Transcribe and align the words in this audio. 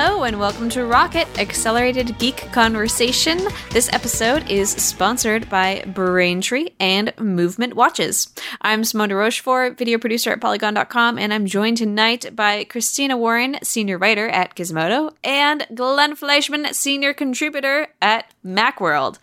Hello 0.00 0.22
and 0.22 0.38
welcome 0.38 0.68
to 0.68 0.86
Rocket 0.86 1.26
Accelerated 1.40 2.16
Geek 2.20 2.36
Conversation. 2.52 3.40
This 3.72 3.92
episode 3.92 4.48
is 4.48 4.70
sponsored 4.70 5.50
by 5.50 5.82
Braintree 5.88 6.68
and 6.78 7.12
Movement 7.18 7.74
Watches. 7.74 8.32
I'm 8.60 8.84
Simone 8.84 9.08
de 9.08 9.16
Rochefort, 9.16 9.76
video 9.76 9.98
producer 9.98 10.30
at 10.30 10.40
Polygon.com, 10.40 11.18
and 11.18 11.34
I'm 11.34 11.46
joined 11.46 11.78
tonight 11.78 12.36
by 12.36 12.62
Christina 12.62 13.16
Warren, 13.16 13.58
senior 13.64 13.98
writer 13.98 14.28
at 14.28 14.54
Gizmodo, 14.54 15.14
and 15.24 15.66
Glenn 15.74 16.14
Fleischman, 16.14 16.72
senior 16.74 17.12
contributor 17.12 17.88
at 18.00 18.32
Macworld. 18.46 19.18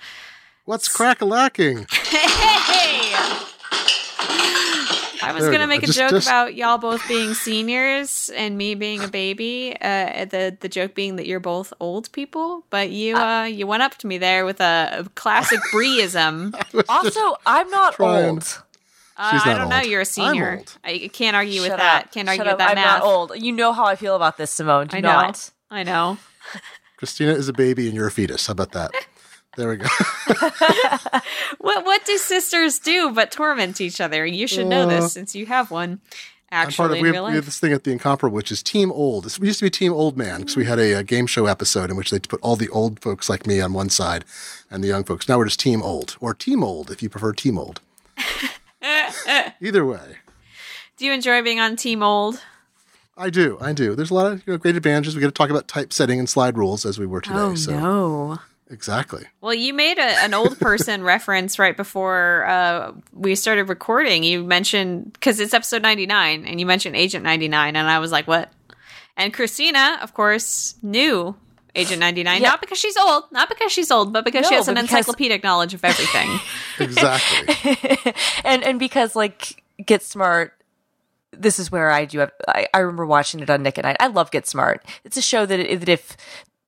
What's 0.65 0.89
crack-a-lacking? 0.89 1.87
Hey! 1.95 3.45
I 5.21 5.31
was 5.33 5.45
gonna 5.45 5.59
go. 5.59 5.67
make 5.67 5.83
a 5.83 5.85
Just- 5.87 5.97
joke 5.97 6.09
just- 6.11 6.27
about 6.27 6.55
y'all 6.55 6.77
both 6.77 7.07
being 7.07 7.33
seniors 7.33 8.29
and 8.35 8.57
me 8.57 8.75
being 8.75 9.03
a 9.03 9.07
baby. 9.07 9.75
Uh, 9.79 10.25
the 10.25 10.57
the 10.59 10.69
joke 10.69 10.93
being 10.95 11.15
that 11.17 11.25
you're 11.27 11.39
both 11.39 11.73
old 11.79 12.11
people, 12.11 12.63
but 12.69 12.89
you 12.89 13.15
uh, 13.15 13.43
you 13.43 13.67
went 13.67 13.83
up 13.83 13.95
to 13.99 14.07
me 14.07 14.17
there 14.17 14.45
with 14.45 14.59
a, 14.61 15.03
a 15.05 15.09
classic 15.15 15.59
Breeism. 15.73 16.53
Also, 16.89 17.35
I'm 17.45 17.69
not 17.69 17.93
Trying. 17.95 18.25
old. 18.29 18.61
Uh, 19.17 19.31
She's 19.31 19.47
I 19.47 19.57
don't 19.57 19.69
know. 19.69 19.79
You're 19.81 20.01
a 20.01 20.05
senior. 20.05 20.57
old. 20.57 20.77
I 20.83 21.09
can't 21.13 21.35
argue 21.37 21.61
with 21.61 21.69
Shut 21.69 21.79
that. 21.79 22.11
Can't 22.11 22.27
argue 22.27 22.43
Shut 22.43 22.53
with 22.53 22.57
that 22.57 22.69
I'm 22.71 22.75
math. 22.75 22.99
not 22.99 23.03
old. 23.03 23.31
You 23.35 23.51
know 23.53 23.71
how 23.71 23.85
I 23.85 23.95
feel 23.95 24.15
about 24.15 24.37
this, 24.37 24.51
Simone. 24.51 24.87
Do 24.87 24.97
I 24.97 24.99
know. 24.99 25.13
not? 25.13 25.51
I 25.71 25.83
know. 25.83 26.17
Christina 26.97 27.31
is 27.31 27.47
a 27.47 27.53
baby 27.53 27.87
and 27.87 27.95
you're 27.95 28.07
a 28.07 28.11
fetus. 28.11 28.47
How 28.47 28.51
about 28.51 28.71
that? 28.73 28.91
There 29.55 29.69
we 29.69 29.77
go. 29.77 29.87
What 31.59 31.83
what 31.85 32.05
do 32.05 32.17
sisters 32.17 32.77
do 32.79 33.11
but 33.11 33.31
torment 33.31 33.81
each 33.81 33.99
other? 33.99 34.25
You 34.25 34.47
should 34.47 34.67
know 34.67 34.83
Uh, 34.83 34.85
this 34.87 35.13
since 35.13 35.35
you 35.35 35.45
have 35.47 35.71
one. 35.71 35.99
I'm 36.51 36.67
Actually, 36.67 36.75
part 36.75 36.91
of, 36.91 36.99
we, 37.01 37.13
have, 37.13 37.25
we 37.29 37.35
have 37.35 37.45
this 37.45 37.59
thing 37.59 37.73
at 37.73 37.83
the 37.83 37.91
Incomparable, 37.91 38.35
which 38.35 38.51
is 38.51 38.61
Team 38.61 38.91
Old. 38.91 39.23
This 39.25 39.39
used 39.39 39.59
to 39.59 39.65
be 39.65 39.69
Team 39.71 39.91
Old 39.93 40.15
Man 40.15 40.41
because 40.41 40.55
we 40.55 40.65
had 40.65 40.77
a, 40.79 40.93
a 40.93 41.03
game 41.03 41.25
show 41.25 41.47
episode 41.47 41.89
in 41.89 41.95
which 41.97 42.11
they 42.11 42.19
put 42.19 42.39
all 42.41 42.55
the 42.55 42.69
old 42.69 42.99
folks 42.99 43.29
like 43.29 43.47
me 43.47 43.59
on 43.59 43.73
one 43.73 43.89
side 43.89 44.23
and 44.69 44.83
the 44.83 44.87
young 44.87 45.03
folks. 45.03 45.27
Now 45.27 45.37
we're 45.39 45.45
just 45.45 45.59
Team 45.59 45.81
Old 45.81 46.17
or 46.21 46.33
Team 46.35 46.63
Old 46.63 46.91
if 46.91 47.01
you 47.01 47.09
prefer 47.09 47.33
Team 47.33 47.57
Old. 47.57 47.81
Either 49.61 49.85
way. 49.85 50.17
Do 50.97 51.05
you 51.05 51.11
enjoy 51.13 51.41
being 51.41 51.59
on 51.59 51.75
Team 51.75 52.03
Old? 52.03 52.41
I 53.17 53.29
do. 53.29 53.57
I 53.59 53.73
do. 53.73 53.95
There's 53.95 54.11
a 54.11 54.13
lot 54.13 54.31
of 54.31 54.45
you 54.45 54.53
know, 54.53 54.57
great 54.57 54.75
advantages. 54.75 55.15
We 55.15 55.21
get 55.21 55.27
to 55.27 55.31
talk 55.33 55.49
about 55.49 55.67
typesetting 55.67 56.19
and 56.19 56.29
slide 56.29 56.57
rules 56.57 56.85
as 56.85 56.99
we 56.99 57.05
were 57.05 57.21
today. 57.21 57.55
so 57.55 57.73
Oh, 57.73 57.79
no. 57.79 58.39
Exactly. 58.69 59.25
Well, 59.41 59.53
you 59.53 59.73
made 59.73 59.97
a, 59.97 60.23
an 60.23 60.33
old 60.33 60.59
person 60.59 61.03
reference 61.13 61.59
right 61.59 61.75
before 61.75 62.45
uh, 62.47 62.91
we 63.13 63.35
started 63.35 63.69
recording. 63.69 64.23
You 64.23 64.43
mentioned 64.43 65.13
because 65.13 65.39
it's 65.39 65.53
episode 65.53 65.81
ninety 65.81 66.05
nine, 66.05 66.45
and 66.45 66.59
you 66.59 66.65
mentioned 66.65 66.95
Agent 66.95 67.23
ninety 67.23 67.47
nine, 67.47 67.75
and 67.75 67.87
I 67.87 67.99
was 67.99 68.11
like, 68.11 68.27
"What?" 68.27 68.51
And 69.17 69.33
Christina, 69.33 69.99
of 70.01 70.13
course, 70.13 70.75
knew 70.81 71.35
Agent 71.75 71.99
ninety 71.99 72.23
nine, 72.23 72.41
Yeah. 72.41 72.49
not 72.49 72.61
because 72.61 72.77
she's 72.77 72.97
old, 72.97 73.25
not 73.31 73.49
because 73.49 73.71
she's 73.71 73.91
old, 73.91 74.13
but 74.13 74.23
because 74.25 74.47
she 74.47 74.55
has 74.55 74.67
an 74.67 74.77
encyclopedic 74.77 75.43
knowledge 75.43 75.73
of 75.73 75.83
everything. 75.83 76.39
Exactly. 76.79 78.13
and 78.43 78.63
and 78.63 78.79
because 78.79 79.15
like 79.15 79.63
Get 79.85 80.03
Smart, 80.03 80.53
this 81.31 81.59
is 81.59 81.71
where 81.71 81.89
I 81.91 82.03
do. 82.05 82.19
Have, 82.19 82.31
I, 82.47 82.67
I 82.73 82.79
remember 82.79 83.05
watching 83.05 83.39
it 83.39 83.49
on 83.49 83.63
Nick 83.63 83.77
and 83.77 83.87
I. 83.87 83.95
I 83.99 84.07
love 84.07 84.31
Get 84.31 84.45
Smart. 84.47 84.85
It's 85.05 85.15
a 85.17 85.21
show 85.21 85.45
that, 85.45 85.57
that 85.57 85.89
if 85.89 86.17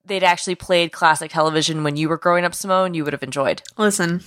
they'd 0.08 0.23
actually 0.23 0.55
played 0.55 0.91
classic 0.91 1.31
television 1.31 1.83
when 1.83 1.95
you 1.97 2.09
were 2.09 2.17
growing 2.17 2.44
up, 2.45 2.55
Simone, 2.55 2.94
you 2.94 3.03
would 3.03 3.13
have 3.13 3.23
enjoyed. 3.23 3.61
Listen, 3.77 4.22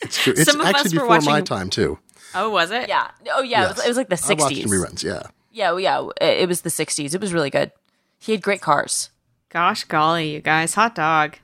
It's 0.00 0.22
true. 0.22 0.32
It's 0.36 0.44
Some 0.50 0.60
of 0.60 0.66
us 0.66 0.74
actually 0.74 0.98
were 0.98 1.04
before 1.16 1.20
my 1.32 1.40
time 1.40 1.70
too. 1.70 1.98
oh, 2.34 2.50
was 2.50 2.70
it? 2.70 2.88
Yeah. 2.88 3.10
Oh 3.32 3.42
yeah. 3.42 3.64
It, 3.66 3.68
was, 3.76 3.84
it 3.84 3.88
was 3.88 3.96
like 3.96 4.08
the 4.08 4.20
I 4.28 4.34
watched 4.34 4.56
'60s. 4.56 4.66
reruns. 4.66 5.02
Yeah. 5.04 5.22
Yeah. 5.52 5.76
Yeah. 5.78 6.08
It, 6.20 6.42
it 6.42 6.48
was 6.48 6.62
the 6.62 6.70
'60s. 6.70 7.14
It 7.14 7.20
was 7.20 7.32
really 7.32 7.50
good. 7.50 7.70
He 8.18 8.32
had 8.32 8.42
great 8.42 8.60
cars. 8.60 9.10
Gosh, 9.48 9.84
golly, 9.84 10.32
you 10.34 10.40
guys, 10.40 10.74
hot 10.74 10.94
dog. 10.94 11.36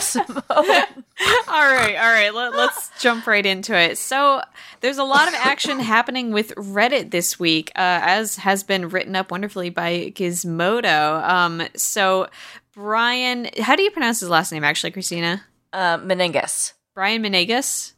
Simone. 0.00 0.42
all 0.50 0.64
right, 0.66 1.96
all 1.96 2.12
right. 2.12 2.30
Let, 2.32 2.54
us 2.54 2.90
jump 3.00 3.26
right 3.26 3.44
into 3.44 3.76
it. 3.76 3.98
So, 3.98 4.42
there's 4.80 4.98
a 4.98 5.04
lot 5.04 5.28
of 5.28 5.34
action 5.34 5.80
happening 5.80 6.32
with 6.32 6.54
Reddit 6.54 7.10
this 7.10 7.38
week, 7.38 7.70
uh, 7.74 8.00
as 8.02 8.36
has 8.36 8.62
been 8.62 8.88
written 8.88 9.16
up 9.16 9.30
wonderfully 9.30 9.70
by 9.70 10.12
Gizmodo. 10.14 11.22
Um, 11.28 11.62
so, 11.76 12.28
Brian, 12.72 13.48
how 13.58 13.76
do 13.76 13.82
you 13.82 13.90
pronounce 13.90 14.20
his 14.20 14.28
last 14.28 14.52
name? 14.52 14.64
Actually, 14.64 14.92
Christina, 14.92 15.42
uh. 15.72 15.98
Brian 15.98 17.22
Menegus. 17.22 17.92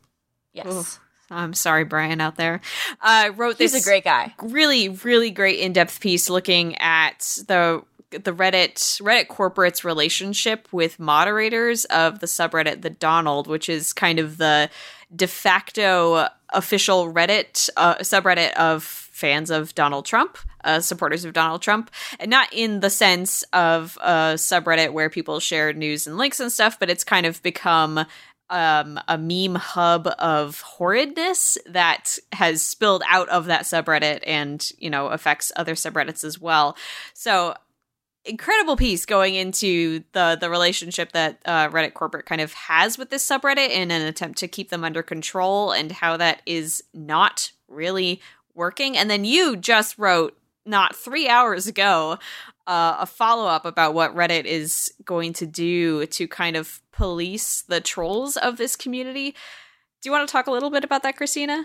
Yes. 0.52 0.98
I'm 1.32 1.54
sorry, 1.54 1.84
Brian, 1.84 2.20
out 2.20 2.36
there. 2.36 2.60
Uh, 3.00 3.30
wrote 3.36 3.56
He's 3.56 3.72
this 3.72 3.84
a 3.84 3.88
great 3.88 4.02
guy. 4.02 4.34
really 4.42 4.88
really 4.88 5.30
great 5.30 5.60
in-depth 5.60 6.00
piece 6.00 6.28
looking 6.28 6.76
at 6.78 7.38
the 7.46 7.82
the 8.10 8.32
Reddit 8.32 8.74
Reddit 9.00 9.28
corporate's 9.28 9.84
relationship 9.84 10.68
with 10.72 10.98
moderators 10.98 11.84
of 11.86 12.20
the 12.20 12.26
subreddit 12.26 12.82
the 12.82 12.90
Donald, 12.90 13.46
which 13.46 13.68
is 13.68 13.92
kind 13.92 14.18
of 14.18 14.36
the 14.38 14.70
de 15.14 15.26
facto 15.26 16.28
official 16.50 17.12
Reddit 17.12 17.70
uh, 17.76 17.96
subreddit 17.96 18.52
of 18.54 18.82
fans 18.82 19.50
of 19.50 19.74
Donald 19.74 20.06
Trump, 20.06 20.38
uh, 20.64 20.80
supporters 20.80 21.24
of 21.24 21.32
Donald 21.32 21.62
Trump, 21.62 21.90
and 22.18 22.30
not 22.30 22.48
in 22.52 22.80
the 22.80 22.90
sense 22.90 23.42
of 23.52 23.98
a 24.00 24.34
subreddit 24.34 24.92
where 24.92 25.10
people 25.10 25.40
share 25.40 25.72
news 25.72 26.06
and 26.06 26.16
links 26.16 26.40
and 26.40 26.50
stuff, 26.50 26.78
but 26.78 26.90
it's 26.90 27.04
kind 27.04 27.26
of 27.26 27.42
become 27.42 28.04
um, 28.48 28.98
a 29.06 29.16
meme 29.16 29.54
hub 29.54 30.08
of 30.18 30.60
horridness 30.62 31.56
that 31.66 32.18
has 32.32 32.62
spilled 32.62 33.02
out 33.08 33.28
of 33.28 33.46
that 33.46 33.62
subreddit 33.62 34.20
and 34.26 34.72
you 34.78 34.90
know 34.90 35.06
affects 35.06 35.52
other 35.56 35.74
subreddits 35.74 36.24
as 36.24 36.40
well. 36.40 36.76
So 37.14 37.54
incredible 38.24 38.76
piece 38.76 39.06
going 39.06 39.34
into 39.34 40.02
the 40.12 40.36
the 40.40 40.50
relationship 40.50 41.12
that 41.12 41.40
uh, 41.44 41.68
Reddit 41.68 41.94
corporate 41.94 42.26
kind 42.26 42.40
of 42.40 42.52
has 42.52 42.98
with 42.98 43.10
this 43.10 43.26
subreddit 43.26 43.70
in 43.70 43.90
an 43.90 44.02
attempt 44.02 44.38
to 44.40 44.48
keep 44.48 44.70
them 44.70 44.84
under 44.84 45.02
control 45.02 45.72
and 45.72 45.92
how 45.92 46.16
that 46.16 46.42
is 46.46 46.82
not 46.92 47.52
really 47.68 48.20
working. 48.54 48.96
And 48.96 49.10
then 49.10 49.24
you 49.24 49.56
just 49.56 49.98
wrote 49.98 50.36
not 50.66 50.94
three 50.94 51.28
hours 51.28 51.66
ago 51.66 52.18
uh, 52.66 52.98
a 53.00 53.06
follow 53.06 53.46
up 53.46 53.64
about 53.64 53.94
what 53.94 54.14
Reddit 54.14 54.44
is 54.44 54.92
going 55.04 55.32
to 55.34 55.46
do 55.46 56.06
to 56.06 56.28
kind 56.28 56.56
of 56.56 56.80
police 56.92 57.62
the 57.62 57.80
trolls 57.80 58.36
of 58.36 58.58
this 58.58 58.76
community. 58.76 59.34
Do 60.00 60.08
you 60.08 60.12
want 60.12 60.28
to 60.28 60.32
talk 60.32 60.46
a 60.46 60.50
little 60.50 60.70
bit 60.70 60.84
about 60.84 61.02
that, 61.02 61.16
Christina? 61.16 61.64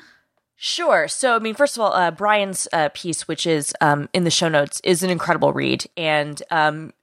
Sure. 0.58 1.08
So, 1.08 1.36
I 1.36 1.40
mean, 1.40 1.54
first 1.56 1.76
of 1.76 1.82
all, 1.82 1.94
uh, 1.94 2.12
Brian's 2.12 2.68
uh, 2.72 2.90
piece, 2.94 3.28
which 3.28 3.46
is 3.46 3.74
um, 3.82 4.08
in 4.14 4.24
the 4.24 4.32
show 4.32 4.48
notes, 4.48 4.80
is 4.84 5.04
an 5.04 5.10
incredible 5.10 5.52
read. 5.52 5.86
And 5.98 6.42
um, 6.50 6.94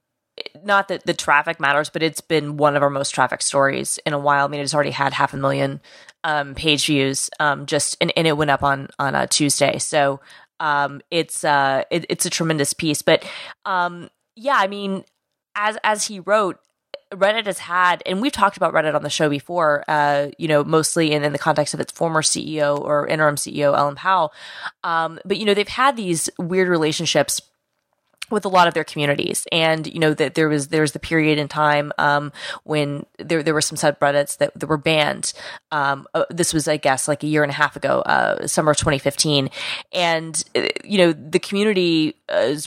not 0.65 0.89
that 0.89 1.05
the 1.05 1.15
traffic 1.15 1.61
matters, 1.61 1.91
but 1.91 2.03
it's 2.03 2.21
been 2.21 2.57
one 2.57 2.77
of 2.77 2.83
our 2.83 2.91
most 2.91 3.11
traffic 3.11 3.43
stories 3.43 3.99
in 4.07 4.13
a 4.13 4.19
while. 4.19 4.47
I 4.47 4.49
mean, 4.49 4.61
it's 4.61 4.75
already 4.75 4.91
had 4.91 5.13
half 5.13 5.35
a 5.35 5.37
million 5.37 5.81
um, 6.25 6.55
page 6.55 6.87
views, 6.87 7.29
um, 7.41 7.67
just 7.67 7.97
and, 8.01 8.13
and 8.17 8.27
it 8.27 8.37
went 8.37 8.51
up 8.51 8.63
on 8.63 8.89
on 8.99 9.15
a 9.15 9.27
Tuesday. 9.27 9.79
So 9.79 10.21
um, 10.61 11.03
it's 11.11 11.45
uh, 11.45 11.85
it, 11.91 12.07
it's 12.09 12.25
a 12.25 12.31
tremendous 12.31 12.73
piece. 12.73 13.03
But 13.03 13.25
um, 13.65 14.09
yeah, 14.37 14.57
I 14.57 14.67
mean, 14.69 15.05
as 15.55 15.77
as 15.85 16.07
he 16.07 16.21
wrote, 16.21 16.59
Reddit 17.13 17.47
has 17.47 17.59
had, 17.59 18.03
and 18.07 18.21
we've 18.21 18.33
talked 18.33 18.57
about 18.57 18.73
Reddit 18.73 18.95
on 18.95 19.03
the 19.03 19.11
show 19.11 19.29
before, 19.29 19.85
uh, 19.89 20.29
you 20.39 20.49
know, 20.49 20.65
mostly 20.65 21.13
in, 21.13 21.25
in 21.25 21.33
the 21.33 21.39
context 21.39 21.75
of 21.75 21.81
its 21.81 21.93
former 21.93 22.23
CEO 22.23 22.81
or 22.81 23.07
interim 23.07 23.37
CEO, 23.37 23.77
Ellen 23.77 23.95
Pao. 23.95 24.31
Um, 24.83 25.19
but, 25.25 25.37
you 25.37 25.45
know, 25.45 25.55
they've 25.55 25.69
had 25.69 25.97
these 25.97 26.31
weird 26.39 26.69
relationships 26.69 27.41
with 28.31 28.45
a 28.47 28.49
lot 28.49 28.67
of 28.67 28.75
their 28.75 28.85
communities. 28.85 29.47
And, 29.53 29.87
you 29.87 29.99
know, 29.99 30.15
that 30.15 30.35
there 30.35 30.49
was, 30.49 30.69
there 30.69 30.81
was 30.81 30.93
the 30.93 30.99
period 30.99 31.39
in 31.39 31.49
time, 31.49 31.93
um, 31.99 32.33
when 32.65 33.05
there, 33.19 33.43
there 33.43 33.53
were 33.53 33.61
some 33.61 33.77
subreddits 33.77 34.39
that, 34.39 34.59
that 34.59 34.67
were 34.67 34.79
banned. 34.79 35.35
Um, 35.71 36.07
uh, 36.15 36.25
this 36.31 36.55
was, 36.55 36.67
I 36.67 36.79
guess, 36.79 37.07
like 37.07 37.23
a 37.23 37.27
year 37.27 37.43
and 37.43 37.51
a 37.51 37.55
half 37.55 37.77
ago, 37.77 38.01
uh, 38.01 38.47
summer 38.47 38.71
of 38.71 38.79
2015. 38.79 39.51
And, 39.93 40.43
uh, 40.57 40.69
you 40.83 40.99
know, 40.99 41.13
the 41.13 41.39
community's 41.39 42.15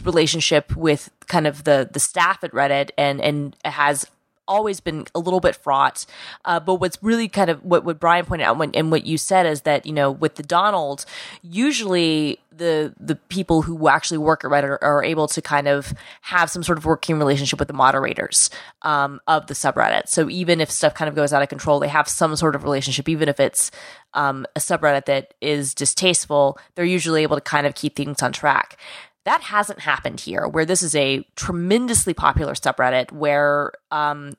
relationship 0.06 0.76
with 0.76 1.10
kind 1.28 1.48
of 1.48 1.64
the, 1.64 1.90
the 1.92 2.00
staff 2.00 2.44
at 2.44 2.52
Reddit 2.52 2.92
and, 2.98 3.20
and 3.20 3.56
has 3.66 4.06
always 4.48 4.80
been 4.80 5.06
a 5.14 5.20
little 5.20 5.40
bit 5.40 5.56
fraught. 5.56 6.06
Uh, 6.44 6.60
but 6.60 6.76
what's 6.76 6.98
really 7.02 7.28
kind 7.28 7.50
of 7.50 7.64
what, 7.64 7.84
what 7.84 8.00
Brian 8.00 8.26
pointed 8.26 8.46
out 8.46 8.58
when, 8.58 8.74
and 8.74 8.92
what 8.92 9.06
you 9.06 9.18
said 9.18 9.46
is 9.46 9.62
that, 9.62 9.86
you 9.86 9.94
know, 9.94 10.12
with 10.12 10.36
the 10.36 10.44
Donald, 10.44 11.06
usually 11.42 12.40
the 12.52 12.94
the 13.00 13.16
people 13.16 13.64
who 13.64 13.90
actually 13.90 14.18
work 14.18 14.46
at 14.46 14.52
Reddit 14.52 14.64
are, 14.64 14.84
are 14.84 15.04
able 15.04 15.28
to 15.28 15.42
kind 15.42 15.68
of 15.68 15.94
have 16.22 16.50
some 16.50 16.64
sort 16.64 16.78
of 16.78 16.86
working 16.86 17.18
relationship 17.18 17.60
with 17.60 17.68
the 17.68 17.74
moderators 17.74 18.50
um, 18.84 19.20
of 19.28 19.48
the 19.48 19.54
subreddit. 19.54 20.08
So 20.08 20.30
even 20.30 20.62
if 20.62 20.72
stuff 20.72 20.94
kind 20.94 21.10
of 21.10 21.16
goes 21.16 21.34
out 21.34 21.42
of 21.42 21.50
control, 21.50 21.80
they 21.80 21.90
have 21.90 22.08
some 22.08 22.36
sort 22.36 22.56
of 22.56 22.64
relationship, 22.64 23.10
even 23.10 23.28
if 23.28 23.40
it's 23.40 23.72
um, 24.14 24.46
a 24.56 24.60
subreddit 24.60 25.06
that 25.06 25.34
is 25.42 25.74
distasteful, 25.74 26.58
they're 26.76 26.86
usually 26.86 27.24
able 27.24 27.36
to 27.36 27.42
kind 27.42 27.68
of 27.68 27.76
keep 27.76 27.96
things 27.96 28.24
on 28.24 28.32
track. 28.32 28.78
That 29.26 29.42
hasn't 29.42 29.80
happened 29.80 30.20
here, 30.20 30.48
where 30.48 30.66
this 30.66 30.84
is 30.84 30.96
a 30.96 31.26
tremendously 31.36 32.14
popular 32.14 32.54
subreddit 32.54 33.12
where, 33.12 33.74
um, 33.92 34.34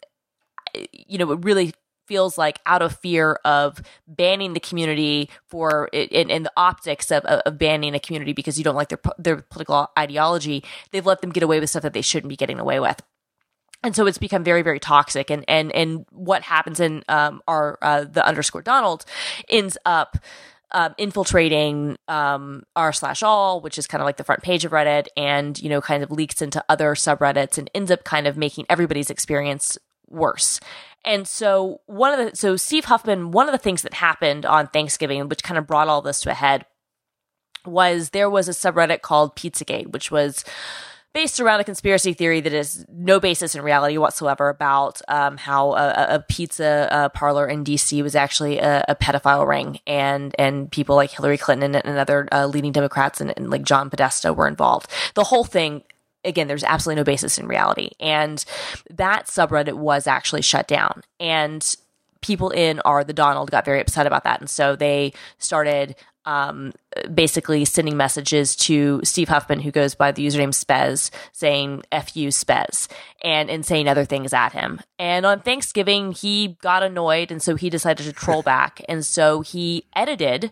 you 0.92 1.18
know, 1.18 1.32
it 1.32 1.44
really 1.44 1.74
feels 2.06 2.38
like 2.38 2.60
out 2.66 2.82
of 2.82 2.96
fear 2.98 3.38
of 3.44 3.82
banning 4.06 4.52
the 4.52 4.60
community 4.60 5.28
for 5.48 5.88
in, 5.92 6.30
in 6.30 6.42
the 6.44 6.52
optics 6.56 7.10
of, 7.10 7.24
of 7.24 7.58
banning 7.58 7.94
a 7.94 8.00
community 8.00 8.32
because 8.32 8.58
you 8.58 8.64
don't 8.64 8.76
like 8.76 8.88
their 8.88 9.00
their 9.18 9.36
political 9.42 9.90
ideology, 9.98 10.62
they've 10.92 11.06
let 11.06 11.20
them 11.20 11.30
get 11.30 11.42
away 11.42 11.60
with 11.60 11.68
stuff 11.68 11.82
that 11.82 11.92
they 11.92 12.02
shouldn't 12.02 12.28
be 12.28 12.36
getting 12.36 12.58
away 12.58 12.80
with. 12.80 13.02
And 13.82 13.94
so 13.94 14.06
it's 14.06 14.18
become 14.18 14.44
very 14.44 14.62
very 14.62 14.80
toxic. 14.80 15.30
And 15.30 15.44
and 15.48 15.72
and 15.72 16.06
what 16.10 16.42
happens 16.42 16.80
in 16.80 17.02
um 17.08 17.42
our 17.48 17.78
uh, 17.82 18.04
the 18.04 18.24
underscore 18.24 18.62
donald 18.62 19.04
ends 19.48 19.76
up 19.84 20.16
um, 20.72 20.94
infiltrating 20.98 21.96
um, 22.08 22.64
r 22.74 22.92
slash 22.92 23.22
all, 23.22 23.60
which 23.60 23.78
is 23.78 23.86
kind 23.86 24.02
of 24.02 24.06
like 24.06 24.16
the 24.16 24.24
front 24.24 24.42
page 24.42 24.64
of 24.64 24.72
Reddit, 24.72 25.06
and 25.16 25.60
you 25.60 25.68
know, 25.68 25.80
kind 25.80 26.02
of 26.02 26.10
leaks 26.10 26.42
into 26.42 26.64
other 26.68 26.94
subreddits, 26.94 27.58
and 27.58 27.70
ends 27.74 27.90
up 27.90 28.04
kind 28.04 28.26
of 28.26 28.36
making 28.36 28.66
everybody's 28.68 29.10
experience 29.10 29.78
worse. 30.08 30.60
And 31.04 31.26
so 31.26 31.80
one 31.86 32.18
of 32.18 32.30
the 32.30 32.36
so 32.36 32.56
Steve 32.56 32.86
Huffman, 32.86 33.30
one 33.30 33.48
of 33.48 33.52
the 33.52 33.58
things 33.58 33.82
that 33.82 33.94
happened 33.94 34.44
on 34.44 34.66
Thanksgiving, 34.66 35.28
which 35.28 35.42
kind 35.42 35.58
of 35.58 35.66
brought 35.66 35.88
all 35.88 36.02
this 36.02 36.20
to 36.22 36.30
a 36.30 36.34
head, 36.34 36.66
was 37.64 38.10
there 38.10 38.30
was 38.30 38.48
a 38.48 38.52
subreddit 38.52 39.02
called 39.02 39.36
Pizzagate, 39.36 39.92
which 39.92 40.10
was 40.10 40.44
based 41.16 41.40
around 41.40 41.60
a 41.60 41.64
conspiracy 41.64 42.12
theory 42.12 42.42
that 42.42 42.52
has 42.52 42.84
no 42.92 43.18
basis 43.18 43.54
in 43.54 43.62
reality 43.62 43.96
whatsoever 43.96 44.50
about 44.50 45.00
um, 45.08 45.38
how 45.38 45.72
a, 45.72 46.16
a 46.16 46.24
pizza 46.28 46.88
uh, 46.92 47.08
parlor 47.08 47.46
in 47.46 47.64
DC 47.64 48.02
was 48.02 48.14
actually 48.14 48.58
a, 48.58 48.84
a, 48.86 48.94
pedophile 48.94 49.48
ring, 49.48 49.80
and 49.86 50.34
and 50.38 50.70
people 50.70 50.94
like 50.94 51.10
Hillary 51.10 51.38
Clinton 51.38 51.74
and, 51.74 51.86
and 51.86 51.96
other 51.96 52.28
uh, 52.32 52.44
leading 52.44 52.70
Democrats 52.70 53.18
and, 53.22 53.32
and 53.34 53.48
like 53.48 53.62
John 53.62 53.88
Podesta 53.88 54.34
were 54.34 54.46
involved. 54.46 54.90
The 55.14 55.24
whole 55.24 55.44
thing 55.44 55.84
again, 56.22 56.48
there's 56.48 56.64
absolutely 56.64 57.00
no 57.00 57.04
basis 57.04 57.38
in 57.38 57.48
reality. 57.48 57.92
And 57.98 58.44
that 58.90 59.26
subreddit 59.26 59.72
was 59.72 60.06
actually 60.06 60.42
shut 60.42 60.68
down. 60.68 61.00
And 61.18 61.76
people 62.20 62.50
in 62.50 62.80
are 62.80 63.04
the 63.04 63.14
Donald 63.14 63.50
got 63.50 63.64
very 63.64 63.80
upset 63.80 64.06
about 64.06 64.24
that. 64.24 64.40
And 64.40 64.50
so 64.50 64.76
they 64.76 65.14
started 65.38 65.96
um, 66.26 66.72
basically 67.14 67.64
sending 67.64 67.96
messages 67.96 68.56
to 68.56 69.00
Steve 69.04 69.28
Huffman, 69.28 69.60
who 69.60 69.70
goes 69.70 69.94
by 69.94 70.12
the 70.12 70.26
username 70.26 70.48
Spez, 70.48 71.10
saying 71.32 71.84
"F 71.92 72.16
you, 72.16 72.28
Spez," 72.28 72.88
and 73.22 73.48
and 73.48 73.64
saying 73.64 73.88
other 73.88 74.04
things 74.04 74.32
at 74.34 74.52
him. 74.52 74.80
And 74.98 75.24
on 75.24 75.40
Thanksgiving, 75.40 76.12
he 76.12 76.58
got 76.60 76.82
annoyed, 76.82 77.30
and 77.30 77.42
so 77.42 77.54
he 77.54 77.70
decided 77.70 78.04
to 78.04 78.12
troll 78.12 78.42
back, 78.56 78.82
and 78.88 79.04
so 79.04 79.40
he 79.40 79.84
edited 79.94 80.50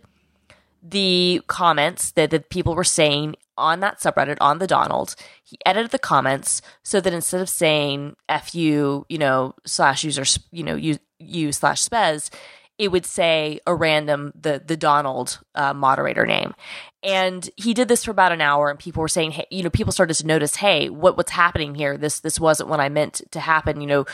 the 0.86 1.42
comments 1.46 2.10
that, 2.12 2.30
the 2.30 2.40
people 2.40 2.74
were 2.74 2.84
saying 2.84 3.34
on 3.56 3.80
that 3.80 4.00
subreddit 4.00 4.36
on 4.40 4.58
the 4.58 4.66
Donald. 4.66 5.16
He 5.42 5.58
edited 5.64 5.90
the 5.90 5.98
comments 5.98 6.60
so 6.82 7.00
that 7.00 7.12
instead 7.12 7.40
of 7.40 7.48
saying 7.48 8.16
"F 8.28 8.54
you," 8.54 9.06
you 9.08 9.18
know, 9.18 9.54
slash 9.66 10.04
user, 10.04 10.24
you 10.52 10.62
know, 10.62 10.76
you 10.76 10.98
you 11.18 11.52
slash 11.52 11.86
Spez 11.86 12.30
it 12.78 12.88
would 12.88 13.06
say 13.06 13.60
a 13.66 13.74
random 13.74 14.32
the 14.40 14.62
the 14.64 14.76
Donald 14.76 15.40
uh, 15.54 15.72
moderator 15.74 16.26
name, 16.26 16.54
and 17.02 17.48
he 17.56 17.74
did 17.74 17.88
this 17.88 18.04
for 18.04 18.10
about 18.10 18.32
an 18.32 18.40
hour, 18.40 18.70
and 18.70 18.78
people 18.78 19.00
were 19.00 19.08
saying, 19.08 19.32
hey, 19.32 19.46
you 19.50 19.62
know, 19.62 19.70
people 19.70 19.92
started 19.92 20.14
to 20.14 20.26
notice, 20.26 20.56
hey, 20.56 20.88
what 20.88 21.16
what's 21.16 21.32
happening 21.32 21.74
here? 21.74 21.96
This 21.96 22.20
this 22.20 22.40
wasn't 22.40 22.68
what 22.68 22.80
I 22.80 22.88
meant 22.88 23.22
to 23.30 23.40
happen. 23.40 23.80
You 23.80 23.86
know, 23.86 24.04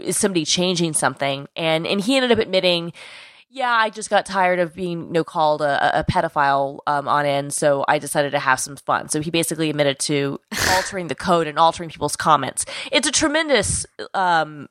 is 0.00 0.16
somebody 0.16 0.44
changing 0.44 0.94
something? 0.94 1.48
And 1.54 1.86
and 1.86 2.00
he 2.00 2.16
ended 2.16 2.32
up 2.32 2.38
admitting 2.38 2.92
yeah, 3.52 3.72
I 3.72 3.90
just 3.90 4.10
got 4.10 4.26
tired 4.26 4.60
of 4.60 4.76
being 4.76 5.06
you 5.06 5.12
know, 5.12 5.24
called 5.24 5.60
a, 5.60 6.00
a 6.00 6.04
pedophile 6.04 6.78
um, 6.86 7.08
on 7.08 7.26
end, 7.26 7.52
so 7.52 7.84
I 7.88 7.98
decided 7.98 8.30
to 8.30 8.38
have 8.38 8.60
some 8.60 8.76
fun. 8.76 9.08
So 9.08 9.20
he 9.20 9.32
basically 9.32 9.68
admitted 9.70 9.98
to 10.00 10.40
altering 10.70 11.08
the 11.08 11.16
code 11.16 11.48
and 11.48 11.58
altering 11.58 11.90
people's 11.90 12.14
comments. 12.14 12.64
It's 12.92 13.08
a 13.08 13.10
tremendously 13.10 13.90
um, 14.14 14.68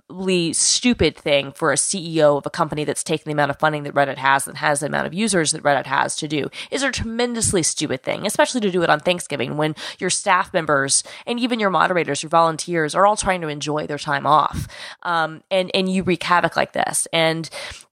stupid 0.54 1.18
thing 1.18 1.52
for 1.52 1.74
a 1.74 1.76
CEO 1.76 2.38
of 2.38 2.46
a 2.46 2.50
company 2.50 2.86
that's 2.86 3.04
taken 3.04 3.26
the 3.26 3.34
amount 3.34 3.52
of 3.52 3.60
funding 3.60 3.84
that 3.84 3.94
Reddit 3.94 4.16
has 4.16 4.48
and 4.48 4.58
has 4.58 4.80
the 4.80 4.86
amount 4.86 5.08
of 5.08 5.14
users 5.14 5.52
that 5.52 5.62
Reddit 5.62 5.86
has 5.86 6.16
to 6.16 6.30
do. 6.30 6.50
Is 6.72 6.82
a 6.82 6.90
tremendously 6.90 7.64
stupid 7.64 8.02
thing, 8.02 8.26
especially 8.26 8.62
to 8.62 8.72
do 8.72 8.82
it 8.82 8.90
on 8.90 9.02
Thanksgiving 9.02 9.58
when 9.58 9.76
your 10.00 10.10
staff 10.10 10.54
members 10.54 11.04
and 11.28 11.38
even 11.38 11.60
your 11.60 11.70
moderators, 11.70 12.24
your 12.24 12.30
volunteers, 12.30 12.96
are 12.96 13.06
all 13.06 13.18
trying 13.18 13.42
to 13.42 13.50
enjoy 13.50 13.88
their 13.88 13.98
time 13.98 14.26
off, 14.26 14.70
um, 15.04 15.44
and 15.52 15.70
and 15.74 15.92
you 15.92 16.04
wreak 16.04 16.24
havoc 16.24 16.56
like 16.56 16.72
this. 16.72 17.10
And 17.12 17.50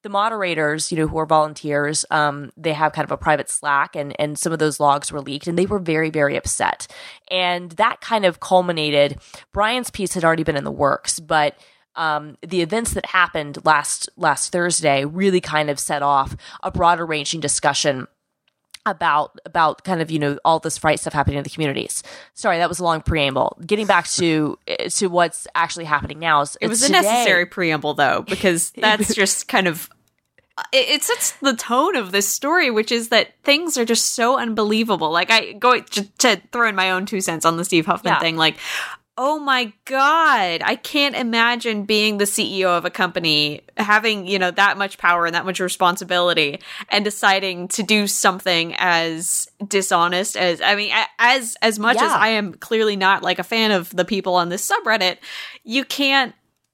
the 0.07 0.11
moderators, 0.11 0.89
you 0.89 0.97
know, 0.97 1.05
who 1.05 1.17
are 1.17 1.25
volunteers, 1.25 2.05
um, 2.11 2.49
they 2.55 2.71
have 2.71 2.93
kind 2.93 3.03
of 3.03 3.11
a 3.11 3.17
private 3.17 3.49
Slack, 3.49 3.93
and 3.93 4.15
and 4.17 4.39
some 4.39 4.53
of 4.53 4.59
those 4.59 4.79
logs 4.79 5.11
were 5.11 5.19
leaked, 5.19 5.47
and 5.47 5.59
they 5.59 5.65
were 5.65 5.79
very 5.79 6.09
very 6.09 6.37
upset, 6.37 6.87
and 7.29 7.71
that 7.73 7.99
kind 7.99 8.23
of 8.23 8.39
culminated. 8.39 9.19
Brian's 9.51 9.89
piece 9.89 10.13
had 10.13 10.23
already 10.23 10.43
been 10.43 10.57
in 10.57 10.63
the 10.63 10.71
works, 10.71 11.19
but. 11.19 11.57
Um, 11.95 12.37
the 12.43 12.61
events 12.61 12.93
that 12.93 13.07
happened 13.07 13.57
last 13.65 14.07
last 14.17 14.51
Thursday 14.51 15.03
really 15.03 15.41
kind 15.41 15.67
of 15.67 15.79
set 15.79 16.03
off 16.03 16.35
a 16.61 16.69
broader 16.69 17.03
ranging 17.03 17.39
discussion 17.39 18.05
about 18.85 19.39
about 19.47 19.83
kind 19.83 19.99
of 19.99 20.11
you 20.11 20.19
know 20.19 20.37
all 20.45 20.59
this 20.59 20.77
fright 20.77 20.99
stuff 20.99 21.13
happening 21.13 21.39
in 21.39 21.43
the 21.43 21.49
communities. 21.49 22.03
Sorry, 22.35 22.59
that 22.59 22.69
was 22.69 22.77
a 22.77 22.83
long 22.83 23.01
preamble. 23.01 23.57
Getting 23.65 23.87
back 23.87 24.07
to 24.09 24.59
to 24.91 25.07
what's 25.07 25.47
actually 25.55 25.85
happening 25.85 26.19
now 26.19 26.41
is 26.41 26.55
it 26.61 26.67
was 26.67 26.81
today, 26.81 26.99
a 26.99 27.01
necessary 27.01 27.47
preamble 27.47 27.95
though 27.95 28.21
because 28.21 28.69
that's 28.77 29.15
just 29.15 29.47
kind 29.47 29.67
of 29.67 29.89
it, 30.71 30.89
it, 30.89 31.03
sets 31.03 31.31
the 31.33 31.55
tone 31.55 31.95
of 31.95 32.11
this 32.11 32.27
story, 32.27 32.71
which 32.71 32.91
is 32.91 33.09
that 33.09 33.35
things 33.43 33.77
are 33.77 33.85
just 33.85 34.13
so 34.13 34.37
unbelievable. 34.37 35.11
Like 35.11 35.29
I 35.29 35.53
go 35.53 35.79
to, 35.79 36.03
to 36.19 36.41
throw 36.51 36.67
in 36.67 36.75
my 36.75 36.91
own 36.91 37.05
two 37.05 37.21
cents 37.21 37.45
on 37.45 37.57
the 37.57 37.65
Steve 37.65 37.85
Huffman 37.85 38.13
yeah. 38.13 38.19
thing. 38.19 38.37
Like, 38.37 38.57
oh 39.17 39.39
my 39.39 39.71
god, 39.85 40.61
I 40.63 40.75
can't 40.75 41.15
imagine 41.15 41.85
being 41.85 42.17
the 42.17 42.25
CEO 42.25 42.75
of 42.75 42.85
a 42.85 42.89
company, 42.89 43.61
having 43.77 44.25
you 44.25 44.39
know 44.39 44.49
that 44.51 44.77
much 44.77 44.97
power 44.97 45.25
and 45.27 45.35
that 45.35 45.45
much 45.45 45.59
responsibility, 45.59 46.59
and 46.89 47.05
deciding 47.05 47.67
to 47.69 47.83
do 47.83 48.07
something 48.07 48.73
as 48.77 49.49
dishonest 49.67 50.35
as 50.35 50.59
I 50.61 50.75
mean, 50.75 50.91
as 51.19 51.55
as 51.61 51.77
much 51.77 51.97
yeah. 51.97 52.05
as 52.05 52.11
I 52.13 52.29
am 52.29 52.53
clearly 52.53 52.95
not 52.95 53.21
like 53.21 53.37
a 53.37 53.43
fan 53.43 53.71
of 53.71 53.95
the 53.95 54.05
people 54.05 54.35
on 54.35 54.49
this 54.49 54.67
subreddit, 54.67 55.17
you 55.63 55.85
can't 55.85 56.33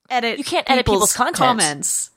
edit 0.10 0.38
you 0.38 0.44
can't 0.44 0.70
edit 0.70 0.86
people's 0.86 1.14
comments 1.14 2.12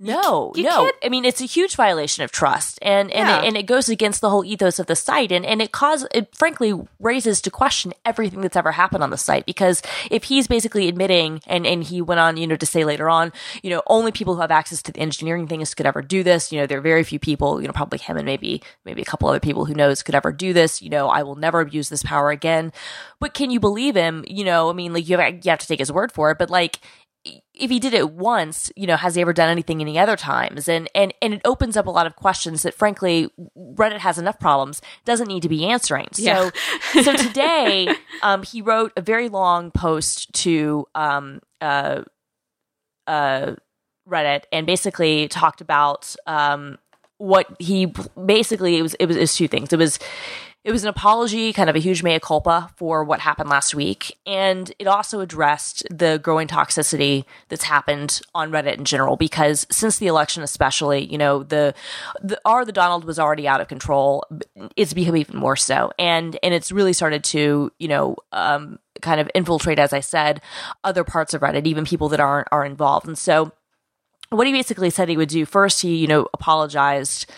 no, 0.00 0.52
you, 0.54 0.62
you 0.62 0.68
no. 0.68 0.84
Can't. 0.84 0.96
I 1.02 1.08
mean, 1.08 1.24
it's 1.24 1.40
a 1.40 1.44
huge 1.44 1.74
violation 1.74 2.22
of 2.22 2.30
trust, 2.30 2.78
and 2.82 3.10
and 3.10 3.28
yeah. 3.28 3.42
it, 3.42 3.48
and 3.48 3.56
it 3.56 3.64
goes 3.64 3.88
against 3.88 4.20
the 4.20 4.30
whole 4.30 4.44
ethos 4.44 4.78
of 4.78 4.86
the 4.86 4.94
site, 4.94 5.32
and 5.32 5.44
and 5.44 5.60
it 5.60 5.72
cause 5.72 6.06
it 6.14 6.34
frankly 6.36 6.72
raises 7.00 7.40
to 7.42 7.50
question 7.50 7.92
everything 8.04 8.40
that's 8.40 8.56
ever 8.56 8.72
happened 8.72 9.02
on 9.02 9.10
the 9.10 9.18
site 9.18 9.44
because 9.44 9.82
if 10.08 10.24
he's 10.24 10.46
basically 10.46 10.86
admitting, 10.86 11.40
and 11.46 11.66
and 11.66 11.82
he 11.82 12.00
went 12.00 12.20
on, 12.20 12.36
you 12.36 12.46
know, 12.46 12.54
to 12.54 12.66
say 12.66 12.84
later 12.84 13.08
on, 13.08 13.32
you 13.62 13.70
know, 13.70 13.82
only 13.88 14.12
people 14.12 14.36
who 14.36 14.40
have 14.40 14.52
access 14.52 14.82
to 14.82 14.92
the 14.92 15.00
engineering 15.00 15.48
things 15.48 15.74
could 15.74 15.86
ever 15.86 16.00
do 16.00 16.22
this. 16.22 16.52
You 16.52 16.60
know, 16.60 16.66
there 16.66 16.78
are 16.78 16.82
very 16.82 17.02
few 17.02 17.18
people, 17.18 17.60
you 17.60 17.66
know, 17.66 17.72
probably 17.72 17.98
him 17.98 18.16
and 18.16 18.26
maybe 18.26 18.62
maybe 18.84 19.02
a 19.02 19.06
couple 19.06 19.28
other 19.28 19.40
people 19.40 19.64
who 19.64 19.74
knows 19.74 20.04
could 20.04 20.14
ever 20.14 20.30
do 20.30 20.52
this. 20.52 20.80
You 20.80 20.90
know, 20.90 21.08
I 21.08 21.24
will 21.24 21.36
never 21.36 21.60
abuse 21.60 21.88
this 21.88 22.04
power 22.04 22.30
again. 22.30 22.72
But 23.18 23.34
can 23.34 23.50
you 23.50 23.58
believe 23.58 23.96
him? 23.96 24.24
You 24.28 24.44
know, 24.44 24.70
I 24.70 24.74
mean, 24.74 24.92
like 24.92 25.08
you 25.08 25.18
have, 25.18 25.44
you 25.44 25.50
have 25.50 25.58
to 25.58 25.66
take 25.66 25.80
his 25.80 25.90
word 25.90 26.12
for 26.12 26.30
it, 26.30 26.38
but 26.38 26.50
like 26.50 26.78
if 27.24 27.70
he 27.70 27.78
did 27.78 27.94
it 27.94 28.12
once, 28.12 28.70
you 28.76 28.86
know, 28.86 28.96
has 28.96 29.14
he 29.14 29.20
ever 29.20 29.32
done 29.32 29.48
anything 29.48 29.80
any 29.80 29.98
other 29.98 30.16
times? 30.16 30.68
And 30.68 30.88
and 30.94 31.12
and 31.20 31.34
it 31.34 31.40
opens 31.44 31.76
up 31.76 31.86
a 31.86 31.90
lot 31.90 32.06
of 32.06 32.16
questions 32.16 32.62
that, 32.62 32.74
frankly, 32.74 33.30
Reddit 33.56 33.98
has 33.98 34.18
enough 34.18 34.38
problems 34.38 34.80
doesn't 35.04 35.28
need 35.28 35.42
to 35.42 35.48
be 35.48 35.64
answering. 35.64 36.08
So 36.12 36.22
yeah. 36.22 36.50
so 37.02 37.16
today, 37.16 37.94
um, 38.22 38.42
he 38.42 38.62
wrote 38.62 38.92
a 38.96 39.02
very 39.02 39.28
long 39.28 39.70
post 39.70 40.32
to 40.44 40.86
um 40.94 41.40
uh 41.60 42.02
uh 43.06 43.54
Reddit 44.08 44.44
and 44.52 44.66
basically 44.66 45.28
talked 45.28 45.60
about 45.60 46.14
um 46.26 46.78
what 47.18 47.48
he 47.58 47.92
basically 48.24 48.76
it 48.76 48.82
was 48.82 48.94
it 48.94 49.06
was, 49.06 49.16
it 49.16 49.20
was 49.20 49.34
two 49.34 49.48
things. 49.48 49.72
It 49.72 49.78
was 49.78 49.98
it 50.64 50.72
was 50.72 50.82
an 50.82 50.88
apology, 50.88 51.52
kind 51.52 51.70
of 51.70 51.76
a 51.76 51.78
huge 51.78 52.02
mea 52.02 52.18
culpa 52.18 52.70
for 52.76 53.04
what 53.04 53.20
happened 53.20 53.48
last 53.48 53.74
week. 53.74 54.18
And 54.26 54.70
it 54.78 54.86
also 54.86 55.20
addressed 55.20 55.86
the 55.90 56.18
growing 56.22 56.48
toxicity 56.48 57.24
that's 57.48 57.64
happened 57.64 58.20
on 58.34 58.50
Reddit 58.50 58.76
in 58.76 58.84
general, 58.84 59.16
because 59.16 59.66
since 59.70 59.98
the 59.98 60.08
election, 60.08 60.42
especially, 60.42 61.04
you 61.04 61.16
know, 61.16 61.42
the, 61.42 61.74
the 62.20 62.40
R 62.44 62.64
the 62.64 62.72
Donald 62.72 63.04
was 63.04 63.18
already 63.18 63.46
out 63.46 63.60
of 63.60 63.68
control. 63.68 64.24
It's 64.76 64.92
become 64.92 65.16
even 65.16 65.38
more 65.38 65.56
so. 65.56 65.92
And, 65.98 66.38
and 66.42 66.52
it's 66.52 66.72
really 66.72 66.92
started 66.92 67.24
to, 67.24 67.72
you 67.78 67.88
know, 67.88 68.16
um, 68.32 68.78
kind 69.00 69.20
of 69.20 69.30
infiltrate, 69.34 69.78
as 69.78 69.92
I 69.92 70.00
said, 70.00 70.40
other 70.82 71.04
parts 71.04 71.34
of 71.34 71.40
Reddit, 71.40 71.66
even 71.66 71.84
people 71.84 72.08
that 72.10 72.20
aren't, 72.20 72.48
are 72.50 72.64
involved. 72.64 73.06
And 73.06 73.16
so, 73.16 73.52
what 74.30 74.46
he 74.46 74.52
basically 74.52 74.90
said 74.90 75.08
he 75.08 75.16
would 75.16 75.30
do 75.30 75.46
first, 75.46 75.80
he, 75.80 75.96
you 75.96 76.06
know, 76.06 76.28
apologized 76.34 77.30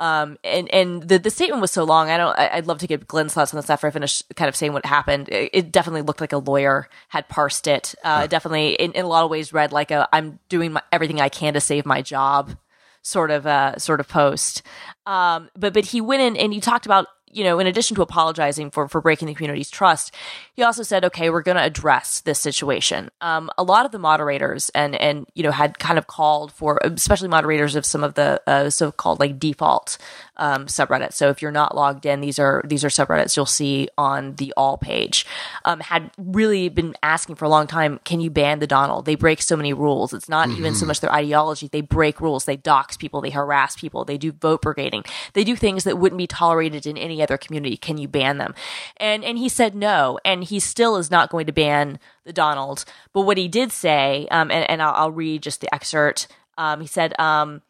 um, 0.00 0.38
and 0.42 0.72
and 0.72 1.02
the, 1.02 1.18
the 1.18 1.28
statement 1.28 1.60
was 1.60 1.70
so 1.70 1.84
long. 1.84 2.08
I 2.08 2.16
don't. 2.16 2.36
I, 2.36 2.56
would 2.56 2.66
love 2.66 2.78
to 2.78 2.86
get 2.86 3.06
Glenn's 3.06 3.34
thoughts 3.34 3.52
on 3.52 3.58
this 3.58 3.68
after 3.68 3.86
I 3.86 3.90
finish 3.90 4.22
kind 4.34 4.48
of 4.48 4.56
saying 4.56 4.72
what 4.72 4.86
happened. 4.86 5.28
It, 5.28 5.50
it 5.52 5.72
definitely 5.72 6.00
looked 6.00 6.22
like 6.22 6.32
a 6.32 6.38
lawyer 6.38 6.88
had 7.08 7.28
parsed 7.28 7.66
it. 7.66 7.94
Uh, 8.02 8.26
Definitely, 8.26 8.72
in, 8.72 8.92
in 8.92 9.04
a 9.04 9.08
lot 9.08 9.24
of 9.24 9.30
ways, 9.30 9.52
read 9.52 9.72
like 9.72 9.90
a 9.90 10.08
"I'm 10.10 10.38
doing 10.48 10.72
my, 10.72 10.82
everything 10.90 11.20
I 11.20 11.28
can 11.28 11.52
to 11.52 11.60
save 11.60 11.84
my 11.84 12.00
job" 12.00 12.56
sort 13.02 13.30
of 13.30 13.46
uh, 13.46 13.78
sort 13.78 14.00
of 14.00 14.08
post. 14.08 14.62
Um, 15.04 15.50
but 15.54 15.74
but 15.74 15.84
he 15.84 16.00
went 16.00 16.22
in 16.22 16.36
and 16.36 16.54
he 16.54 16.60
talked 16.60 16.86
about 16.86 17.06
you 17.30 17.44
know, 17.44 17.58
in 17.58 17.66
addition 17.66 17.94
to 17.96 18.02
apologizing 18.02 18.70
for 18.70 18.88
for 18.88 19.00
breaking 19.00 19.28
the 19.28 19.34
community's 19.34 19.70
trust, 19.70 20.14
he 20.54 20.62
also 20.62 20.82
said, 20.82 21.04
"Okay, 21.04 21.30
we're 21.30 21.42
going 21.42 21.56
to 21.56 21.62
address 21.62 22.20
this 22.20 22.38
situation." 22.38 23.10
Um, 23.20 23.50
a 23.56 23.62
lot 23.62 23.86
of 23.86 23.92
the 23.92 23.98
moderators 23.98 24.70
and 24.70 24.94
and 24.96 25.26
you 25.34 25.42
know 25.42 25.50
had 25.50 25.78
kind 25.78 25.98
of 25.98 26.06
called 26.06 26.52
for, 26.52 26.80
especially 26.82 27.28
moderators 27.28 27.76
of 27.76 27.86
some 27.86 28.04
of 28.04 28.14
the 28.14 28.42
uh, 28.46 28.70
so-called 28.70 29.20
like 29.20 29.38
default 29.38 29.98
um, 30.40 30.66
subreddits. 30.66 31.12
So 31.12 31.28
if 31.28 31.42
you're 31.42 31.52
not 31.52 31.76
logged 31.76 32.06
in, 32.06 32.20
these 32.20 32.38
are 32.38 32.62
these 32.64 32.84
are 32.84 32.88
subreddits 32.88 33.36
you'll 33.36 33.46
see 33.46 33.88
on 33.96 34.34
the 34.36 34.52
all 34.56 34.78
page. 34.78 35.26
Um, 35.64 35.80
had 35.80 36.10
really 36.18 36.68
been 36.68 36.96
asking 37.02 37.36
for 37.36 37.44
a 37.44 37.48
long 37.48 37.66
time, 37.66 38.00
can 38.04 38.20
you 38.20 38.30
ban 38.30 38.58
the 38.58 38.66
Donald? 38.66 39.04
They 39.04 39.14
break 39.14 39.42
so 39.42 39.56
many 39.56 39.72
rules. 39.72 40.12
It's 40.12 40.28
not 40.28 40.48
mm-hmm. 40.48 40.58
even 40.58 40.74
so 40.74 40.86
much 40.86 41.00
their 41.00 41.12
ideology; 41.12 41.68
they 41.68 41.82
break 41.82 42.20
rules. 42.20 42.46
They 42.46 42.56
dox 42.56 42.96
people. 42.96 43.20
They 43.20 43.30
harass 43.30 43.76
people. 43.76 44.04
They 44.04 44.18
do 44.18 44.32
vote 44.32 44.62
brigading. 44.62 45.06
They 45.34 45.44
do 45.44 45.54
things 45.54 45.84
that 45.84 45.98
wouldn't 45.98 46.18
be 46.18 46.26
tolerated 46.26 46.86
in 46.86 46.96
any 46.96 47.22
other 47.22 47.36
community. 47.36 47.76
Can 47.76 47.98
you 47.98 48.08
ban 48.08 48.38
them? 48.38 48.54
And 48.96 49.22
and 49.22 49.36
he 49.38 49.48
said 49.48 49.74
no, 49.74 50.18
and 50.24 50.42
he 50.42 50.58
still 50.58 50.96
is 50.96 51.10
not 51.10 51.30
going 51.30 51.46
to 51.46 51.52
ban 51.52 51.98
the 52.24 52.32
Donald. 52.32 52.84
But 53.12 53.22
what 53.22 53.36
he 53.36 53.48
did 53.48 53.72
say, 53.72 54.26
um, 54.30 54.50
and, 54.50 54.68
and 54.70 54.80
I'll, 54.80 54.94
I'll, 54.94 55.10
read 55.10 55.42
just 55.42 55.60
the 55.60 55.74
excerpt. 55.74 56.28
Um, 56.56 56.80
he 56.80 56.86
said, 56.86 57.18
um, 57.18 57.62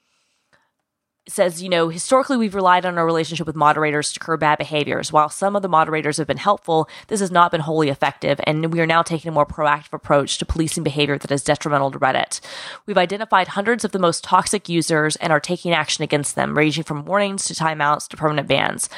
says, 1.28 1.62
you 1.62 1.68
know, 1.68 1.88
historically 1.88 2.36
we've 2.36 2.54
relied 2.54 2.84
on 2.84 2.98
our 2.98 3.04
relationship 3.06 3.46
with 3.46 3.56
moderators 3.56 4.12
to 4.12 4.20
curb 4.20 4.40
bad 4.40 4.58
behaviors. 4.58 5.12
While 5.12 5.28
some 5.28 5.54
of 5.54 5.62
the 5.62 5.68
moderators 5.68 6.16
have 6.16 6.26
been 6.26 6.36
helpful, 6.36 6.88
this 7.08 7.20
has 7.20 7.30
not 7.30 7.50
been 7.50 7.60
wholly 7.60 7.88
effective, 7.88 8.40
and 8.44 8.72
we 8.72 8.80
are 8.80 8.86
now 8.86 9.02
taking 9.02 9.28
a 9.28 9.32
more 9.32 9.46
proactive 9.46 9.92
approach 9.92 10.38
to 10.38 10.46
policing 10.46 10.82
behavior 10.82 11.18
that 11.18 11.30
is 11.30 11.44
detrimental 11.44 11.90
to 11.92 11.98
Reddit. 11.98 12.40
We've 12.86 12.98
identified 12.98 13.48
hundreds 13.48 13.84
of 13.84 13.92
the 13.92 13.98
most 13.98 14.24
toxic 14.24 14.68
users 14.68 15.16
and 15.16 15.32
are 15.32 15.40
taking 15.40 15.72
action 15.72 16.02
against 16.02 16.34
them, 16.34 16.56
ranging 16.56 16.84
from 16.84 17.04
warnings 17.04 17.44
to 17.46 17.54
timeouts 17.54 18.08
to 18.08 18.16
permanent 18.16 18.48
bans. 18.48 18.88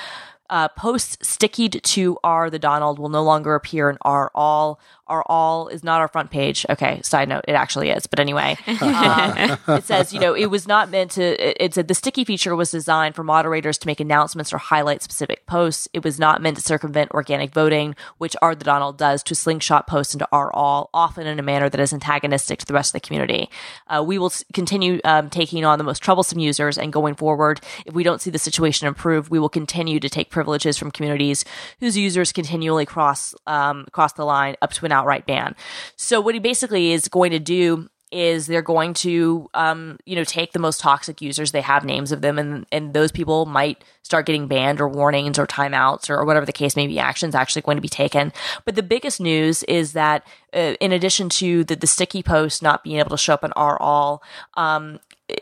Uh, 0.51 0.69
posts 0.69 1.17
stickied 1.27 1.83
to 1.83 2.19
R 2.23 2.51
the 2.51 2.59
Donald 2.59 2.99
will 2.99 3.09
no 3.09 3.23
longer 3.23 3.55
appear 3.55 3.89
in 3.89 3.97
R 4.03 4.31
all 4.35 4.79
are 5.13 5.23
all 5.27 5.69
is 5.69 5.85
not 5.85 6.01
our 6.01 6.09
front 6.09 6.31
page. 6.31 6.65
Okay, 6.71 7.03
side 7.03 7.29
note, 7.29 7.45
it 7.47 7.53
actually 7.53 7.91
is. 7.91 8.07
But 8.07 8.19
anyway, 8.19 8.57
um, 8.67 9.59
it 9.69 9.85
says, 9.85 10.15
you 10.15 10.19
know, 10.19 10.35
it 10.35 10.47
was 10.47 10.67
not 10.67 10.91
meant 10.91 11.11
to, 11.13 11.23
it, 11.23 11.57
it 11.61 11.75
said 11.75 11.87
the 11.87 11.95
sticky 11.95 12.25
feature 12.25 12.57
was 12.57 12.71
designed 12.71 13.15
for 13.15 13.23
moderators 13.23 13.77
to 13.79 13.87
make 13.87 14.01
announcements 14.01 14.55
or 14.55 14.59
highlight 14.59 15.03
specific 15.03 15.45
posts. 15.45 15.87
It 15.93 16.03
was 16.03 16.19
not 16.19 16.41
meant 16.41 16.57
to 16.57 16.63
circumvent 16.63 17.11
organic 17.11 17.53
voting, 17.53 17.95
which 18.17 18.35
R 18.41 18.55
the 18.55 18.65
Donald 18.65 18.97
does 18.97 19.23
to 19.25 19.35
slingshot 19.35 19.87
posts 19.87 20.15
into 20.15 20.27
R 20.33 20.51
all, 20.53 20.89
often 20.95 21.27
in 21.27 21.39
a 21.39 21.43
manner 21.43 21.69
that 21.69 21.81
is 21.81 21.93
antagonistic 21.93 22.61
to 22.61 22.67
the 22.67 22.75
rest 22.75 22.95
of 22.95 23.03
the 23.03 23.07
community. 23.07 23.51
Uh, 23.89 24.03
we 24.05 24.19
will 24.19 24.33
continue 24.55 24.99
um, 25.05 25.29
taking 25.29 25.65
on 25.67 25.77
the 25.77 25.85
most 25.85 26.03
troublesome 26.03 26.39
users 26.39 26.79
and 26.79 26.91
going 26.91 27.15
forward. 27.15 27.61
If 27.85 27.93
we 27.93 28.03
don't 28.03 28.23
see 28.23 28.31
the 28.31 28.39
situation 28.39 28.89
improve, 28.89 29.31
we 29.31 29.39
will 29.39 29.51
continue 29.51 30.01
to 30.01 30.09
take 30.09 30.31
privileges 30.31 30.79
from 30.79 30.91
communities 30.91 31.45
whose 31.81 31.99
users 31.99 32.33
continually 32.33 32.87
cross 32.87 33.35
um, 33.47 33.87
cross 33.93 34.15
the 34.15 34.25
line 34.25 34.57
up 34.63 34.73
to 34.73 34.87
an 34.87 34.93
outright 35.03 35.27
ban. 35.27 35.55
So 35.97 36.21
what 36.21 36.35
he 36.35 36.41
basically 36.41 36.93
is 36.93 37.09
going 37.09 37.33
to 37.33 37.41
do 37.41 37.89
is 38.13 38.47
they're 38.47 38.63
going 38.63 38.93
to 38.93 39.49
um, 39.55 39.99
you 40.05 40.15
know 40.15 40.23
take 40.23 40.53
the 40.53 40.59
most 40.59 40.81
toxic 40.81 41.23
users 41.23 41.51
they 41.51 41.63
have 41.63 41.85
names 41.85 42.13
of 42.13 42.21
them 42.21 42.39
and 42.39 42.67
and 42.71 42.93
those 42.93 43.11
people 43.11 43.47
might 43.47 43.83
start 44.03 44.27
getting 44.27 44.47
banned 44.47 44.81
or 44.81 44.89
warnings 44.89 45.39
or 45.39 45.47
timeouts 45.47 46.11
or, 46.11 46.19
or 46.19 46.27
whatever 46.27 46.45
the 46.45 46.53
case 46.53 46.77
may 46.77 46.87
be 46.87 46.99
actions 46.99 47.35
actually 47.35 47.63
going 47.63 47.79
to 47.79 47.83
be 47.83 47.89
taken 47.89 48.31
but 48.67 48.75
the 48.75 48.83
biggest 48.83 49.19
news 49.19 49.63
is 49.63 49.95
that 49.95 50.27
uh, 50.53 50.75
in 50.79 50.93
addition 50.93 51.31
to 51.31 51.65
the, 51.65 51.75
the 51.75 51.87
sticky 51.87 52.23
post 52.23 52.63
not 52.63 52.85
being 52.85 52.99
able 52.99 53.11
to 53.11 53.17
show 53.17 53.33
up 53.33 53.45
in 53.45 53.53
r 53.57 53.81
all 53.81 54.23
um, 54.59 55.01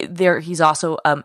there 0.09 0.39
he's 0.39 0.61
also 0.61 0.97
um, 1.05 1.25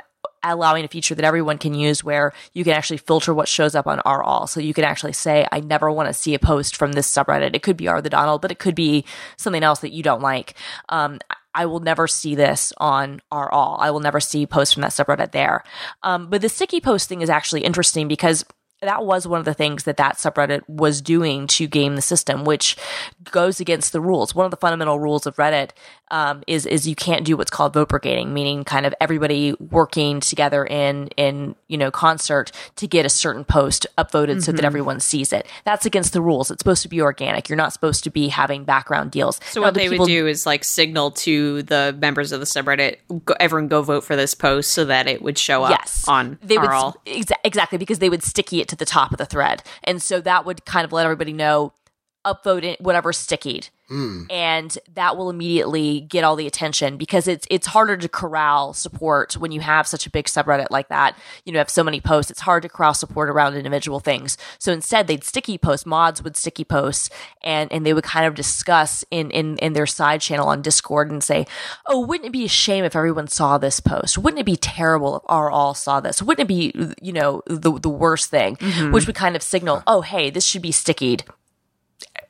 allowing 0.52 0.86
a 0.86 0.88
feature 0.88 1.16
that 1.16 1.26
everyone 1.26 1.58
can 1.58 1.74
use 1.74 2.04
where 2.04 2.34
you 2.54 2.64
can 2.64 2.74
actually 2.74 2.98
filter 2.98 3.34
what 3.34 3.48
shows 3.48 3.76
up 3.76 3.88
on 3.88 4.00
R 4.02 4.24
all. 4.24 4.48
So 4.48 4.60
you 4.60 4.74
can 4.74 4.84
actually 4.84 5.14
say, 5.14 5.48
I 5.52 5.60
never 5.60 5.92
want 5.92 6.08
to 6.08 6.14
see 6.14 6.34
a 6.34 6.40
post 6.40 6.76
from 6.76 6.94
this 6.94 7.12
subreddit. 7.12 7.56
It 7.56 7.64
could 7.64 7.78
be 7.78 7.88
R 7.88 8.02
the 8.02 8.10
Donald, 8.10 8.42
but 8.42 8.52
it 8.52 8.60
could 8.60 8.76
be 8.76 9.06
something 9.38 9.64
else 9.64 9.80
that 9.80 9.94
you 9.94 10.04
don't 10.04 10.22
like. 10.22 10.56
Um, 10.90 11.20
I 11.56 11.66
will 11.66 11.80
never 11.80 12.06
see 12.08 12.36
this 12.36 12.74
on 12.78 13.22
R 13.32 13.52
all. 13.52 13.78
I 13.80 13.90
will 13.92 14.02
never 14.02 14.20
see 14.20 14.46
posts 14.46 14.74
from 14.74 14.82
that 14.82 14.92
subreddit 14.92 15.32
there. 15.32 15.64
Um, 16.04 16.30
but 16.30 16.42
the 16.42 16.50
sticky 16.50 16.82
post 16.82 17.08
thing 17.08 17.22
is 17.22 17.30
actually 17.30 17.64
interesting 17.64 18.08
because 18.10 18.44
that 18.86 19.06
was 19.06 19.28
one 19.28 19.40
of 19.40 19.46
the 19.46 19.54
things 19.54 19.84
that 19.84 19.98
that 19.98 20.18
subreddit 20.18 20.68
was 20.68 21.02
doing 21.02 21.48
to 21.48 21.68
game 21.68 21.96
the 21.96 22.02
system, 22.02 22.44
which 22.44 22.78
goes 23.32 23.60
against 23.60 23.92
the 23.92 24.02
rules. 24.02 24.34
One 24.34 24.46
of 24.46 24.52
the 24.52 24.58
fundamental 24.58 25.00
rules 25.00 25.26
of 25.26 25.36
Reddit 25.36 25.72
um, 26.12 26.44
is 26.48 26.66
is 26.66 26.88
you 26.88 26.96
can't 26.96 27.26
do 27.26 27.36
what's 27.36 27.52
called 27.52 27.74
vote 27.74 27.90
brigading, 27.90 28.30
meaning 28.30 28.64
kind 28.64 28.86
of 28.86 28.94
everybody 29.02 29.54
working 29.54 30.20
together 30.20 30.66
in 30.66 31.08
in 31.18 31.56
you 31.68 31.78
know 31.78 31.92
concert 31.92 32.52
to 32.76 32.88
get 32.88 33.06
a 33.06 33.10
certain 33.10 33.44
post 33.44 33.88
upvoted 33.98 34.28
mm-hmm. 34.28 34.40
so 34.40 34.52
that 34.52 34.60
mm-hmm. 34.60 34.66
everyone 34.66 35.00
sees 35.00 35.34
it. 35.34 35.48
That's 35.64 35.86
against 35.86 36.14
the 36.14 36.22
rules. 36.22 36.52
It's 36.52 36.60
supposed 36.60 36.84
to 36.84 36.90
be 36.90 37.02
organic. 37.02 37.50
You're 37.50 37.58
not 37.58 37.74
supposed 37.74 38.04
to 38.04 38.10
be 38.10 38.28
having 38.28 38.64
background 38.64 39.12
deals. 39.12 39.40
So 39.50 39.60
now, 39.60 39.68
what 39.68 39.74
the 39.74 39.80
they 39.80 39.90
people- 39.90 40.06
would 40.06 40.12
do 40.12 40.28
is 40.28 40.46
like 40.46 40.64
signal 40.64 41.12
to 41.12 41.64
the 41.64 41.96
members 42.00 42.32
of 42.32 42.40
the 42.40 42.46
subreddit, 42.46 42.98
go, 43.26 43.34
everyone 43.40 43.68
go 43.68 43.82
vote 43.82 44.04
for 44.04 44.16
this 44.16 44.36
post 44.36 44.72
so 44.72 44.86
that 44.86 45.08
it 45.08 45.22
would 45.22 45.38
show 45.38 45.64
up 45.64 45.72
yes. 45.72 46.08
on 46.08 46.38
they 46.44 46.58
would 46.58 46.70
exa- 46.70 47.32
exactly 47.44 47.78
because 47.78 48.00
they 48.00 48.10
would 48.10 48.24
sticky 48.24 48.62
it 48.62 48.68
to 48.70 48.75
the 48.78 48.86
top 48.86 49.12
of 49.12 49.18
the 49.18 49.26
thread, 49.26 49.64
and 49.84 50.02
so 50.02 50.22
that 50.22 50.46
would 50.46 50.66
kind 50.66 50.86
of 50.86 50.92
let 50.92 51.06
everybody 51.06 51.34
know 51.34 51.74
upvote 52.26 52.80
whatever 52.82 53.14
stickied. 53.14 53.70
Mm. 53.90 54.26
And 54.32 54.78
that 54.96 55.16
will 55.16 55.30
immediately 55.30 56.02
get 56.02 56.24
all 56.24 56.36
the 56.36 56.48
attention 56.48 56.98
because 56.98 57.28
it's 57.28 57.46
it's 57.52 57.68
harder 57.68 57.96
to 57.98 58.10
corral 58.10 58.74
support 58.74 59.38
when 59.38 59.52
you 59.52 59.62
have 59.62 59.86
such 59.86 60.08
a 60.08 60.10
big 60.10 60.26
subreddit 60.26 60.68
like 60.72 60.90
that. 60.90 61.16
You 61.46 61.54
know, 61.54 61.60
have 61.60 61.70
so 61.70 61.84
many 61.84 62.02
posts. 62.02 62.32
It's 62.32 62.42
hard 62.42 62.64
to 62.64 62.70
corral 62.70 62.96
support 62.96 63.30
around 63.30 63.56
individual 63.56 64.00
things. 64.00 64.38
So 64.58 64.72
instead, 64.72 65.06
they'd 65.06 65.24
sticky 65.24 65.58
post. 65.58 65.86
Mods 65.86 66.24
would 66.24 66.36
sticky 66.36 66.64
posts, 66.64 67.10
and 67.44 67.72
and 67.72 67.86
they 67.86 67.94
would 67.94 68.04
kind 68.04 68.26
of 68.26 68.34
discuss 68.34 69.06
in 69.12 69.30
in 69.32 69.58
in 69.58 69.74
their 69.74 69.86
side 69.86 70.22
channel 70.22 70.48
on 70.48 70.64
Discord 70.64 71.12
and 71.12 71.24
say, 71.24 71.46
"Oh, 71.86 72.00
wouldn't 72.00 72.28
it 72.28 72.34
be 72.34 72.46
a 72.46 72.50
shame 72.50 72.86
if 72.86 72.96
everyone 72.96 73.28
saw 73.28 73.58
this 73.60 73.80
post? 73.80 74.18
Wouldn't 74.18 74.40
it 74.40 74.46
be 74.46 74.58
terrible 74.58 75.18
if 75.18 75.24
our 75.28 75.52
all 75.52 75.76
saw 75.76 76.00
this? 76.00 76.24
Wouldn't 76.24 76.50
it 76.50 76.54
be 76.54 76.94
you 77.02 77.14
know 77.14 77.44
the 77.46 77.78
the 77.80 77.90
worst 77.90 78.32
thing?" 78.32 78.56
Mm-hmm. 78.56 78.92
Which 78.92 79.06
would 79.06 79.16
kind 79.16 79.36
of 79.36 79.44
signal, 79.44 79.84
"Oh, 79.86 80.02
hey, 80.02 80.32
this 80.32 80.46
should 80.46 80.64
be 80.64 80.72
stickied." 80.72 81.24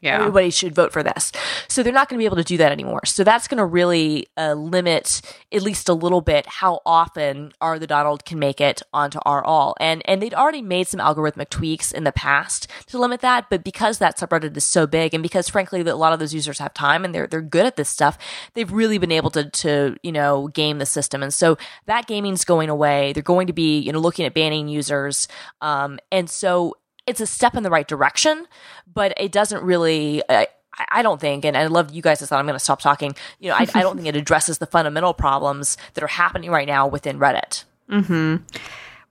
Yeah. 0.01 0.20
everybody 0.20 0.50
should 0.51 0.75
vote 0.75 0.94
for 0.94 1.03
this. 1.03 1.32
So 1.67 1.84
they're 1.84 1.94
not 1.94 2.10
going 2.10 2.17
to 2.17 2.22
be 2.22 2.25
able 2.25 2.38
to 2.38 2.44
do 2.44 2.58
that 2.58 2.72
anymore. 2.72 3.05
So 3.05 3.24
that's 3.24 3.48
going 3.48 3.58
to 3.58 3.65
really 3.65 4.27
uh, 4.38 4.53
limit 4.53 5.22
at 5.51 5.62
least 5.62 5.89
a 5.89 5.94
little 5.94 6.22
bit 6.22 6.46
how 6.46 6.82
often 6.86 7.51
R 7.62 7.79
the 7.79 7.88
Donald 7.88 8.25
can 8.25 8.39
make 8.39 8.62
it 8.62 8.82
onto 8.94 9.20
R 9.25 9.44
all. 9.44 9.75
And 9.79 10.01
and 10.05 10.22
they'd 10.22 10.34
already 10.34 10.62
made 10.62 10.88
some 10.88 11.00
algorithmic 11.00 11.50
tweaks 11.50 11.91
in 11.91 12.03
the 12.03 12.12
past 12.12 12.67
to 12.88 13.00
limit 13.00 13.22
that, 13.22 13.50
but 13.50 13.63
because 13.63 13.98
that 13.98 14.17
subreddit 14.17 14.55
is 14.55 14.63
so 14.63 14.86
big 14.86 15.13
and 15.13 15.24
because 15.24 15.50
frankly 15.50 15.82
a 15.82 15.96
lot 15.96 16.13
of 16.13 16.20
those 16.20 16.34
users 16.34 16.60
have 16.60 16.74
time 16.74 17.03
and 17.03 17.13
they're 17.13 17.27
they're 17.27 17.41
good 17.41 17.65
at 17.65 17.75
this 17.75 17.89
stuff, 17.89 18.17
they've 18.53 18.72
really 18.72 18.98
been 18.98 19.12
able 19.12 19.32
to 19.32 19.50
to 19.50 19.96
you 20.03 20.12
know 20.12 20.48
game 20.50 20.77
the 20.77 20.86
system. 20.86 21.24
And 21.24 21.34
so 21.34 21.58
that 21.86 22.08
gaming's 22.08 22.46
going 22.46 22.70
away. 22.70 23.13
They're 23.13 23.24
going 23.24 23.48
to 23.48 23.53
be 23.53 23.79
you 23.79 23.91
know 23.91 24.00
looking 24.00 24.25
at 24.25 24.34
banning 24.34 24.67
users. 24.67 25.27
Um, 25.62 26.00
and 26.12 26.29
so 26.29 26.75
it's 27.08 27.22
a 27.22 27.28
step 27.28 27.56
in 27.56 27.64
the 27.64 27.70
right 27.70 27.88
direction, 27.88 28.48
but 28.92 29.14
it 29.18 29.32
doesn't 29.32 29.64
really. 29.64 30.24
I, 30.30 30.48
I 30.90 31.04
don't 31.04 31.22
think, 31.22 31.46
and 31.46 31.56
I 31.56 31.68
love 31.68 31.94
you 31.94 32.02
guys' 32.02 32.22
I 32.22 32.26
thought. 32.26 32.40
I'm 32.40 32.46
going 32.46 32.56
to 32.56 32.60
stop 32.60 32.82
talking. 32.82 33.16
You 33.40 33.50
know, 33.50 33.56
I, 33.56 33.66
I, 33.74 33.82
don't 33.82 33.96
think 33.96 34.10
it 34.10 34.16
addresses 34.18 34.58
the 34.58 34.66
fundamental 34.66 35.14
problems 35.14 35.78
that 35.94 36.04
are 36.04 36.08
happening 36.08 36.52
right 36.52 36.68
now 36.68 36.86
within 36.86 37.18
Reddit. 37.18 37.64
Hmm. 37.90 38.38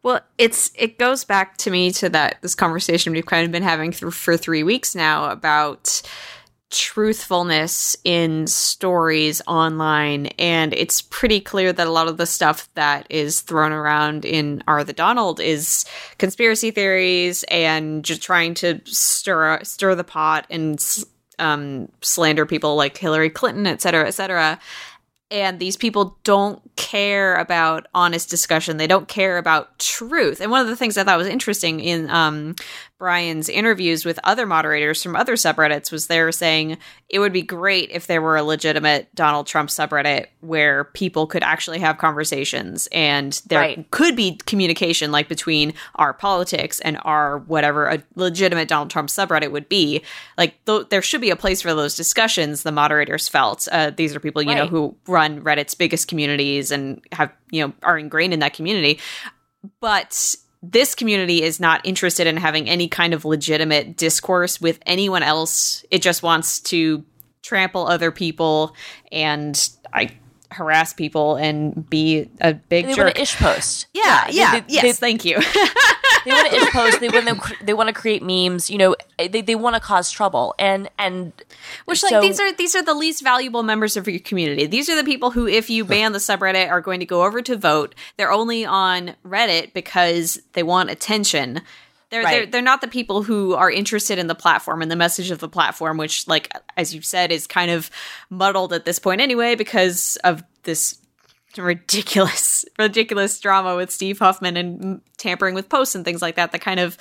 Well, 0.02 0.20
it's 0.36 0.70
it 0.76 0.98
goes 0.98 1.24
back 1.24 1.56
to 1.58 1.70
me 1.70 1.90
to 1.92 2.10
that 2.10 2.42
this 2.42 2.54
conversation 2.54 3.14
we've 3.14 3.24
kind 3.24 3.46
of 3.46 3.52
been 3.52 3.62
having 3.62 3.90
through 3.90 4.10
for 4.10 4.36
three 4.36 4.62
weeks 4.62 4.94
now 4.94 5.30
about 5.30 6.02
truthfulness 6.70 7.96
in 8.04 8.46
stories 8.46 9.40
online 9.46 10.26
and 10.38 10.74
it's 10.74 11.02
pretty 11.02 11.38
clear 11.38 11.72
that 11.72 11.86
a 11.86 11.90
lot 11.90 12.08
of 12.08 12.16
the 12.16 12.26
stuff 12.26 12.68
that 12.74 13.06
is 13.10 13.42
thrown 13.42 13.70
around 13.70 14.24
in 14.24 14.62
are 14.66 14.82
the 14.82 14.92
Donald 14.92 15.38
is 15.38 15.84
conspiracy 16.18 16.70
theories 16.72 17.44
and 17.44 18.04
just 18.04 18.22
trying 18.22 18.54
to 18.54 18.80
stir 18.86 19.62
stir 19.62 19.94
the 19.94 20.02
pot 20.02 20.46
and 20.50 20.84
um, 21.38 21.88
slander 22.00 22.46
people 22.46 22.76
like 22.76 22.96
Hillary 22.96 23.30
Clinton, 23.30 23.66
et 23.66 23.80
cetera, 23.80 24.06
et 24.06 24.12
cetera 24.12 24.58
and 25.34 25.58
these 25.58 25.76
people 25.76 26.16
don't 26.22 26.62
care 26.76 27.34
about 27.36 27.88
honest 27.92 28.30
discussion. 28.30 28.76
They 28.76 28.86
don't 28.86 29.08
care 29.08 29.36
about 29.36 29.78
truth. 29.80 30.40
And 30.40 30.50
one 30.50 30.60
of 30.60 30.68
the 30.68 30.76
things 30.76 30.96
I 30.96 31.02
thought 31.02 31.18
was 31.18 31.26
interesting 31.26 31.80
in 31.80 32.08
um, 32.10 32.54
Brian's 32.96 33.48
interviews 33.48 34.04
with 34.04 34.20
other 34.22 34.46
moderators 34.46 35.02
from 35.02 35.16
other 35.16 35.34
subreddits 35.34 35.90
was 35.90 36.06
they 36.06 36.22
were 36.22 36.30
saying 36.30 36.78
it 37.08 37.18
would 37.18 37.32
be 37.32 37.42
great 37.42 37.90
if 37.90 38.06
there 38.06 38.22
were 38.22 38.36
a 38.36 38.42
legitimate 38.44 39.12
Donald 39.16 39.48
Trump 39.48 39.68
subreddit 39.68 40.26
where 40.40 40.84
people 40.84 41.26
could 41.26 41.42
actually 41.42 41.80
have 41.80 41.98
conversations 41.98 42.86
and 42.92 43.42
there 43.46 43.58
right. 43.58 43.90
could 43.90 44.14
be 44.14 44.36
communication 44.46 45.10
like 45.10 45.28
between 45.28 45.74
our 45.96 46.14
politics 46.14 46.78
and 46.80 46.96
our 47.02 47.38
whatever 47.38 47.88
a 47.88 48.02
legitimate 48.14 48.68
Donald 48.68 48.90
Trump 48.90 49.08
subreddit 49.08 49.50
would 49.50 49.68
be. 49.68 50.00
Like 50.38 50.64
th- 50.64 50.88
there 50.88 51.02
should 51.02 51.20
be 51.20 51.30
a 51.30 51.36
place 51.36 51.60
for 51.62 51.74
those 51.74 51.96
discussions. 51.96 52.62
The 52.62 52.72
moderators 52.72 53.26
felt 53.26 53.66
uh, 53.72 53.90
these 53.90 54.14
are 54.14 54.20
people 54.20 54.40
you 54.40 54.50
right. 54.50 54.58
know 54.58 54.66
who 54.66 54.96
run 55.08 55.42
Reddit's 55.42 55.74
biggest 55.74 56.06
communities 56.06 56.70
and 56.70 57.00
have 57.10 57.32
you 57.50 57.66
know 57.66 57.72
are 57.82 57.98
ingrained 57.98 58.32
in 58.32 58.40
that 58.40 58.54
community, 58.54 59.00
but 59.80 60.36
this 60.70 60.94
community 60.94 61.42
is 61.42 61.60
not 61.60 61.84
interested 61.84 62.26
in 62.26 62.36
having 62.36 62.68
any 62.68 62.88
kind 62.88 63.14
of 63.14 63.24
legitimate 63.24 63.96
discourse 63.96 64.60
with 64.60 64.78
anyone 64.86 65.22
else. 65.22 65.84
It 65.90 66.02
just 66.02 66.22
wants 66.22 66.60
to 66.60 67.04
trample 67.42 67.86
other 67.86 68.10
people 68.10 68.74
and 69.12 69.68
I 69.92 70.10
harass 70.50 70.92
people 70.92 71.36
and 71.36 71.88
be 71.88 72.30
a 72.40 72.54
big 72.54 72.94
jerk. 72.94 73.18
ish 73.18 73.36
post. 73.36 73.86
yeah, 73.92 74.26
yeah, 74.30 74.52
They, 74.52 74.60
they, 74.60 74.66
yes, 74.68 74.82
they, 74.82 74.92
thank 74.92 75.24
you. 75.24 75.36
they 76.24 76.30
want 76.30 76.50
to 76.52 76.70
post. 76.70 77.00
They 77.00 77.08
want 77.08 77.26
to. 77.28 77.64
They 77.64 77.74
want 77.74 77.88
to 77.88 77.92
create 77.92 78.22
memes. 78.22 78.70
You 78.70 78.78
know, 78.78 78.96
they, 79.18 79.40
they 79.40 79.54
want 79.54 79.74
to 79.74 79.80
cause 79.80 80.10
trouble. 80.10 80.54
And 80.58 80.88
and 80.98 81.32
Which 81.84 82.00
so- 82.00 82.08
like 82.08 82.22
these 82.22 82.40
are 82.40 82.52
these 82.52 82.74
are 82.74 82.82
the 82.82 82.94
least 82.94 83.22
valuable 83.22 83.62
members 83.62 83.96
of 83.96 84.08
your 84.08 84.20
community. 84.20 84.66
These 84.66 84.88
are 84.88 84.96
the 84.96 85.04
people 85.04 85.30
who, 85.30 85.46
if 85.46 85.70
you 85.70 85.84
ban 85.84 86.12
the 86.12 86.18
subreddit, 86.18 86.70
are 86.70 86.80
going 86.80 87.00
to 87.00 87.06
go 87.06 87.24
over 87.24 87.42
to 87.42 87.56
Voat. 87.56 87.94
They're 88.16 88.32
only 88.32 88.64
on 88.64 89.14
Reddit 89.26 89.72
because 89.72 90.40
they 90.52 90.62
want 90.62 90.90
attention. 90.90 91.62
They're 92.10 92.22
they're 92.22 92.46
they're 92.46 92.62
not 92.62 92.80
the 92.80 92.88
people 92.88 93.22
who 93.24 93.54
are 93.54 93.70
interested 93.70 94.18
in 94.18 94.28
the 94.28 94.34
platform 94.34 94.82
and 94.82 94.90
the 94.90 94.96
message 94.96 95.30
of 95.30 95.40
the 95.40 95.48
platform, 95.48 95.96
which, 95.96 96.28
like 96.28 96.52
as 96.76 96.94
you 96.94 97.02
said, 97.02 97.32
is 97.32 97.46
kind 97.46 97.70
of 97.70 97.90
muddled 98.30 98.72
at 98.72 98.84
this 98.84 98.98
point 98.98 99.20
anyway 99.20 99.56
because 99.56 100.16
of 100.22 100.44
this 100.62 100.98
ridiculous 101.62 102.64
ridiculous 102.78 103.38
drama 103.40 103.76
with 103.76 103.90
Steve 103.90 104.18
Huffman 104.18 104.56
and 104.56 105.00
tampering 105.16 105.54
with 105.54 105.68
posts 105.68 105.94
and 105.94 106.04
things 106.04 106.22
like 106.22 106.36
that 106.36 106.52
that 106.52 106.60
kind 106.60 106.80
of 106.80 106.96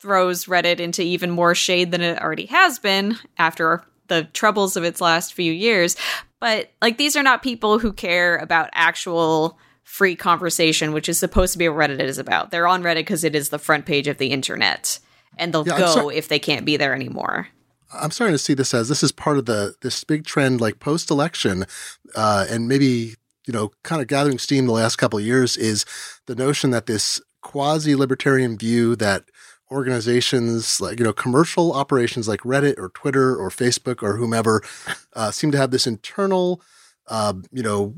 throws 0.00 0.44
Reddit 0.46 0.78
into 0.78 1.02
even 1.02 1.30
more 1.30 1.54
shade 1.54 1.90
than 1.90 2.00
it 2.02 2.20
already 2.20 2.46
has 2.46 2.78
been 2.78 3.16
after 3.38 3.82
the 4.08 4.24
troubles 4.24 4.76
of 4.76 4.84
its 4.84 5.00
last 5.00 5.34
few 5.34 5.52
years. 5.52 5.96
But 6.38 6.70
like 6.82 6.98
these 6.98 7.16
are 7.16 7.22
not 7.22 7.42
people 7.42 7.78
who 7.78 7.92
care 7.92 8.36
about 8.36 8.70
actual 8.72 9.58
free 9.82 10.16
conversation, 10.16 10.92
which 10.92 11.08
is 11.08 11.18
supposed 11.18 11.52
to 11.52 11.58
be 11.58 11.68
what 11.68 11.88
Reddit 11.88 12.00
is 12.00 12.18
about. 12.18 12.50
They're 12.50 12.68
on 12.68 12.82
Reddit 12.82 12.96
because 12.96 13.24
it 13.24 13.34
is 13.34 13.48
the 13.48 13.58
front 13.58 13.86
page 13.86 14.08
of 14.08 14.18
the 14.18 14.32
internet. 14.32 14.98
And 15.38 15.52
they'll 15.52 15.66
Yeah, 15.66 15.78
go 15.78 16.08
if 16.08 16.28
they 16.28 16.38
can't 16.38 16.64
be 16.64 16.76
there 16.76 16.94
anymore. 16.94 17.48
I'm 17.92 18.10
starting 18.10 18.34
to 18.34 18.38
see 18.38 18.54
this 18.54 18.74
as 18.74 18.88
this 18.88 19.02
is 19.02 19.12
part 19.12 19.38
of 19.38 19.46
the 19.46 19.74
this 19.80 20.02
big 20.02 20.24
trend, 20.24 20.60
like 20.60 20.80
post 20.80 21.10
election, 21.10 21.66
uh, 22.14 22.46
and 22.50 22.68
maybe 22.68 23.14
you 23.46 23.52
know, 23.52 23.70
kind 23.82 24.02
of 24.02 24.08
gathering 24.08 24.38
steam 24.38 24.66
the 24.66 24.72
last 24.72 24.96
couple 24.96 25.18
of 25.18 25.24
years 25.24 25.56
is 25.56 25.84
the 26.26 26.34
notion 26.34 26.70
that 26.70 26.86
this 26.86 27.20
quasi 27.42 27.94
libertarian 27.94 28.58
view 28.58 28.96
that 28.96 29.24
organizations 29.70 30.80
like 30.80 30.98
you 30.98 31.04
know 31.04 31.12
commercial 31.12 31.72
operations 31.72 32.28
like 32.28 32.40
Reddit 32.40 32.78
or 32.78 32.90
Twitter 32.90 33.36
or 33.36 33.50
Facebook 33.50 34.02
or 34.02 34.16
whomever 34.16 34.62
uh, 35.14 35.30
seem 35.30 35.50
to 35.52 35.58
have 35.58 35.70
this 35.70 35.86
internal, 35.86 36.60
uh, 37.08 37.34
you 37.52 37.62
know. 37.62 37.94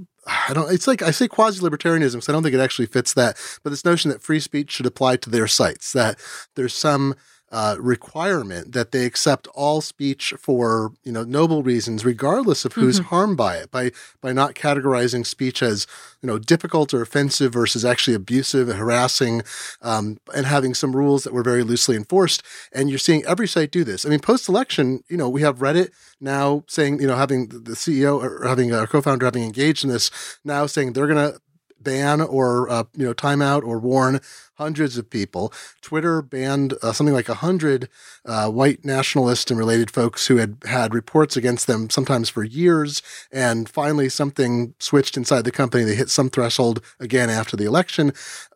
I 0.48 0.52
don't. 0.52 0.70
It's 0.70 0.86
like 0.86 1.00
I 1.00 1.10
say 1.10 1.26
quasi-libertarianism 1.26 2.12
because 2.12 2.28
I 2.28 2.32
don't 2.32 2.42
think 2.42 2.54
it 2.54 2.60
actually 2.60 2.84
fits 2.84 3.14
that. 3.14 3.38
But 3.62 3.70
this 3.70 3.84
notion 3.84 4.10
that 4.10 4.22
free 4.22 4.40
speech 4.40 4.70
should 4.70 4.84
apply 4.84 5.16
to 5.16 5.30
their 5.30 5.46
sites, 5.46 5.94
that 5.94 6.18
there's 6.54 6.74
some 6.74 7.14
uh, 7.50 7.76
requirement 7.78 8.72
that 8.72 8.92
they 8.92 9.06
accept 9.06 9.46
all 9.48 9.80
speech 9.80 10.34
for 10.38 10.92
you 11.04 11.12
know 11.12 11.24
noble 11.24 11.62
reasons, 11.62 12.04
regardless 12.04 12.64
of 12.64 12.74
who's 12.74 12.98
harmed 12.98 13.36
by 13.36 13.56
it, 13.56 13.70
by 13.70 13.90
by 14.20 14.32
not 14.32 14.54
categorizing 14.54 15.24
speech 15.24 15.62
as 15.62 15.86
you 16.20 16.26
know 16.26 16.38
difficult 16.38 16.92
or 16.92 17.00
offensive 17.00 17.52
versus 17.52 17.84
actually 17.84 18.14
abusive 18.14 18.68
and 18.68 18.78
harassing, 18.78 19.42
um, 19.80 20.18
and 20.34 20.46
having 20.46 20.74
some 20.74 20.94
rules 20.94 21.24
that 21.24 21.32
were 21.32 21.42
very 21.42 21.62
loosely 21.62 21.96
enforced. 21.96 22.42
And 22.72 22.90
you're 22.90 22.98
seeing 22.98 23.24
every 23.24 23.48
site 23.48 23.70
do 23.70 23.84
this. 23.84 24.04
I 24.04 24.10
mean, 24.10 24.20
post 24.20 24.48
election, 24.48 25.02
you 25.08 25.16
know, 25.16 25.28
we 25.28 25.42
have 25.42 25.58
Reddit 25.58 25.90
now 26.20 26.64
saying, 26.66 27.00
you 27.00 27.06
know, 27.06 27.16
having 27.16 27.48
the 27.48 27.72
CEO 27.72 28.22
or 28.22 28.46
having 28.46 28.72
a 28.72 28.86
co-founder 28.86 29.24
having 29.24 29.44
engaged 29.44 29.84
in 29.84 29.90
this 29.90 30.10
now 30.44 30.66
saying 30.66 30.92
they're 30.92 31.06
going 31.06 31.32
to 31.32 31.40
ban 31.82 32.20
or 32.20 32.68
uh, 32.68 32.84
you 32.96 33.04
know 33.04 33.14
timeout 33.14 33.62
or 33.64 33.78
warn 33.78 34.20
hundreds 34.54 34.98
of 34.98 35.08
people. 35.08 35.52
Twitter 35.80 36.20
banned 36.20 36.74
uh, 36.82 36.92
something 36.92 37.14
like 37.14 37.28
hundred 37.28 37.88
uh, 38.24 38.50
white 38.50 38.84
nationalist 38.84 39.50
and 39.50 39.58
related 39.58 39.90
folks 39.90 40.26
who 40.26 40.36
had 40.36 40.58
had 40.64 40.94
reports 40.94 41.36
against 41.36 41.66
them 41.66 41.88
sometimes 41.90 42.28
for 42.28 42.44
years, 42.44 43.02
and 43.30 43.68
finally 43.68 44.08
something 44.08 44.74
switched 44.78 45.16
inside 45.16 45.44
the 45.44 45.52
company. 45.52 45.84
They 45.84 45.94
hit 45.94 46.10
some 46.10 46.30
threshold 46.30 46.82
again 46.98 47.30
after 47.30 47.56
the 47.56 47.64
election. 47.64 48.12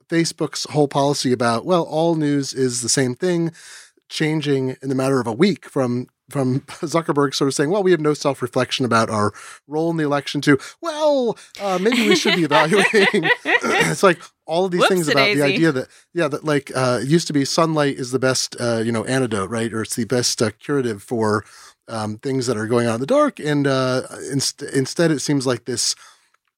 Facebook's 0.08 0.64
whole 0.70 0.88
policy 0.88 1.32
about 1.32 1.64
well, 1.64 1.84
all 1.84 2.14
news 2.14 2.52
is 2.52 2.82
the 2.82 2.88
same 2.88 3.14
thing, 3.14 3.50
changing 4.12 4.76
in 4.82 4.88
the 4.88 4.94
matter 4.94 5.18
of 5.18 5.26
a 5.26 5.32
week 5.32 5.68
from 5.68 6.06
from 6.30 6.60
Zuckerberg 6.80 7.34
sort 7.34 7.48
of 7.48 7.54
saying, 7.54 7.70
well, 7.70 7.82
we 7.82 7.90
have 7.90 8.00
no 8.00 8.14
self 8.14 8.42
reflection 8.42 8.84
about 8.84 9.10
our 9.10 9.32
role 9.66 9.90
in 9.90 9.96
the 9.96 10.04
election 10.04 10.40
to, 10.42 10.58
well, 10.80 11.36
uh, 11.60 11.78
maybe 11.80 12.08
we 12.08 12.16
should 12.16 12.36
be 12.36 12.44
evaluating. 12.44 13.24
it's 13.44 14.02
like 14.02 14.20
all 14.46 14.64
of 14.64 14.70
these 14.70 14.86
things 14.88 15.08
about 15.08 15.34
the 15.34 15.42
idea 15.42 15.72
that, 15.72 15.88
yeah, 16.14 16.28
that 16.28 16.44
like 16.44 16.70
uh, 16.74 17.00
it 17.02 17.08
used 17.08 17.26
to 17.26 17.32
be 17.32 17.44
sunlight 17.44 17.96
is 17.96 18.10
the 18.10 18.18
best, 18.18 18.56
uh, 18.58 18.78
you 18.78 18.92
know, 18.92 19.04
antidote, 19.04 19.50
right? 19.50 19.72
Or 19.72 19.82
it's 19.82 19.96
the 19.96 20.04
best 20.04 20.40
uh, 20.40 20.50
curative 20.58 21.02
for 21.02 21.44
um, 21.88 22.18
things 22.18 22.46
that 22.46 22.56
are 22.56 22.66
going 22.66 22.86
on 22.86 22.94
in 22.94 23.00
the 23.00 23.06
dark. 23.06 23.38
And 23.38 23.66
uh, 23.66 24.02
inst- 24.30 24.62
instead, 24.62 25.10
it 25.10 25.20
seems 25.20 25.46
like 25.46 25.64
this 25.64 25.94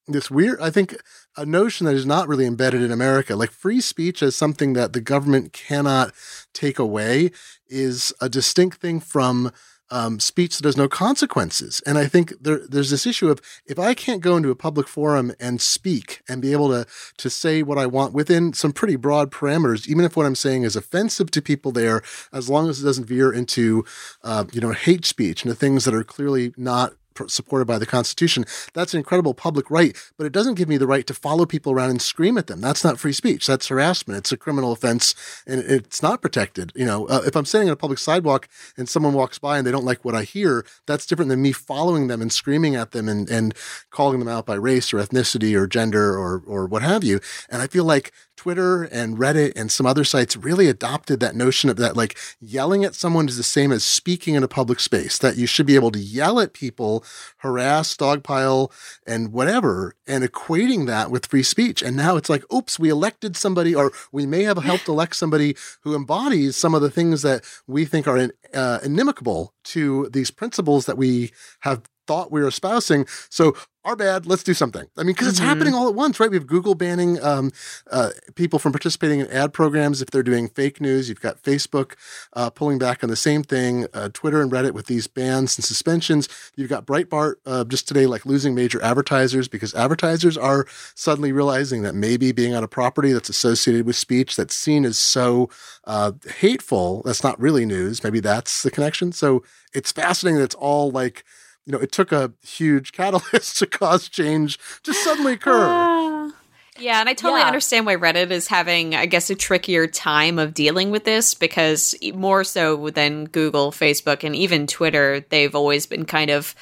this 0.07 0.31
weird 0.31 0.61
i 0.61 0.71
think 0.71 0.95
a 1.37 1.45
notion 1.45 1.87
that 1.87 1.95
is 1.95 2.07
not 2.07 2.29
really 2.29 2.47
embedded 2.47 2.83
in 2.83 2.91
america. 2.91 3.37
Like 3.37 3.51
free 3.51 3.81
speech 3.81 4.23
as 4.23 4.37
something 4.37 4.73
that 4.75 4.93
the 4.93 5.01
government 5.01 5.53
cannot 5.53 6.13
take 6.53 6.79
away 6.79 7.31
is 7.69 8.13
a 8.21 8.29
distinct 8.29 8.81
thing 8.81 9.01
from 9.01 9.51
um, 9.91 10.19
speech 10.19 10.57
that 10.57 10.65
has 10.65 10.77
no 10.77 10.89
consequences. 10.89 11.83
And 11.87 11.99
i 11.99 12.07
think 12.07 12.33
there, 12.41 12.61
there's 12.69 12.91
this 12.91 13.07
issue 13.07 13.29
of 13.29 13.41
if 13.67 13.79
i 13.79 13.95
can't 13.95 14.21
go 14.21 14.37
into 14.37 14.51
a 14.51 14.57
public 14.57 14.89
forum 14.89 15.33
and 15.39 15.61
speak 15.61 16.23
and 16.29 16.41
be 16.43 16.53
able 16.53 16.69
to 16.71 16.87
to 17.19 17.31
say 17.31 17.63
what 17.63 17.79
i 17.79 17.87
want 17.87 18.13
within 18.13 18.53
some 18.53 18.73
pretty 18.73 18.97
broad 18.97 19.31
parameters 19.31 19.87
even 19.87 20.05
if 20.05 20.17
what 20.17 20.27
i'm 20.27 20.35
saying 20.35 20.63
is 20.63 20.77
offensive 20.77 21.31
to 21.31 21.43
people 21.43 21.71
there 21.71 22.03
as 22.33 22.49
long 22.49 22.69
as 22.69 22.81
it 22.81 22.85
doesn't 22.85 23.07
veer 23.07 23.33
into 23.33 23.85
uh, 24.23 24.45
you 24.53 24.61
know 24.61 24.73
hate 24.73 25.05
speech 25.05 25.43
and 25.43 25.51
the 25.51 25.57
things 25.57 25.85
that 25.85 25.95
are 25.95 26.05
clearly 26.05 26.53
not 26.57 26.95
supported 27.27 27.67
by 27.67 27.79
the 27.79 27.87
Constitution. 27.87 28.45
That's 28.73 28.95
an 28.95 28.99
incredible 28.99 29.35
public 29.35 29.71
right, 29.71 29.97
but 30.17 30.27
it 30.27 30.33
doesn't 30.33 30.55
give 30.55 30.69
me 30.69 30.77
the 30.77 30.87
right 30.87 31.07
to 31.07 31.15
follow 31.15 31.47
people 31.47 31.73
around 31.73 31.91
and 31.91 32.03
scream 32.03 32.39
at 32.39 32.47
them. 32.47 32.61
That's 32.61 32.85
not 32.85 32.99
free 32.99 33.13
speech. 33.13 33.47
That's 33.47 33.69
harassment. 33.69 34.19
It's 34.19 34.33
a 34.33 34.37
criminal 34.37 34.73
offense, 34.73 35.15
and 35.47 35.61
it's 35.61 36.03
not 36.03 36.23
protected. 36.23 36.73
You 36.75 36.87
know, 36.87 37.07
uh, 37.07 37.23
if 37.27 37.37
I'm 37.37 37.45
standing 37.45 37.69
on 37.69 37.75
a 37.75 37.77
public 37.77 37.99
sidewalk 37.99 38.49
and 38.77 38.89
someone 38.89 39.15
walks 39.15 39.39
by 39.39 39.59
and 39.59 39.67
they 39.67 39.73
don't 39.73 39.85
like 39.85 40.05
what 40.05 40.15
I 40.15 40.23
hear, 40.25 40.65
that's 40.87 41.07
different 41.07 41.29
than 41.29 41.43
me 41.43 41.53
following 41.53 42.09
them 42.09 42.21
and 42.21 42.33
screaming 42.33 42.75
at 42.75 42.93
them 42.93 43.09
and, 43.09 43.29
and 43.29 43.55
calling 43.91 44.19
them 44.19 44.29
out 44.29 44.47
by 44.47 44.55
race 44.55 44.93
or 44.93 44.99
ethnicity 44.99 45.55
or 45.55 45.67
gender 45.67 46.17
or 46.17 46.43
or 46.47 46.67
what 46.67 46.83
have 46.83 47.05
you. 47.05 47.21
And 47.49 47.63
I 47.63 47.67
feel 47.67 47.85
like 47.85 48.13
Twitter 48.37 48.85
and 48.85 49.17
Reddit 49.17 49.53
and 49.57 49.71
some 49.71 49.87
other 49.87 50.05
sites 50.05 50.37
really 50.37 50.69
adopted 50.69 51.21
that 51.21 51.37
notion 51.37 51.71
of 51.71 51.77
that 51.77 51.97
like 51.97 52.19
yelling 52.41 52.85
at 52.85 52.95
someone 52.95 53.29
is 53.29 53.37
the 53.37 53.43
same 53.43 53.73
as 53.73 53.85
speaking 53.85 54.35
in 54.35 54.43
a 54.43 54.49
public 54.49 54.81
space, 54.81 55.19
that 55.19 55.37
you 55.37 55.47
should 55.47 55.67
be 55.67 55.75
able 55.75 55.91
to 55.93 55.99
yell 55.99 56.41
at 56.41 56.53
people, 56.53 57.05
harass, 57.39 57.97
dogpile, 57.97 58.71
and 59.07 59.33
whatever, 59.33 59.95
and 60.07 60.25
equating 60.25 60.87
that 60.87 61.11
with 61.11 61.27
free 61.27 61.43
speech. 61.43 61.83
And 61.83 61.97
now 61.97 62.17
it's 62.17 62.31
like, 62.31 62.45
oops, 62.53 62.79
we 62.79 62.89
elected 62.89 63.37
somebody, 63.37 63.75
or 63.75 63.93
we 64.13 64.27
may 64.27 64.43
have 64.43 64.59
helped 64.59 64.89
elect 64.89 65.17
somebody 65.17 65.57
who 65.83 65.95
embodies 65.95 66.57
some 66.57 66.75
of 66.75 66.83
the 66.83 66.91
things 66.91 67.23
that 67.23 67.45
we 67.67 67.85
think 67.85 68.07
are 68.07 68.17
in, 68.17 68.33
uh, 68.53 68.81
inimical 68.83 69.55
to 69.65 70.09
these 70.13 70.31
principles 70.31 70.87
that 70.87 70.99
we 70.99 71.33
have 71.61 71.83
thought 72.07 72.33
we 72.33 72.41
were 72.41 72.49
espousing. 72.49 73.07
So 73.29 73.55
our 73.85 73.97
bad. 73.97 74.27
Let's 74.27 74.43
do 74.43 74.55
something. 74.55 74.87
I 74.97 75.03
mean, 75.03 75.13
because 75.13 75.29
it's 75.29 75.39
happening 75.39 75.75
all 75.75 75.89
at 75.89 75.95
once, 75.95 76.19
right? 76.19 76.31
We 76.31 76.37
have 76.37 76.47
Google 76.47 76.75
banning 76.75 77.23
um, 77.23 77.53
uh, 77.91 78.11
people 78.35 78.59
from 78.59 78.73
participating 78.73 79.21
in 79.21 79.27
ad 79.31 79.53
programs 79.53 80.01
if 80.01 80.11
they're 80.11 80.23
doing 80.23 80.49
fake 80.49 80.81
news. 80.81 81.09
You've 81.09 81.21
got 81.21 81.43
Facebook 81.43 81.93
uh, 82.33 82.49
pulling 82.51 82.79
back 82.79 83.05
on 83.05 83.11
the 83.11 83.17
same 83.17 83.43
thing. 83.43 83.87
Uh, 83.93 84.09
Twitter 84.13 84.41
and 84.41 84.51
Reddit 84.51 84.73
with 84.73 84.87
these 84.87 85.07
bans 85.07 85.59
and 85.59 85.65
suspensions. 85.65 86.29
You've 86.57 86.71
got 86.71 86.87
Breitbart 86.87 87.35
uh, 87.45 87.65
just 87.65 87.87
today, 87.87 88.07
like 88.07 88.25
losing 88.25 88.55
major 88.55 88.83
advertisers 88.83 89.49
because 89.49 89.75
advertisers 89.75 90.39
are 90.39 90.67
suddenly 90.95 91.33
realizing 91.33 91.83
that 91.83 91.95
maybe 91.95 92.33
being 92.33 92.55
on 92.55 92.65
a 92.65 92.69
property 92.69 93.13
that's 93.13 93.29
associated 93.29 93.85
with 93.85 93.97
speech 93.97 94.37
that's 94.37 94.55
seen 94.55 94.87
as 94.87 94.99
so 94.99 95.51
uh, 95.85 96.13
hateful, 96.39 97.03
that's 97.05 97.23
not 97.23 97.39
really 97.39 97.67
news. 97.67 98.03
Maybe 98.03 98.21
that's 98.21 98.63
the 98.63 98.71
connection. 98.71 99.13
So 99.13 99.45
it's 99.75 99.93
fascinating 99.93 100.39
that 100.39 100.45
it's 100.45 100.55
all 100.55 100.91
like 100.91 101.25
you 101.67 101.73
know, 101.73 101.79
it 101.79 101.93
took 101.93 102.13
a 102.13 102.33
huge 102.43 102.93
catalyst 102.93 103.57
to 103.61 103.67
cause 103.67 104.09
change 104.09 104.59
to 104.83 104.93
suddenly 104.93 105.35
occur. 105.35 105.67
Ah. 105.67 106.31
Yeah, 106.77 106.99
and 106.99 107.09
I 107.09 107.15
totally 107.15 107.41
Yeah. 107.41 107.47
understand 107.47 107.87
why 107.87 107.95
Reddit 107.95 108.31
is 108.33 108.49
having, 108.49 108.97
I 108.97 109.07
guess, 109.07 109.31
a 109.31 109.37
trickier 109.37 109.87
time 109.87 110.41
of 110.41 110.55
dealing 110.55 110.91
with 110.91 111.05
this 111.05 111.33
because 111.35 111.95
more 112.15 112.43
so 112.43 112.91
than 112.91 113.27
Google, 113.27 113.71
Facebook, 113.71 114.25
and 114.25 114.35
even 114.35 114.67
Twitter, 114.67 115.25
they've 115.29 115.55
always 115.55 115.87
been 115.87 116.05
kind 116.05 116.31
of 116.33 116.55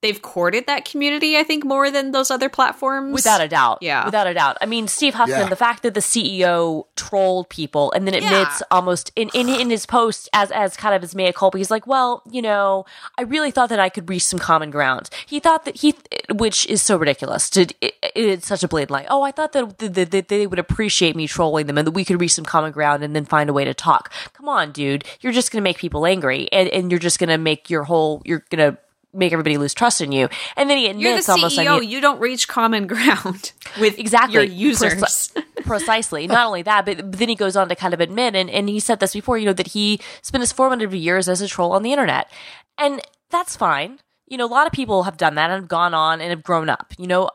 they've 0.00 0.22
courted 0.22 0.66
that 0.66 0.84
community, 0.84 1.36
I 1.36 1.42
think, 1.42 1.64
more 1.64 1.90
than 1.90 2.12
those 2.12 2.30
other 2.30 2.48
platforms. 2.48 3.12
Without 3.12 3.40
a 3.40 3.48
doubt. 3.48 3.78
Yeah. 3.80 4.04
Without 4.04 4.26
a 4.28 4.34
doubt. 4.34 4.56
I 4.60 4.66
mean, 4.66 4.86
Steve 4.86 5.14
Huffman, 5.14 5.40
Yeah. 5.40 5.48
the 5.48 5.56
fact 5.56 5.82
that 5.82 5.94
the 5.94 6.00
CEO 6.00 6.84
trolled 6.96 7.48
people 7.48 7.90
and 7.92 8.06
then 8.06 8.14
admits 8.14 8.60
Yeah. 8.60 8.66
almost 8.70 9.10
in, 9.16 9.28
in, 9.34 9.48
in 9.48 9.70
his 9.70 9.86
post 9.86 10.28
as, 10.32 10.52
as 10.52 10.76
kind 10.76 10.94
of 10.94 11.02
his 11.02 11.14
mea 11.16 11.32
culpa, 11.32 11.58
he's 11.58 11.70
like, 11.70 11.86
well, 11.86 12.22
you 12.30 12.40
know, 12.40 12.84
I 13.18 13.22
really 13.22 13.50
thought 13.50 13.70
that 13.70 13.80
I 13.80 13.88
could 13.88 14.08
reach 14.08 14.24
some 14.24 14.38
common 14.38 14.70
ground. 14.70 15.10
He 15.26 15.40
thought 15.40 15.64
that 15.64 15.78
he, 15.78 15.96
which 16.32 16.64
is 16.66 16.80
so 16.80 16.96
ridiculous. 16.96 17.50
To, 17.50 17.62
it, 17.80 17.94
it's 18.14 18.46
such 18.46 18.62
a 18.62 18.68
blatant 18.68 18.92
lie. 18.92 19.06
Oh, 19.10 19.22
I 19.22 19.32
thought 19.32 19.52
that, 19.52 19.78
that, 19.78 20.10
that 20.12 20.28
they 20.28 20.46
would 20.46 20.58
appreciate 20.60 21.16
me 21.16 21.26
trolling 21.26 21.66
them 21.66 21.76
and 21.76 21.86
that 21.86 21.92
we 21.92 22.04
could 22.04 22.20
reach 22.20 22.34
some 22.34 22.44
common 22.44 22.70
ground 22.72 23.02
and 23.02 23.16
then 23.16 23.24
find 23.24 23.50
a 23.50 23.52
way 23.52 23.64
to 23.64 23.74
talk. 23.74 24.12
Come 24.34 24.48
on, 24.48 24.70
dude. 24.70 25.04
You're 25.20 25.32
just 25.32 25.50
going 25.50 25.60
to 25.60 25.64
make 25.64 25.78
people 25.78 26.06
angry 26.06 26.48
and, 26.52 26.68
and 26.68 26.90
you're 26.92 27.00
just 27.00 27.18
going 27.18 27.30
to 27.30 27.38
make 27.38 27.68
your 27.68 27.82
whole, 27.84 28.22
you're 28.24 28.44
going 28.50 28.72
to 28.72 28.78
make 29.14 29.32
everybody 29.32 29.56
lose 29.56 29.74
trust 29.74 30.00
in 30.00 30.12
you. 30.12 30.28
And 30.56 30.68
then 30.68 30.76
he 30.78 30.86
admits 30.86 31.02
You're 31.02 31.20
the 31.20 31.32
almost, 31.32 31.56
like 31.56 31.68
mean- 31.68 31.88
you 31.88 32.00
don't 32.00 32.20
reach 32.20 32.46
common 32.48 32.86
ground 32.86 33.52
with 33.80 33.98
exactly. 33.98 34.34
your 34.34 34.44
users. 34.44 34.94
Preci- 34.94 35.44
precisely. 35.64 36.26
Not 36.26 36.46
only 36.46 36.62
that 36.62 36.84
but, 36.84 36.96
but 36.98 37.12
then 37.18 37.28
he 37.28 37.34
goes 37.34 37.56
on 37.56 37.68
to 37.68 37.74
kind 37.76 37.94
of 37.94 38.00
admit 38.00 38.34
and, 38.34 38.48
and 38.50 38.68
he 38.68 38.80
said 38.80 39.00
this 39.00 39.14
before 39.14 39.38
you 39.38 39.46
know 39.46 39.52
that 39.52 39.68
he 39.68 40.00
spent 40.22 40.40
his 40.42 40.52
formative 40.52 40.94
years 40.94 41.28
as 41.28 41.40
a 41.40 41.48
troll 41.48 41.72
on 41.72 41.82
the 41.82 41.92
internet. 41.92 42.30
And 42.76 43.00
that's 43.30 43.56
fine. 43.56 43.98
You 44.26 44.36
know 44.36 44.46
a 44.46 44.48
lot 44.48 44.66
of 44.66 44.72
people 44.72 45.04
have 45.04 45.16
done 45.16 45.34
that 45.36 45.50
and 45.50 45.62
have 45.62 45.68
gone 45.68 45.94
on 45.94 46.20
and 46.20 46.30
have 46.30 46.42
grown 46.42 46.68
up. 46.68 46.92
You 46.98 47.06
know 47.06 47.30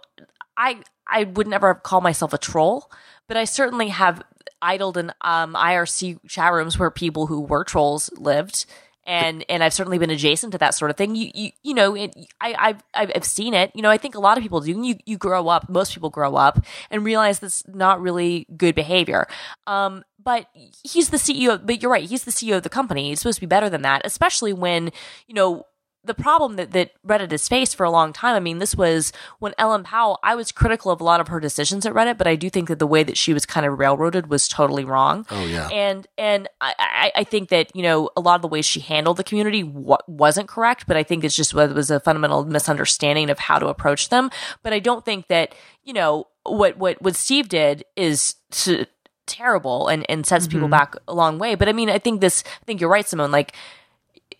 i 0.57 0.79
i 1.07 1.23
would 1.23 1.47
never 1.47 1.73
call 1.73 1.99
myself 2.01 2.33
a 2.33 2.37
troll 2.37 2.91
but 3.27 3.37
i 3.37 3.43
certainly 3.43 3.87
have 3.89 4.21
idled 4.61 4.97
in 4.97 5.11
um, 5.21 5.55
irc 5.55 6.19
chat 6.27 6.53
rooms 6.53 6.77
where 6.77 6.91
people 6.91 7.27
who 7.27 7.41
were 7.41 7.63
trolls 7.63 8.09
lived 8.17 8.65
and 9.05 9.45
and 9.49 9.63
I've 9.63 9.73
certainly 9.73 9.97
been 9.97 10.09
adjacent 10.09 10.51
to 10.53 10.57
that 10.59 10.75
sort 10.75 10.91
of 10.91 10.97
thing. 10.97 11.15
You 11.15 11.31
you, 11.33 11.51
you 11.63 11.73
know, 11.73 11.95
it, 11.95 12.15
I 12.39 12.79
I've 12.93 13.11
I've 13.15 13.25
seen 13.25 13.53
it. 13.53 13.71
You 13.73 13.81
know, 13.81 13.89
I 13.89 13.97
think 13.97 14.15
a 14.15 14.19
lot 14.19 14.37
of 14.37 14.43
people 14.43 14.61
do. 14.61 14.71
You 14.71 14.97
you 15.05 15.17
grow 15.17 15.47
up, 15.47 15.69
most 15.69 15.93
people 15.93 16.09
grow 16.09 16.35
up 16.35 16.65
and 16.89 17.03
realize 17.03 17.39
that's 17.39 17.67
not 17.67 18.01
really 18.01 18.47
good 18.55 18.75
behavior. 18.75 19.27
Um, 19.67 20.03
but 20.23 20.47
he's 20.83 21.09
the 21.09 21.17
CEO. 21.17 21.63
But 21.63 21.81
you're 21.81 21.91
right, 21.91 22.07
he's 22.07 22.23
the 22.23 22.31
CEO 22.31 22.57
of 22.57 22.63
the 22.63 22.69
company. 22.69 23.09
He's 23.09 23.19
supposed 23.19 23.37
to 23.37 23.41
be 23.41 23.47
better 23.47 23.69
than 23.69 23.81
that, 23.81 24.01
especially 24.05 24.53
when 24.53 24.91
you 25.27 25.33
know 25.33 25.65
the 26.05 26.13
problem 26.13 26.57
that, 26.57 26.71
that 26.71 26.91
Reddit 27.05 27.31
has 27.31 27.47
faced 27.47 27.75
for 27.75 27.85
a 27.85 27.91
long 27.91 28.11
time. 28.11 28.35
I 28.35 28.39
mean, 28.39 28.59
this 28.59 28.75
was 28.75 29.13
when 29.39 29.53
Ellen 29.57 29.83
Pao, 29.83 30.17
I 30.21 30.35
was 30.35 30.51
critical 30.51 30.91
of 30.91 30.99
a 30.99 31.03
lot 31.03 31.21
of 31.21 31.29
her 31.29 31.39
decisions 31.39 31.85
at 31.85 31.93
Reddit, 31.93 32.17
but 32.17 32.27
I 32.27 32.35
do 32.35 32.49
think 32.49 32.67
that 32.67 32.79
the 32.79 32.87
way 32.87 33.03
that 33.03 33.17
she 33.17 33.33
was 33.33 33.45
kind 33.45 33.65
of 33.65 33.79
railroaded 33.79 34.27
was 34.27 34.47
totally 34.47 34.83
wrong. 34.83 35.25
Oh, 35.31 35.45
yeah. 35.45 35.69
And, 35.69 36.05
and 36.17 36.49
I, 36.59 36.73
I, 36.77 37.11
I 37.15 37.23
think 37.23 37.49
that, 37.49 37.73
you 37.75 37.83
know, 37.83 38.09
a 38.17 38.21
lot 38.21 38.35
of 38.35 38.41
the 38.41 38.47
ways 38.47 38.65
she 38.65 38.81
handled 38.81 39.17
the 39.17 39.23
community 39.23 39.63
wa- 39.63 39.97
wasn't 40.07 40.49
correct, 40.49 40.87
but 40.87 40.97
I 40.97 41.03
think 41.03 41.23
it's 41.23 41.35
just, 41.35 41.53
it 41.53 41.73
was 41.73 41.89
a 41.89 41.99
fundamental 41.99 42.43
misunderstanding 42.45 43.29
of 43.29 43.39
how 43.39 43.57
to 43.59 43.67
approach 43.67 44.09
them. 44.09 44.29
But 44.61 44.73
I 44.73 44.79
don't 44.79 45.05
think 45.05 45.27
that, 45.27 45.55
you 45.83 45.93
know, 45.93 46.27
what, 46.43 46.77
what, 46.77 47.01
what 47.01 47.15
Steve 47.15 47.47
did 47.49 47.85
is 47.95 48.35
to, 48.51 48.85
terrible 49.25 49.87
and, 49.87 50.05
and 50.09 50.25
sets 50.25 50.47
people 50.47 50.65
mm-hmm. 50.65 50.71
back 50.71 50.95
a 51.07 51.13
long 51.13 51.39
way. 51.39 51.55
But 51.55 51.69
I 51.69 51.71
mean, 51.71 51.89
I 51.89 51.97
think 51.97 52.19
this, 52.19 52.43
I 52.61 52.65
think 52.65 52.81
you're 52.81 52.89
right, 52.89 53.07
Simone. 53.07 53.31
Like, 53.31 53.55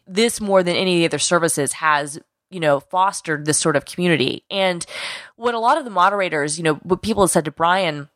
this 0.07 0.41
more 0.41 0.63
than 0.63 0.75
any 0.75 0.95
of 0.95 0.99
the 0.99 1.15
other 1.15 1.19
services 1.19 1.73
has 1.73 2.19
you 2.49 2.59
know 2.59 2.79
fostered 2.79 3.45
this 3.45 3.57
sort 3.57 3.75
of 3.75 3.85
community. 3.85 4.43
And 4.49 4.85
what 5.35 5.55
a 5.55 5.59
lot 5.59 5.77
of 5.77 5.85
the 5.85 5.91
moderators 5.91 6.57
you 6.57 6.63
know 6.63 6.75
what 6.75 7.01
people 7.01 7.23
have 7.23 7.31
said 7.31 7.45
to 7.45 7.51
brian 7.51 8.09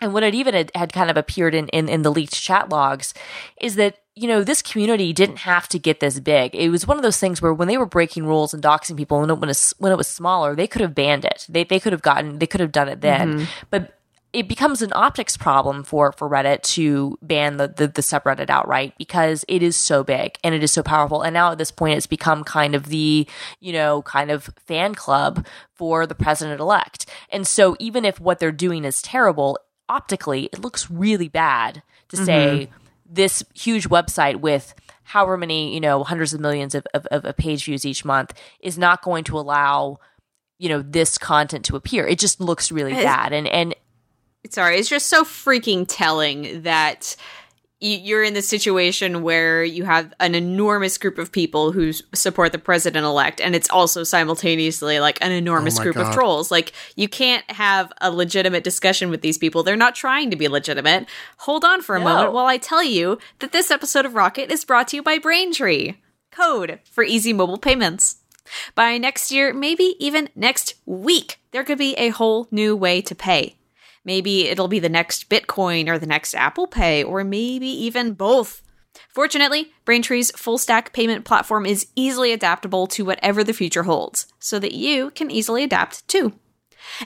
and 0.00 0.12
what 0.14 0.22
it 0.22 0.34
even 0.34 0.54
had, 0.54 0.70
had 0.74 0.92
kind 0.92 1.10
of 1.10 1.16
appeared 1.16 1.54
in, 1.54 1.68
in 1.68 1.88
in 1.88 2.02
the 2.02 2.12
leaked 2.12 2.34
chat 2.34 2.68
logs 2.68 3.14
is 3.60 3.74
that 3.76 3.98
you 4.14 4.28
know 4.28 4.42
this 4.42 4.62
community 4.62 5.12
didn't 5.12 5.38
have 5.38 5.68
to 5.68 5.78
get 5.78 6.00
this 6.00 6.20
big. 6.20 6.54
It 6.54 6.70
was 6.70 6.86
one 6.86 6.96
of 6.96 7.02
those 7.02 7.18
things 7.18 7.40
where 7.40 7.54
when 7.54 7.68
they 7.68 7.78
were 7.78 7.86
breaking 7.86 8.26
rules 8.26 8.54
and 8.54 8.62
doxing 8.62 8.96
people 8.96 9.20
when 9.20 9.30
it, 9.30 9.38
when 9.38 9.50
it, 9.50 9.72
when 9.78 9.92
it 9.92 9.98
was 9.98 10.08
smaller 10.08 10.54
they 10.54 10.66
could 10.66 10.82
have 10.82 10.94
banned 10.94 11.24
it. 11.24 11.46
They, 11.48 11.64
they 11.64 11.80
could 11.80 11.92
have 11.92 12.02
gotten 12.02 12.38
they 12.38 12.46
could 12.46 12.60
have 12.60 12.72
done 12.72 12.88
it 12.88 13.00
then. 13.00 13.34
Mm-hmm. 13.34 13.44
But 13.70 13.97
it 14.32 14.46
becomes 14.46 14.82
an 14.82 14.92
optics 14.94 15.36
problem 15.36 15.82
for 15.82 16.12
for 16.12 16.28
Reddit 16.28 16.62
to 16.74 17.18
ban 17.22 17.56
the, 17.56 17.68
the 17.68 17.88
the 17.88 18.02
subreddit 18.02 18.50
outright 18.50 18.94
because 18.98 19.44
it 19.48 19.62
is 19.62 19.76
so 19.76 20.04
big 20.04 20.36
and 20.44 20.54
it 20.54 20.62
is 20.62 20.72
so 20.72 20.82
powerful. 20.82 21.22
And 21.22 21.32
now 21.32 21.52
at 21.52 21.58
this 21.58 21.70
point, 21.70 21.96
it's 21.96 22.06
become 22.06 22.44
kind 22.44 22.74
of 22.74 22.86
the 22.86 23.26
you 23.60 23.72
know 23.72 24.02
kind 24.02 24.30
of 24.30 24.50
fan 24.66 24.94
club 24.94 25.46
for 25.72 26.06
the 26.06 26.14
president 26.14 26.60
elect. 26.60 27.06
And 27.30 27.46
so 27.46 27.76
even 27.78 28.04
if 28.04 28.20
what 28.20 28.38
they're 28.38 28.52
doing 28.52 28.84
is 28.84 29.00
terrible, 29.00 29.58
optically, 29.88 30.50
it 30.52 30.60
looks 30.60 30.90
really 30.90 31.28
bad 31.28 31.82
to 32.08 32.16
mm-hmm. 32.16 32.24
say 32.26 32.70
this 33.10 33.42
huge 33.54 33.88
website 33.88 34.36
with 34.36 34.74
however 35.04 35.38
many 35.38 35.72
you 35.72 35.80
know 35.80 36.04
hundreds 36.04 36.34
of 36.34 36.40
millions 36.40 36.74
of, 36.74 36.86
of, 36.92 37.06
of 37.10 37.36
page 37.38 37.64
views 37.64 37.86
each 37.86 38.04
month 38.04 38.34
is 38.60 38.76
not 38.76 39.00
going 39.00 39.24
to 39.24 39.38
allow 39.38 39.98
you 40.58 40.68
know 40.68 40.82
this 40.82 41.16
content 41.16 41.64
to 41.64 41.76
appear. 41.76 42.06
It 42.06 42.18
just 42.18 42.40
looks 42.42 42.70
really 42.70 42.92
bad 42.92 43.32
and 43.32 43.48
and 43.48 43.74
Sorry, 44.50 44.78
it's 44.78 44.88
just 44.88 45.06
so 45.08 45.24
freaking 45.24 45.84
telling 45.88 46.62
that 46.62 47.16
you're 47.80 48.24
in 48.24 48.34
the 48.34 48.42
situation 48.42 49.22
where 49.22 49.62
you 49.62 49.84
have 49.84 50.12
an 50.18 50.34
enormous 50.34 50.98
group 50.98 51.16
of 51.16 51.30
people 51.30 51.70
who 51.70 51.92
support 51.92 52.50
the 52.50 52.58
president 52.58 53.06
elect, 53.06 53.40
and 53.40 53.54
it's 53.54 53.70
also 53.70 54.02
simultaneously 54.02 54.98
like 54.98 55.16
an 55.20 55.30
enormous 55.30 55.76
Oh 55.76 55.80
my 55.80 55.84
group 55.84 55.96
of 55.96 56.12
trolls. 56.12 56.50
Like, 56.50 56.72
you 56.96 57.08
can't 57.08 57.48
have 57.52 57.92
a 58.00 58.10
legitimate 58.10 58.64
discussion 58.64 59.10
with 59.10 59.20
these 59.20 59.38
people. 59.38 59.62
They're 59.62 59.76
not 59.76 59.94
trying 59.94 60.30
to 60.30 60.36
be 60.36 60.48
legitimate. 60.48 61.06
Hold 61.38 61.64
on 61.64 61.80
for 61.80 61.94
a 61.94 62.00
No. 62.00 62.06
moment 62.06 62.32
while 62.32 62.46
I 62.46 62.56
tell 62.56 62.82
you 62.82 63.18
that 63.38 63.52
this 63.52 63.70
episode 63.70 64.04
of 64.04 64.14
Rocket 64.14 64.50
is 64.50 64.64
brought 64.64 64.88
to 64.88 64.96
you 64.96 65.02
by 65.02 65.18
Braintree. 65.18 65.94
Code 66.32 66.80
for 66.90 67.04
easy 67.04 67.32
mobile 67.32 67.58
payments. 67.58 68.16
By 68.74 68.98
next 68.98 69.30
year, 69.30 69.52
maybe 69.52 69.94
even 70.00 70.30
next 70.34 70.74
week, 70.84 71.38
there 71.52 71.62
could 71.62 71.78
be 71.78 71.94
a 71.94 72.08
whole 72.08 72.48
new 72.50 72.74
way 72.74 73.00
to 73.02 73.14
pay. 73.14 73.54
Maybe 74.08 74.48
it'll 74.48 74.68
be 74.68 74.78
the 74.78 74.88
next 74.88 75.28
Bitcoin 75.28 75.86
or 75.86 75.98
the 75.98 76.06
next 76.06 76.34
Apple 76.34 76.66
Pay, 76.66 77.04
or 77.04 77.22
maybe 77.24 77.68
even 77.68 78.14
both. 78.14 78.62
Fortunately, 79.10 79.70
Braintree's 79.84 80.30
full 80.30 80.56
stack 80.56 80.94
payment 80.94 81.26
platform 81.26 81.66
is 81.66 81.88
easily 81.94 82.32
adaptable 82.32 82.86
to 82.86 83.04
whatever 83.04 83.44
the 83.44 83.52
future 83.52 83.82
holds, 83.82 84.26
so 84.38 84.58
that 84.60 84.72
you 84.72 85.10
can 85.10 85.30
easily 85.30 85.62
adapt 85.62 86.08
too. 86.08 86.32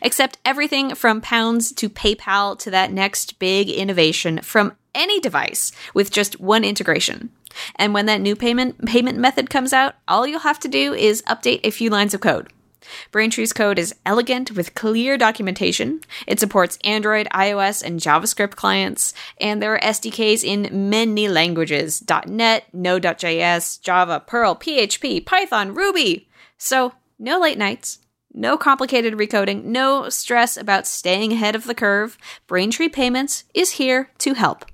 Accept 0.00 0.38
everything 0.44 0.94
from 0.94 1.20
pounds 1.20 1.72
to 1.72 1.90
PayPal 1.90 2.56
to 2.60 2.70
that 2.70 2.92
next 2.92 3.40
big 3.40 3.68
innovation 3.68 4.40
from 4.40 4.76
any 4.94 5.18
device 5.18 5.72
with 5.94 6.12
just 6.12 6.38
one 6.38 6.62
integration. 6.62 7.30
And 7.74 7.92
when 7.92 8.06
that 8.06 8.20
new 8.20 8.36
payment 8.36 8.86
payment 8.86 9.18
method 9.18 9.50
comes 9.50 9.72
out, 9.72 9.96
all 10.06 10.24
you'll 10.24 10.38
have 10.38 10.60
to 10.60 10.68
do 10.68 10.94
is 10.94 11.22
update 11.22 11.62
a 11.64 11.72
few 11.72 11.90
lines 11.90 12.14
of 12.14 12.20
code. 12.20 12.52
Braintree's 13.10 13.52
code 13.52 13.78
is 13.78 13.94
elegant 14.04 14.52
with 14.52 14.74
clear 14.74 15.16
documentation. 15.16 16.00
It 16.26 16.40
supports 16.40 16.78
Android, 16.84 17.28
iOS, 17.32 17.82
and 17.82 18.00
JavaScript 18.00 18.56
clients, 18.56 19.14
and 19.40 19.62
there 19.62 19.74
are 19.74 19.80
SDKs 19.80 20.44
in 20.44 20.90
many 20.90 21.28
languages 21.28 22.02
.NET, 22.26 22.72
Node.js, 22.72 23.80
Java, 23.80 24.22
Perl, 24.26 24.56
PHP, 24.56 25.24
Python, 25.24 25.74
Ruby. 25.74 26.28
So, 26.58 26.92
no 27.18 27.38
late 27.38 27.58
nights, 27.58 27.98
no 28.34 28.56
complicated 28.56 29.14
recoding, 29.14 29.64
no 29.64 30.08
stress 30.08 30.56
about 30.56 30.86
staying 30.86 31.32
ahead 31.32 31.54
of 31.54 31.64
the 31.64 31.74
curve. 31.74 32.16
Braintree 32.46 32.88
Payments 32.88 33.44
is 33.54 33.72
here 33.72 34.10
to 34.18 34.34
help. 34.34 34.64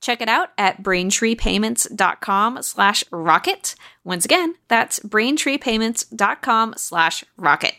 Check 0.00 0.22
it 0.22 0.28
out 0.28 0.50
at 0.56 0.82
braintreepayments.com 0.82 2.62
slash 2.62 3.04
rocket. 3.10 3.74
Once 4.04 4.24
again, 4.24 4.54
that's 4.68 4.98
braintreepayments.com 5.00 6.74
slash 6.76 7.24
rocket. 7.36 7.74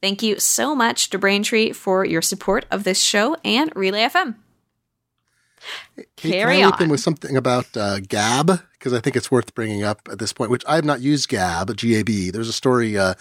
Thank 0.00 0.22
you 0.22 0.40
so 0.40 0.74
much 0.74 1.10
to 1.10 1.18
Braintree 1.18 1.72
for 1.72 2.04
your 2.04 2.22
support 2.22 2.66
of 2.72 2.82
this 2.82 3.00
show 3.00 3.36
and 3.44 3.70
Relay 3.76 4.00
FM. 4.00 4.34
Can, 6.16 6.32
Carry 6.32 6.56
can 6.56 6.72
I 6.72 6.84
on. 6.84 6.88
with 6.88 6.98
something 6.98 7.36
about 7.36 7.76
uh, 7.76 8.00
Gab? 8.00 8.62
Because 8.72 8.92
I 8.92 8.98
think 8.98 9.14
it's 9.14 9.30
worth 9.30 9.54
bringing 9.54 9.84
up 9.84 10.00
at 10.10 10.18
this 10.18 10.32
point, 10.32 10.50
which 10.50 10.64
I 10.66 10.74
have 10.74 10.84
not 10.84 11.00
used 11.00 11.28
Gab, 11.28 11.76
G-A-B. 11.76 12.30
There's 12.30 12.48
a 12.48 12.52
story, 12.52 12.98
uh, 12.98 13.14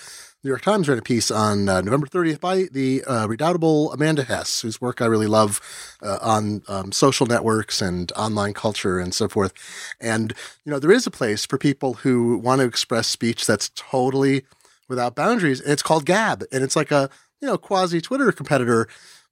New 0.43 0.49
York 0.49 0.63
Times 0.63 0.89
ran 0.89 0.97
a 0.97 1.04
piece 1.04 1.30
on 1.30 1.69
uh, 1.69 1.82
November 1.82 2.08
30th 2.08 2.39
by 2.39 2.63
the 2.71 3.04
uh, 3.04 3.27
redoubtable 3.27 3.93
Amanda 3.93 4.23
Hess, 4.23 4.62
whose 4.62 4.82
work 4.82 4.99
I 4.99 5.06
really 5.06 5.27
love 5.27 5.62
uh, 6.01 6.17
on 6.19 6.63
um, 6.67 6.91
social 6.91 7.27
networks 7.27 7.80
and 7.80 8.12
online 8.13 8.54
culture 8.54 8.97
and 8.97 9.13
so 9.13 9.27
forth. 9.27 9.54
And, 9.99 10.34
you 10.65 10.71
know, 10.71 10.80
there 10.80 10.91
is 10.91 11.06
a 11.06 11.12
place 11.12 11.45
for 11.45 11.60
people 11.60 11.93
who 11.93 12.39
want 12.39 12.60
to 12.60 12.65
express 12.65 13.08
speech 13.08 13.45
that's 13.45 13.69
totally 13.75 14.41
without 14.89 15.13
boundaries. 15.13 15.62
And 15.62 15.71
it's 15.71 15.84
called 15.84 16.08
Gab. 16.08 16.43
And 16.51 16.63
it's 16.63 16.75
like 16.75 16.89
a, 16.89 17.12
you 17.39 17.47
know, 17.47 17.60
quasi 17.60 18.01
Twitter 18.01 18.32
competitor. 18.32 18.88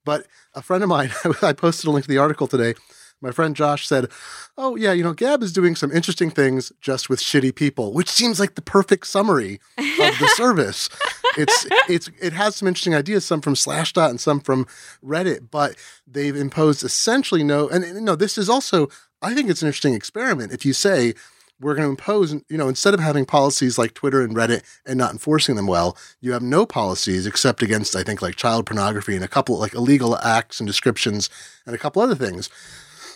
But 0.06 0.28
a 0.54 0.62
friend 0.62 0.84
of 0.84 0.90
mine, 0.90 1.10
I 1.42 1.54
posted 1.54 1.88
a 1.88 1.92
link 1.92 2.06
to 2.06 2.10
the 2.10 2.20
article 2.20 2.46
today. 2.46 2.76
My 3.22 3.32
friend 3.32 3.56
Josh 3.56 3.88
said, 3.88 4.10
Oh, 4.58 4.76
yeah, 4.76 4.94
you 4.94 5.04
know, 5.04 5.14
Gab 5.14 5.44
is 5.44 5.54
doing 5.54 5.76
some 5.76 5.92
interesting 5.92 6.30
things 6.30 6.72
just 6.82 7.10
with 7.10 7.20
shitty 7.20 7.56
people, 7.56 7.94
which 7.94 8.10
seems 8.10 8.40
like 8.40 8.56
the 8.56 8.62
perfect 8.62 9.08
summary 9.08 9.60
of 9.78 10.20
the 10.20 10.32
service. 10.36 10.90
It's 11.38 11.68
it's 11.88 12.10
it 12.22 12.34
has 12.34 12.56
some 12.56 12.68
interesting 12.68 12.96
ideas, 12.96 13.26
some 13.26 13.42
from 13.42 13.56
Slashdot 13.56 14.10
and 14.10 14.20
some 14.20 14.40
from 14.40 14.66
Reddit, 15.04 15.50
but 15.52 15.76
they've 16.08 16.36
imposed 16.36 16.84
essentially 16.84 17.44
no 17.44 17.68
and 17.70 17.86
you 17.86 18.02
know, 18.02 18.16
this 18.16 18.38
is 18.38 18.50
also 18.50 18.90
I 19.22 19.34
think 19.34 19.50
it's 19.50 19.62
an 19.62 19.68
interesting 19.68 19.94
experiment. 19.94 20.54
If 20.54 20.66
you 20.66 20.74
say 20.74 21.14
we're 21.62 21.76
going 21.76 21.86
to 21.86 21.90
impose, 21.90 22.34
you 22.34 22.58
know, 22.58 22.70
instead 22.70 22.94
of 22.94 23.00
having 23.00 23.26
policies 23.26 23.78
like 23.78 23.94
Twitter 23.94 24.22
and 24.22 24.36
Reddit 24.36 24.64
and 24.86 24.98
not 24.98 25.12
enforcing 25.12 25.56
them 25.56 25.68
well, 25.68 25.98
you 26.22 26.32
have 26.32 26.42
no 26.42 26.66
policies 26.66 27.28
except 27.28 27.62
against, 27.62 27.96
I 27.96 28.04
think, 28.04 28.22
like 28.22 28.36
child 28.36 28.66
pornography 28.66 29.16
and 29.16 29.26
a 29.26 29.28
couple 29.28 29.58
like 29.60 29.74
illegal 29.74 30.18
acts 30.20 30.60
and 30.60 30.68
descriptions 30.68 31.30
and 31.66 31.76
a 31.76 31.78
couple 31.78 32.02
other 32.02 32.16
things. 32.16 32.50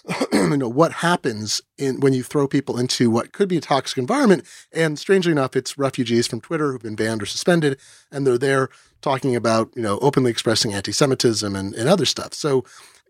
you 0.34 0.58
know 0.58 0.68
what 0.68 0.92
happens 0.92 1.62
in 1.78 2.00
when 2.02 2.14
you 2.14 2.24
throw 2.24 2.48
people 2.48 2.78
into 2.78 3.10
what 3.10 3.32
could 3.32 3.48
be 3.48 3.58
a 3.58 3.62
toxic 3.62 3.98
environment 3.98 4.44
and 4.74 5.00
strangely 5.00 5.32
enough 5.32 5.56
it's 5.56 5.78
refugees 5.78 6.28
from 6.28 6.42
twitter 6.42 6.72
who've 6.72 6.82
been 6.82 6.96
banned 6.96 7.22
or 7.22 7.26
suspended 7.26 7.80
and 8.12 8.28
they're 8.28 8.38
there 8.38 8.70
talking 9.04 9.36
about 9.36 9.70
you 9.76 9.84
know 9.84 10.00
openly 10.02 10.32
expressing 10.32 10.74
anti-semitism 10.74 11.56
and, 11.56 11.76
and 11.76 11.88
other 11.88 12.06
stuff. 12.06 12.34
So 12.34 12.64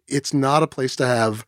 it's 0.07 0.33
not 0.33 0.63
a 0.63 0.67
place 0.67 0.97
to 0.97 1.05
have 1.05 1.45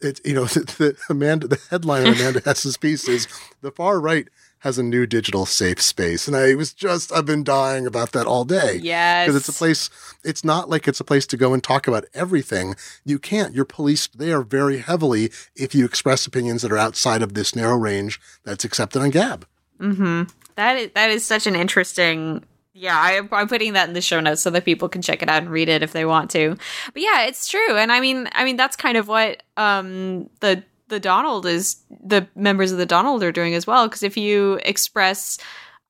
it 0.00 0.20
you 0.24 0.34
know 0.34 0.44
the, 0.44 0.60
the 0.78 0.96
amanda 1.10 1.48
the 1.48 1.60
headline 1.70 2.06
of 2.06 2.14
amanda 2.14 2.42
hess's 2.44 2.76
piece 2.76 3.08
is 3.08 3.26
the 3.62 3.72
far 3.72 3.98
right 3.98 4.28
has 4.60 4.78
a 4.78 4.82
new 4.82 5.06
digital 5.06 5.46
safe 5.46 5.80
space. 5.80 6.26
And 6.26 6.36
I 6.36 6.54
was 6.54 6.72
just, 6.72 7.12
I've 7.12 7.26
been 7.26 7.44
dying 7.44 7.86
about 7.86 8.12
that 8.12 8.26
all 8.26 8.44
day. 8.44 8.80
Yes. 8.82 9.26
Because 9.26 9.36
it's 9.36 9.48
a 9.48 9.58
place, 9.58 9.90
it's 10.24 10.44
not 10.44 10.68
like 10.68 10.88
it's 10.88 11.00
a 11.00 11.04
place 11.04 11.26
to 11.28 11.36
go 11.36 11.52
and 11.52 11.62
talk 11.62 11.86
about 11.86 12.04
everything. 12.14 12.74
You 13.04 13.18
can't. 13.18 13.54
You're 13.54 13.64
policed 13.64 14.18
there 14.18 14.42
very 14.42 14.78
heavily 14.78 15.30
if 15.54 15.74
you 15.74 15.84
express 15.84 16.26
opinions 16.26 16.62
that 16.62 16.72
are 16.72 16.78
outside 16.78 17.22
of 17.22 17.34
this 17.34 17.54
narrow 17.54 17.76
range 17.76 18.20
that's 18.44 18.64
accepted 18.64 19.02
on 19.02 19.10
Gab. 19.10 19.46
Mm-hmm. 19.80 20.24
That 20.54 20.76
is, 20.78 20.90
that 20.94 21.10
is 21.10 21.24
such 21.24 21.46
an 21.46 21.54
interesting 21.54 22.44
yeah, 22.78 23.00
I, 23.00 23.40
am 23.40 23.48
putting 23.48 23.72
that 23.72 23.88
in 23.88 23.94
the 23.94 24.02
show 24.02 24.20
notes 24.20 24.42
so 24.42 24.50
that 24.50 24.66
people 24.66 24.90
can 24.90 25.00
check 25.00 25.22
it 25.22 25.30
out 25.30 25.42
and 25.42 25.50
read 25.50 25.70
it 25.70 25.82
if 25.82 25.92
they 25.92 26.04
want 26.04 26.30
to. 26.32 26.56
But 26.92 27.02
yeah, 27.02 27.22
it's 27.22 27.48
true, 27.48 27.74
and 27.74 27.90
I 27.90 28.00
mean, 28.00 28.28
I 28.32 28.44
mean 28.44 28.56
that's 28.56 28.76
kind 28.76 28.98
of 28.98 29.08
what 29.08 29.42
um, 29.56 30.28
the 30.40 30.62
the 30.88 31.00
Donald 31.00 31.46
is 31.46 31.76
the 31.90 32.28
members 32.34 32.72
of 32.72 32.78
the 32.78 32.86
Donald 32.86 33.22
are 33.22 33.32
doing 33.32 33.54
as 33.54 33.66
well. 33.66 33.88
Because 33.88 34.02
if 34.02 34.16
you 34.16 34.60
express 34.64 35.38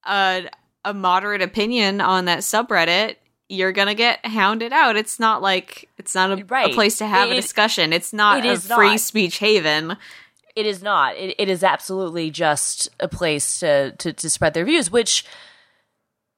a, 0.05 0.49
a 0.85 0.95
moderate 0.95 1.43
opinion 1.43 2.01
on 2.01 2.27
that 2.27 2.41
subreddit, 2.41 3.17
you're 3.49 3.73
gonna 3.73 3.95
get 3.95 4.25
hounded 4.27 4.73
out. 4.73 4.97
It's 4.97 5.21
not 5.21 5.41
like 5.41 5.89
it's 5.99 6.15
not 6.15 6.39
a, 6.39 6.45
right. 6.47 6.71
a 6.71 6.75
place 6.75 6.99
to 6.99 7.07
have 7.07 7.29
it, 7.29 7.33
a 7.33 7.37
discussion. 7.37 7.93
It's 7.93 8.13
not 8.13 8.45
it 8.45 8.49
a 8.49 8.61
free 8.61 8.91
not. 8.91 9.01
speech 9.01 9.39
haven. 9.39 9.97
It 10.57 10.67
is 10.67 10.83
not. 10.83 11.17
It, 11.17 11.35
it 11.39 11.49
is 11.49 11.63
absolutely 11.63 12.31
just 12.31 12.89
a 12.99 13.09
place 13.09 13.61
to, 13.61 13.93
to 13.93 14.13
to 14.13 14.31
spread 14.31 14.55
their 14.55 14.65
views. 14.65 14.91
Which, 14.91 15.25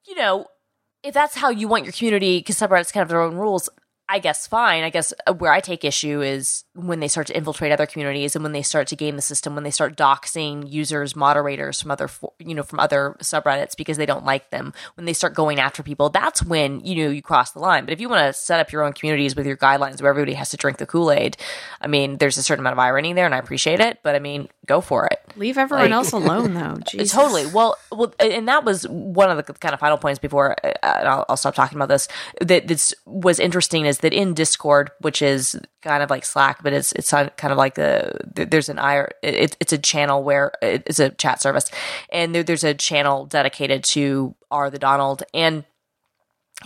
you 0.06 0.16
know, 0.16 0.48
if 1.02 1.14
that's 1.14 1.36
how 1.36 1.50
you 1.50 1.68
want 1.68 1.84
your 1.84 1.92
community, 1.92 2.40
because 2.40 2.56
subreddits 2.56 2.92
kind 2.92 3.02
of 3.02 3.08
their 3.08 3.22
own 3.22 3.36
rules. 3.36 3.70
I 4.10 4.20
guess 4.20 4.46
fine. 4.46 4.84
I 4.84 4.90
guess 4.90 5.12
uh, 5.26 5.34
where 5.34 5.52
I 5.52 5.60
take 5.60 5.84
issue 5.84 6.22
is 6.22 6.64
when 6.74 7.00
they 7.00 7.08
start 7.08 7.26
to 7.26 7.36
infiltrate 7.36 7.72
other 7.72 7.84
communities 7.84 8.34
and 8.34 8.42
when 8.42 8.52
they 8.52 8.62
start 8.62 8.86
to 8.88 8.96
game 8.96 9.16
the 9.16 9.22
system, 9.22 9.54
when 9.54 9.64
they 9.64 9.70
start 9.70 9.98
doxing 9.98 10.70
users, 10.70 11.14
moderators 11.14 11.82
from 11.82 11.90
other, 11.90 12.08
you 12.38 12.54
know, 12.54 12.62
from 12.62 12.80
other 12.80 13.16
subreddits 13.20 13.76
because 13.76 13.98
they 13.98 14.06
don't 14.06 14.24
like 14.24 14.48
them, 14.48 14.72
when 14.94 15.04
they 15.04 15.12
start 15.12 15.34
going 15.34 15.60
after 15.60 15.82
people, 15.82 16.08
that's 16.08 16.42
when, 16.42 16.80
you 16.80 17.04
know, 17.04 17.10
you 17.10 17.20
cross 17.20 17.50
the 17.50 17.58
line. 17.58 17.84
But 17.84 17.92
if 17.92 18.00
you 18.00 18.08
want 18.08 18.26
to 18.26 18.32
set 18.32 18.60
up 18.60 18.72
your 18.72 18.82
own 18.82 18.94
communities 18.94 19.36
with 19.36 19.46
your 19.46 19.58
guidelines 19.58 20.00
where 20.00 20.10
everybody 20.10 20.32
has 20.34 20.50
to 20.50 20.56
drink 20.56 20.78
the 20.78 20.86
Kool 20.86 21.12
Aid, 21.12 21.36
I 21.82 21.86
mean, 21.86 22.16
there's 22.16 22.38
a 22.38 22.42
certain 22.42 22.62
amount 22.62 22.74
of 22.74 22.78
irony 22.78 23.12
there 23.12 23.26
and 23.26 23.34
I 23.34 23.38
appreciate 23.38 23.80
it, 23.80 23.98
but 24.02 24.14
I 24.14 24.20
mean, 24.20 24.48
go 24.64 24.80
for 24.80 25.06
it. 25.06 25.18
Leave 25.36 25.58
everyone 25.58 25.90
like, 25.90 25.92
else 25.92 26.12
alone 26.12 26.54
though. 26.54 26.78
Jesus. 26.88 27.12
Totally. 27.12 27.44
Well, 27.46 27.76
well, 27.92 28.14
and 28.18 28.48
that 28.48 28.64
was 28.64 28.88
one 28.88 29.30
of 29.30 29.36
the 29.46 29.52
kind 29.52 29.74
of 29.74 29.80
final 29.80 29.98
points 29.98 30.18
before 30.18 30.56
uh, 30.64 30.72
I'll, 30.82 31.26
I'll 31.28 31.36
stop 31.36 31.54
talking 31.54 31.76
about 31.76 31.88
this 31.88 32.08
that 32.40 32.68
this 32.68 32.94
was 33.04 33.38
interesting 33.38 33.84
is 33.84 33.97
that 34.00 34.12
in 34.12 34.34
Discord, 34.34 34.90
which 35.00 35.22
is 35.22 35.58
kind 35.82 36.02
of 36.02 36.10
like 36.10 36.24
Slack, 36.24 36.62
but 36.62 36.72
it's 36.72 36.92
it's 36.92 37.10
kind 37.10 37.30
of 37.42 37.56
like 37.56 37.74
the 37.74 38.12
there's 38.34 38.68
an 38.68 38.78
IR, 38.78 39.12
it, 39.22 39.56
it's 39.60 39.72
a 39.72 39.78
channel 39.78 40.22
where 40.22 40.52
it's 40.62 40.98
a 40.98 41.10
chat 41.10 41.40
service, 41.42 41.70
and 42.10 42.34
there, 42.34 42.42
there's 42.42 42.64
a 42.64 42.74
channel 42.74 43.26
dedicated 43.26 43.84
to 43.84 44.34
R 44.50 44.70
the 44.70 44.78
Donald, 44.78 45.22
and 45.34 45.64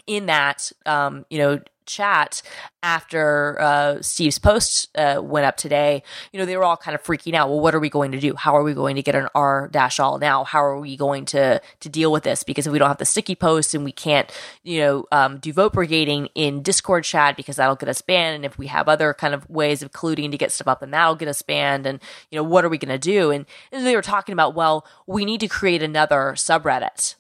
in 0.07 0.27
that, 0.27 0.73
um, 0.87 1.27
you 1.31 1.39
know, 1.39 1.61
chat 1.87 2.43
after 2.83 3.61
uh, 3.61 4.03
Steve's 4.03 4.39
post 4.39 4.89
uh, 4.97 5.21
went 5.23 5.47
up 5.47 5.57
today, 5.57 6.03
you 6.33 6.39
know, 6.39 6.47
they 6.47 6.57
were 6.57 6.65
all 6.65 6.77
kind 6.77 6.95
of 6.95 7.03
freaking 7.03 7.35
out. 7.35 7.49
Well, 7.49 7.61
what 7.61 7.75
are 7.75 7.81
we 7.81 7.89
going 7.89 8.13
to 8.13 8.21
do? 8.21 8.35
How 8.35 8.57
are 8.57 8.63
we 8.63 8.75
going 8.75 8.97
to 8.97 9.03
get 9.03 9.15
an 9.15 9.29
R 9.35 9.69
dash 9.69 10.01
all 10.01 10.19
now? 10.19 10.45
How 10.45 10.65
are 10.65 10.79
we 10.79 10.97
going 10.97 11.25
to 11.27 11.61
to 11.81 11.89
deal 11.89 12.11
with 12.11 12.25
this? 12.25 12.43
Because 12.43 12.67
if 12.67 12.73
we 12.73 12.79
don't 12.79 12.89
have 12.89 12.99
the 12.99 13.05
sticky 13.05 13.35
posts 13.35 13.75
and 13.75 13.85
we 13.85 13.93
can't, 13.93 14.31
you 14.63 14.81
know, 14.81 15.07
um, 15.13 15.39
do 15.39 15.53
vote 15.53 15.75
brigading 15.75 16.29
in 16.35 16.63
Discord 16.63 17.05
chat 17.05 17.37
because 17.37 17.57
that'll 17.57 17.77
get 17.77 17.89
us 17.89 18.03
banned, 18.03 18.37
and 18.37 18.45
if 18.45 18.59
we 18.59 18.67
have 18.67 18.89
other 18.89 19.15
kind 19.15 19.35
of 19.35 19.49
ways 19.49 19.83
of 19.83 19.93
colluding 19.93 20.31
to 20.33 20.39
get 20.39 20.53
stuff 20.53 20.69
up, 20.69 20.83
and 20.83 20.93
that'll 20.93 21.15
get 21.15 21.29
us 21.29 21.43
banned, 21.43 21.87
and 21.87 22.01
you 22.31 22.37
know, 22.37 22.45
what 22.45 22.65
are 22.65 22.69
we 22.69 22.79
going 22.79 22.89
to 22.89 22.99
do? 22.99 23.31
And, 23.31 23.47
and 23.71 23.87
they 23.87 23.97
were 23.97 24.03
talking 24.03 24.33
about, 24.33 24.55
well, 24.55 24.87
we 25.07 25.25
need 25.25 25.41
to 25.41 25.49
create 25.49 25.83
another 25.83 26.35
subreddit 26.37 27.15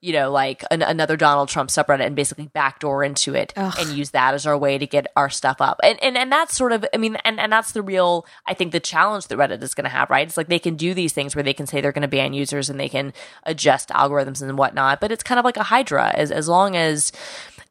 you 0.00 0.12
know, 0.12 0.30
like 0.30 0.64
an, 0.70 0.80
another 0.82 1.16
Donald 1.16 1.48
Trump 1.48 1.70
subreddit 1.70 2.06
and 2.06 2.14
basically 2.14 2.46
backdoor 2.46 3.02
into 3.02 3.34
it 3.34 3.52
Ugh. 3.56 3.74
and 3.78 3.90
use 3.90 4.10
that 4.10 4.32
as 4.32 4.46
our 4.46 4.56
way 4.56 4.78
to 4.78 4.86
get 4.86 5.08
our 5.16 5.28
stuff 5.28 5.60
up. 5.60 5.80
And 5.82 6.00
and 6.02 6.16
and 6.16 6.30
that's 6.30 6.56
sort 6.56 6.72
of, 6.72 6.84
I 6.94 6.98
mean, 6.98 7.16
and 7.24 7.40
and 7.40 7.50
that's 7.50 7.72
the 7.72 7.82
real, 7.82 8.24
I 8.46 8.54
think, 8.54 8.72
the 8.72 8.80
challenge 8.80 9.26
that 9.26 9.38
Reddit 9.38 9.62
is 9.62 9.74
going 9.74 9.86
to 9.86 9.90
have, 9.90 10.08
right? 10.08 10.26
It's 10.26 10.36
like 10.36 10.48
they 10.48 10.60
can 10.60 10.76
do 10.76 10.94
these 10.94 11.12
things 11.12 11.34
where 11.34 11.42
they 11.42 11.52
can 11.52 11.66
say 11.66 11.80
they're 11.80 11.92
going 11.92 12.02
to 12.02 12.08
ban 12.08 12.32
users 12.32 12.70
and 12.70 12.78
they 12.78 12.88
can 12.88 13.12
adjust 13.42 13.88
algorithms 13.88 14.40
and 14.40 14.56
whatnot, 14.56 15.00
but 15.00 15.10
it's 15.10 15.24
kind 15.24 15.38
of 15.38 15.44
like 15.44 15.56
a 15.56 15.64
hydra. 15.64 16.12
As 16.14 16.30
as 16.30 16.48
long 16.48 16.76
as 16.76 17.10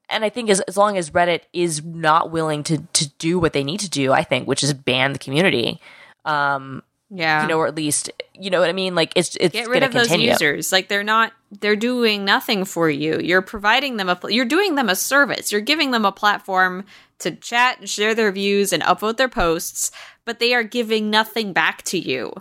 and 0.09 0.25
I 0.25 0.29
think 0.29 0.49
as, 0.49 0.59
as 0.61 0.77
long 0.77 0.97
as 0.97 1.11
Reddit 1.11 1.41
is 1.53 1.83
not 1.83 2.31
willing 2.31 2.63
to 2.63 2.79
to 2.79 3.09
do 3.19 3.39
what 3.39 3.53
they 3.53 3.63
need 3.63 3.79
to 3.81 3.89
do, 3.89 4.11
I 4.11 4.23
think, 4.23 4.47
which 4.47 4.63
is 4.63 4.73
ban 4.73 5.13
the 5.13 5.19
community, 5.19 5.79
um, 6.25 6.83
yeah. 7.09 7.43
You 7.43 7.47
know, 7.47 7.57
or 7.57 7.67
at 7.67 7.75
least 7.75 8.11
you 8.33 8.49
know 8.49 8.59
what 8.59 8.69
I 8.69 8.73
mean? 8.73 8.95
Like 8.95 9.13
it's 9.15 9.35
it's 9.39 9.53
get 9.53 9.67
rid 9.67 9.83
of 9.83 9.91
continue. 9.91 10.31
those 10.31 10.41
users. 10.41 10.71
Like 10.71 10.87
they're 10.89 11.03
not 11.03 11.33
they're 11.59 11.75
doing 11.75 12.25
nothing 12.25 12.65
for 12.65 12.89
you. 12.89 13.19
You're 13.19 13.41
providing 13.41 13.97
them 13.97 14.09
a 14.09 14.19
you're 14.29 14.45
doing 14.45 14.75
them 14.75 14.89
a 14.89 14.95
service. 14.95 15.51
You're 15.51 15.61
giving 15.61 15.91
them 15.91 16.05
a 16.05 16.11
platform 16.11 16.85
to 17.19 17.31
chat 17.31 17.79
and 17.79 17.89
share 17.89 18.13
their 18.13 18.31
views 18.31 18.73
and 18.73 18.83
upvote 18.83 19.17
their 19.17 19.29
posts, 19.29 19.91
but 20.25 20.39
they 20.39 20.53
are 20.53 20.63
giving 20.63 21.09
nothing 21.09 21.53
back 21.53 21.83
to 21.83 21.97
you. 21.97 22.33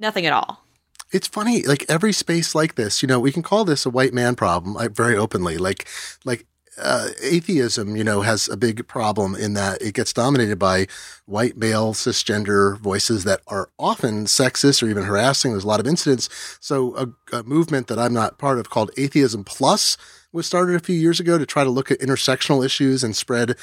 Nothing 0.00 0.26
at 0.26 0.32
all. 0.32 0.64
It's 1.12 1.28
funny, 1.28 1.62
like 1.62 1.84
every 1.88 2.12
space 2.12 2.56
like 2.56 2.74
this, 2.74 3.00
you 3.00 3.06
know, 3.06 3.20
we 3.20 3.30
can 3.30 3.42
call 3.42 3.64
this 3.64 3.86
a 3.86 3.90
white 3.90 4.12
man 4.12 4.34
problem 4.34 4.74
like, 4.74 4.90
very 4.90 5.16
openly. 5.16 5.56
Like, 5.58 5.86
like 6.24 6.44
uh, 6.78 7.08
atheism, 7.22 7.96
you 7.96 8.04
know, 8.04 8.22
has 8.22 8.48
a 8.48 8.56
big 8.56 8.86
problem 8.88 9.34
in 9.34 9.54
that 9.54 9.80
it 9.80 9.94
gets 9.94 10.12
dominated 10.12 10.58
by 10.58 10.86
white 11.26 11.56
male 11.56 11.94
cisgender 11.94 12.78
voices 12.78 13.24
that 13.24 13.40
are 13.46 13.70
often 13.78 14.24
sexist 14.24 14.82
or 14.82 14.86
even 14.86 15.04
harassing. 15.04 15.52
There's 15.52 15.64
a 15.64 15.68
lot 15.68 15.80
of 15.80 15.86
incidents. 15.86 16.28
So 16.60 16.96
a, 16.96 17.36
a 17.36 17.42
movement 17.42 17.86
that 17.88 17.98
I'm 17.98 18.12
not 18.12 18.38
part 18.38 18.58
of 18.58 18.70
called 18.70 18.90
Atheism 18.96 19.44
Plus 19.44 19.96
was 20.34 20.46
started 20.46 20.74
a 20.74 20.80
few 20.80 20.96
years 20.96 21.20
ago 21.20 21.38
to 21.38 21.46
try 21.46 21.62
to 21.62 21.70
look 21.70 21.92
at 21.92 22.00
intersectional 22.00 22.66
issues 22.66 23.04
and 23.04 23.14
spread 23.14 23.56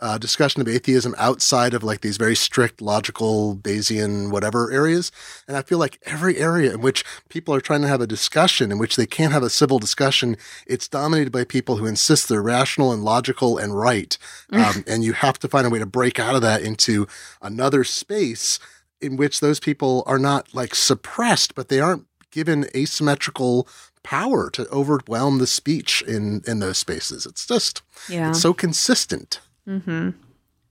uh, 0.00 0.18
discussion 0.18 0.60
of 0.60 0.68
atheism 0.68 1.14
outside 1.18 1.74
of 1.74 1.82
like 1.82 2.02
these 2.02 2.18
very 2.18 2.36
strict 2.36 2.80
logical 2.80 3.56
Bayesian 3.56 4.30
whatever 4.30 4.70
areas. 4.70 5.10
And 5.48 5.56
I 5.56 5.62
feel 5.62 5.78
like 5.78 5.98
every 6.04 6.36
area 6.36 6.74
in 6.74 6.82
which 6.82 7.02
people 7.30 7.54
are 7.54 7.60
trying 7.60 7.80
to 7.80 7.88
have 7.88 8.02
a 8.02 8.06
discussion 8.06 8.70
in 8.70 8.78
which 8.78 8.94
they 8.94 9.06
can't 9.06 9.32
have 9.32 9.42
a 9.42 9.50
civil 9.50 9.78
discussion, 9.78 10.36
it's 10.66 10.86
dominated 10.86 11.32
by 11.32 11.44
people 11.44 11.78
who 11.78 11.86
insist 11.86 12.28
they're 12.28 12.42
rational 12.42 12.92
and 12.92 13.02
logical 13.02 13.58
and 13.58 13.76
right. 13.76 14.16
Um, 14.58 14.82
and 14.86 15.04
you 15.04 15.12
have 15.12 15.38
to 15.40 15.48
find 15.48 15.66
a 15.66 15.70
way 15.70 15.78
to 15.78 15.86
break 15.86 16.18
out 16.18 16.34
of 16.34 16.42
that 16.42 16.62
into 16.62 17.06
another 17.40 17.84
space 17.84 18.58
in 19.00 19.16
which 19.16 19.40
those 19.40 19.60
people 19.60 20.02
are 20.06 20.18
not 20.18 20.52
like 20.52 20.74
suppressed, 20.74 21.54
but 21.54 21.68
they 21.68 21.80
aren't 21.80 22.06
given 22.30 22.66
asymmetrical 22.74 23.68
power 24.08 24.48
to 24.48 24.66
overwhelm 24.70 25.36
the 25.36 25.46
speech 25.46 26.00
in 26.00 26.40
in 26.46 26.60
those 26.60 26.78
spaces. 26.78 27.26
It's 27.26 27.46
just 27.46 27.82
yeah. 28.08 28.30
it's 28.30 28.40
so 28.40 28.54
consistent. 28.54 29.40
Mm-hmm. 29.68 30.10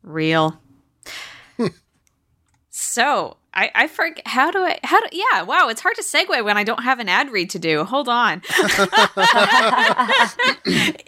Real. 0.02 0.60
so 2.72 3.38
I, 3.58 3.72
I 3.74 3.88
forget 3.88 4.28
how 4.28 4.52
do 4.52 4.60
I 4.60 4.80
how 4.84 5.02
do 5.02 5.08
yeah 5.12 5.42
wow 5.42 5.68
it's 5.70 5.82
hard 5.82 5.96
to 5.96 6.04
segue 6.04 6.44
when 6.46 6.58
I 6.58 6.64
don't 6.64 6.84
have 6.84 7.00
an 7.00 7.10
ad 7.10 7.32
read 7.32 7.50
to 7.50 7.60
do. 7.60 7.84
Hold 7.84 8.08
on. 8.08 8.44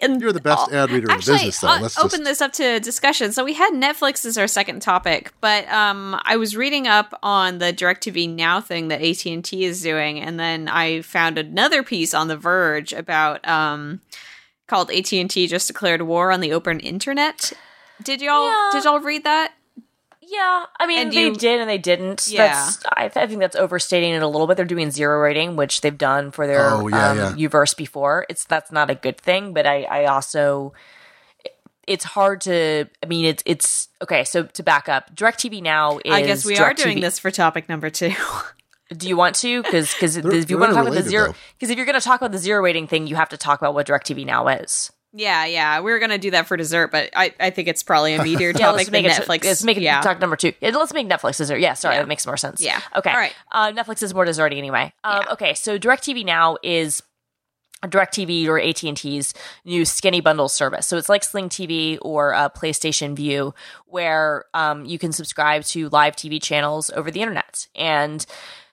and 0.00 0.20
You're 0.20 0.32
the 0.32 0.40
best 0.42 0.72
ad 0.72 0.90
reader 0.90 1.08
actually, 1.12 1.34
in 1.34 1.38
business. 1.38 1.60
Though. 1.60 1.78
Let's 1.80 1.96
open 1.96 2.10
just... 2.10 2.24
this 2.24 2.40
up 2.40 2.52
to 2.54 2.80
discussion. 2.80 3.30
So 3.32 3.44
we 3.44 3.54
had 3.54 3.72
Netflix 3.72 4.26
as 4.26 4.36
our 4.36 4.48
second 4.48 4.82
topic, 4.82 5.32
but 5.40 5.68
um, 5.68 6.20
I 6.24 6.36
was 6.36 6.56
reading 6.56 6.88
up 6.88 7.16
on 7.22 7.58
the 7.58 7.72
Directv 7.72 8.34
Now 8.34 8.60
thing 8.60 8.88
that 8.88 9.00
AT 9.00 9.24
and 9.26 9.44
T 9.44 9.64
is 9.64 9.80
doing, 9.80 10.18
and 10.18 10.40
then 10.40 10.66
I 10.66 11.02
found 11.02 11.38
another 11.38 11.84
piece 11.84 12.12
on 12.14 12.26
The 12.26 12.36
Verge 12.36 12.92
about 12.92 13.46
um, 13.46 14.00
called 14.66 14.90
AT 14.90 15.12
and 15.12 15.30
T 15.30 15.46
just 15.46 15.68
declared 15.68 16.02
war 16.02 16.32
on 16.32 16.40
the 16.40 16.52
open 16.52 16.80
internet. 16.80 17.52
Did 18.02 18.20
y'all 18.20 18.48
yeah. 18.48 18.70
did 18.72 18.84
y'all 18.84 18.98
read 18.98 19.22
that? 19.22 19.52
Yeah, 20.30 20.66
I 20.78 20.86
mean 20.86 20.98
and 21.00 21.12
they 21.12 21.24
you, 21.24 21.34
did 21.34 21.60
and 21.60 21.68
they 21.68 21.78
didn't. 21.78 22.28
Yeah, 22.28 22.54
that's, 22.54 22.86
I, 22.86 23.10
I, 23.14 23.26
think 23.26 23.40
that's 23.40 23.56
overstating 23.56 24.12
it 24.12 24.22
a 24.22 24.28
little 24.28 24.46
bit. 24.46 24.56
They're 24.56 24.64
doing 24.64 24.92
zero 24.92 25.20
rating, 25.20 25.56
which 25.56 25.80
they've 25.80 25.96
done 25.96 26.30
for 26.30 26.46
their 26.46 26.70
oh, 26.70 26.86
yeah, 26.86 27.10
um, 27.10 27.18
yeah. 27.18 27.48
Uverse 27.48 27.76
before. 27.76 28.26
It's 28.28 28.44
that's 28.44 28.70
not 28.70 28.90
a 28.90 28.94
good 28.94 29.18
thing, 29.18 29.52
but 29.52 29.66
I, 29.66 29.82
I 29.82 30.04
also 30.04 30.72
it's 31.90 32.04
hard 32.04 32.42
to. 32.42 32.86
I 33.02 33.06
mean, 33.06 33.24
it's 33.24 33.42
it's 33.44 33.88
okay. 34.00 34.22
So 34.22 34.44
to 34.44 34.62
back 34.62 34.88
up, 34.88 35.14
Directv 35.14 35.60
now 35.62 35.98
is. 35.98 36.12
I 36.12 36.22
guess 36.22 36.44
we 36.44 36.56
are 36.56 36.74
doing 36.74 37.00
this 37.00 37.18
for 37.18 37.32
topic 37.32 37.68
number 37.68 37.90
two. 37.90 38.12
Do 38.96 39.08
you 39.08 39.16
want 39.16 39.36
to? 39.36 39.62
Because 39.62 39.92
because 39.92 40.16
if 40.16 40.24
you 40.24 40.42
they're 40.42 40.58
want 40.58 40.70
to 40.70 40.74
talk 40.76 40.86
about 40.86 41.02
the 41.02 41.08
zero, 41.08 41.34
because 41.58 41.70
if 41.70 41.76
you're 41.76 41.86
going 41.86 41.98
to 41.98 42.04
talk 42.04 42.20
about 42.20 42.32
the 42.32 42.38
zero 42.38 42.62
rating 42.62 42.86
thing, 42.86 43.06
you 43.06 43.16
have 43.16 43.28
to 43.30 43.36
talk 43.36 43.60
about 43.60 43.74
what 43.74 43.86
Directv 43.86 44.24
now 44.24 44.46
is. 44.48 44.92
Yeah, 45.12 45.44
yeah. 45.44 45.80
We 45.80 45.90
were 45.90 45.98
gonna 45.98 46.18
do 46.18 46.30
that 46.32 46.46
for 46.46 46.56
dessert, 46.56 46.92
but 46.92 47.10
I, 47.16 47.34
I 47.40 47.50
think 47.50 47.66
it's 47.68 47.82
probably 47.82 48.14
a 48.14 48.24
Yeah, 48.24 48.52
topic 48.52 48.62
let's 48.76 48.84
than 48.90 48.92
make 48.92 49.06
it. 49.06 49.12
Netflix. 49.12 49.44
Let's 49.44 49.64
make 49.64 49.76
it 49.76 49.82
yeah. 49.82 50.00
talk 50.02 50.20
number 50.20 50.36
two. 50.36 50.52
Yeah, 50.60 50.70
let's 50.70 50.92
make 50.94 51.08
Netflix 51.08 51.38
dessert. 51.38 51.58
Yeah, 51.58 51.74
sorry, 51.74 51.96
Yeah. 51.96 52.02
that 52.02 52.08
makes 52.08 52.26
more 52.26 52.36
sense. 52.36 52.60
Yeah. 52.60 52.80
Okay. 52.94 53.10
All 53.10 53.16
right. 53.16 53.34
Uh, 53.50 53.72
Netflix 53.72 54.02
is 54.02 54.14
more 54.14 54.24
desserty 54.24 54.56
anyway. 54.58 54.92
Um, 55.02 55.22
Yeah. 55.26 55.32
Okay, 55.32 55.54
so 55.54 55.78
Directv 55.78 56.24
now 56.24 56.58
is 56.62 57.02
DirecTV 57.84 58.46
or 58.46 58.60
AT 58.60 58.82
and 58.84 58.96
T's 58.96 59.32
new 59.64 59.84
skinny 59.84 60.20
bundle 60.20 60.48
service. 60.48 60.86
So 60.86 60.96
it's 60.98 61.08
like 61.08 61.24
Sling 61.24 61.48
TV 61.48 61.98
or 62.02 62.34
uh, 62.34 62.48
PlayStation 62.50 63.16
Vue, 63.16 63.52
where 63.86 64.44
um, 64.54 64.84
you 64.84 64.98
can 64.98 65.12
subscribe 65.12 65.64
to 65.64 65.88
live 65.88 66.14
TV 66.14 66.40
channels 66.42 66.90
over 66.90 67.10
the 67.10 67.20
internet 67.20 67.66
and. 67.74 68.24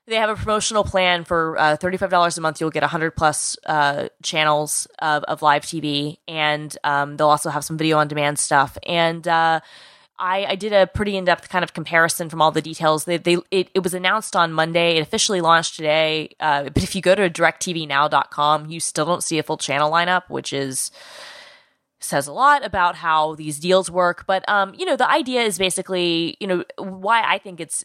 They 0.07 0.15
have 0.15 0.29
a 0.29 0.35
promotional 0.35 0.85
plan 0.85 1.25
for 1.25 1.57
uh, 1.57 1.75
$35 1.75 2.37
a 2.37 2.41
month. 2.41 2.61
You'll 2.61 2.69
get 2.69 2.81
100 2.81 3.11
plus 3.11 3.57
uh, 3.65 4.07
channels 4.23 4.87
of, 4.99 5.23
of 5.25 5.41
live 5.41 5.63
TV, 5.63 6.17
and 6.29 6.75
um, 6.85 7.17
they'll 7.17 7.27
also 7.27 7.49
have 7.49 7.65
some 7.65 7.77
video 7.77 7.97
on 7.97 8.07
demand 8.07 8.39
stuff. 8.39 8.77
And 8.87 9.27
uh, 9.27 9.59
I, 10.17 10.45
I 10.45 10.55
did 10.55 10.71
a 10.71 10.87
pretty 10.87 11.17
in 11.17 11.25
depth 11.25 11.49
kind 11.49 11.61
of 11.61 11.73
comparison 11.73 12.29
from 12.29 12.41
all 12.41 12.51
the 12.51 12.61
details. 12.61 13.03
They, 13.03 13.17
they 13.17 13.37
it, 13.51 13.69
it 13.73 13.83
was 13.83 13.93
announced 13.93 14.35
on 14.35 14.53
Monday. 14.53 14.95
It 14.95 15.01
officially 15.01 15.41
launched 15.41 15.75
today. 15.75 16.35
Uh, 16.39 16.69
but 16.69 16.83
if 16.83 16.95
you 16.95 17.01
go 17.01 17.13
to 17.13 17.29
directvnow.com, 17.29 18.69
you 18.69 18.79
still 18.79 19.05
don't 19.05 19.23
see 19.23 19.39
a 19.39 19.43
full 19.43 19.57
channel 19.57 19.91
lineup, 19.91 20.29
which 20.29 20.53
is 20.53 20.89
says 21.99 22.27
a 22.27 22.33
lot 22.33 22.63
about 22.63 22.95
how 22.95 23.35
these 23.35 23.59
deals 23.59 23.91
work. 23.91 24.25
But 24.25 24.47
um, 24.47 24.73
you 24.75 24.85
know, 24.85 24.95
the 24.95 25.09
idea 25.09 25.41
is 25.41 25.57
basically, 25.57 26.37
you 26.39 26.47
know, 26.47 26.63
why 26.77 27.23
I 27.25 27.37
think 27.39 27.59
it's 27.59 27.83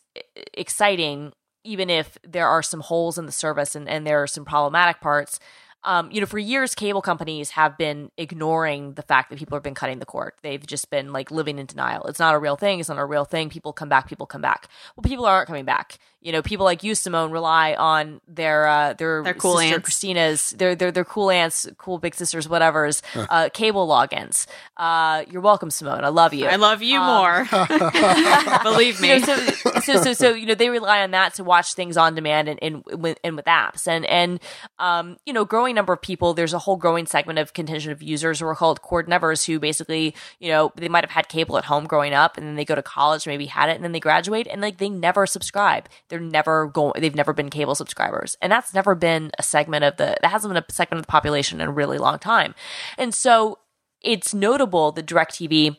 exciting, 0.55 1.33
even 1.65 1.91
if 1.91 2.19
there 2.27 2.49
are 2.49 2.63
some 2.63 2.81
holes 2.81 3.19
in 3.19 3.27
the 3.27 3.33
service 3.33 3.75
and, 3.75 3.89
and 3.89 4.07
there 4.07 4.23
are 4.23 4.27
some 4.27 4.45
problematic 4.45 5.01
parts. 5.01 5.39
Um, 5.85 6.13
you 6.13 6.21
know, 6.21 6.27
for 6.27 6.39
years, 6.39 6.77
cable 6.77 7.03
companies 7.03 7.51
have 7.51 7.77
been 7.77 8.13
ignoring 8.17 8.95
the 8.95 9.03
fact 9.03 9.31
that 9.31 9.39
people 9.39 9.57
have 9.57 9.65
been 9.65 9.75
cutting 9.75 9.99
the 9.99 10.07
cord. 10.07 10.33
They've 10.43 10.65
just 10.65 10.91
been 10.91 11.13
like 11.13 11.33
living 11.33 11.59
in 11.59 11.67
denial. 11.67 12.05
It's 12.05 12.21
not 12.21 12.35
a 12.35 12.39
real 12.39 12.55
thing. 12.55 12.79
It's 12.79 12.89
not 12.89 12.99
a 12.99 13.05
real 13.05 13.25
thing. 13.25 13.51
People 13.51 13.73
come 13.73 13.89
back. 13.89 14.09
People 14.09 14.27
come 14.27 14.43
back. 14.43 14.69
Well, 14.97 15.03
people 15.03 15.27
aren't 15.27 15.49
coming 15.49 15.65
back. 15.65 15.99
You 16.23 16.33
know, 16.33 16.41
people 16.43 16.65
like 16.65 16.83
you, 16.85 16.95
Simone, 16.95 17.33
rely 17.33 17.75
on 17.75 18.21
their 18.29 18.67
uh, 18.69 18.93
their 18.95 19.23
Their 19.25 19.35
cool 19.35 19.57
sister 19.59 19.75
aunts. 19.75 19.85
Christina's, 19.85 20.51
their 20.53 20.75
their 20.77 20.93
their 20.93 21.05
cool 21.05 21.31
aunts, 21.31 21.69
cool 21.79 21.99
big 21.99 22.15
sisters, 22.15 22.49
whatever's 22.49 23.03
uh, 23.15 23.49
cable 23.53 23.89
logins. 23.89 24.47
Uh, 24.77 25.25
you're 25.29 25.43
welcome, 25.43 25.71
Simone. 25.71 26.05
I 26.05 26.09
love 26.09 26.33
you. 26.33 26.47
I 26.47 26.57
love 26.57 26.81
you 26.83 26.99
Um, 27.01 27.07
more. 27.07 27.45
Believe 28.63 29.01
me. 29.01 29.09
you 29.15 29.21
know, 29.21 29.27
so, 29.27 29.37
so 29.81 30.03
so 30.03 30.13
so 30.13 30.35
you 30.35 30.47
know 30.47 30.55
they 30.55 30.69
rely 30.71 31.03
on 31.03 31.11
that 31.13 31.35
to 31.35 31.45
watch 31.45 31.75
things 31.75 31.97
on 31.97 32.15
demand 32.15 32.49
and, 32.49 32.59
and 32.63 32.85
with 32.87 33.19
and 33.25 33.37
with 33.37 33.45
apps 33.47 33.87
and 33.89 34.05
and 34.07 34.41
um 34.79 35.17
you 35.27 35.33
know 35.33 35.45
growing 35.45 35.75
number 35.75 35.93
of 35.93 36.01
people 36.01 36.35
there's 36.35 36.53
a 36.55 36.59
whole 36.59 36.77
growing 36.77 37.07
segment 37.07 37.39
of 37.39 37.53
contingent 37.53 37.93
of 37.93 38.03
users 38.03 38.41
who 38.41 38.47
are 38.47 38.55
called 38.55 38.81
cord 38.83 39.09
nevers 39.09 39.45
who 39.45 39.59
basically 39.59 40.15
you 40.39 40.49
know 40.51 40.73
they 40.77 40.89
might 40.89 41.05
have 41.05 41.11
had 41.11 41.29
cable 41.29 41.59
at 41.59 41.65
home 41.65 41.85
growing 41.87 42.13
up 42.15 42.37
and 42.37 42.47
then 42.47 42.55
they 42.57 42.65
go 42.65 42.75
to 42.75 42.83
college 42.83 43.27
maybe 43.27 43.47
had 43.47 43.69
it 43.69 43.75
and 43.75 43.85
then 43.85 43.93
they 43.93 44.01
graduate 44.01 44.47
and 44.51 44.61
like 44.61 44.79
they 44.79 44.89
never 44.89 45.27
subscribe 45.27 45.89
they're 46.13 46.21
never 46.21 46.67
going 46.67 46.93
they've 47.01 47.15
never 47.15 47.33
been 47.33 47.49
cable 47.49 47.75
subscribers. 47.75 48.37
And 48.43 48.53
that's 48.53 48.75
never 48.75 48.95
been 48.95 49.31
a 49.39 49.43
segment 49.43 49.83
of 49.83 49.97
the 49.97 50.15
that 50.21 50.31
hasn't 50.31 50.53
been 50.53 50.63
a 50.63 50.73
segment 50.73 50.99
of 50.99 51.07
the 51.07 51.11
population 51.11 51.59
in 51.59 51.69
a 51.69 51.73
really 51.73 51.97
long 51.97 52.19
time. 52.19 52.55
And 52.99 53.15
so 53.15 53.61
it's 54.03 54.35
notable 54.35 54.93
that 54.93 55.07
DirecTV 55.07 55.79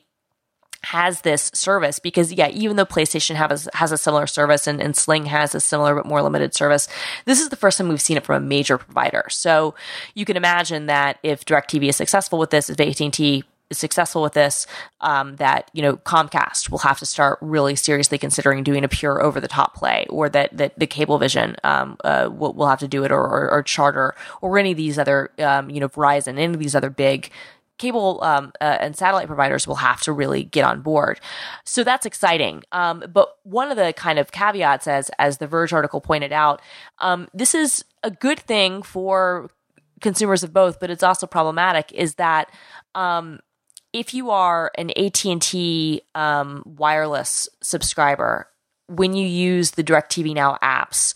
has 0.85 1.21
this 1.21 1.51
service 1.53 1.99
because 1.99 2.33
yeah 2.33 2.49
even 2.49 2.75
though 2.75 2.85
playstation 2.85 3.35
has, 3.35 3.69
has 3.75 3.93
a 3.93 3.97
similar 3.97 4.27
service 4.27 4.67
and, 4.67 4.81
and 4.81 4.97
sling 4.97 5.27
has 5.27 5.55
a 5.55 5.59
similar 5.61 5.95
but 5.95 6.05
more 6.05 6.21
limited 6.21 6.53
service 6.53 6.89
this 7.23 7.39
is 7.39 7.47
the 7.47 7.55
first 7.55 7.77
time 7.77 7.87
we've 7.87 8.01
seen 8.01 8.17
it 8.17 8.25
from 8.25 8.43
a 8.43 8.45
major 8.45 8.77
provider. 8.77 9.23
So 9.29 9.75
you 10.13 10.25
can 10.25 10.35
imagine 10.35 10.87
that 10.87 11.19
if 11.21 11.45
directv 11.45 11.87
is 11.87 11.95
successful 11.95 12.39
with 12.39 12.49
this 12.49 12.71
if 12.71 12.79
at&t 12.79 13.43
successful 13.73 14.21
with 14.21 14.33
this 14.33 14.67
um, 15.01 15.35
that 15.37 15.69
you 15.73 15.81
know 15.81 15.97
comcast 15.97 16.69
will 16.69 16.79
have 16.79 16.99
to 16.99 17.05
start 17.05 17.39
really 17.41 17.75
seriously 17.75 18.17
considering 18.17 18.63
doing 18.63 18.83
a 18.83 18.87
pure 18.87 19.21
over 19.21 19.39
the 19.39 19.47
top 19.47 19.75
play 19.75 20.05
or 20.09 20.29
that, 20.29 20.55
that 20.55 20.77
the 20.77 20.87
cablevision 20.87 21.55
um, 21.63 21.97
uh, 22.03 22.29
will, 22.31 22.53
will 22.53 22.67
have 22.67 22.79
to 22.79 22.87
do 22.87 23.03
it 23.03 23.11
or, 23.11 23.21
or, 23.21 23.51
or 23.51 23.63
charter 23.63 24.15
or 24.41 24.57
any 24.57 24.71
of 24.71 24.77
these 24.77 24.97
other 24.97 25.31
um, 25.39 25.69
you 25.69 25.79
know 25.79 25.89
verizon 25.89 26.39
any 26.39 26.53
of 26.53 26.59
these 26.59 26.75
other 26.75 26.89
big 26.89 27.31
cable 27.77 28.23
um, 28.23 28.51
uh, 28.61 28.77
and 28.79 28.95
satellite 28.95 29.27
providers 29.27 29.67
will 29.67 29.75
have 29.75 30.01
to 30.01 30.13
really 30.13 30.43
get 30.43 30.63
on 30.63 30.81
board. 30.81 31.19
So 31.65 31.83
that's 31.83 32.05
exciting. 32.05 32.63
Um, 32.71 33.03
but 33.11 33.37
one 33.43 33.71
of 33.71 33.77
the 33.77 33.93
kind 33.93 34.19
of 34.19 34.31
caveats, 34.31 34.87
as 34.87 35.09
as 35.19 35.37
the 35.37 35.47
Verge 35.47 35.73
article 35.73 36.01
pointed 36.01 36.31
out, 36.31 36.61
um, 36.99 37.27
this 37.33 37.55
is 37.55 37.83
a 38.03 38.11
good 38.11 38.39
thing 38.39 38.83
for 38.83 39.49
consumers 40.01 40.43
of 40.43 40.53
both, 40.53 40.79
but 40.79 40.89
it's 40.89 41.03
also 41.03 41.25
problematic. 41.25 41.91
Is 41.93 42.15
that 42.15 42.51
um, 42.95 43.39
if 43.93 44.13
you 44.13 44.31
are 44.31 44.71
an 44.77 44.91
AT 44.97 45.23
and 45.25 45.41
T 45.41 46.01
um, 46.15 46.63
wireless 46.65 47.47
subscriber, 47.61 48.47
when 48.87 49.13
you 49.13 49.25
use 49.25 49.71
the 49.71 49.83
DirecTV 49.83 50.33
Now 50.33 50.57
apps, 50.61 51.13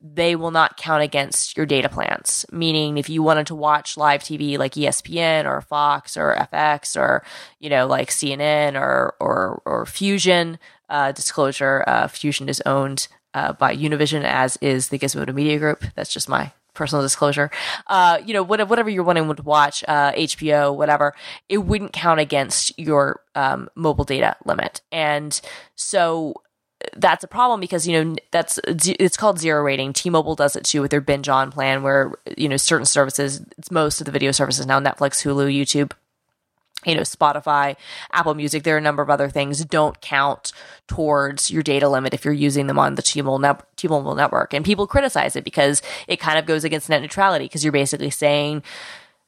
they 0.00 0.34
will 0.34 0.50
not 0.50 0.76
count 0.76 1.02
against 1.02 1.56
your 1.56 1.64
data 1.64 1.88
plans. 1.88 2.44
Meaning, 2.50 2.98
if 2.98 3.08
you 3.08 3.22
wanted 3.22 3.46
to 3.46 3.54
watch 3.54 3.96
live 3.96 4.22
TV 4.22 4.58
like 4.58 4.72
ESPN 4.72 5.46
or 5.46 5.60
Fox 5.60 6.16
or 6.16 6.34
FX 6.52 7.00
or 7.00 7.24
you 7.60 7.70
know 7.70 7.86
like 7.86 8.10
CNN 8.10 8.74
or 8.74 9.14
or 9.20 9.62
or 9.64 9.86
Fusion, 9.86 10.58
uh, 10.88 11.12
disclosure, 11.12 11.84
uh, 11.86 12.08
Fusion 12.08 12.48
is 12.48 12.60
owned 12.66 13.06
uh, 13.32 13.52
by 13.52 13.74
Univision, 13.74 14.24
as 14.24 14.56
is 14.58 14.88
the 14.88 14.98
Gizmodo 14.98 15.32
Media 15.32 15.58
Group. 15.58 15.84
That's 15.94 16.12
just 16.12 16.28
my 16.28 16.52
personal 16.74 17.02
disclosure. 17.02 17.50
Uh, 17.86 18.18
you 18.24 18.34
know, 18.34 18.42
whatever, 18.42 18.68
whatever 18.68 18.90
you're 18.90 19.04
wanting 19.04 19.32
to 19.34 19.42
watch, 19.42 19.84
uh, 19.88 20.12
HBO, 20.12 20.74
whatever, 20.76 21.14
it 21.48 21.58
wouldn't 21.58 21.92
count 21.92 22.20
against 22.20 22.78
your 22.78 23.20
um, 23.34 23.68
mobile 23.74 24.04
data 24.04 24.36
limit, 24.44 24.80
and 24.90 25.40
so 25.74 26.34
that's 26.96 27.24
a 27.24 27.28
problem 27.28 27.60
because 27.60 27.86
you 27.86 28.04
know 28.04 28.16
that's 28.30 28.58
it's 28.66 29.16
called 29.16 29.38
zero 29.38 29.62
rating. 29.62 29.92
T-Mobile 29.92 30.34
does 30.34 30.56
it 30.56 30.64
too 30.64 30.82
with 30.82 30.90
their 30.90 31.00
binge 31.00 31.28
on 31.28 31.50
plan, 31.52 31.82
where 31.82 32.12
you 32.36 32.48
know 32.48 32.56
certain 32.56 32.86
services, 32.86 33.44
it's 33.58 33.70
most 33.70 34.00
of 34.00 34.04
the 34.04 34.12
video 34.12 34.32
services 34.32 34.66
now, 34.66 34.80
Netflix, 34.80 35.22
Hulu, 35.22 35.54
YouTube, 35.54 35.92
you 36.84 36.94
know, 36.94 37.02
Spotify, 37.02 37.76
Apple 38.12 38.34
Music. 38.34 38.62
There 38.62 38.74
are 38.74 38.78
a 38.78 38.82
number 38.82 39.02
of 39.02 39.10
other 39.10 39.28
things 39.28 39.64
don't 39.64 40.00
count 40.00 40.52
towards 40.86 41.50
your 41.50 41.62
data 41.62 41.88
limit 41.88 42.14
if 42.14 42.24
you're 42.24 42.34
using 42.34 42.66
them 42.66 42.78
on 42.78 42.96
the 42.96 43.02
T-Mobile, 43.02 43.58
T-Mobile 43.76 44.14
network, 44.14 44.52
and 44.52 44.64
people 44.64 44.86
criticize 44.86 45.36
it 45.36 45.44
because 45.44 45.82
it 46.08 46.18
kind 46.18 46.38
of 46.38 46.46
goes 46.46 46.64
against 46.64 46.88
net 46.88 47.02
neutrality 47.02 47.44
because 47.46 47.64
you're 47.64 47.72
basically 47.72 48.10
saying 48.10 48.62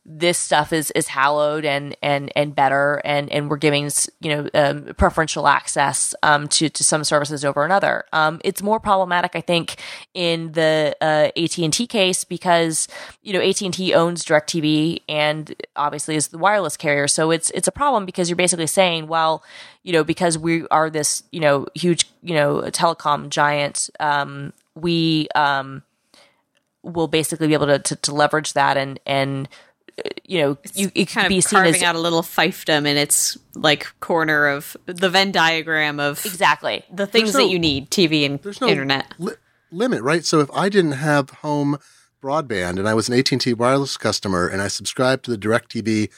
this 0.07 0.39
stuff 0.39 0.73
is 0.73 0.91
is 0.91 1.09
hallowed 1.09 1.65
and 1.65 1.97
and 2.03 2.31
and 2.37 2.55
better 2.55 3.01
and 3.07 3.31
and 3.33 3.49
we're 3.49 3.57
giving 3.57 3.91
you 4.21 4.31
know 4.31 4.51
um, 4.53 4.95
preferential 4.97 5.49
access 5.49 6.15
um, 6.23 6.47
to 6.49 6.69
to 6.69 6.85
some 6.85 7.05
services 7.05 7.45
over 7.45 7.65
another. 7.65 8.05
Um, 8.13 8.41
it's 8.45 8.63
more 8.63 8.79
problematic, 8.79 9.35
I 9.35 9.41
think, 9.41 9.77
in 10.13 10.53
the 10.53 10.95
uh, 11.01 11.31
AT 11.37 11.59
and 11.59 11.73
T 11.73 11.87
case 11.87 12.25
because 12.25 12.87
you 13.23 13.33
know 13.33 13.41
AT 13.41 13.63
and 13.63 13.73
T 13.73 13.95
owns 13.95 14.25
Directv 14.25 15.01
and 15.09 15.55
obviously 15.75 16.17
is 16.17 16.29
the 16.29 16.39
wireless 16.39 16.77
carrier, 16.77 17.09
so 17.09 17.31
it's 17.31 17.51
it's 17.51 17.69
a 17.69 17.73
problem 17.73 18.05
because 18.05 18.29
you're 18.29 18.37
basically 18.37 18.67
saying, 18.67 19.09
well, 19.09 19.43
you 19.85 19.93
know, 19.93 20.05
because 20.05 20.37
we 20.37 20.67
are 20.69 20.91
this 20.91 21.23
you 21.31 21.41
know 21.41 21.67
huge 21.75 22.05
you 22.23 22.35
know 22.35 22.61
telecom 22.65 23.31
giant, 23.31 23.89
um, 24.01 24.53
we 24.75 25.29
um, 25.35 25.83
will 26.83 27.09
basically 27.09 27.47
be 27.47 27.55
able 27.55 27.67
to, 27.67 27.79
to, 27.79 27.97
to 27.97 28.15
leverage 28.15 28.53
that 28.53 28.77
and 28.77 29.01
and 29.07 29.49
you 30.25 30.41
know 30.41 30.59
you 30.75 30.91
it 30.95 31.07
kind 31.07 31.25
could 31.27 31.29
be 31.29 31.39
of 31.39 31.45
seen 31.45 31.57
carving 31.59 31.75
as 31.77 31.83
out 31.83 31.95
a 31.97 32.01
little 32.01 32.23
fiefdom 32.23 32.87
in 32.87 32.97
its 32.97 33.39
like 33.55 33.87
corner 34.01 34.47
of 34.49 34.77
the 34.87 35.09
Venn 35.09 35.31
diagram 35.33 36.01
of 36.01 36.25
exactly 36.27 36.83
the 36.93 37.07
things 37.07 37.33
no- 37.35 37.41
that 37.41 37.49
you 37.51 37.59
need: 37.59 37.91
TV 37.91 38.25
and 38.27 38.41
There's 38.43 38.61
no 38.61 38.69
internet. 38.69 39.15
li- 39.19 39.35
limit, 39.71 40.03
right? 40.03 40.25
So 40.25 40.41
if 40.41 40.51
I 40.53 40.69
didn't 40.69 40.93
have 40.93 41.31
home 41.31 41.79
broadband 42.23 42.79
and 42.79 42.89
I 42.89 42.95
was 42.95 43.09
an 43.09 43.19
AT&T 43.19 43.53
wireless 43.55 43.97
customer 43.99 44.49
and 44.49 44.63
I 44.63 44.69
subscribed 44.69 45.25
to 45.27 45.31
the 45.31 45.37
DirecTV 45.39 46.11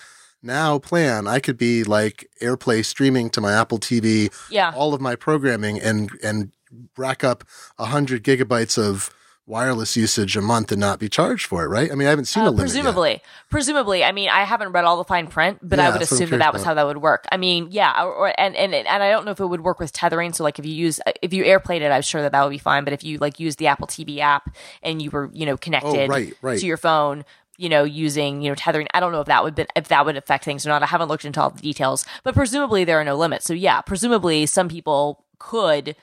Now 0.43 0.79
plan, 0.79 1.27
I 1.27 1.41
could 1.41 1.59
be 1.59 1.83
like 1.83 2.29
AirPlay 2.41 2.85
streaming 2.85 3.29
to 3.31 3.41
my 3.41 3.53
Apple 3.53 3.79
TV 3.79 4.33
Yeah. 4.51 4.73
all 4.75 4.95
of 4.95 5.01
my 5.01 5.17
programming 5.17 5.81
and 5.81 6.11
and 6.23 6.53
rack 6.97 7.25
up 7.25 7.43
hundred 7.79 8.23
gigabytes 8.23 8.79
of 8.79 9.11
wireless 9.47 9.97
usage 9.97 10.37
a 10.37 10.43
month 10.43 10.73
and 10.73 10.81
not 10.81 10.99
be 10.99 11.09
charged 11.09 11.47
for 11.47 11.65
it, 11.65 11.69
right? 11.69 11.93
I 11.93 11.95
mean, 11.95 12.09
I 12.09 12.11
haven't 12.11 12.25
seen 12.25 12.43
a 12.43 12.47
Uh, 12.47 12.51
limit 12.51 12.59
yet. 12.59 12.65
presumably, 12.65 13.23
presumably. 13.49 14.03
I 14.03 14.11
mean, 14.11 14.29
I 14.29 14.43
haven't 14.43 14.73
read 14.73 14.85
all 14.85 14.97
the 14.97 15.05
fine 15.05 15.29
print, 15.29 15.59
but 15.63 15.79
I 15.79 15.85
Yeah, 15.85 15.89
would 15.91 15.97
I'm 15.97 16.03
assume 16.03 16.31
that 16.31 16.39
that 16.39 16.53
was 16.53 16.63
about. 16.63 16.71
how 16.71 16.75
that 16.75 16.87
would 16.87 16.97
work. 16.99 17.27
I 17.31 17.37
mean, 17.37 17.69
yeah, 17.71 18.03
or, 18.03 18.13
or 18.13 18.41
and 18.41 18.57
and 18.57 18.75
and 18.75 18.89
I 19.03 19.11
don't 19.11 19.25
know 19.25 19.31
if 19.31 19.39
it 19.41 19.47
would 19.47 19.63
work 19.63 19.79
with 19.79 19.93
tethering. 19.93 20.33
So, 20.33 20.43
like, 20.43 20.59
if 20.59 20.67
you 20.67 20.75
use 20.75 20.99
if 21.23 21.33
you 21.33 21.45
AirPlayed 21.45 21.81
it, 21.83 21.93
I'm 21.93 22.03
sure 22.03 22.23
that 22.23 22.33
that 22.33 22.43
would 22.43 22.51
be 22.51 22.59
fine. 22.59 22.83
But 22.85 22.93
if 22.93 23.05
you 23.05 23.19
like 23.19 23.39
use 23.39 23.57
the 23.57 23.69
Apple 23.69 23.87
TV 23.87 24.19
app 24.19 24.55
and 24.83 25.01
you 25.01 25.11
were 25.11 25.31
you 25.33 25.47
know 25.47 25.57
connected 25.57 26.09
Oh, 26.11 26.13
right, 26.13 26.35
right. 26.43 26.59
to 26.59 26.67
your 26.67 26.77
phone. 26.77 27.25
You 27.59 27.71
know, 27.71 27.85
using 27.85 28.43
you 28.43 28.51
know 28.51 28.55
tethering. 28.55 28.87
I 28.93 29.01
don't 29.01 29.13
know 29.13 29.21
if 29.23 29.29
that 29.29 29.43
would 29.43 29.55
be, 29.55 29.65
if 29.77 29.89
that 29.89 30.05
would 30.05 30.17
affect 30.19 30.45
things 30.45 30.67
or 30.67 30.69
not. 30.69 30.83
I 30.83 30.87
haven't 30.87 31.09
looked 31.09 31.25
into 31.25 31.41
all 31.41 31.49
the 31.51 31.63
details, 31.63 32.05
but 32.23 32.35
presumably 32.35 32.85
there 32.85 33.01
are 33.01 33.05
no 33.05 33.17
limits. 33.17 33.47
So 33.47 33.55
yeah, 33.55 33.81
presumably 33.81 34.45
some 34.45 34.69
people 34.69 35.25
could 35.39 35.97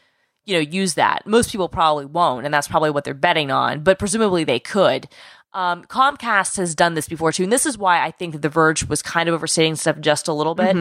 you 0.45 0.55
know, 0.55 0.59
use 0.59 0.95
that. 0.95 1.25
Most 1.25 1.51
people 1.51 1.69
probably 1.69 2.05
won't, 2.05 2.45
and 2.45 2.53
that's 2.53 2.67
probably 2.67 2.91
what 2.91 3.03
they're 3.03 3.13
betting 3.13 3.51
on, 3.51 3.81
but 3.81 3.99
presumably 3.99 4.43
they 4.43 4.59
could. 4.59 5.07
Um, 5.55 5.83
Comcast 5.83 6.57
has 6.57 6.73
done 6.73 6.95
this 6.95 7.07
before 7.07 7.31
too, 7.31 7.43
and 7.43 7.51
this 7.51 7.67
is 7.67 7.77
why 7.77 8.03
I 8.03 8.09
think 8.09 8.33
that 8.33 8.41
The 8.41 8.49
Verge 8.49 8.87
was 8.87 9.03
kind 9.03 9.29
of 9.29 9.35
overstating 9.35 9.75
stuff 9.75 9.99
just 9.99 10.27
a 10.27 10.33
little 10.33 10.55
bit 10.55 10.75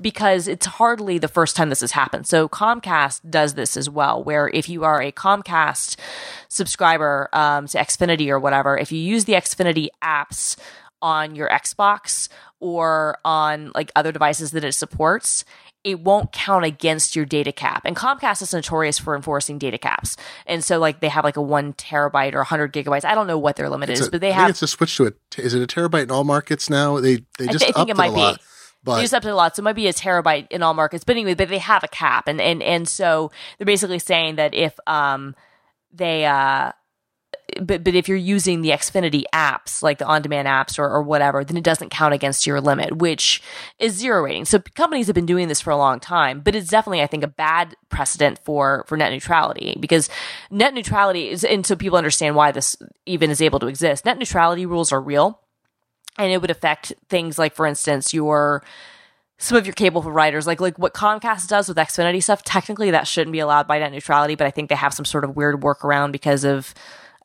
because 0.00 0.48
it's 0.48 0.66
hardly 0.66 1.16
the 1.16 1.28
first 1.28 1.56
time 1.56 1.70
this 1.70 1.80
has 1.80 1.92
happened. 1.92 2.26
So 2.26 2.46
Comcast 2.46 3.22
does 3.30 3.54
this 3.54 3.74
as 3.74 3.88
well, 3.88 4.22
where 4.22 4.50
if 4.50 4.68
you 4.68 4.84
are 4.84 5.00
a 5.00 5.12
Comcast 5.12 5.96
subscriber 6.48 7.30
um, 7.32 7.66
to 7.68 7.78
Xfinity 7.78 8.28
or 8.28 8.38
whatever, 8.38 8.76
if 8.76 8.92
you 8.92 8.98
use 8.98 9.24
the 9.24 9.32
Xfinity 9.32 9.88
apps 10.04 10.56
on 11.00 11.34
your 11.34 11.48
Xbox 11.48 12.28
or 12.60 13.16
on 13.24 13.72
like 13.74 13.90
other 13.96 14.12
devices 14.12 14.50
that 14.50 14.62
it 14.62 14.72
supports, 14.72 15.46
it 15.84 15.98
won't 16.00 16.30
count 16.32 16.64
against 16.64 17.16
your 17.16 17.24
data 17.24 17.50
cap. 17.50 17.82
And 17.84 17.96
Comcast 17.96 18.40
is 18.42 18.52
notorious 18.54 18.98
for 18.98 19.16
enforcing 19.16 19.58
data 19.58 19.78
caps. 19.78 20.16
And 20.46 20.62
so 20.62 20.78
like 20.78 21.00
they 21.00 21.08
have 21.08 21.24
like 21.24 21.36
a 21.36 21.42
one 21.42 21.72
terabyte 21.72 22.34
or 22.34 22.38
100 22.38 22.72
gigabytes. 22.72 23.04
I 23.04 23.14
don't 23.16 23.26
know 23.26 23.38
what 23.38 23.56
their 23.56 23.68
limit 23.68 23.90
It's 23.90 24.00
is, 24.02 24.06
a- 24.08 24.10
but 24.12 24.20
they 24.20 24.30
I 24.30 24.32
have 24.34 24.44
think 24.46 24.50
it's 24.50 24.62
a 24.62 24.68
switch 24.68 24.96
to 24.98 25.06
it. 25.06 25.16
Is 25.38 25.54
it 25.54 25.62
a 25.62 25.66
terabyte 25.66 26.04
in 26.04 26.10
all 26.12 26.22
markets 26.24 26.70
now? 26.70 27.00
They 27.00 27.24
they 27.38 27.48
I 27.48 27.52
just 27.52 27.64
thi- 27.64 27.70
I 27.70 27.72
think 27.72 27.76
upped 27.78 27.90
it 27.90 27.96
might 27.96 28.10
a 28.10 28.12
lot. 28.12 28.36
be. 28.38 28.42
But 28.84 28.96
they 28.96 29.02
use 29.02 29.12
up 29.12 29.22
to 29.22 29.32
a 29.32 29.34
lot, 29.34 29.54
so 29.54 29.60
it 29.60 29.64
might 29.64 29.74
be 29.76 29.86
a 29.86 29.92
terabyte 29.92 30.48
in 30.50 30.60
all 30.62 30.74
markets. 30.74 31.04
But 31.04 31.14
anyway, 31.16 31.34
but 31.34 31.48
they 31.48 31.58
have 31.58 31.84
a 31.84 31.88
cap, 31.88 32.26
and 32.26 32.40
and 32.40 32.62
and 32.62 32.88
so 32.88 33.30
they're 33.58 33.64
basically 33.64 34.00
saying 34.00 34.36
that 34.36 34.54
if 34.54 34.76
um 34.88 35.36
they 35.92 36.24
uh 36.26 36.72
but 37.60 37.84
but 37.84 37.94
if 37.94 38.08
you're 38.08 38.16
using 38.16 38.62
the 38.62 38.70
Xfinity 38.70 39.24
apps, 39.32 39.82
like 39.82 39.98
the 39.98 40.06
on-demand 40.06 40.48
apps 40.48 40.78
or, 40.78 40.88
or 40.88 41.02
whatever, 41.02 41.44
then 41.44 41.56
it 41.56 41.64
doesn't 41.64 41.90
count 41.90 42.14
against 42.14 42.46
your 42.46 42.60
limit, 42.60 42.96
which 42.96 43.42
is 43.78 43.94
zero 43.94 44.22
rating. 44.22 44.44
So 44.44 44.58
companies 44.74 45.06
have 45.06 45.14
been 45.14 45.26
doing 45.26 45.48
this 45.48 45.60
for 45.60 45.70
a 45.70 45.76
long 45.76 46.00
time, 46.00 46.40
but 46.40 46.54
it's 46.54 46.70
definitely, 46.70 47.02
I 47.02 47.06
think, 47.06 47.24
a 47.24 47.28
bad 47.28 47.76
precedent 47.88 48.38
for 48.44 48.84
for 48.86 48.96
net 48.96 49.12
neutrality 49.12 49.76
because 49.80 50.08
net 50.50 50.74
neutrality 50.74 51.30
is, 51.30 51.44
and 51.44 51.66
so 51.66 51.76
people 51.76 51.98
understand 51.98 52.36
why 52.36 52.52
this 52.52 52.76
even 53.06 53.30
is 53.30 53.42
able 53.42 53.58
to 53.60 53.66
exist. 53.66 54.04
Net 54.04 54.18
neutrality 54.18 54.66
rules 54.66 54.92
are 54.92 55.00
real, 55.00 55.40
and 56.18 56.32
it 56.32 56.40
would 56.40 56.50
affect 56.50 56.92
things 57.08 57.38
like, 57.38 57.54
for 57.54 57.66
instance, 57.66 58.14
your 58.14 58.62
some 59.38 59.58
of 59.58 59.66
your 59.66 59.74
cable 59.74 60.02
providers, 60.02 60.46
like 60.46 60.60
like 60.60 60.78
what 60.78 60.94
Comcast 60.94 61.48
does 61.48 61.68
with 61.68 61.76
Xfinity 61.76 62.22
stuff. 62.22 62.42
Technically, 62.44 62.92
that 62.92 63.08
shouldn't 63.08 63.32
be 63.32 63.40
allowed 63.40 63.66
by 63.66 63.78
net 63.78 63.92
neutrality, 63.92 64.36
but 64.36 64.46
I 64.46 64.50
think 64.50 64.68
they 64.68 64.76
have 64.76 64.94
some 64.94 65.04
sort 65.04 65.24
of 65.24 65.36
weird 65.36 65.60
workaround 65.60 66.12
because 66.12 66.44
of 66.44 66.72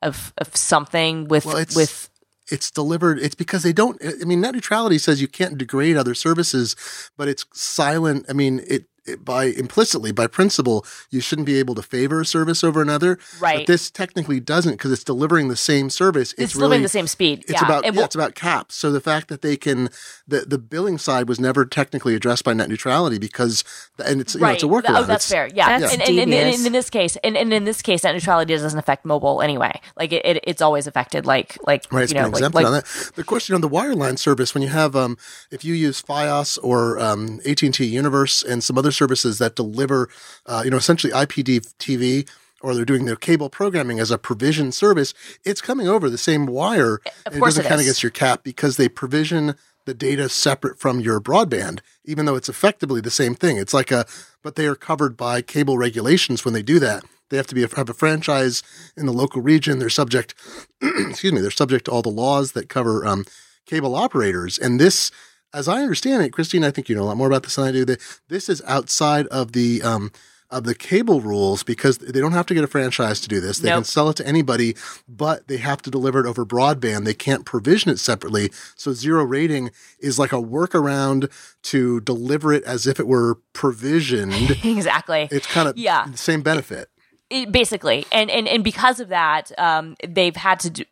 of 0.02 0.32
of 0.38 0.56
something 0.56 1.28
with 1.28 1.44
Well, 1.46 1.56
it's- 1.56 1.76
with 1.76 2.10
it's 2.50 2.70
delivered. 2.70 3.18
It's 3.18 3.34
because 3.34 3.62
they 3.62 3.74
don't. 3.74 4.02
I 4.02 4.24
mean, 4.24 4.40
net 4.40 4.54
neutrality 4.54 4.96
says 4.96 5.20
you 5.20 5.28
can't 5.28 5.58
degrade 5.58 5.98
other 5.98 6.14
services, 6.14 6.74
but 7.14 7.28
it's 7.28 7.44
silent. 7.52 8.24
I 8.26 8.32
mean, 8.32 8.60
it, 8.60 8.70
it 8.70 8.86
by 9.16 9.44
implicitly 9.44 10.12
by 10.12 10.26
principle 10.26 10.84
you 11.10 11.20
shouldn't 11.20 11.46
be 11.46 11.58
able 11.58 11.74
to 11.74 11.82
favor 11.82 12.20
a 12.20 12.26
service 12.26 12.62
over 12.64 12.82
another. 12.82 13.18
Right. 13.40 13.58
But 13.58 13.66
this 13.66 13.90
technically 13.90 14.40
doesn't 14.40 14.72
because 14.72 14.92
it's 14.92 15.04
delivering 15.04 15.48
the 15.48 15.56
same 15.56 15.90
service. 15.90 16.32
it's, 16.32 16.42
It's, 16.42 16.52
delivering 16.54 16.82
the 16.82 16.88
same 16.88 17.06
speed. 17.06 17.44
It's 17.48 17.52
yeah, 17.60 17.64
about 17.64 17.84
And 17.84 17.94
yeah, 17.96 18.04
it's 18.04 18.14
about 18.14 18.34
caps. 18.34 18.74
So 18.74 18.90
the 18.92 19.00
fact 19.00 19.28
that 19.28 19.42
they 19.42 19.56
can 19.56 19.88
the 20.26 20.40
the 20.40 20.58
billing 20.58 20.98
side 20.98 21.28
was 21.28 21.38
never 21.40 21.64
technically 21.64 22.14
addressed 22.14 22.44
by 22.44 22.52
net 22.54 22.68
neutrality 22.68 23.18
because 23.18 23.64
and 24.04 24.20
it's 24.20 24.34
you 24.34 24.40
know, 24.40 24.48
it's 24.48 24.62
a 24.62 24.66
Right. 24.68 24.84
workaround. 24.84 24.98
Oh, 24.98 25.04
that's 25.04 25.30
It's- 25.30 25.30
fair. 25.30 25.48
Yeah, 25.54 25.78
That's 25.78 25.92
and, 25.92 26.02
and, 26.02 26.10
and, 26.10 26.18
and, 26.20 26.30
devious. 26.30 26.66
in 26.66 26.72
this 26.72 26.90
case, 26.90 27.16
and, 27.24 27.36
and 27.36 27.52
in 27.52 27.64
this 27.64 27.82
case, 27.82 28.04
net 28.04 28.14
neutrality 28.14 28.54
doesn't 28.54 28.78
affect 28.78 29.04
mobile 29.04 29.40
anyway. 29.42 29.80
Like 29.96 30.12
it, 30.12 30.24
it 30.24 30.44
it's 30.46 30.62
always 30.62 30.86
affected. 30.86 31.26
Like 31.26 31.56
like 31.66 31.86
Right, 31.92 32.04
it's 32.04 32.12
you 32.12 32.18
know 32.18 32.30
been 32.30 32.42
like, 32.42 32.54
like 32.54 32.66
on 32.66 32.72
that. 32.72 32.84
The 33.14 33.24
question 33.24 33.54
on 33.54 33.60
the 33.60 33.68
wireline 33.68 34.18
service, 34.18 34.54
when 34.54 34.62
you 34.62 34.68
have, 34.68 34.94
um, 34.96 35.16
if 35.50 35.64
you 35.64 35.74
use 35.74 36.02
FiOS 36.02 36.58
or 36.62 36.98
um, 36.98 37.40
AT 37.46 37.62
and 37.62 37.74
T 37.74 37.84
U-verse 37.86 38.42
and 38.42 38.62
some 38.62 38.76
other 38.78 38.90
services 38.98 39.38
that 39.38 39.56
deliver, 39.56 40.08
uh, 40.46 40.62
you 40.64 40.70
know, 40.70 40.76
essentially 40.76 41.12
IPTV, 41.12 42.28
or 42.60 42.74
they're 42.74 42.84
doing 42.84 43.04
their 43.04 43.16
cable 43.16 43.48
programming 43.48 44.00
as 44.00 44.10
a 44.10 44.18
provision 44.18 44.72
service, 44.72 45.14
it's 45.44 45.60
coming 45.60 45.88
over 45.88 46.10
the 46.10 46.18
same 46.18 46.46
wire. 46.46 46.96
Of 47.24 47.32
and 47.32 47.40
course 47.40 47.54
it 47.54 47.62
doesn't 47.62 47.68
count 47.68 47.80
is. 47.80 47.86
against 47.86 48.02
your 48.02 48.10
cap 48.10 48.42
because 48.42 48.76
they 48.76 48.88
provision 48.88 49.54
the 49.86 49.94
data 49.94 50.28
separate 50.28 50.78
from 50.78 51.00
your 51.00 51.20
broadband, 51.20 51.80
even 52.04 52.26
though 52.26 52.36
it's 52.36 52.48
effectively 52.48 53.00
the 53.00 53.10
same 53.10 53.34
thing. 53.34 53.56
It's 53.56 53.72
like 53.72 53.90
a, 53.90 54.04
but 54.42 54.54
they 54.54 54.66
are 54.66 54.74
covered 54.74 55.16
by 55.16 55.40
cable 55.40 55.78
regulations 55.78 56.44
when 56.44 56.52
they 56.52 56.62
do 56.62 56.78
that. 56.80 57.04
They 57.30 57.36
have 57.36 57.46
to 57.48 57.54
be 57.54 57.62
have 57.62 57.88
a 57.88 57.94
franchise 57.94 58.62
in 58.96 59.06
the 59.06 59.12
local 59.12 59.40
region. 59.40 59.78
They're 59.78 59.90
subject, 59.90 60.34
excuse 60.82 61.32
me, 61.32 61.40
they're 61.40 61.50
subject 61.50 61.86
to 61.86 61.90
all 61.90 62.02
the 62.02 62.08
laws 62.08 62.52
that 62.52 62.68
cover 62.68 63.06
um, 63.06 63.24
cable 63.66 63.94
operators. 63.94 64.58
And 64.58 64.80
this, 64.80 65.10
as 65.54 65.68
I 65.68 65.82
understand 65.82 66.22
it, 66.22 66.32
Christine, 66.32 66.64
I 66.64 66.70
think 66.70 66.88
you 66.88 66.96
know 66.96 67.02
a 67.02 67.04
lot 67.04 67.16
more 67.16 67.26
about 67.28 67.42
this 67.44 67.56
than 67.56 67.64
I 67.66 67.72
do. 67.72 67.84
That 67.84 68.00
this 68.28 68.48
is 68.48 68.62
outside 68.66 69.26
of 69.28 69.52
the 69.52 69.82
um, 69.82 70.12
of 70.50 70.64
the 70.64 70.74
cable 70.74 71.20
rules 71.20 71.62
because 71.62 71.98
they 71.98 72.20
don't 72.20 72.32
have 72.32 72.46
to 72.46 72.54
get 72.54 72.64
a 72.64 72.68
franchise 72.68 73.20
to 73.20 73.28
do 73.28 73.38
this. 73.38 73.58
They 73.58 73.68
can 73.68 73.84
sell 73.84 74.08
it 74.08 74.16
to 74.16 74.26
anybody, 74.26 74.76
but 75.06 75.46
they 75.46 75.58
have 75.58 75.82
to 75.82 75.90
deliver 75.90 76.20
it 76.20 76.26
over 76.26 76.46
broadband. 76.46 77.04
They 77.04 77.12
can't 77.12 77.44
provision 77.44 77.90
it 77.90 77.98
separately. 77.98 78.50
So 78.74 78.92
zero 78.94 79.24
rating 79.24 79.70
is 79.98 80.18
like 80.18 80.32
a 80.32 80.36
workaround 80.36 81.30
to 81.64 82.00
deliver 82.00 82.52
it 82.54 82.64
as 82.64 82.86
if 82.86 82.98
it 82.98 83.06
were 83.06 83.36
provisioned. 83.52 84.50
exactly. 84.64 85.28
It's 85.30 85.46
kind 85.46 85.68
of 85.68 85.76
Yeah. 85.76 86.06
the 86.10 86.16
same 86.16 86.40
benefit. 86.40 86.88
It- 87.30 87.52
basically. 87.52 88.06
And, 88.10 88.30
and 88.30 88.48
and 88.48 88.64
because 88.64 89.00
of 89.00 89.08
that 89.08 89.52
um, 89.58 89.96
they've 90.06 90.34
had 90.36 90.60
to 90.60 90.70
do 90.70 90.84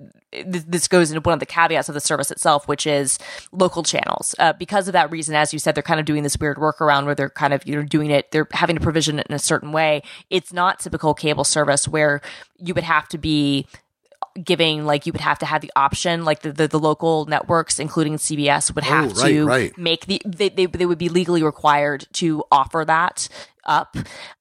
this 0.44 0.86
goes 0.86 1.10
into 1.10 1.22
one 1.26 1.32
of 1.32 1.40
the 1.40 1.46
caveats 1.46 1.88
of 1.88 1.94
the 1.94 2.00
service 2.00 2.30
itself 2.30 2.68
which 2.68 2.86
is 2.86 3.18
local 3.52 3.82
channels. 3.82 4.34
Uh, 4.38 4.52
because 4.52 4.86
of 4.88 4.92
that 4.92 5.10
reason 5.10 5.34
as 5.34 5.52
you 5.52 5.58
said 5.58 5.74
they're 5.74 5.82
kind 5.82 5.98
of 6.00 6.04
doing 6.04 6.22
this 6.22 6.36
weird 6.38 6.58
workaround 6.58 7.06
where 7.06 7.14
they're 7.14 7.30
kind 7.30 7.54
of 7.54 7.66
you 7.66 7.74
know 7.76 7.82
doing 7.82 8.10
it 8.10 8.30
they're 8.32 8.48
having 8.52 8.76
to 8.76 8.82
provision 8.82 9.18
it 9.18 9.26
in 9.28 9.34
a 9.34 9.38
certain 9.38 9.72
way. 9.72 10.02
It's 10.28 10.52
not 10.52 10.78
typical 10.78 11.14
cable 11.14 11.44
service 11.44 11.88
where 11.88 12.20
you 12.58 12.74
would 12.74 12.84
have 12.84 13.08
to 13.08 13.18
be 13.18 13.66
giving 14.44 14.84
like 14.84 15.06
you 15.06 15.12
would 15.12 15.20
have 15.22 15.38
to 15.38 15.46
have 15.46 15.62
the 15.62 15.72
option 15.76 16.24
like 16.24 16.40
the, 16.40 16.52
the, 16.52 16.68
the 16.68 16.78
local 16.78 17.24
networks 17.26 17.78
including 17.78 18.16
cbs 18.16 18.74
would 18.74 18.84
have 18.84 19.06
Oh, 19.12 19.22
right, 19.22 19.28
to 19.32 19.46
right. 19.46 19.78
make 19.78 20.06
the 20.06 20.20
they, 20.26 20.50
they, 20.50 20.66
they 20.66 20.84
would 20.86 20.98
be 20.98 21.08
legally 21.08 21.42
required 21.42 22.06
to 22.14 22.44
offer 22.52 22.84
that 22.86 23.28
up 23.64 23.96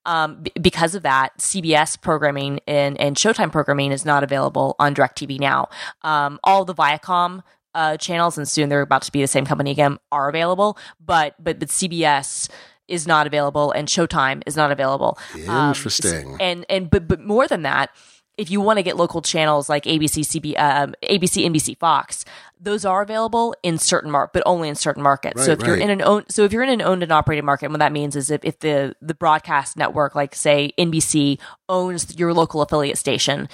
um, 0.06 0.42
b- 0.44 0.52
because 0.62 0.96
of 0.96 1.04
that 1.04 1.38
cbs 1.40 2.00
programming 2.02 2.60
and, 2.68 3.00
and 3.00 3.16
showtime 3.16 3.52
programming 3.52 3.92
is 3.94 4.04
not 4.06 4.22
available 4.24 4.76
on 4.80 4.94
directv 4.94 5.40
now 5.40 5.70
um, 6.02 6.40
all 6.44 6.66
the 6.66 6.76
viacom 6.76 7.42
uh, 7.74 7.96
channels 7.98 8.38
and 8.38 8.48
soon 8.50 8.68
they're 8.70 8.82
about 8.82 9.02
to 9.04 9.12
be 9.12 9.22
the 9.22 9.28
same 9.28 9.46
company 9.46 9.72
again 9.72 9.98
are 10.12 10.28
available 10.30 10.78
but 11.04 11.36
but 11.42 11.58
but 11.60 11.70
cbs 11.70 12.50
is 12.88 13.08
not 13.08 13.26
available 13.26 13.72
and 13.72 13.88
showtime 13.88 14.44
is 14.46 14.56
not 14.56 14.72
available 14.72 15.18
Um, 15.48 15.70
Interesting. 15.70 16.38
and 16.40 16.66
and 16.70 16.90
but 16.90 17.08
but 17.08 17.20
more 17.22 17.48
than 17.48 17.64
that 17.64 17.90
if 18.38 18.52
you 18.52 18.60
want 18.62 18.78
to 18.78 18.84
get 18.84 18.98
local 18.98 19.22
channels 19.22 19.70
like 19.70 19.86
ABC, 19.86 20.24
CB, 20.24 20.60
um, 20.60 20.94
ABC, 21.04 21.46
NBC, 21.46 21.78
Fox, 21.78 22.26
those 22.60 22.86
are 22.86 23.02
available 23.02 23.56
in 23.64 23.78
certain 23.78 24.12
mark, 24.12 24.34
but 24.34 24.44
only 24.46 24.70
in 24.70 24.76
certain 24.76 25.04
markets. 25.04 25.46
so 25.46 25.52
Right, 25.52 25.62
if 25.62 25.68
you're 25.68 25.78
in 25.78 25.90
an 25.90 26.02
own, 26.02 26.26
so 26.30 26.44
if 26.44 26.52
you're 26.52 26.64
in 26.64 26.70
an 26.70 26.82
owned 26.82 27.04
and 27.04 27.12
operated 27.12 27.46
market, 27.46 27.70
what 27.70 27.80
that 27.80 27.92
means 27.92 28.16
is 28.16 28.30
if, 28.30 28.44
if 28.44 28.60
the 28.60 28.96
the 29.02 29.14
broadcast 29.14 29.78
network, 29.78 30.16
like 30.16 30.36
say 30.36 30.74
NBC, 30.78 31.40
owns 31.70 32.18
your 32.18 32.34
local 32.34 32.62
affiliate 32.62 32.98
station, 32.98 33.48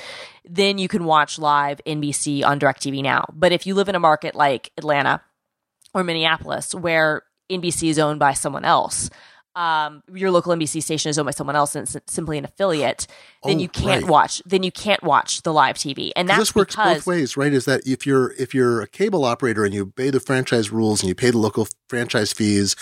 then 0.46 0.78
you 0.78 0.88
can 0.88 1.06
watch 1.06 1.38
live 1.38 1.82
NBC 1.86 2.44
on 2.44 2.60
DirecTV 2.60 3.04
now. 3.04 3.26
But 3.34 3.52
if 3.52 3.68
you 3.68 3.76
live 3.76 3.90
in 3.90 3.96
a 3.96 4.00
market 4.00 4.36
like 4.36 4.72
Atlanta 4.78 5.22
or 5.94 6.04
Minneapolis, 6.04 6.74
where 6.74 7.24
NBC 7.52 7.90
is 7.90 8.00
owned 8.00 8.20
by 8.20 8.34
someone 8.34 8.66
else, 8.66 9.10
um, 9.56 10.02
your 10.14 10.32
local 10.32 10.54
NBC 10.54 10.82
station 10.82 11.10
is 11.10 11.18
owned 11.20 11.26
by 11.26 11.32
someone 11.32 11.56
else 11.56 11.76
and 11.76 11.88
it's 11.96 12.14
simply 12.14 12.38
an 12.38 12.46
affiliate, 12.46 13.08
then 13.44 13.58
Oh, 13.58 13.60
you 13.60 13.68
can't 13.68 14.04
right. 14.04 14.10
watch. 14.12 14.42
Then 14.46 14.64
you 14.64 14.72
can't 14.72 15.04
watch 15.04 15.42
the 15.42 15.52
live 15.54 15.78
TV, 15.78 16.12
and 16.16 16.30
that's 16.30 16.40
this 16.40 16.56
works 16.56 16.76
because 16.76 16.98
both 17.00 17.08
ways, 17.08 17.36
right? 17.38 17.54
Is 17.54 17.66
that 17.66 17.86
if 17.86 18.06
you're 18.06 18.34
if 18.40 18.54
you're 18.54 18.82
a 18.82 18.88
cable 18.88 19.26
operator 19.26 19.66
and 19.66 19.74
you 19.74 19.82
obey 19.84 20.10
the 20.10 20.20
franchise 20.20 20.72
rules 20.72 21.02
and 21.02 21.10
you 21.10 21.16
pay 21.16 21.32
the 21.32 21.38
local 21.38 21.68
franchise 21.90 22.32
fees, 22.34 22.76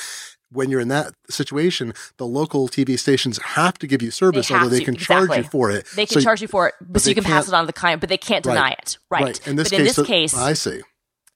when 0.51 0.70
you're 0.72 0.80
in 0.82 0.88
that 0.88 1.13
situation, 1.30 1.93
the 2.17 2.26
local 2.26 2.67
TV 2.67 2.97
stations 2.97 3.39
have 3.39 3.78
to 3.80 3.86
give 3.88 4.01
you 4.01 4.09
service, 4.11 4.47
They 4.49 4.55
although 4.55 4.70
they 4.70 4.80
to, 4.80 4.86
can 4.86 4.95
charge 4.95 5.26
exactly. 5.26 5.38
you 5.45 5.49
for 5.49 5.70
it. 5.72 5.86
they 5.95 6.05
can 6.07 6.15
So- 6.15 6.22
charge 6.22 6.41
you 6.41 6.47
for 6.47 6.67
it, 6.67 6.74
but, 6.82 7.01
so 7.03 7.09
you 7.09 7.15
can 7.15 7.24
pass 7.24 7.47
it 7.47 7.53
on 7.53 7.63
to 7.63 7.67
the 7.67 7.74
client, 7.74 7.99
but 8.01 8.09
they 8.09 8.17
can't 8.17 8.43
Right. 8.45 8.53
deny 8.55 8.70
it, 8.72 8.97
right? 9.11 9.47
In 9.47 9.55
this 9.57 9.65
but 9.70 9.72
case, 9.72 9.80
in 9.80 9.86
this 9.86 9.95
the- 9.97 10.03
case, 10.05 10.36
I 10.36 10.53
see. 10.53 10.82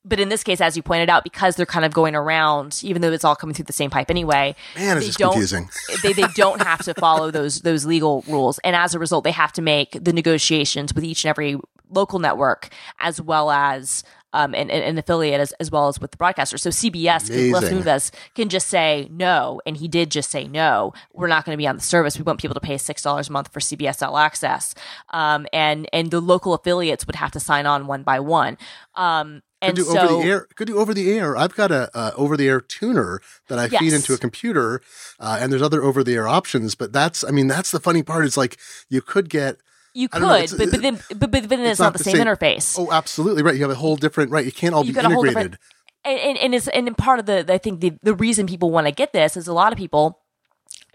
But 0.05 0.19
in 0.19 0.29
this 0.29 0.43
case, 0.43 0.59
as 0.59 0.75
you 0.75 0.83
pointed 0.83 1.09
out, 1.09 1.23
because 1.23 1.55
they're 1.55 1.65
kind 1.65 1.85
of 1.85 1.93
going 1.93 2.15
around, 2.15 2.81
even 2.83 3.01
though 3.01 3.11
it's 3.11 3.23
all 3.23 3.35
coming 3.35 3.53
through 3.53 3.65
the 3.65 3.73
same 3.73 3.89
pipe 3.89 4.09
anyway. 4.09 4.55
Man, 4.75 4.99
they 4.99 5.05
is 5.05 5.15
don't- 5.15 5.31
confusing. 5.31 5.69
they, 6.03 6.13
they 6.13 6.27
don't 6.35 6.61
have 6.61 6.83
to 6.83 6.93
follow 6.95 7.31
those 7.31 7.61
those 7.61 7.85
legal 7.85 8.23
rules, 8.27 8.59
and 8.59 8.75
as 8.75 8.93
a 8.93 8.99
result, 8.99 9.23
they 9.23 9.31
have 9.31 9.53
to 9.53 9.61
make 9.61 9.91
the 10.03 10.13
negotiations 10.13 10.93
with 10.93 11.03
each 11.03 11.23
and 11.23 11.29
every 11.29 11.57
local 11.89 12.19
network, 12.19 12.69
as 12.99 13.21
well 13.21 13.51
as 13.51 14.03
um, 14.33 14.55
an, 14.55 14.71
an, 14.71 14.97
affiliate, 14.97 15.39
as, 15.39 15.51
as 15.53 15.69
well 15.69 15.87
as 15.87 15.99
with 16.01 16.09
the 16.11 16.17
broadcaster. 16.17 16.57
So 16.57 16.71
CBS, 16.71 17.27
can- 17.27 17.83
Les 17.85 18.11
can 18.33 18.49
just 18.49 18.67
say 18.67 19.07
no, 19.11 19.61
and 19.65 19.77
he 19.77 19.87
did 19.87 20.09
just 20.09 20.31
say 20.31 20.47
no. 20.47 20.93
We're 21.13 21.27
not 21.27 21.45
going 21.45 21.53
to 21.55 21.61
be 21.61 21.67
on 21.67 21.75
the 21.75 21.81
service. 21.83 22.17
We 22.17 22.23
want 22.23 22.41
people 22.41 22.55
to 22.55 22.59
pay 22.59 22.77
six 22.77 23.03
dollars 23.03 23.29
a 23.29 23.31
month 23.31 23.53
for 23.53 23.59
CBS 23.59 24.05
All 24.05 24.17
Access, 24.17 24.73
um, 25.09 25.45
and 25.53 25.87
and 25.93 26.09
the 26.11 26.19
local 26.19 26.53
affiliates 26.53 27.05
would 27.05 27.15
have 27.15 27.31
to 27.31 27.39
sign 27.39 27.65
on 27.65 27.85
one 27.87 28.03
by 28.03 28.19
one. 28.19 28.57
Um, 28.95 29.43
And 29.63 29.77
could 29.77 29.85
do 29.85 29.91
so, 29.91 29.99
over 29.99 30.23
the 30.23 30.29
air. 30.29 30.47
Could 30.55 30.67
do 30.67 30.77
over 30.77 30.93
the 30.93 31.11
air. 31.11 31.35
I've 31.37 31.55
got 31.55 31.71
a 31.71 31.89
uh, 31.97 32.11
over 32.15 32.35
the 32.37 32.47
air 32.47 32.61
tuner 32.61 33.21
that 33.47 33.57
I 33.57 33.69
feed 33.69 33.93
into 33.93 34.13
a 34.13 34.17
computer, 34.17 34.81
uh, 35.19 35.37
and 35.39 35.51
there's 35.51 35.61
other 35.61 35.81
over 35.81 36.03
the 36.03 36.13
air 36.15 36.27
options. 36.27 36.75
But 36.75 36.91
that's, 36.93 37.23
I 37.23 37.31
mean, 37.31 37.47
that's 37.47 37.71
the 37.71 37.79
funny 37.79 38.03
part. 38.03 38.25
Is 38.25 38.37
like 38.37 38.57
you 38.89 39.01
could 39.01 39.29
get. 39.29 39.57
you 39.93 40.07
I 40.11 40.19
don't 40.19 40.27
know, 40.27 40.45
could, 40.47 40.57
but, 40.57 40.71
but 40.71 40.81
then 40.81 40.95
but, 41.09 41.19
but, 41.19 41.31
but 41.31 41.49
then 41.49 41.61
it's, 41.61 41.79
not 41.79 41.85
not 41.87 41.93
the 41.93 41.97
the 41.99 42.03
same, 42.03 42.15
same- 42.17 42.27
interface. 42.27 42.77
Oh, 42.77 42.91
absolutely 42.91 43.41
right. 43.43 43.55
You 43.55 43.61
have 43.61 43.71
a 43.71 43.75
whole 43.75 43.95
different 43.95 44.31
right. 44.31 44.45
You 44.45 44.51
can't 44.51 44.73
all 44.75 44.83
You 44.85 44.91
be 44.91 44.95
got 44.95 45.05
a 45.05 45.13
whole 45.13 45.23
integrated. 45.23 45.57
and, 46.05 46.19
and, 46.19 46.37
and 46.37 46.55
it's 46.55 46.67
and 46.67 46.97
part 46.97 47.19
of 47.19 47.25
the 47.25 47.45
I 47.51 47.57
think 47.57 47.79
the 47.79 47.93
the 48.03 48.13
reason 48.13 48.47
people 48.47 48.69
want 48.71 48.87
to 48.87 48.91
get 48.91 49.13
this 49.13 49.37
is 49.37 49.47
a 49.47 49.53
lot 49.53 49.71
of 49.71 49.77
people, 49.77 50.19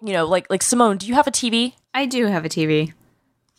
you 0.02 0.12
know, 0.12 0.26
like 0.26 0.50
like 0.50 0.62
Simone, 0.62 0.98
do 0.98 1.06
you 1.06 1.14
have 1.14 1.26
a 1.26 1.30
TV? 1.32 1.74
I 1.94 2.06
do 2.06 2.26
have 2.26 2.44
a 2.44 2.48
TV. 2.48 2.92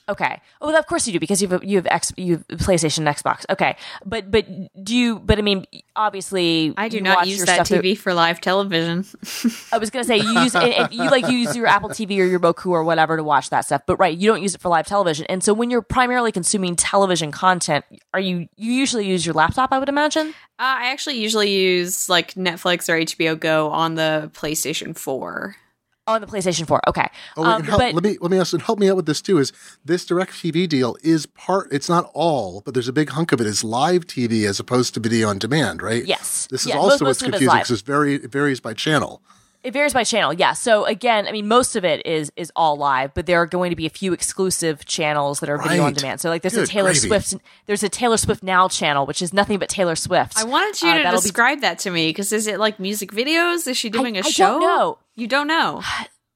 Okay. 0.10 0.41
Oh, 0.60 0.68
well, 0.68 0.76
of 0.76 0.88
course 0.88 1.05
you 1.05 1.14
do 1.14 1.20
because 1.20 1.41
you 1.41 1.47
have 1.49 1.64
you 1.64 1.78
have 1.78 1.88
X 1.88 2.12
you 2.18 2.38
have 2.38 2.47
PlayStation, 2.47 2.99
and 2.99 3.07
Xbox. 3.07 3.45
Okay, 3.49 3.76
but 4.05 4.32
but 4.32 4.45
do 4.84 4.95
you? 4.95 5.20
But 5.20 5.38
I 5.38 5.41
mean, 5.41 5.66
obviously, 5.95 6.74
I 6.78 6.89
do 6.89 6.97
you 6.97 7.03
not 7.03 7.18
watch 7.20 7.28
use 7.28 7.45
that 7.45 7.68
TV 7.68 7.95
for 7.95 8.14
live 8.14 8.41
television. 8.41 9.05
I 9.72 9.78
was 9.78 9.91
gonna 9.91 10.03
say 10.03 10.18
you 10.18 10.39
use 10.39 10.55
you 10.91 11.10
like 11.10 11.28
use 11.30 11.55
your 11.55 11.68
Apple 11.68 11.89
TV 11.89 12.20
or 12.20 12.26
your 12.26 12.39
Roku 12.39 12.72
or 12.72 12.84
whatever 12.84 13.18
to 13.18 13.24
watch 13.24 13.51
that 13.51 13.66
stuff, 13.66 13.84
but 13.86 13.97
right, 13.97 14.18
you 14.18 14.30
don't 14.30 14.41
use 14.41 14.55
it 14.55 14.62
for 14.62 14.70
live 14.70 14.88
television. 14.88 15.28
And 15.30 15.43
so 15.43 15.53
when 15.53 15.70
you're 15.70 15.84
primarily 15.84 16.32
consuming 16.32 16.76
television 16.76 17.32
content, 17.32 17.86
are 18.14 18.20
you 18.20 18.49
you 18.57 18.74
usually 18.74 19.05
use 19.05 19.26
your 19.26 19.36
laptop? 19.36 19.72
I 19.72 19.78
would 19.78 19.89
imagine. 19.89 20.30
Uh, 20.60 20.76
I 20.80 20.91
actually 20.91 21.20
usually 21.20 21.51
use 21.51 22.10
like 22.10 22.34
Netflix 22.34 22.89
or 22.89 22.99
HBO 22.99 23.39
Go 23.39 23.70
on 23.70 23.95
the 23.95 24.32
PlayStation 24.34 24.97
4. 24.97 25.55
On 26.10 26.22
the 26.22 26.26
PlayStation 26.28 26.66
4. 26.66 26.82
Okay. 26.88 27.07
Oh, 27.38 27.43
wait, 27.43 27.47
Um, 27.47 27.64
help, 27.64 27.80
but 27.82 27.93
let 27.93 28.03
me 28.03 28.18
let 28.20 28.32
me 28.32 28.39
ask, 28.39 28.51
and 28.53 28.62
help 28.64 28.80
me 28.80 28.89
out 28.89 28.95
with 28.95 29.05
this 29.05 29.22
too. 29.22 29.38
Is 29.38 29.53
this 29.86 30.05
direct 30.05 30.32
TV 30.34 30.68
deal 30.68 30.97
is 31.03 31.28
part? 31.28 31.68
It's 31.72 31.88
not 31.88 32.10
all, 32.16 32.62
but 32.66 32.74
there's 32.74 32.88
a 32.88 32.93
big 32.93 33.10
hunk 33.12 33.32
of 33.32 33.39
it 33.39 33.45
is 33.45 33.64
live 33.64 34.07
TV 34.07 34.45
as 34.47 34.60
opposed 34.60 34.95
to 34.95 34.99
video 34.99 35.30
on 35.30 35.38
demand, 35.38 35.84
right? 35.84 36.03
Yes. 36.05 36.47
This 36.49 36.62
is 36.62 36.68
Yeah, 36.70 36.78
also 36.78 36.89
most- 36.89 37.01
what's 37.01 37.03
most 37.03 37.22
of 37.22 37.28
it 37.28 37.28
is 37.28 37.39
confusing 37.41 37.57
because 37.60 37.72
it's 37.72 37.82
very 37.84 38.16
it 38.16 38.32
varies 38.32 38.60
by 38.60 38.74
channel. 38.74 39.22
It 39.62 39.74
varies 39.74 39.93
by 39.93 40.05
channel, 40.05 40.34
yeah. 40.34 40.53
So 40.53 40.86
again, 40.86 41.28
I 41.28 41.34
mean, 41.34 41.47
most 41.47 41.76
of 41.76 41.84
it 41.84 42.05
is 42.05 42.32
is 42.38 42.49
all 42.55 42.78
live, 42.78 43.14
but 43.14 43.26
there 43.26 43.41
are 43.41 43.45
going 43.45 43.72
to 43.72 43.76
be 43.76 43.86
a 43.86 43.89
few 43.89 44.14
exclusive 44.14 44.86
channels 44.86 45.41
that 45.41 45.49
are 45.49 45.57
video 45.57 45.84
on 45.84 45.93
demand. 45.93 46.22
So 46.22 46.30
like, 46.30 46.41
there's 46.43 46.55
a 46.55 46.66
Taylor 46.66 46.91
gravy. 46.91 47.07
Swift, 47.07 47.36
there's 47.66 47.84
a 47.84 47.89
Taylor 47.89 48.16
Swift 48.16 48.41
Now 48.41 48.70
channel, 48.70 49.05
which 49.05 49.22
is 49.22 49.34
nothing 49.34 49.60
but 49.60 49.68
Taylor 49.68 49.97
Swift. 49.97 50.38
I 50.38 50.45
wanted 50.45 50.82
you 50.82 50.89
Uh, 50.89 50.97
to 50.99 51.03
that'll 51.03 51.20
be- 51.20 51.24
describe 51.24 51.60
that 51.62 51.80
to 51.80 51.91
me 51.91 52.07
because 52.10 52.32
is 52.32 52.47
it 52.47 52.57
like 52.57 52.80
music 52.80 53.12
videos? 53.12 53.68
Is 53.68 53.76
she 53.78 53.89
doing 53.89 54.16
a 54.16 54.20
I 54.20 54.22
don't 54.22 54.32
show? 54.32 54.60
know. 54.60 54.97
You 55.16 55.28
don't 55.28 55.47
know. 55.47 55.82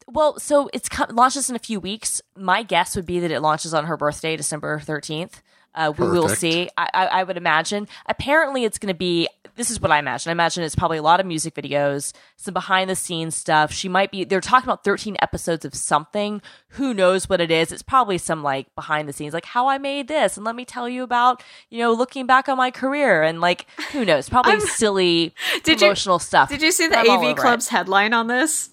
Well, 0.06 0.38
so 0.38 0.70
it's 0.74 0.90
co- 0.90 1.06
launches 1.10 1.50
in 1.50 1.56
a 1.56 1.60
few 1.60 1.80
weeks. 1.80 2.22
My 2.38 2.62
guess 2.62 2.94
would 2.98 3.06
be 3.06 3.22
that 3.22 3.32
it 3.32 3.40
launches 3.40 3.74
on 3.74 3.86
her 3.86 3.96
birthday, 3.96 4.36
December 4.36 4.80
thirteenth. 4.82 5.42
Uh, 5.74 5.94
we 5.98 6.06
will 6.08 6.28
see. 6.28 6.70
I, 6.78 6.90
I, 6.94 7.06
I 7.06 7.24
would 7.24 7.38
imagine. 7.38 7.88
Apparently, 8.06 8.66
it's 8.66 8.78
going 8.78 8.94
to 8.94 8.98
be. 8.98 9.30
This 9.56 9.70
is 9.70 9.80
what 9.80 9.92
I 9.92 10.00
imagine. 10.00 10.30
I 10.30 10.32
imagine 10.32 10.64
it's 10.64 10.76
probably 10.76 10.98
a 10.98 11.04
lot 11.04 11.20
of 11.20 11.26
music 11.28 11.54
videos, 11.54 12.12
some 12.38 12.54
behind 12.56 12.90
the 12.90 12.96
scenes 12.96 13.36
stuff. 13.36 13.72
She 13.72 13.88
might 13.88 14.10
be. 14.12 14.24
They're 14.24 14.42
talking 14.42 14.66
about 14.68 14.84
thirteen 14.84 15.16
episodes 15.22 15.64
of 15.64 15.76
something. 15.76 16.42
Who 16.70 16.94
knows 16.94 17.30
what 17.30 17.40
it 17.40 17.52
is? 17.52 17.72
It's 17.72 17.84
probably 17.84 18.18
some 18.18 18.42
like 18.42 18.74
behind 18.74 19.08
the 19.08 19.14
scenes, 19.14 19.34
like 19.34 19.46
how 19.46 19.68
I 19.68 19.78
made 19.78 20.08
this, 20.08 20.38
and 20.38 20.46
let 20.46 20.56
me 20.56 20.66
tell 20.66 20.90
you 20.90 21.04
about 21.04 21.44
you 21.70 21.80
know 21.80 21.94
looking 21.94 22.26
back 22.26 22.50
on 22.50 22.58
my 22.58 22.72
career, 22.72 23.22
and 23.22 23.42
like 23.42 23.68
who 23.92 24.04
knows? 24.06 24.28
Probably 24.34 24.60
silly 24.60 25.36
Did 25.64 25.82
you- 25.82 25.94
stuff. 25.96 26.50
Did 26.50 26.62
you 26.64 26.72
see 26.72 26.88
the 26.88 26.98
I'm 26.98 27.10
AV 27.10 27.20
over 27.20 27.30
it. 27.32 27.38
Club's 27.38 27.68
headline 27.68 28.14
on 28.14 28.28
this? 28.28 28.72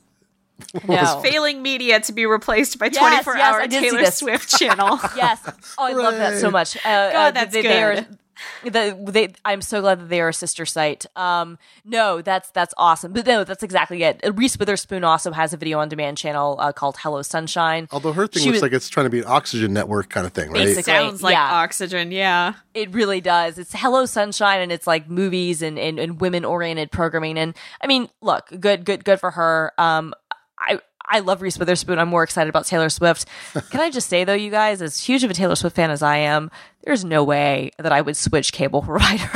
No. 0.86 1.20
Failing 1.22 1.62
media 1.62 2.00
to 2.00 2.12
be 2.12 2.26
replaced 2.26 2.78
by 2.78 2.86
Yes, 2.86 2.98
24 3.24 3.36
yes, 3.36 3.42
hour 3.54 3.60
I 3.62 3.66
did 3.66 3.82
see 3.82 3.90
Taylor. 3.90 4.10
Swift 4.10 4.58
channel. 4.58 4.98
yes. 5.16 5.40
Oh, 5.78 5.84
I 5.84 5.92
love 5.92 6.14
that 6.14 6.38
so 6.38 6.50
much. 6.50 6.76
Uh, 6.78 6.80
God, 6.82 7.14
uh, 7.14 7.30
that's 7.32 7.52
they, 7.52 7.62
they 7.62 7.82
are, 7.82 7.94
good. 7.96 8.18
The, 8.64 8.97
they, 9.11 9.32
I'm 9.45 9.62
so 9.62 9.80
glad 9.80 10.01
that 10.01 10.09
they 10.09 10.20
are 10.20 10.28
a 10.28 10.34
sister 10.34 10.66
site. 10.66 11.07
Um, 11.16 11.59
no, 11.84 12.22
that's 12.22 12.51
that's 12.51 12.74
awesome. 12.76 13.12
But 13.12 13.26
no, 13.26 13.45
that's 13.45 13.62
exactly 13.62 14.03
it. 14.03 14.20
Reese 14.34 14.57
Witherspoon 14.59 15.05
also 15.05 15.32
has 15.32 15.53
a 15.53 15.57
video 15.57 15.78
on 15.78 15.88
demand 15.88 16.18
channel 16.18 16.57
uh, 16.61 16.72
called 16.72 16.97
Hello 16.99 17.22
Sunshine. 17.22 17.88
Although 17.91 18.12
her 18.12 18.26
thing 18.26 18.43
She 18.43 18.49
looks 18.49 18.57
was- 18.57 18.62
like 18.62 18.72
it's 18.72 18.88
trying 18.88 19.07
to 19.07 19.11
be 19.11 19.20
an 19.20 19.26
oxygen 19.26 19.72
network 19.72 20.11
kind 20.11 20.26
of 20.26 20.32
thing, 20.32 20.51
right? 20.51 20.64
Basically. 20.64 20.93
Sounds 20.93 21.22
like 21.22 21.32
Yeah. 21.34 21.49
oxygen, 21.55 22.12
yeah. 22.12 22.55
It 22.74 22.93
really 22.95 23.20
does. 23.20 23.59
It's 23.59 23.72
Hello 23.74 24.07
Sunshine, 24.07 24.61
and 24.61 24.70
it's 24.72 24.86
like 24.86 25.09
movies 25.09 25.62
and 25.62 25.78
and, 25.78 25.99
and 25.99 26.20
women 26.20 26.45
oriented 26.45 26.91
programming. 26.91 27.38
And 27.38 27.55
I 27.82 27.86
mean, 27.86 28.09
look, 28.20 28.49
good, 28.61 28.84
good, 28.84 29.05
good 29.05 29.20
for 29.20 29.30
her. 29.32 29.72
Um, 29.78 30.14
I. 30.59 30.80
I 31.07 31.20
love 31.20 31.42
Reese 31.42 31.59
Witherspoon. 31.59 31.98
I'm 31.98 32.09
more 32.09 32.22
excited 32.22 32.48
about 32.48 32.66
Taylor 32.66 32.88
Swift. 32.88 33.26
Can 33.70 33.80
I 33.80 33.90
just 33.90 34.09
say 34.09 34.24
though, 34.24 34.34
you 34.34 34.51
guys, 34.51 34.80
as 34.82 35.01
huge 35.03 35.24
of 35.24 35.30
a 35.30 35.34
Taylor 35.34 35.57
Swift 35.57 35.74
fan 35.76 35.90
as 35.90 36.03
I 36.03 36.18
am, 36.18 36.51
there's 36.84 37.05
no 37.05 37.24
way 37.24 37.70
that 37.78 37.92
I 37.92 38.01
would 38.01 38.16
switch 38.16 38.53
cable 38.53 38.80
providers 38.86 39.26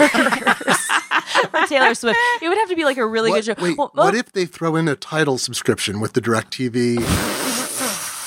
for 1.51 1.67
Taylor 1.67 1.95
Swift. 1.95 2.19
It 2.43 2.49
would 2.49 2.59
have 2.59 2.69
to 2.69 2.77
be 2.77 2.85
like 2.85 2.97
a 2.97 3.07
really 3.07 3.31
What, 3.31 3.45
good 3.45 3.57
show. 3.59 3.63
wait, 3.63 3.77
Well, 3.79 3.91
what 3.95 4.15
if 4.15 4.33
they 4.33 4.47
throw 4.47 4.77
in 4.77 4.89
a 4.89 4.95
Tidal 4.97 5.39
subscription 5.39 6.01
with 6.01 6.13
the 6.13 6.21
DirecTV? 6.21 6.99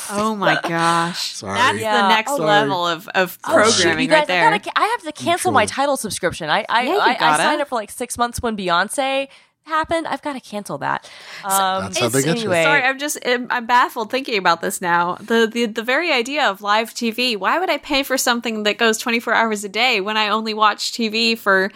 Oh 0.10 0.36
my 0.38 0.60
gosh. 0.68 1.34
Sorry. 1.36 1.58
That's 1.58 1.80
Yeah. 1.80 2.02
the 2.04 2.08
next 2.10 2.32
Oh, 2.32 2.38
sorry. 2.38 2.50
level 2.50 2.86
of, 2.88 3.08
of 3.10 3.38
Oh, 3.44 3.54
programming 3.54 4.06
you 4.06 4.10
guys, 4.10 4.20
right 4.20 4.28
there. 4.28 4.48
I, 4.54 4.58
gotta, 4.58 4.72
I 4.80 4.86
have 4.98 5.02
to 5.04 5.12
cancel 5.12 5.52
my 5.52 5.66
Tidal 5.66 5.98
subscription. 5.98 6.50
I 6.50 6.66
I, 6.70 6.84
Yeah, 6.84 6.98
I, 6.98 7.18
I 7.20 7.38
signed 7.38 7.62
up 7.62 7.68
for 7.70 7.76
like 7.76 7.92
six 7.92 8.18
months 8.18 8.42
when 8.42 8.56
Beyonce 8.56 9.28
happened. 9.68 10.08
I've 10.08 10.22
got 10.22 10.34
to 10.34 10.40
cancel 10.40 10.78
that. 10.80 11.10
Um, 11.44 11.84
That's 11.84 12.00
how 12.00 12.10
they 12.10 12.24
get 12.24 12.38
you. 12.38 12.42
anyway, 12.52 12.64
Sorry, 12.64 12.82
I'm 12.84 12.98
just 13.00 13.18
I'm, 13.26 13.48
I'm 13.50 13.66
baffled 13.66 14.10
thinking 14.10 14.38
about 14.38 14.62
this 14.62 14.82
now. 14.82 15.16
The, 15.16 15.48
the 15.52 15.66
the 15.66 15.84
very 15.84 16.12
idea 16.12 16.46
of 16.50 16.62
live 16.62 16.94
TV. 16.94 17.38
Why 17.38 17.60
would 17.60 17.70
I 17.70 17.78
pay 17.78 18.04
for 18.04 18.18
something 18.18 18.64
that 18.64 18.78
goes 18.78 18.98
24 18.98 19.34
hours 19.34 19.64
a 19.64 19.70
day 19.70 20.02
when 20.02 20.18
I 20.18 20.30
only 20.30 20.54
watch 20.54 20.92
TV 20.92 21.38
for 21.38 21.72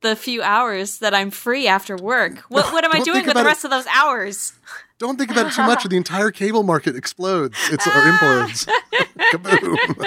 the 0.00 0.16
few 0.16 0.42
hours 0.42 0.98
that 0.98 1.14
I'm 1.14 1.30
free 1.30 1.66
after 1.66 1.96
work? 1.96 2.38
What 2.48 2.72
what 2.72 2.84
am 2.84 2.92
I 2.92 3.00
doing 3.00 3.18
with 3.18 3.26
the 3.26 3.30
about 3.32 3.44
it. 3.44 3.48
rest 3.48 3.64
of 3.64 3.70
those 3.70 3.86
hours? 3.86 4.52
Don't 4.98 5.18
think 5.18 5.30
about 5.30 5.46
it 5.48 5.52
too 5.52 5.62
much, 5.62 5.84
or 5.84 5.88
the 5.88 5.96
entire 5.96 6.30
cable 6.30 6.62
market 6.62 6.94
explodes. 6.96 7.58
It's 7.70 7.86
or 7.86 7.90
implodes. 7.90 8.68
Kaboom. 9.32 10.04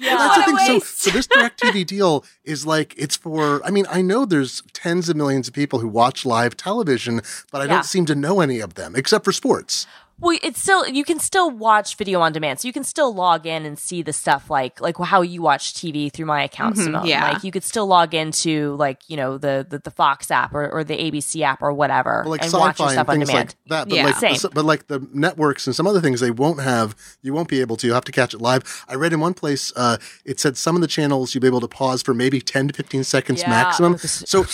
yeah. 0.00 0.16
That's 0.16 0.36
the 0.38 0.42
thing. 0.44 0.56
So, 0.66 0.78
so 0.80 1.10
this 1.10 1.26
direct 1.26 1.60
TV 1.60 1.86
deal 1.86 2.24
is 2.44 2.64
like 2.66 2.94
it's 2.96 3.14
for. 3.16 3.64
I 3.64 3.70
mean, 3.70 3.86
I 3.90 4.00
know 4.02 4.24
there's 4.24 4.62
tens 4.72 5.08
of 5.08 5.16
millions 5.16 5.48
of 5.48 5.54
people 5.54 5.80
who 5.80 5.88
watch 5.88 6.24
live 6.24 6.56
television, 6.56 7.20
but 7.52 7.60
I 7.60 7.64
Yeah. 7.64 7.74
don't 7.74 7.84
seem 7.84 8.06
to 8.06 8.14
know 8.14 8.40
any 8.40 8.60
of 8.60 8.74
them 8.74 8.94
except 8.96 9.24
for 9.24 9.32
sports. 9.32 9.86
Well, 10.18 10.38
it's 10.42 10.62
still 10.62 10.88
you 10.88 11.04
can 11.04 11.18
still 11.18 11.50
watch 11.50 11.94
video 11.96 12.20
on 12.22 12.32
demand, 12.32 12.58
so 12.60 12.66
you 12.68 12.72
can 12.72 12.84
still 12.84 13.12
log 13.14 13.44
in 13.46 13.66
and 13.66 13.78
see 13.78 14.00
the 14.00 14.14
stuff 14.14 14.48
like 14.48 14.80
like 14.80 14.96
how 14.96 15.20
you 15.20 15.42
watch 15.42 15.74
TV 15.74 16.10
through 16.10 16.24
my 16.24 16.42
account. 16.42 16.78
Simone. 16.78 17.04
yeah. 17.06 17.32
like 17.32 17.44
you 17.44 17.52
could 17.52 17.62
still 17.64 17.86
log 17.86 18.14
into 18.14 18.74
like 18.76 19.02
you 19.08 19.16
know 19.18 19.36
the 19.36 19.66
the, 19.68 19.78
the 19.78 19.90
Fox 19.90 20.30
app 20.30 20.54
or, 20.54 20.70
or 20.70 20.84
the 20.84 20.96
ABC 20.96 21.42
app 21.42 21.60
or 21.60 21.70
whatever, 21.74 22.22
But 22.24 22.30
like 22.30 22.42
and 22.44 22.52
watch 22.54 22.78
your 22.78 22.88
sci-fi 22.88 22.92
and 22.92 22.92
stuff 22.94 23.08
on 23.10 23.18
demand. 23.20 23.36
like 23.38 23.56
that. 23.66 23.88
But 23.90 23.94
Yeah. 23.94 24.04
like, 24.06 24.16
Same. 24.38 24.50
but 24.54 24.64
like 24.64 24.86
the 24.86 25.06
networks 25.12 25.66
and 25.66 25.76
some 25.76 25.86
other 25.86 26.00
things, 26.00 26.20
they 26.20 26.30
won't 26.30 26.60
have. 26.62 26.96
You 27.20 27.34
won't 27.34 27.48
be 27.48 27.60
able 27.60 27.76
to. 27.76 27.86
You 27.86 27.92
have 27.92 28.04
to 28.06 28.12
catch 28.12 28.32
it 28.32 28.40
live. 28.40 28.86
I 28.88 28.94
read 28.94 29.12
in 29.12 29.20
one 29.20 29.34
place, 29.34 29.70
uh, 29.76 29.98
it 30.24 30.40
said 30.40 30.56
some 30.56 30.76
of 30.76 30.80
the 30.80 30.88
channels 30.88 31.34
you'll 31.34 31.42
be 31.42 31.46
able 31.46 31.60
to 31.60 31.68
pause 31.68 32.00
for 32.00 32.14
maybe 32.14 32.40
ten 32.40 32.68
to 32.68 32.72
fifteen 32.74 33.04
seconds 33.04 33.42
Yeah. 33.42 33.50
maximum. 33.50 33.92
This- 34.00 34.24
So 34.26 34.46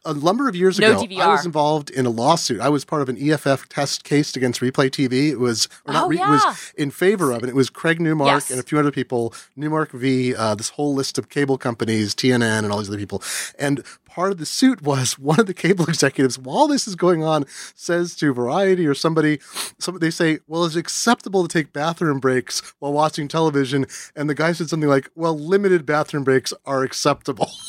a 0.04 0.12
number 0.12 0.46
of 0.46 0.54
years 0.54 0.78
No 0.78 1.00
ago, 1.00 1.22
I 1.22 1.28
was 1.28 1.46
involved 1.46 1.88
in 1.88 2.04
a 2.04 2.10
lawsuit. 2.10 2.60
I 2.60 2.68
was 2.68 2.84
part 2.84 3.00
of 3.00 3.08
an 3.08 3.16
EFF 3.18 3.66
test 3.70 4.04
case 4.04 4.36
against 4.36 4.60
Replay 4.60 4.90
TV. 4.90 5.05
It 5.12 5.38
was 5.38 5.68
or 5.86 5.92
not 5.94 6.04
Oh, 6.04 6.08
re- 6.08 6.16
yeah. 6.18 6.30
was 6.30 6.72
in 6.76 6.90
favor 6.90 7.32
of 7.32 7.42
it. 7.42 7.48
It 7.48 7.54
was 7.54 7.70
Craig 7.70 8.00
Newmark 8.00 8.28
Yes. 8.28 8.50
and 8.50 8.60
a 8.60 8.62
few 8.62 8.78
other 8.78 8.90
people. 8.90 9.32
Newmark 9.56 9.92
v. 9.92 10.34
Uh, 10.34 10.54
this 10.54 10.70
whole 10.70 10.94
list 10.94 11.18
of 11.18 11.28
cable 11.28 11.58
companies, 11.58 12.14
TNN, 12.14 12.64
and 12.64 12.72
all 12.72 12.78
these 12.78 12.88
other 12.88 12.98
people. 12.98 13.22
And 13.58 13.82
part 14.04 14.32
of 14.32 14.38
the 14.38 14.46
suit 14.46 14.82
was 14.82 15.18
one 15.18 15.38
of 15.40 15.46
the 15.46 15.54
cable 15.54 15.84
executives, 15.86 16.38
while 16.38 16.66
this 16.68 16.86
is 16.88 16.94
going 16.96 17.22
on, 17.22 17.44
says 17.74 18.14
to 18.16 18.32
Variety 18.32 18.86
or 18.86 18.94
somebody, 18.94 19.38
some, 19.78 19.98
they 19.98 20.10
say, 20.10 20.38
"Well, 20.46 20.64
it's 20.64 20.76
acceptable 20.76 21.46
to 21.46 21.48
take 21.52 21.72
bathroom 21.72 22.18
breaks 22.20 22.62
while 22.78 22.92
watching 22.92 23.28
television?" 23.28 23.86
And 24.14 24.28
the 24.30 24.34
guy 24.34 24.52
said 24.52 24.68
something 24.68 24.88
like, 24.88 25.10
"Well, 25.14 25.38
limited 25.38 25.84
bathroom 25.86 26.24
breaks 26.24 26.52
are 26.64 26.82
acceptable." 26.82 27.50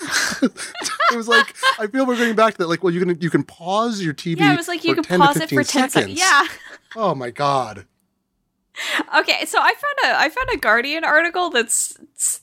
it 0.00 1.16
was 1.16 1.28
like 1.28 1.54
I 1.78 1.86
feel 1.86 2.06
we're 2.06 2.16
going 2.16 2.36
back 2.36 2.54
to 2.54 2.58
that. 2.58 2.68
Like, 2.68 2.82
well, 2.82 2.92
you 2.92 3.04
can 3.04 3.20
you 3.20 3.30
can 3.30 3.42
pause 3.42 4.02
your 4.02 4.14
TV. 4.14 4.40
Yeah, 4.40 4.54
it 4.54 4.56
was 4.56 4.68
like 4.68 4.84
you 4.84 4.94
for 4.94 5.02
could 5.02 5.18
pause 5.18 5.36
it 5.36 5.48
for 5.48 5.64
10 5.64 5.64
15 5.64 5.90
seconds. 5.90 6.18
Yeah. 6.18 6.46
Oh 6.96 7.14
my 7.14 7.30
god. 7.30 7.86
Okay, 9.16 9.44
so 9.44 9.58
I 9.60 9.74
found 9.74 10.12
a 10.12 10.20
I 10.20 10.28
found 10.28 10.50
a 10.52 10.56
Guardian 10.56 11.04
article 11.04 11.50
that's 11.50 11.98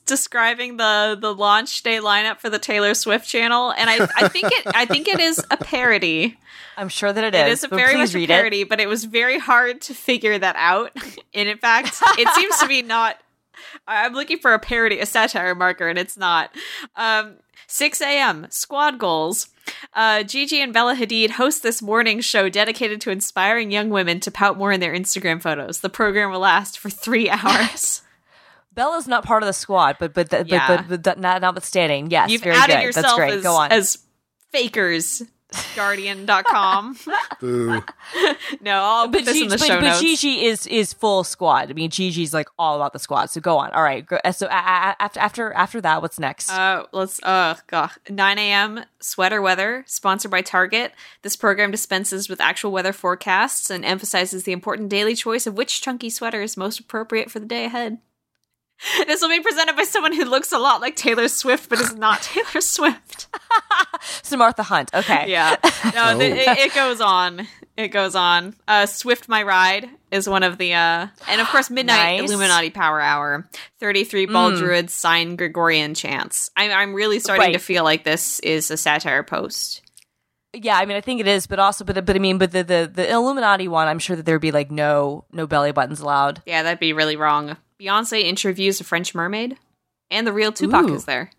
describing 0.06 0.78
the 0.78 1.18
the 1.20 1.34
launch 1.34 1.82
day 1.84 1.97
lineup 1.97 2.39
for 2.39 2.49
the 2.49 2.60
Taylor 2.60 2.93
Swift 2.93 3.28
channel, 3.28 3.72
and 3.72 3.89
I 3.89 4.08
I 4.16 4.28
think 4.28 4.47
it 4.51 4.68
I 4.68 4.86
think 4.86 5.08
it 5.08 5.20
is 5.20 5.43
a 5.49 5.58
parody. 5.58 6.38
I'm 6.78 6.89
sure 6.89 7.14
that 7.14 7.24
it 7.24 7.34
is. 7.36 7.41
It 7.41 7.51
is 7.51 7.64
a 7.64 7.68
very 7.70 7.95
much 7.95 8.14
a 8.14 8.18
read 8.18 8.28
parody, 8.28 8.64
but 8.66 8.82
it 8.82 8.88
was 8.88 9.06
very 9.06 9.39
hard 9.39 9.82
to 9.82 9.93
figure 9.93 10.38
that 10.38 10.56
out. 10.58 10.91
And 11.34 11.49
in 11.49 11.58
fact, 11.58 12.01
it 12.18 12.28
seems 12.36 12.58
to 12.60 12.68
be 12.68 12.82
not. 12.82 13.18
I'm 13.88 14.14
looking 14.14 14.39
for 14.39 14.53
a 14.53 14.60
parody, 14.60 14.99
a 14.99 15.06
satire 15.06 15.56
marker, 15.56 15.88
and 15.88 15.97
it's 15.97 16.18
not. 16.18 16.49
Um, 16.95 17.36
6 17.68 18.01
a.m. 18.01 18.47
Squad 18.49 18.97
goals. 18.99 19.47
Uh, 19.93 20.24
Gigi 20.24 20.61
and 20.61 20.72
Bella 20.74 20.95
Hadid 20.95 21.32
host 21.32 21.63
this 21.63 21.82
morning 21.82 22.20
show 22.22 22.49
dedicated 22.49 23.01
to 23.01 23.09
inspiring 23.11 23.72
young 23.72 23.89
women 23.89 24.20
to 24.22 24.32
pout 24.32 24.57
more 24.57 24.72
in 24.72 24.80
their 24.80 24.93
Instagram 24.93 25.41
photos. 25.41 25.80
The 25.80 25.89
program 25.89 26.32
will 26.32 26.39
last 26.39 26.78
for 26.78 26.89
three 26.89 27.30
hours. 27.30 28.01
Bella's 28.74 29.07
not 29.07 29.24
part 29.26 29.41
of 29.41 29.47
the 29.47 29.53
squad, 29.53 29.97
but 29.99 30.13
but 30.13 30.30
but, 30.30 30.47
Yeah. 30.47 30.68
but, 30.68 30.88
but, 30.89 31.01
but 31.03 31.20
not, 31.20 31.41
notwithstanding, 31.41 32.11
yes, 32.11 32.30
You've 32.30 32.41
very 32.43 32.55
added 32.57 32.74
good. 32.76 32.84
yourself 32.84 33.05
That's 33.05 33.16
great. 33.16 33.34
as, 33.36 33.43
Go 33.43 33.55
on. 33.55 33.72
as 33.72 33.97
fakers. 34.51 35.24
Guardian.com. 35.76 36.97
Boo. 37.39 37.82
no, 38.62 38.72
I'll 38.84 39.06
put 39.06 39.12
but, 39.12 39.26
this 39.26 39.36
Gi- 39.36 39.43
in 39.43 39.49
the 39.49 39.58
but, 39.58 39.68
show 39.68 39.76
but 39.76 39.82
notes. 39.88 40.01
Gigi 40.01 40.45
is 40.45 40.68
is 40.68 40.93
full 40.93 41.24
squad. 41.24 41.70
I 41.70 41.74
mean, 41.74 41.89
Gigi's 41.89 42.34
like 42.34 42.47
all 42.58 42.76
about 42.76 42.93
the 42.93 42.99
squad. 42.99 43.30
So 43.30 43.41
go 43.41 43.58
on. 43.58 43.72
All 43.72 43.84
right. 43.84 44.06
Go, 44.06 44.20
so 44.32 44.47
a- 44.47 44.49
a- 44.49 44.95
after 45.01 45.20
after 45.20 45.53
after 45.53 45.82
that, 45.82 46.01
what's 46.01 46.20
next? 46.20 46.49
Uh, 46.51 46.86
let's. 46.91 47.22
Uh, 47.24 47.56
God. 47.68 47.91
9 48.10 48.38
a.m. 48.38 48.82
Sweater 48.99 49.41
weather, 49.41 49.84
sponsored 49.88 50.32
by 50.32 50.41
Target. 50.41 50.93
This 51.22 51.36
program 51.36 51.72
dispenses 51.72 52.30
with 52.30 52.41
actual 52.41 52.72
weather 52.72 52.93
forecasts 52.93 53.70
and 53.70 53.86
emphasizes 53.86 54.43
the 54.43 54.51
important 54.51 54.89
daily 54.89 55.16
choice 55.16 55.45
of 55.47 55.56
which 55.56 55.82
chunky 55.82 56.10
sweater 56.10 56.41
is 56.41 56.58
most 56.58 56.80
appropriate 56.80 57.30
for 57.32 57.39
the 57.39 57.45
day 57.45 57.66
ahead. 57.66 57.99
This 59.07 59.21
will 59.21 59.30
be 59.30 59.39
presented 59.39 59.76
by 59.76 59.84
someone 59.84 60.13
who 60.13 60.26
looks 60.26 60.51
a 60.51 60.59
lot 60.59 60.82
like 60.82 60.95
Taylor 60.95 61.28
Swift, 61.28 61.69
but 61.69 61.80
is 61.80 61.95
not 61.95 62.21
Taylor 62.23 62.61
Swift. 62.61 63.28
Samantha 64.23 64.63
Hunt. 64.63 64.93
Okay. 64.93 65.26
Yeah, 65.32 65.55
no, 65.93 66.17
the, 66.17 66.26
Oh. 66.32 66.51
it, 66.51 66.57
it 66.57 66.73
goes 66.76 67.01
on. 67.01 67.47
It 67.78 67.89
goes 67.89 68.15
on. 68.15 68.55
Uh, 68.67 68.86
Swift 68.86 69.28
My 69.28 69.43
Ride 69.43 69.89
is 70.11 70.30
one 70.30 70.43
of 70.43 70.57
the, 70.57 70.73
uh, 70.73 71.07
and 71.28 71.41
of 71.41 71.47
course, 71.47 71.69
Midnight 71.69 72.21
Nice. 72.21 72.30
Illuminati 72.30 72.69
Power 72.69 73.01
Hour, 73.01 73.49
33 73.80 74.28
Ball 74.28 74.55
Druids 74.55 74.93
sign 74.93 75.36
Gregorian 75.36 75.93
chants. 75.93 76.49
I'm, 76.55 76.71
I'm 76.71 76.93
really 76.93 77.19
starting 77.19 77.53
to 77.53 77.59
feel 77.59 77.84
like 77.84 78.03
this 78.03 78.39
is 78.41 78.71
a 78.71 78.78
satire 78.78 79.23
post. 79.23 79.82
Yeah, 80.53 80.78
I 80.78 80.86
mean, 80.86 80.95
I 80.95 81.01
think 81.01 81.19
it 81.19 81.28
is, 81.28 81.47
but 81.47 81.59
also, 81.59 81.84
but 81.84 82.05
but 82.05 82.15
I 82.15 82.19
mean, 82.19 82.38
but 82.38 82.51
the 82.51 82.63
the 82.63 82.89
the 82.93 83.11
Illuminati 83.11 83.67
one, 83.67 83.89
I'm 83.89 83.99
sure 83.99 84.15
that 84.15 84.26
there'd 84.26 84.39
be 84.39 84.51
like 84.53 84.71
no 84.71 85.26
no 85.34 85.47
belly 85.47 85.73
buttons 85.73 85.99
allowed. 85.99 86.41
Yeah, 86.45 86.63
that'd 86.63 86.80
be 86.80 86.93
really 86.93 87.17
wrong. 87.17 87.57
Beyonce 87.82 88.23
interviews 88.23 88.80
a 88.80 88.84
French 88.84 89.13
mermaid, 89.15 89.57
and 90.09 90.26
the 90.26 90.34
real 90.34 90.51
Tupac 90.51 90.86
Ooh. 90.89 90.95
is 90.95 91.05
there. 91.05 91.32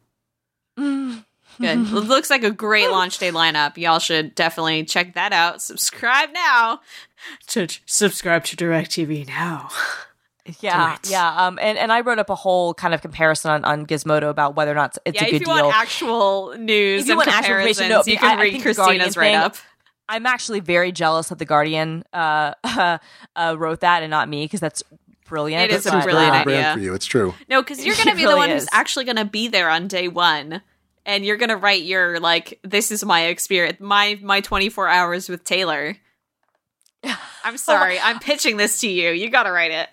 Good. 0.77 1.23
it 1.61 1.79
looks 1.93 2.29
like 2.29 2.45
a 2.45 2.51
great 2.51 2.91
launch 2.91 3.19
day 3.19 3.31
lineup. 3.33 3.77
Y'all 3.77 3.99
should 3.99 4.35
definitely 4.35 4.85
check 4.85 5.15
that 5.15 5.33
out. 5.33 5.63
Subscribe 5.63 6.31
now. 6.33 6.81
To 7.49 7.67
subscribe 7.87 8.45
to 8.45 8.57
DirecTV 8.57 9.27
now. 9.27 9.69
Yeah, 10.61 10.95
it. 10.95 11.11
yeah. 11.11 11.47
Um, 11.47 11.59
and, 11.61 11.77
and 11.77 11.91
I 11.91 12.03
wrote 12.03 12.21
up 12.21 12.31
a 12.31 12.37
whole 12.37 12.73
kind 12.73 12.95
of 12.95 13.03
comparison 13.03 13.51
on, 13.51 13.65
on 13.65 13.85
Gizmodo 13.85 14.31
about 14.31 14.55
whether 14.55 14.71
or 14.71 14.77
not 14.77 14.97
it's 15.05 15.17
yeah, 15.17 15.25
a 15.25 15.27
if 15.27 15.33
good 15.33 15.41
you 15.41 15.47
deal. 15.47 15.65
want 15.65 15.75
actual 15.77 16.55
news 16.57 17.03
If 17.03 17.07
you 17.09 17.13
and 17.15 17.17
want 17.19 17.29
actual 17.31 17.43
comparisons, 17.57 17.81
information, 17.81 17.89
no, 17.89 18.13
you 18.13 18.17
can 18.17 18.31
I- 18.31 18.41
I 18.41 18.43
read 18.45 18.53
think 18.53 18.63
the 18.63 18.75
Guardian 18.75 19.01
Christina's 19.01 19.17
write 19.17 19.35
up. 19.35 19.57
I'm 20.09 20.25
actually 20.25 20.61
very 20.61 20.93
jealous 20.93 21.31
that 21.31 21.41
the 21.41 21.45
Guardian 21.45 22.05
uh, 22.13 22.55
uh, 23.35 23.57
wrote 23.59 23.81
that 23.81 24.05
and 24.05 24.11
not 24.13 24.29
me 24.29 24.45
because 24.45 24.61
that's 24.61 24.85
brilliant. 25.29 25.71
It 25.71 25.75
is 25.75 25.87
a 25.87 25.91
but, 25.91 26.05
brilliant 26.05 26.35
On 26.35 26.45
brand 26.45 26.59
idea. 26.67 26.75
for 26.75 26.81
you. 26.81 26.95
It's 26.95 27.07
true. 27.07 27.35
No, 27.49 27.63
because 27.63 27.85
you're 27.85 27.95
going 28.05 28.07
to 28.07 28.13
It 28.13 28.17
be 28.17 28.27
the 28.27 28.37
one 28.37 28.51
is. 28.51 28.63
who's 28.65 28.69
actually 28.73 29.05
going 29.05 29.17
to 29.17 29.25
be 29.25 29.49
there 29.49 29.69
on 29.71 29.89
day 29.89 30.09
one, 30.09 30.63
and 31.05 31.25
you're 31.25 31.37
going 31.37 31.49
to 31.51 31.57
write 31.57 31.83
your 31.83 32.19
like, 32.21 32.59
"This 32.63 32.91
is 32.91 33.05
my 33.05 33.27
experience, 33.27 33.79
my 33.81 34.19
my 34.23 34.41
24 34.41 34.89
hours 34.89 35.29
with 35.29 35.45
Taylor." 35.45 35.97
I'm 37.45 37.57
sorry, 37.59 37.99
I'm 38.01 38.19
pitching 38.19 38.57
this 38.57 38.81
to 38.81 38.89
you. 38.89 39.11
You 39.11 39.31
got 39.31 39.45
to 39.45 39.53
write 39.53 39.71
it. 39.71 39.89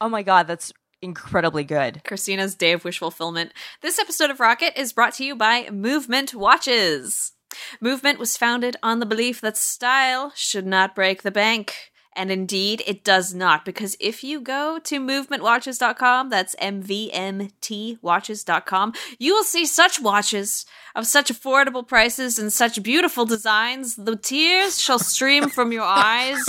Oh 0.00 0.08
my 0.08 0.22
god, 0.22 0.46
that's 0.46 0.72
incredibly 1.02 1.64
good. 1.64 2.02
Christina's 2.04 2.54
Day 2.54 2.72
of 2.72 2.84
Wish 2.84 2.98
Fulfillment. 2.98 3.52
This 3.82 3.98
episode 3.98 4.30
of 4.30 4.40
Rocket 4.40 4.78
is 4.80 4.92
brought 4.92 5.14
to 5.14 5.24
you 5.24 5.34
by 5.36 5.68
Movement 5.70 6.34
Watches. 6.34 7.32
Movement 7.80 8.18
was 8.18 8.36
founded 8.36 8.76
on 8.82 9.00
the 9.00 9.06
belief 9.06 9.40
that 9.40 9.56
style 9.56 10.32
should 10.36 10.66
not 10.66 10.94
break 10.94 11.22
the 11.22 11.30
bank. 11.30 11.89
And 12.16 12.32
indeed, 12.32 12.82
it 12.86 13.04
does 13.04 13.32
not, 13.32 13.64
because 13.64 13.96
if 14.00 14.24
you 14.24 14.40
go 14.40 14.80
to 14.80 15.00
movementwatches.com, 15.00 16.28
that's 16.28 16.56
M-V-M-T 16.58 17.98
watches.com, 18.02 18.94
you 19.18 19.34
will 19.34 19.44
see 19.44 19.64
such 19.64 20.00
watches 20.00 20.66
of 20.96 21.06
such 21.06 21.32
affordable 21.32 21.86
prices 21.86 22.36
and 22.36 22.52
such 22.52 22.82
beautiful 22.82 23.26
designs. 23.26 23.94
The 23.94 24.16
tears 24.16 24.80
shall 24.80 24.98
stream 24.98 25.48
from 25.48 25.70
your 25.70 25.82
eyes, 25.86 26.44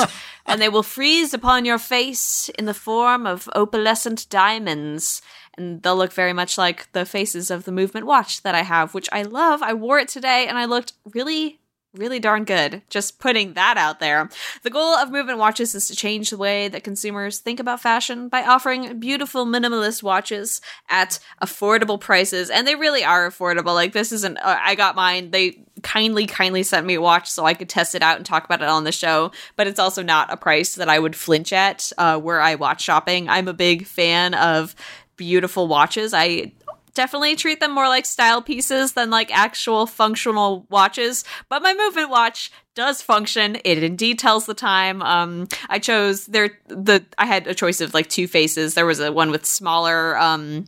and 0.48 0.60
they 0.60 0.70
will 0.70 0.84
freeze 0.84 1.34
upon 1.34 1.64
your 1.64 1.78
face 1.78 2.50
in 2.58 2.66
the 2.66 2.74
form 2.74 3.28
of 3.28 3.48
opalescent 3.56 4.30
diamonds. 4.30 5.22
And 5.58 5.84
they'll 5.84 5.96
look 5.96 6.14
very 6.14 6.34
much 6.34 6.58
like 6.58 6.92
the 6.94 7.06
faces 7.06 7.52
of 7.52 7.66
the 7.66 7.72
movement 7.72 8.08
watch 8.08 8.42
that 8.42 8.56
I 8.56 8.64
have, 8.64 8.94
which 8.96 9.10
I 9.12 9.22
love. 9.22 9.62
I 9.62 9.74
wore 9.74 10.00
it 10.00 10.08
today 10.08 10.48
and 10.48 10.58
I 10.58 10.66
looked 10.66 10.94
really, 11.14 11.60
really 11.94 12.20
darn 12.20 12.46
good. 12.46 12.82
Just 12.90 13.20
putting 13.20 13.54
that 13.54 13.78
out 13.78 14.00
there. 14.00 14.30
The 14.64 14.70
goal 14.70 14.96
of 14.96 15.12
movement 15.12 15.40
watches 15.40 15.76
is 15.76 15.88
to 15.88 15.96
change 15.96 16.30
the 16.30 16.38
way 16.38 16.68
that 16.70 16.84
consumers 16.84 17.40
think 17.40 17.60
about 17.60 17.82
fashion 17.82 18.30
by 18.30 18.44
offering 18.44 19.00
beautiful 19.00 19.46
minimalist 19.46 20.02
watches 20.02 20.62
at 20.90 21.20
affordable 21.42 22.00
prices. 22.00 22.50
And 22.50 22.66
they 22.66 22.76
really 22.76 23.04
are 23.04 23.30
affordable. 23.30 23.76
Like, 23.76 23.92
this 23.94 24.12
isn't, 24.12 24.38
uh, 24.38 24.60
I 24.62 24.76
got 24.76 24.96
mine. 24.96 25.32
They 25.32 25.64
kindly, 25.84 26.28
kindly 26.28 26.64
sent 26.64 26.86
me 26.86 26.96
a 26.96 27.02
watch 27.02 27.30
so 27.30 27.46
I 27.46 27.54
could 27.54 27.70
test 27.70 27.94
it 27.94 28.02
out 28.02 28.18
and 28.18 28.26
talk 28.26 28.46
about 28.46 28.62
it 28.62 28.70
on 28.70 28.86
the 28.86 28.92
show. 28.92 29.32
But 29.58 29.68
it's 29.68 29.80
also 29.80 30.02
not 30.02 30.32
a 30.32 30.38
price 30.38 30.76
that 30.76 30.90
I 30.90 30.98
would 30.98 31.16
flinch 31.16 31.52
at 31.52 31.92
uh, 31.98 32.20
where 32.20 32.40
I 32.40 32.56
watch 32.56 32.82
shopping. 32.82 33.28
I'm 33.28 33.48
a 33.48 33.54
big 33.54 33.86
fan 33.86 34.34
of 34.34 34.76
beautiful 35.18 35.68
watches. 35.68 36.14
I 36.16 36.52
definitely 36.94 37.36
treat 37.36 37.60
them 37.60 37.74
more 37.74 37.88
like 37.88 38.06
style 38.06 38.42
pieces 38.42 38.94
than 38.94 39.10
like 39.10 39.36
actual 39.36 39.86
functional 39.86 40.66
watches. 40.70 41.24
But 41.50 41.62
my 41.62 41.74
movement 41.74 42.10
watch 42.10 42.52
does 42.76 43.02
function. 43.02 43.58
It 43.66 43.84
indeed 43.84 44.20
tells 44.20 44.46
the 44.46 44.54
time. 44.54 45.02
Um, 45.02 45.48
I 45.70 45.80
chose 45.80 46.26
there 46.28 46.52
the 46.68 47.06
I 47.18 47.26
had 47.26 47.48
a 47.48 47.56
choice 47.56 47.82
of 47.82 47.94
like 47.94 48.10
two 48.10 48.28
faces. 48.28 48.74
There 48.74 48.86
was 48.86 49.00
a 49.00 49.12
one 49.12 49.32
with 49.32 49.46
smaller 49.46 50.18
um 50.18 50.66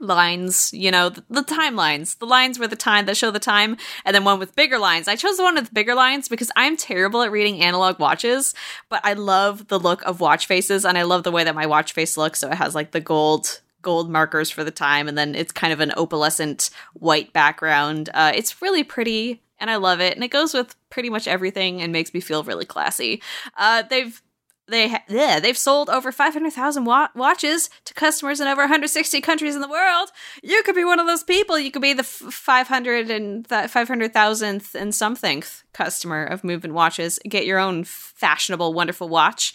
lines, 0.00 0.72
you 0.74 0.90
know, 0.90 1.08
the, 1.08 1.24
the 1.30 1.42
timelines, 1.42 2.18
the 2.18 2.26
lines 2.26 2.58
where 2.58 2.68
the 2.68 2.76
time 2.76 3.06
that 3.06 3.16
show 3.16 3.30
the 3.30 3.38
time, 3.38 3.76
and 4.04 4.14
then 4.14 4.24
one 4.24 4.38
with 4.38 4.56
bigger 4.56 4.78
lines. 4.78 5.08
I 5.08 5.16
chose 5.16 5.36
the 5.36 5.42
one 5.42 5.54
with 5.54 5.72
bigger 5.72 5.94
lines 5.94 6.28
because 6.28 6.50
I'm 6.56 6.76
terrible 6.76 7.22
at 7.22 7.30
reading 7.30 7.60
analog 7.60 7.98
watches, 7.98 8.54
but 8.88 9.00
I 9.04 9.14
love 9.14 9.68
the 9.68 9.78
look 9.78 10.02
of 10.02 10.20
watch 10.20 10.46
faces 10.46 10.84
and 10.84 10.98
I 10.98 11.02
love 11.02 11.22
the 11.22 11.30
way 11.30 11.44
that 11.44 11.54
my 11.54 11.66
watch 11.66 11.92
face 11.92 12.16
looks. 12.16 12.40
So 12.40 12.48
it 12.48 12.54
has 12.54 12.74
like 12.74 12.90
the 12.90 13.00
gold 13.00 13.60
gold 13.82 14.10
markers 14.10 14.50
for 14.50 14.64
the 14.64 14.70
time 14.70 15.08
and 15.08 15.18
then 15.18 15.34
it's 15.34 15.52
kind 15.52 15.72
of 15.72 15.80
an 15.80 15.90
opalescent 15.96 16.70
white 16.94 17.32
background. 17.32 18.08
Uh, 18.14 18.32
it's 18.34 18.62
really 18.62 18.84
pretty 18.84 19.42
and 19.58 19.70
I 19.70 19.76
love 19.76 20.00
it 20.00 20.14
and 20.14 20.24
it 20.24 20.28
goes 20.28 20.54
with 20.54 20.74
pretty 20.90 21.10
much 21.10 21.28
everything 21.28 21.82
and 21.82 21.92
makes 21.92 22.14
me 22.14 22.20
feel 22.20 22.42
really 22.44 22.64
classy. 22.64 23.22
Uh, 23.56 23.82
they've 23.88 24.20
they 24.68 24.88
ha- 24.88 25.02
yeah, 25.08 25.40
they've 25.40 25.58
sold 25.58 25.90
over 25.90 26.12
500,000 26.12 26.84
wa- 26.84 27.08
watches 27.16 27.68
to 27.84 27.94
customers 27.94 28.40
in 28.40 28.46
over 28.46 28.62
160 28.62 29.20
countries 29.20 29.56
in 29.56 29.60
the 29.60 29.68
world. 29.68 30.10
You 30.42 30.62
could 30.62 30.76
be 30.76 30.84
one 30.84 31.00
of 31.00 31.06
those 31.06 31.24
people. 31.24 31.58
You 31.58 31.72
could 31.72 31.82
be 31.82 31.92
the 31.92 32.00
f- 32.04 32.32
500 32.32 33.10
and 33.10 33.46
th- 33.46 33.70
500,000th 33.70 34.74
and 34.74 34.94
something 34.94 35.42
customer 35.72 36.24
of 36.24 36.44
Movement 36.44 36.74
Watches. 36.74 37.18
Get 37.28 37.44
your 37.44 37.58
own 37.58 37.82
fashionable, 37.84 38.72
wonderful 38.72 39.08
watch 39.08 39.52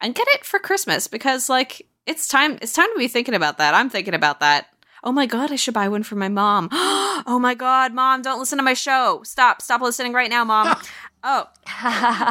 and 0.00 0.14
get 0.14 0.28
it 0.28 0.44
for 0.44 0.58
Christmas 0.58 1.08
because 1.08 1.48
like 1.48 1.86
it's 2.08 2.26
time 2.26 2.58
it's 2.62 2.72
time 2.72 2.88
to 2.92 2.98
be 2.98 3.08
thinking 3.08 3.34
about 3.34 3.58
that. 3.58 3.74
I'm 3.74 3.90
thinking 3.90 4.14
about 4.14 4.40
that. 4.40 4.68
Oh 5.04 5.12
my 5.12 5.26
god, 5.26 5.52
I 5.52 5.56
should 5.56 5.74
buy 5.74 5.88
one 5.88 6.02
for 6.02 6.16
my 6.16 6.28
mom. 6.28 6.68
oh 6.72 7.38
my 7.40 7.54
god, 7.54 7.94
mom, 7.94 8.22
don't 8.22 8.40
listen 8.40 8.58
to 8.58 8.64
my 8.64 8.74
show. 8.74 9.22
Stop, 9.24 9.62
stop 9.62 9.80
listening 9.80 10.12
right 10.12 10.28
now, 10.28 10.44
mom. 10.44 10.76
oh. 11.24 11.46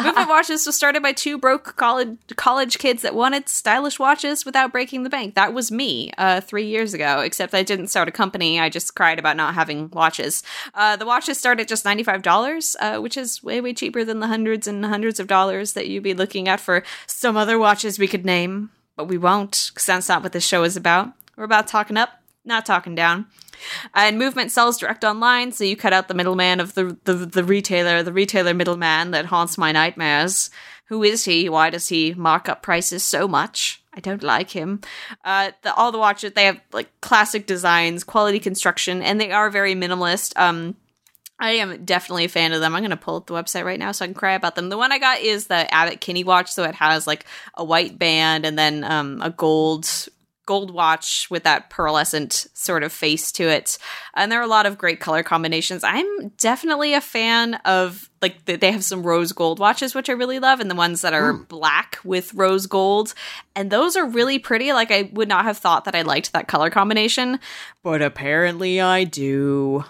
Movement 0.03 0.27
Watches 0.29 0.65
was 0.65 0.75
started 0.75 1.01
by 1.01 1.13
two 1.13 1.37
broke 1.37 1.77
college 1.77 2.17
college 2.35 2.77
kids 2.77 3.03
that 3.03 3.15
wanted 3.15 3.47
stylish 3.47 3.99
watches 3.99 4.45
without 4.45 4.73
breaking 4.73 5.03
the 5.03 5.09
bank. 5.09 5.35
That 5.35 5.53
was 5.53 5.71
me 5.71 6.11
uh, 6.17 6.41
three 6.41 6.65
years 6.65 6.93
ago, 6.93 7.21
except 7.21 7.53
I 7.53 7.63
didn't 7.63 7.87
start 7.87 8.09
a 8.09 8.11
company. 8.11 8.59
I 8.59 8.67
just 8.67 8.95
cried 8.95 9.19
about 9.19 9.37
not 9.37 9.53
having 9.53 9.89
watches. 9.91 10.43
Uh, 10.73 10.97
the 10.97 11.05
watches 11.05 11.37
start 11.37 11.61
at 11.61 11.69
just 11.69 11.85
$95, 11.85 12.75
uh, 12.79 12.99
which 12.99 13.15
is 13.15 13.41
way, 13.41 13.61
way 13.61 13.73
cheaper 13.73 14.03
than 14.03 14.19
the 14.19 14.27
hundreds 14.27 14.67
and 14.67 14.85
hundreds 14.85 15.21
of 15.21 15.27
dollars 15.27 15.71
that 15.73 15.87
you'd 15.87 16.03
be 16.03 16.13
looking 16.13 16.49
at 16.49 16.59
for 16.59 16.83
some 17.05 17.37
other 17.37 17.57
watches 17.57 17.97
we 17.97 18.07
could 18.07 18.25
name, 18.25 18.71
but 18.97 19.07
we 19.07 19.17
won't, 19.17 19.71
because 19.71 19.85
that's 19.85 20.09
not 20.09 20.23
what 20.23 20.33
this 20.33 20.45
show 20.45 20.63
is 20.63 20.75
about. 20.75 21.13
We're 21.37 21.45
about 21.45 21.67
talking 21.67 21.95
up, 21.95 22.09
not 22.43 22.65
talking 22.65 22.95
down. 22.95 23.27
And 23.93 24.19
Movement 24.19 24.51
sells 24.51 24.77
direct 24.77 25.03
online, 25.03 25.51
so 25.51 25.63
you 25.63 25.77
cut 25.77 25.93
out 25.93 26.09
the 26.09 26.13
middleman 26.13 26.59
of 26.59 26.73
the, 26.73 26.97
the 27.05 27.13
the 27.13 27.43
retailer, 27.43 28.03
the 28.03 28.13
retailer 28.13 28.53
middleman 28.53 29.11
that 29.11 29.25
haunts 29.27 29.57
my 29.57 29.71
nightmares. 29.71 30.49
Who 30.85 31.03
is 31.03 31.25
he? 31.25 31.49
Why 31.49 31.69
does 31.69 31.89
he 31.89 32.13
mark 32.13 32.49
up 32.49 32.61
prices 32.61 33.03
so 33.03 33.27
much? 33.27 33.81
I 33.93 33.99
don't 33.99 34.23
like 34.23 34.51
him. 34.51 34.81
Uh, 35.25 35.51
the, 35.63 35.73
all 35.73 35.91
the 35.91 35.97
watches 35.97 36.33
they 36.33 36.45
have 36.45 36.61
like 36.71 36.89
classic 37.01 37.47
designs, 37.47 38.03
quality 38.03 38.39
construction, 38.39 39.01
and 39.01 39.19
they 39.19 39.31
are 39.31 39.49
very 39.49 39.75
minimalist. 39.75 40.37
Um, 40.37 40.75
I 41.39 41.51
am 41.51 41.85
definitely 41.85 42.25
a 42.25 42.29
fan 42.29 42.53
of 42.53 42.61
them. 42.61 42.75
I'm 42.75 42.81
going 42.81 42.89
to 42.89 42.97
pull 42.97 43.17
up 43.17 43.27
the 43.27 43.33
website 43.33 43.63
right 43.63 43.79
now 43.79 43.91
so 43.91 44.05
I 44.05 44.07
can 44.07 44.15
cry 44.15 44.33
about 44.33 44.55
them. 44.55 44.69
The 44.69 44.77
one 44.77 44.91
I 44.91 44.97
got 44.97 45.19
is 45.19 45.47
the 45.47 45.71
Abbott 45.73 46.01
Kinney 46.01 46.23
watch, 46.23 46.51
so 46.51 46.63
it 46.63 46.75
has 46.75 47.05
like 47.05 47.25
a 47.53 47.63
white 47.63 47.99
band 47.99 48.45
and 48.45 48.57
then 48.57 48.83
um, 48.83 49.21
a 49.21 49.29
gold 49.29 50.09
gold 50.47 50.71
watch 50.71 51.27
with 51.29 51.43
that 51.43 51.69
pearlescent 51.69 52.47
sort 52.57 52.81
of 52.81 52.91
face 52.91 53.31
to 53.33 53.43
it. 53.43 53.77
And 54.15 54.31
there 54.31 54.39
are 54.39 54.43
a 54.43 54.47
lot 54.47 54.65
of 54.65 54.77
great 54.77 54.99
color 54.99 55.21
combinations. 55.21 55.83
I'm 55.83 56.29
definitely 56.37 56.93
a 56.93 57.01
fan 57.01 57.55
of 57.65 58.09
like 58.21 58.45
they 58.45 58.71
have 58.71 58.83
some 58.83 59.03
rose 59.03 59.33
gold 59.33 59.59
watches 59.59 59.93
which 59.93 60.09
I 60.09 60.13
really 60.13 60.39
love 60.39 60.59
and 60.59 60.71
the 60.71 60.75
ones 60.75 61.01
that 61.01 61.13
are 61.13 61.33
mm. 61.33 61.47
black 61.49 61.99
with 62.03 62.33
rose 62.33 62.65
gold 62.65 63.13
and 63.55 63.69
those 63.69 63.95
are 63.95 64.07
really 64.07 64.39
pretty. 64.39 64.71
Like 64.71 64.89
I 64.89 65.09
would 65.11 65.27
not 65.27 65.43
have 65.43 65.57
thought 65.57 65.85
that 65.85 65.95
I 65.95 66.01
liked 66.01 66.31
that 66.31 66.47
color 66.47 66.69
combination, 66.71 67.39
but 67.83 68.01
apparently 68.01 68.79
I 68.79 69.03
do. 69.03 69.83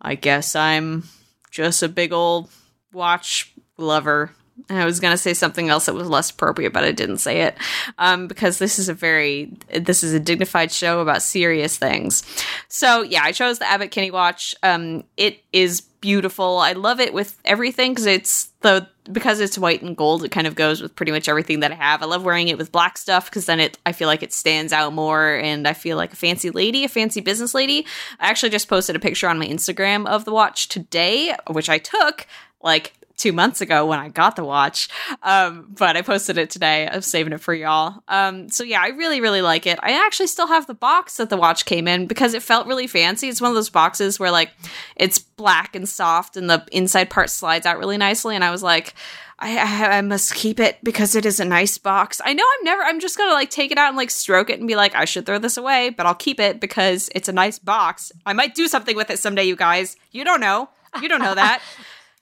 I 0.00 0.14
guess 0.14 0.56
I'm 0.56 1.04
just 1.50 1.82
a 1.82 1.88
big 1.88 2.12
old 2.12 2.50
watch 2.92 3.52
lover 3.76 4.32
I 4.68 4.84
was 4.84 5.00
going 5.00 5.12
to 5.12 5.18
say 5.18 5.34
something 5.34 5.68
else 5.68 5.86
that 5.86 5.94
was 5.94 6.08
less 6.08 6.30
appropriate, 6.30 6.72
but 6.72 6.84
I 6.84 6.92
didn't 6.92 7.18
say 7.18 7.42
it 7.42 7.56
um, 7.98 8.26
because 8.26 8.58
this 8.58 8.78
is 8.78 8.88
a 8.88 8.94
very 8.94 9.52
this 9.80 10.02
is 10.02 10.12
a 10.12 10.20
dignified 10.20 10.72
show 10.72 11.00
about 11.00 11.22
serious 11.22 11.76
things. 11.76 12.22
So 12.68 13.02
yeah, 13.02 13.22
I 13.22 13.32
chose 13.32 13.58
the 13.58 13.70
Abbott 13.70 13.90
Kinney 13.90 14.10
watch. 14.10 14.54
Um, 14.62 15.04
it 15.16 15.42
is 15.52 15.82
beautiful. 16.00 16.58
I 16.58 16.72
love 16.72 17.00
it 17.00 17.12
with 17.12 17.38
everything 17.44 17.92
because 17.92 18.06
it's 18.06 18.50
the 18.60 18.88
because 19.04 19.40
it's 19.40 19.58
white 19.58 19.82
and 19.82 19.96
gold. 19.96 20.24
It 20.24 20.30
kind 20.30 20.46
of 20.46 20.54
goes 20.54 20.80
with 20.80 20.94
pretty 20.94 21.12
much 21.12 21.28
everything 21.28 21.60
that 21.60 21.72
I 21.72 21.74
have. 21.74 22.02
I 22.02 22.06
love 22.06 22.24
wearing 22.24 22.48
it 22.48 22.58
with 22.58 22.72
black 22.72 22.96
stuff 22.98 23.26
because 23.30 23.46
then 23.46 23.60
it 23.60 23.78
I 23.84 23.92
feel 23.92 24.08
like 24.08 24.22
it 24.22 24.32
stands 24.32 24.72
out 24.72 24.92
more, 24.92 25.34
and 25.36 25.66
I 25.66 25.72
feel 25.72 25.96
like 25.96 26.12
a 26.12 26.16
fancy 26.16 26.50
lady, 26.50 26.84
a 26.84 26.88
fancy 26.88 27.20
business 27.20 27.54
lady. 27.54 27.86
I 28.18 28.28
actually 28.28 28.50
just 28.50 28.68
posted 28.68 28.96
a 28.96 29.00
picture 29.00 29.28
on 29.28 29.38
my 29.38 29.46
Instagram 29.46 30.06
of 30.06 30.24
the 30.24 30.32
watch 30.32 30.68
today, 30.68 31.34
which 31.48 31.68
I 31.68 31.78
took 31.78 32.26
like 32.62 32.92
two 33.20 33.32
months 33.32 33.60
ago 33.60 33.84
when 33.84 33.98
I 33.98 34.08
got 34.08 34.34
the 34.36 34.44
watch. 34.44 34.88
Um, 35.22 35.68
but 35.78 35.94
I 35.94 36.00
posted 36.00 36.38
it 36.38 36.48
today. 36.48 36.88
I'm 36.90 37.02
saving 37.02 37.34
it 37.34 37.40
for 37.40 37.52
y'all. 37.52 38.02
Um, 38.08 38.48
so 38.48 38.64
yeah, 38.64 38.80
I 38.80 38.88
really, 38.88 39.20
really 39.20 39.42
like 39.42 39.66
it. 39.66 39.78
I 39.82 40.04
actually 40.06 40.28
still 40.28 40.46
have 40.46 40.66
the 40.66 40.74
box 40.74 41.18
that 41.18 41.28
the 41.28 41.36
watch 41.36 41.66
came 41.66 41.86
in 41.86 42.06
because 42.06 42.32
it 42.32 42.42
felt 42.42 42.66
really 42.66 42.86
fancy. 42.86 43.28
It's 43.28 43.40
one 43.40 43.50
of 43.50 43.54
those 43.54 43.68
boxes 43.68 44.18
where 44.18 44.30
like 44.30 44.52
it's 44.96 45.18
black 45.18 45.76
and 45.76 45.86
soft 45.86 46.38
and 46.38 46.48
the 46.48 46.66
inside 46.72 47.10
part 47.10 47.28
slides 47.28 47.66
out 47.66 47.78
really 47.78 47.98
nicely. 47.98 48.34
And 48.34 48.42
I 48.42 48.50
was 48.50 48.62
like, 48.62 48.94
I, 49.38 49.58
I, 49.58 49.98
I, 49.98 50.00
must 50.02 50.34
keep 50.34 50.60
it 50.60 50.78
because 50.82 51.14
it 51.14 51.24
is 51.24 51.40
a 51.40 51.46
nice 51.46 51.78
box. 51.78 52.20
I 52.24 52.34
know 52.34 52.44
I'm 52.44 52.64
never, 52.64 52.82
I'm 52.82 53.00
just 53.00 53.16
gonna 53.16 53.32
like 53.32 53.48
take 53.48 53.70
it 53.70 53.78
out 53.78 53.88
and 53.88 53.96
like 53.96 54.10
stroke 54.10 54.50
it 54.50 54.58
and 54.58 54.68
be 54.68 54.76
like, 54.76 54.94
I 54.94 55.06
should 55.06 55.24
throw 55.24 55.38
this 55.38 55.56
away, 55.56 55.90
but 55.90 56.04
I'll 56.04 56.14
keep 56.14 56.40
it 56.40 56.60
because 56.60 57.08
it's 57.14 57.28
a 57.28 57.32
nice 57.32 57.58
box. 57.58 58.12
I 58.26 58.34
might 58.34 58.54
do 58.54 58.68
something 58.68 58.96
with 58.96 59.08
it 59.08 59.18
someday, 59.18 59.44
you 59.44 59.56
guys. 59.56 59.96
You 60.10 60.24
don't 60.24 60.40
know. 60.40 60.68
You 61.00 61.08
don't 61.08 61.22
know 61.22 61.34
that. 61.34 61.62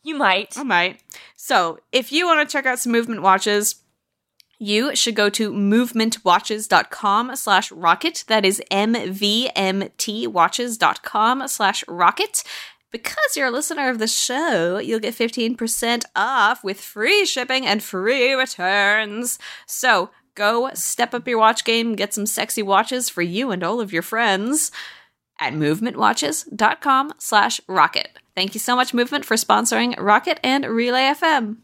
You 0.09 0.17
might. 0.17 0.57
I 0.57 0.63
might. 0.63 1.03
So, 1.37 1.81
if 1.93 2.11
you 2.13 2.25
want 2.25 2.49
to 2.49 2.51
check 2.51 2.65
out 2.65 2.79
some 2.79 2.93
movement 2.93 3.21
watches, 3.21 3.83
you 4.59 4.97
should 4.97 5.15
go 5.15 5.29
to 5.29 5.53
movementwatches.com 5.53 7.37
slash 7.37 7.71
rocket. 7.71 8.25
That 8.27 8.47
is 8.47 8.63
mvmtwatches.com 8.71 11.49
slash 11.49 11.85
rocket. 11.87 12.43
Because 12.91 13.37
you're 13.37 13.49
a 13.49 13.51
listener 13.51 13.91
of 13.91 13.99
the 13.99 14.07
show, 14.07 14.79
you'll 14.79 14.99
get 14.99 15.15
15% 15.15 16.05
off 16.17 16.65
with 16.65 16.81
free 16.81 17.27
shipping 17.27 17.67
and 17.67 17.83
free 17.83 18.33
returns. 18.33 19.39
So 19.67 20.09
go 20.35 20.71
step 20.73 21.13
up 21.13 21.29
your 21.29 21.39
watch 21.39 21.67
game, 21.67 21.97
get 21.97 22.15
some 22.15 22.25
sexy 22.25 22.63
watches 22.63 23.11
for 23.11 23.21
you 23.21 23.51
and 23.51 23.63
all 23.63 23.79
of 23.79 23.93
your 23.93 24.01
friends 24.01 24.73
at 25.39 25.53
movementwatches.com 25.53 27.13
slash 27.19 27.61
rocket. 27.69 28.19
Thank 28.39 28.55
you 28.55 28.61
so 28.61 28.77
much, 28.77 28.95
Movement, 28.95 29.25
for 29.25 29.35
sponsoring 29.35 29.97
Rocket 29.99 30.39
and 30.45 30.65
Relay 30.65 31.13
FM. 31.13 31.57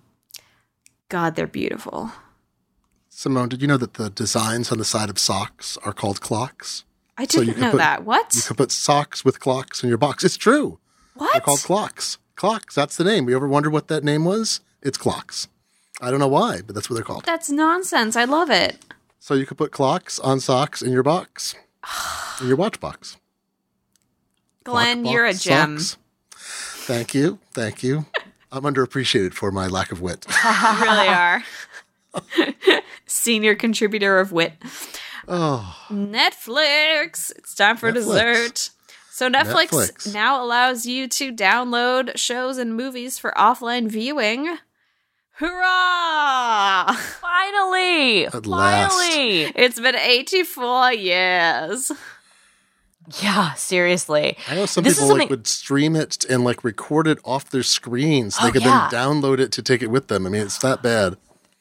God, 1.08 1.36
they're 1.36 1.46
beautiful. 1.46 2.10
Simone, 3.08 3.48
did 3.48 3.62
you 3.62 3.68
know 3.68 3.76
that 3.76 3.94
the 3.94 4.10
designs 4.10 4.72
on 4.72 4.78
the 4.78 4.84
side 4.84 5.08
of 5.08 5.16
socks 5.16 5.78
are 5.84 5.92
called 5.92 6.20
clocks? 6.20 6.82
I 7.16 7.26
didn't 7.26 7.54
so 7.54 7.60
know 7.60 7.70
put, 7.70 7.76
that. 7.76 8.04
What? 8.04 8.34
You 8.34 8.42
can 8.42 8.56
put 8.56 8.72
socks 8.72 9.24
with 9.24 9.38
clocks 9.38 9.84
in 9.84 9.88
your 9.88 9.98
box. 9.98 10.24
It's 10.24 10.36
true. 10.36 10.80
What? 11.14 11.32
They're 11.32 11.42
called 11.42 11.60
clocks. 11.60 12.18
Clocks. 12.34 12.74
That's 12.74 12.96
the 12.96 13.04
name. 13.04 13.28
You 13.28 13.36
ever 13.36 13.46
wonder 13.46 13.70
what 13.70 13.86
that 13.86 14.02
name 14.02 14.24
was? 14.24 14.58
It's 14.82 14.98
clocks. 14.98 15.46
I 16.00 16.10
don't 16.10 16.18
know 16.18 16.26
why, 16.26 16.60
but 16.66 16.74
that's 16.74 16.90
what 16.90 16.96
they're 16.96 17.04
called. 17.04 17.24
That's 17.24 17.50
nonsense. 17.50 18.16
I 18.16 18.24
love 18.24 18.50
it. 18.50 18.78
So 19.20 19.34
you 19.34 19.46
could 19.46 19.58
put 19.58 19.70
clocks 19.70 20.18
on 20.18 20.40
socks 20.40 20.82
in 20.82 20.90
your 20.90 21.04
box, 21.04 21.54
in 22.40 22.48
your 22.48 22.56
watch 22.56 22.80
box. 22.80 23.16
Glenn, 24.64 25.04
you're 25.04 25.26
a 25.26 25.34
gem. 25.34 25.78
Socks. 25.78 25.98
Thank 26.84 27.14
you. 27.14 27.38
Thank 27.52 27.82
you. 27.82 28.04
I'm 28.52 28.62
underappreciated 28.62 29.32
for 29.32 29.50
my 29.50 29.66
lack 29.66 29.90
of 29.90 30.00
wit. 30.00 30.26
you 30.44 30.50
really 30.82 31.08
are. 31.08 31.42
Senior 33.06 33.54
contributor 33.54 34.18
of 34.18 34.32
wit. 34.32 34.52
Oh. 35.26 35.76
Netflix. 35.88 37.32
It's 37.36 37.54
time 37.54 37.76
for 37.78 37.90
Netflix. 37.90 37.94
dessert. 37.94 38.70
So 39.10 39.30
Netflix, 39.30 39.68
Netflix, 39.68 40.12
now 40.12 40.44
allows 40.44 40.86
you 40.86 41.08
to 41.08 41.32
download 41.32 42.18
shows 42.18 42.58
and 42.58 42.76
movies 42.76 43.18
for 43.18 43.32
offline 43.36 43.88
viewing. 43.88 44.58
Hurrah! 45.38 46.92
Finally! 46.94 48.26
At 48.26 48.44
Finally! 48.44 49.44
Last. 49.44 49.52
It's 49.56 49.80
been 49.80 49.96
84 49.96 50.92
years. 50.92 51.92
Yeah, 53.20 53.52
seriously. 53.54 54.36
I 54.48 54.54
know 54.54 54.66
some 54.66 54.84
this 54.84 54.98
people 54.98 55.16
like 55.16 55.30
would 55.30 55.46
stream 55.46 55.94
it 55.94 56.24
and 56.24 56.44
like 56.44 56.64
record 56.64 57.06
it 57.06 57.18
off 57.24 57.50
their 57.50 57.62
screens. 57.62 58.36
So 58.36 58.42
oh, 58.42 58.46
they 58.46 58.52
could 58.52 58.62
yeah. 58.62 58.88
then 58.90 59.00
download 59.00 59.40
it 59.40 59.52
to 59.52 59.62
take 59.62 59.82
it 59.82 59.88
with 59.88 60.08
them. 60.08 60.26
I 60.26 60.30
mean, 60.30 60.42
it's 60.42 60.58
that 60.58 60.82
bad. 60.82 61.16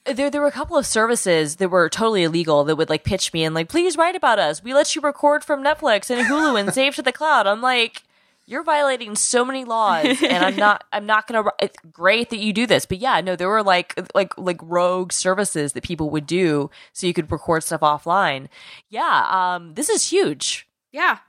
There, 0.06 0.30
there 0.30 0.42
were 0.42 0.48
a 0.48 0.52
couple 0.52 0.78
of 0.78 0.86
services 0.86 1.58
that 1.58 1.70
were 1.70 1.90
totally 1.90 2.24
illegal 2.24 2.64
that 2.66 2.76
would 2.76 2.90
like 2.90 3.04
pitch 3.04 3.32
me 3.34 3.44
and 3.44 3.56
like, 3.56 3.70
please 3.70 3.98
write 3.98 4.16
about 4.16 4.40
us. 4.40 4.64
We 4.64 4.74
let 4.74 4.96
you 4.96 5.02
record 5.02 5.44
from 5.44 5.64
Netflix 5.64 6.10
and 6.10 6.28
Hulu 6.28 6.60
and 6.60 6.74
save 6.74 6.96
to 6.96 7.02
the 7.02 7.14
cloud. 7.14 7.48
I'm 7.48 7.62
like, 7.62 8.04
you're 8.46 8.64
violating 8.64 9.16
so 9.16 9.46
many 9.46 9.64
laws, 9.64 10.22
and 10.22 10.44
I'm 10.44 10.58
not. 10.58 10.84
I'm 10.92 11.06
not 11.06 11.28
gonna. 11.28 11.50
It's 11.60 11.78
great 11.92 12.30
that 12.30 12.40
you 12.40 12.52
do 12.52 12.68
this, 12.68 12.86
but 12.86 12.98
yeah, 12.98 13.22
no, 13.22 13.38
there 13.38 13.48
were 13.48 13.64
like 13.64 13.98
like 14.14 14.38
like 14.38 14.60
rogue 14.62 15.14
services 15.14 15.72
that 15.74 15.84
people 15.84 16.10
would 16.10 16.28
do 16.28 16.70
so 16.92 17.08
you 17.08 17.14
could 17.14 17.32
record 17.32 17.64
stuff 17.64 17.80
offline. 17.80 18.50
Yeah, 18.90 19.28
um, 19.30 19.76
this 19.76 19.88
is 19.88 20.10
huge. 20.10 20.68
Yeah, 20.92 21.20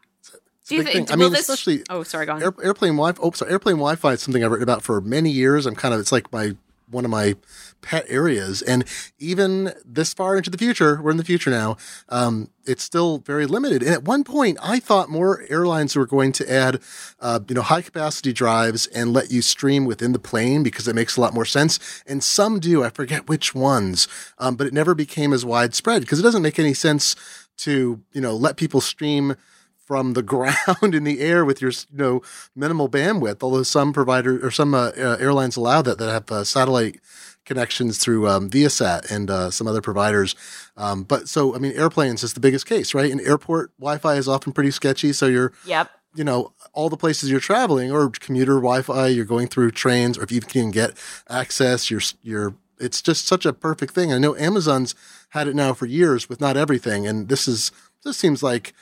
do 0.69 0.77
you 0.77 0.83
think? 0.83 1.13
I 1.13 1.17
mean, 1.17 1.31
this... 1.31 1.41
especially 1.41 1.83
oh, 1.91 2.03
sorry, 2.03 2.27
go 2.27 2.33
on. 2.35 2.43
Air, 2.43 2.55
airplane 2.63 2.93
Wi-Fi. 2.93 3.21
Oh, 3.23 3.31
sorry, 3.33 3.53
airplane 3.53 3.77
Wi-Fi 3.77 4.13
is 4.13 4.23
something 4.23 4.43
I've 4.43 4.51
written 4.51 4.63
about 4.63 4.83
for 4.83 5.01
many 5.01 5.31
years. 5.31 5.67
I'm 5.67 5.75
kind 5.75 5.93
of 5.93 6.01
it's 6.01 6.13
like 6.13 6.33
my 6.33 6.57
one 6.91 7.05
of 7.05 7.11
my 7.11 7.35
pet 7.83 8.07
areas, 8.09 8.63
and 8.63 8.85
even 9.19 9.73
this 9.85 10.15
far 10.15 10.37
into 10.37 10.49
the 10.49 10.57
future, 10.57 11.03
we're 11.03 11.11
in 11.11 11.17
the 11.17 11.25
future 11.25 11.51
now. 11.51 11.77
Um, 12.09 12.51
it's 12.67 12.83
still 12.83 13.19
very 13.19 13.47
limited. 13.47 13.83
And 13.83 13.93
at 13.93 14.05
one 14.05 14.25
point, 14.25 14.59
I 14.63 14.81
thought 14.81 15.11
more 15.11 15.45
airlines 15.51 15.97
were 15.97 16.07
going 16.07 16.33
to 16.33 16.51
add, 16.51 16.81
uh, 17.21 17.41
you 17.49 17.55
know, 17.55 17.63
high 17.63 17.83
capacity 17.83 18.33
drives 18.33 18.87
and 18.87 19.13
let 19.13 19.31
you 19.31 19.43
stream 19.43 19.85
within 19.85 20.13
the 20.13 20.19
plane 20.19 20.63
because 20.63 20.89
it 20.89 20.95
makes 20.95 21.17
a 21.17 21.21
lot 21.21 21.35
more 21.35 21.45
sense. 21.45 22.03
And 22.07 22.25
some 22.25 22.59
do. 22.59 22.83
I 22.83 22.89
forget 22.89 23.29
which 23.29 23.55
ones, 23.55 24.09
um, 24.39 24.57
but 24.57 24.67
it 24.67 24.73
never 24.73 24.95
became 24.95 25.33
as 25.35 25.45
widespread 25.45 26.03
because 26.03 26.19
it 26.19 26.23
doesn't 26.23 26.43
make 26.43 26.59
any 26.59 26.75
sense 26.75 27.17
to 27.57 28.01
you 28.13 28.21
know 28.21 28.35
let 28.35 28.57
people 28.57 28.81
stream 28.81 29.37
from 29.85 30.15
the 30.15 30.23
ground 30.35 30.95
in 30.95 31.05
the 31.05 31.21
air 31.21 31.45
with 31.45 31.61
your 31.61 31.71
you 31.71 31.99
know 31.99 32.23
minimal 32.55 32.89
bandwidth. 32.89 33.43
Although 33.43 33.63
some 33.63 33.93
provider 33.93 34.45
or 34.45 34.51
some 34.51 34.75
uh, 34.75 34.93
uh, 34.97 35.17
airlines 35.21 35.57
allow 35.57 35.83
that 35.83 35.99
that 35.99 36.11
have 36.11 36.31
uh, 36.31 36.45
satellite 36.45 37.01
connections 37.45 37.99
through 37.99 38.29
um, 38.29 38.49
Viasat 38.49 39.11
and 39.11 39.31
uh, 39.31 39.51
some 39.51 39.67
other 39.67 39.83
providers. 39.83 40.35
Um, 40.77 41.03
but 41.03 41.29
so 41.29 41.55
I 41.55 41.59
mean, 41.59 41.73
airplanes 41.73 42.23
is 42.23 42.35
the 42.35 42.41
biggest 42.41 42.67
case, 42.67 42.95
right? 42.95 43.11
And 43.11 43.21
airport 43.21 43.73
Wi-Fi 43.79 44.15
is 44.15 44.29
often 44.29 44.53
pretty 44.53 44.71
sketchy. 44.71 45.13
So 45.13 45.27
you're 45.27 45.53
yep. 45.67 45.91
You 46.17 46.23
know, 46.23 46.53
all 46.73 46.89
the 46.89 46.97
places 46.97 47.29
you're 47.29 47.41
traveling 47.41 47.91
or 47.91 48.09
commuter 48.09 48.55
Wi-Fi, 48.55 49.09
you're 49.09 49.25
going 49.25 49.49
through 49.49 49.73
trains, 49.73 50.17
or 50.17 50.23
if 50.23 50.31
you 50.31 50.41
can 50.41 50.71
get 50.71 50.93
access, 51.29 51.91
you're 51.91 52.03
you're 52.23 52.55
it's 52.79 53.03
just 53.03 53.27
such 53.27 53.45
a 53.45 53.53
perfect 53.53 53.95
thing. 53.95 54.13
I 54.13 54.19
know 54.19 54.37
Amazon's 54.37 54.95
had 55.31 55.49
it 55.49 55.57
now 55.57 55.73
for 55.73 55.87
years 55.87 56.29
with 56.29 56.41
not 56.41 56.57
everything, 56.57 57.05
and 57.05 57.29
this 57.29 57.49
is 57.49 57.73
this 58.05 58.17
seems 58.17 58.45
like 58.45 58.75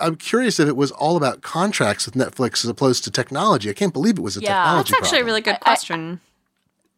I'm 0.00 0.16
curious 0.16 0.60
if 0.60 0.68
it 0.68 0.76
was 0.76 0.90
all 0.92 1.16
about 1.16 1.42
contracts 1.42 2.06
with 2.06 2.14
Netflix 2.14 2.64
as 2.64 2.70
opposed 2.70 3.04
to 3.04 3.10
technology. 3.10 3.70
I 3.70 3.72
can't 3.72 3.92
believe 3.92 4.18
it 4.18 4.22
was 4.22 4.36
a 4.36 4.40
yeah, 4.40 4.48
technology. 4.48 4.92
That's 4.92 5.02
actually 5.02 5.18
problem. 5.18 5.22
a 5.22 5.26
really 5.26 5.40
good 5.40 5.60
question. 5.60 6.20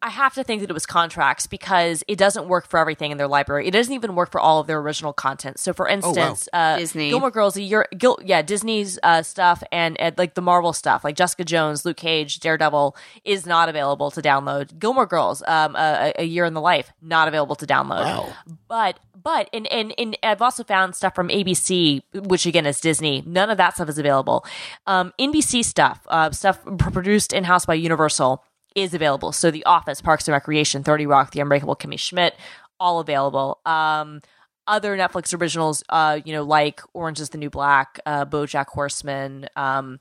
I, 0.01 0.07
I, 0.07 0.09
have 0.09 0.33
to 0.35 0.43
think 0.43 0.61
that 0.61 0.69
it 0.69 0.73
was 0.73 0.85
contracts 0.85 1.45
because 1.45 2.03
it 2.07 2.17
doesn't 2.17 2.47
work 2.47 2.67
for 2.67 2.79
everything 2.79 3.11
in 3.11 3.17
their 3.17 3.27
library. 3.27 3.67
It 3.67 3.71
doesn't 3.71 3.93
even 3.93 4.15
work 4.15 4.31
for 4.31 4.39
all 4.39 4.59
of 4.59 4.67
their 4.67 4.79
original 4.79 5.13
content. 5.13 5.59
So, 5.59 5.73
for 5.73 5.87
instance, 5.87 6.47
oh, 6.53 6.57
wow. 6.57 6.75
uh, 6.75 6.77
Disney, 6.77 7.09
Gilmore 7.09 7.31
Girls, 7.31 7.57
year, 7.57 7.87
Gil, 7.97 8.17
yeah, 8.23 8.41
Disney's 8.41 8.97
uh, 9.03 9.23
stuff 9.23 9.61
and, 9.71 9.99
and, 9.99 10.17
like 10.17 10.35
the 10.35 10.41
Marvel 10.41 10.71
stuff, 10.73 11.03
like 11.03 11.15
Jessica 11.15 11.43
Jones, 11.43 11.85
Luke 11.85 11.97
Cage, 11.97 12.39
Daredevil, 12.39 12.95
is 13.25 13.45
not 13.45 13.67
available 13.67 14.11
to 14.11 14.21
download. 14.21 14.79
Gilmore 14.79 15.05
Girls, 15.05 15.43
um, 15.47 15.75
a, 15.75 16.13
a 16.17 16.23
year 16.23 16.45
in 16.45 16.53
the 16.53 16.61
life, 16.61 16.91
not 17.01 17.27
available 17.27 17.55
to 17.55 17.67
download. 17.67 18.05
Wow. 18.05 18.33
But 18.67 18.99
but 19.21 19.49
and, 19.53 19.67
and 19.67 19.93
and 19.97 20.17
I've 20.23 20.41
also 20.41 20.63
found 20.63 20.95
stuff 20.95 21.15
from 21.15 21.29
ABC, 21.29 22.01
which 22.13 22.45
again 22.45 22.65
is 22.65 22.79
Disney. 22.79 23.23
None 23.25 23.49
of 23.49 23.57
that 23.57 23.75
stuff 23.75 23.89
is 23.89 23.97
available. 23.97 24.45
Um, 24.87 25.13
NBC 25.19 25.63
stuff, 25.63 26.01
uh, 26.07 26.31
stuff 26.31 26.59
produced 26.77 27.33
in 27.33 27.43
house 27.43 27.65
by 27.65 27.73
Universal, 27.73 28.43
is 28.75 28.93
available. 28.93 29.31
So 29.31 29.51
The 29.51 29.65
Office, 29.65 30.01
Parks 30.01 30.27
and 30.27 30.33
Recreation, 30.33 30.83
Thirty 30.83 31.05
Rock, 31.05 31.31
The 31.31 31.41
Unbreakable 31.41 31.75
Kimmy 31.75 31.99
Schmidt, 31.99 32.35
all 32.79 32.99
available. 32.99 33.59
Um, 33.65 34.21
other 34.67 34.95
Netflix 34.95 35.39
originals, 35.39 35.83
uh, 35.89 36.19
you 36.23 36.31
know, 36.31 36.43
like 36.43 36.81
Orange 36.93 37.19
is 37.19 37.29
the 37.29 37.39
New 37.39 37.49
Black, 37.49 37.99
uh, 38.05 38.25
BoJack 38.25 38.67
Horseman, 38.67 39.47
um, 39.55 39.99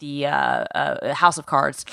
the 0.00 0.26
uh, 0.26 0.64
uh, 0.74 1.14
House 1.14 1.38
of 1.38 1.46
Cards. 1.46 1.84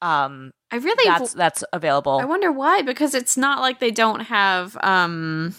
Um, 0.00 0.52
I 0.70 0.76
really 0.76 1.04
that's 1.06 1.34
that's 1.34 1.64
available. 1.72 2.18
I 2.20 2.24
wonder 2.24 2.52
why 2.52 2.82
because 2.82 3.14
it's 3.14 3.36
not 3.36 3.60
like 3.60 3.80
they 3.80 3.90
don't 3.90 4.20
have 4.20 4.76
um 4.82 5.54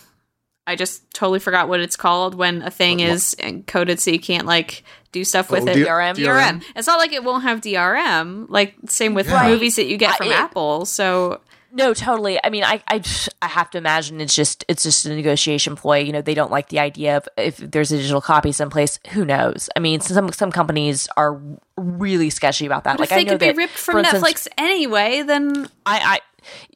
I 0.69 0.75
just 0.75 1.11
totally 1.13 1.39
forgot 1.39 1.67
what 1.67 1.79
it's 1.79 1.95
called 1.95 2.35
when 2.35 2.61
a 2.61 2.69
thing 2.71 2.99
What- 2.99 3.09
is 3.09 3.35
encoded 3.39 3.99
so 3.99 4.11
you 4.11 4.19
can't 4.19 4.45
like 4.45 4.83
do 5.11 5.23
stuff 5.23 5.47
oh, 5.51 5.55
with 5.55 5.67
Oh, 5.67 5.71
it. 5.71 5.75
D- 5.75 5.83
DRM? 5.85 6.15
DRM. 6.15 6.63
It's 6.75 6.87
not 6.87 6.99
like 6.99 7.11
it 7.11 7.23
won't 7.23 7.43
have 7.43 7.61
DRM. 7.61 8.45
Like 8.49 8.75
same 8.87 9.13
with 9.15 9.27
Yeah. 9.27 9.47
movies 9.47 9.75
that 9.77 9.87
you 9.87 9.97
get 9.97 10.11
I- 10.11 10.17
from 10.17 10.27
it- 10.27 10.35
Apple. 10.35 10.85
So 10.85 11.41
No, 11.71 11.93
totally. 11.93 12.39
I 12.43 12.49
mean, 12.49 12.63
I, 12.63 12.81
I, 12.87 13.01
I 13.43 13.47
have 13.47 13.69
to 13.71 13.77
imagine 13.77 14.19
it's 14.21 14.33
just 14.35 14.65
it's 14.67 14.81
just 14.83 15.05
a 15.05 15.09
negotiation 15.15 15.75
ploy. 15.75 15.97
You 15.99 16.11
know, 16.13 16.21
they 16.21 16.33
don't 16.33 16.49
like 16.51 16.69
the 16.69 16.79
idea 16.79 17.17
of 17.17 17.29
if 17.37 17.57
there's 17.57 17.91
a 17.91 17.97
digital 17.97 18.21
copy 18.21 18.51
someplace. 18.51 18.99
Who 19.11 19.23
knows? 19.25 19.69
I 19.75 19.79
mean, 19.79 19.99
some 20.01 20.31
some 20.31 20.51
companies 20.51 21.07
are 21.15 21.39
really 21.77 22.29
sketchy 22.31 22.65
about 22.65 22.85
that. 22.85 22.97
but 22.97 23.01
like 23.01 23.11
if 23.11 23.15
they 23.15 23.21
I 23.21 23.23
know 23.23 23.31
could 23.33 23.39
be 23.39 23.45
that, 23.47 23.55
ripped 23.57 23.73
for 23.73 23.91
from 23.91 23.99
instance, 24.05 24.23
Netflix 24.23 24.47
anyway, 24.57 25.21
then 25.21 25.67
I, 25.85 25.99
I 26.15 26.19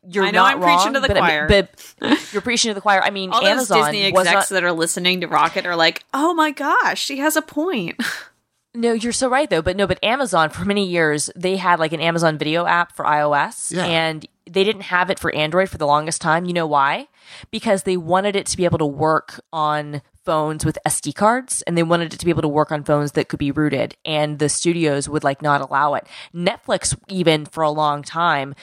you're 0.07 0.25
I 0.25 0.31
know 0.31 0.43
not 0.43 0.55
I'm 0.55 0.61
preaching 0.61 0.93
to 0.93 0.99
the 0.99 1.07
but, 1.07 1.17
choir. 1.17 1.47
but 1.47 1.95
you're 2.33 2.41
preaching 2.41 2.69
to 2.69 2.73
the 2.75 2.81
choir. 2.81 3.01
I 3.03 3.09
mean, 3.09 3.31
all 3.31 3.41
those 3.41 3.49
Amazon 3.49 3.91
Disney 3.91 4.11
was 4.11 4.27
execs 4.27 4.51
not. 4.51 4.55
that 4.55 4.63
are 4.63 4.71
listening 4.71 5.21
to 5.21 5.27
Rocket 5.27 5.65
are 5.65 5.75
like, 5.75 6.03
"Oh 6.13 6.33
my 6.33 6.51
gosh, 6.51 7.01
she 7.03 7.17
has 7.19 7.35
a 7.35 7.41
point." 7.41 7.95
No, 8.75 8.91
you're 8.91 9.11
so 9.13 9.29
right 9.29 9.47
though. 9.47 9.61
But 9.61 9.77
no, 9.77 9.85
but 9.85 10.03
Amazon 10.03 10.49
for 10.49 10.65
many 10.65 10.83
years 10.87 11.29
they 11.35 11.57
had 11.57 11.79
like 11.79 11.93
an 11.93 11.99
Amazon 12.01 12.39
Video 12.39 12.65
app 12.65 12.95
for 12.95 13.05
iOS, 13.05 13.71
Yeah. 13.71 13.85
and 13.85 14.25
they 14.49 14.63
didn't 14.63 14.81
have 14.81 15.11
it 15.11 15.19
for 15.19 15.31
Android 15.35 15.69
for 15.69 15.77
the 15.77 15.85
longest 15.85 16.21
time. 16.21 16.45
You 16.45 16.53
know 16.53 16.65
why? 16.65 17.07
Because 17.51 17.83
they 17.83 17.97
wanted 17.97 18.35
it 18.35 18.47
to 18.47 18.57
be 18.57 18.65
able 18.65 18.79
to 18.79 18.85
work 18.87 19.39
on 19.53 20.01
phones 20.25 20.65
with 20.65 20.79
SD 20.87 21.13
cards, 21.13 21.61
and 21.67 21.77
they 21.77 21.83
wanted 21.83 22.15
it 22.15 22.19
to 22.19 22.25
be 22.25 22.31
able 22.31 22.41
to 22.41 22.47
work 22.47 22.71
on 22.71 22.83
phones 22.83 23.11
that 23.11 23.27
could 23.29 23.37
be 23.37 23.51
rooted. 23.51 23.95
And 24.05 24.39
the 24.39 24.49
studios 24.49 25.07
would 25.07 25.23
like 25.23 25.43
not 25.43 25.61
allow 25.61 25.93
it. 25.93 26.07
Netflix, 26.33 26.97
even 27.09 27.45
for 27.45 27.61
a 27.61 27.69
long 27.69 28.01
time. 28.01 28.55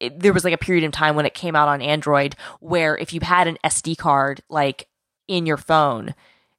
It, 0.00 0.20
there 0.20 0.32
was 0.32 0.44
like 0.44 0.54
a 0.54 0.58
period 0.58 0.84
of 0.84 0.92
time 0.92 1.16
when 1.16 1.26
it 1.26 1.34
came 1.34 1.56
out 1.56 1.68
on 1.68 1.80
Android 1.80 2.36
where 2.60 2.96
if 2.98 3.12
you 3.12 3.20
had 3.22 3.46
an 3.46 3.56
SD 3.64 3.96
card 3.96 4.42
like 4.48 4.88
in 5.26 5.46
your 5.46 5.56
phone, 5.56 6.14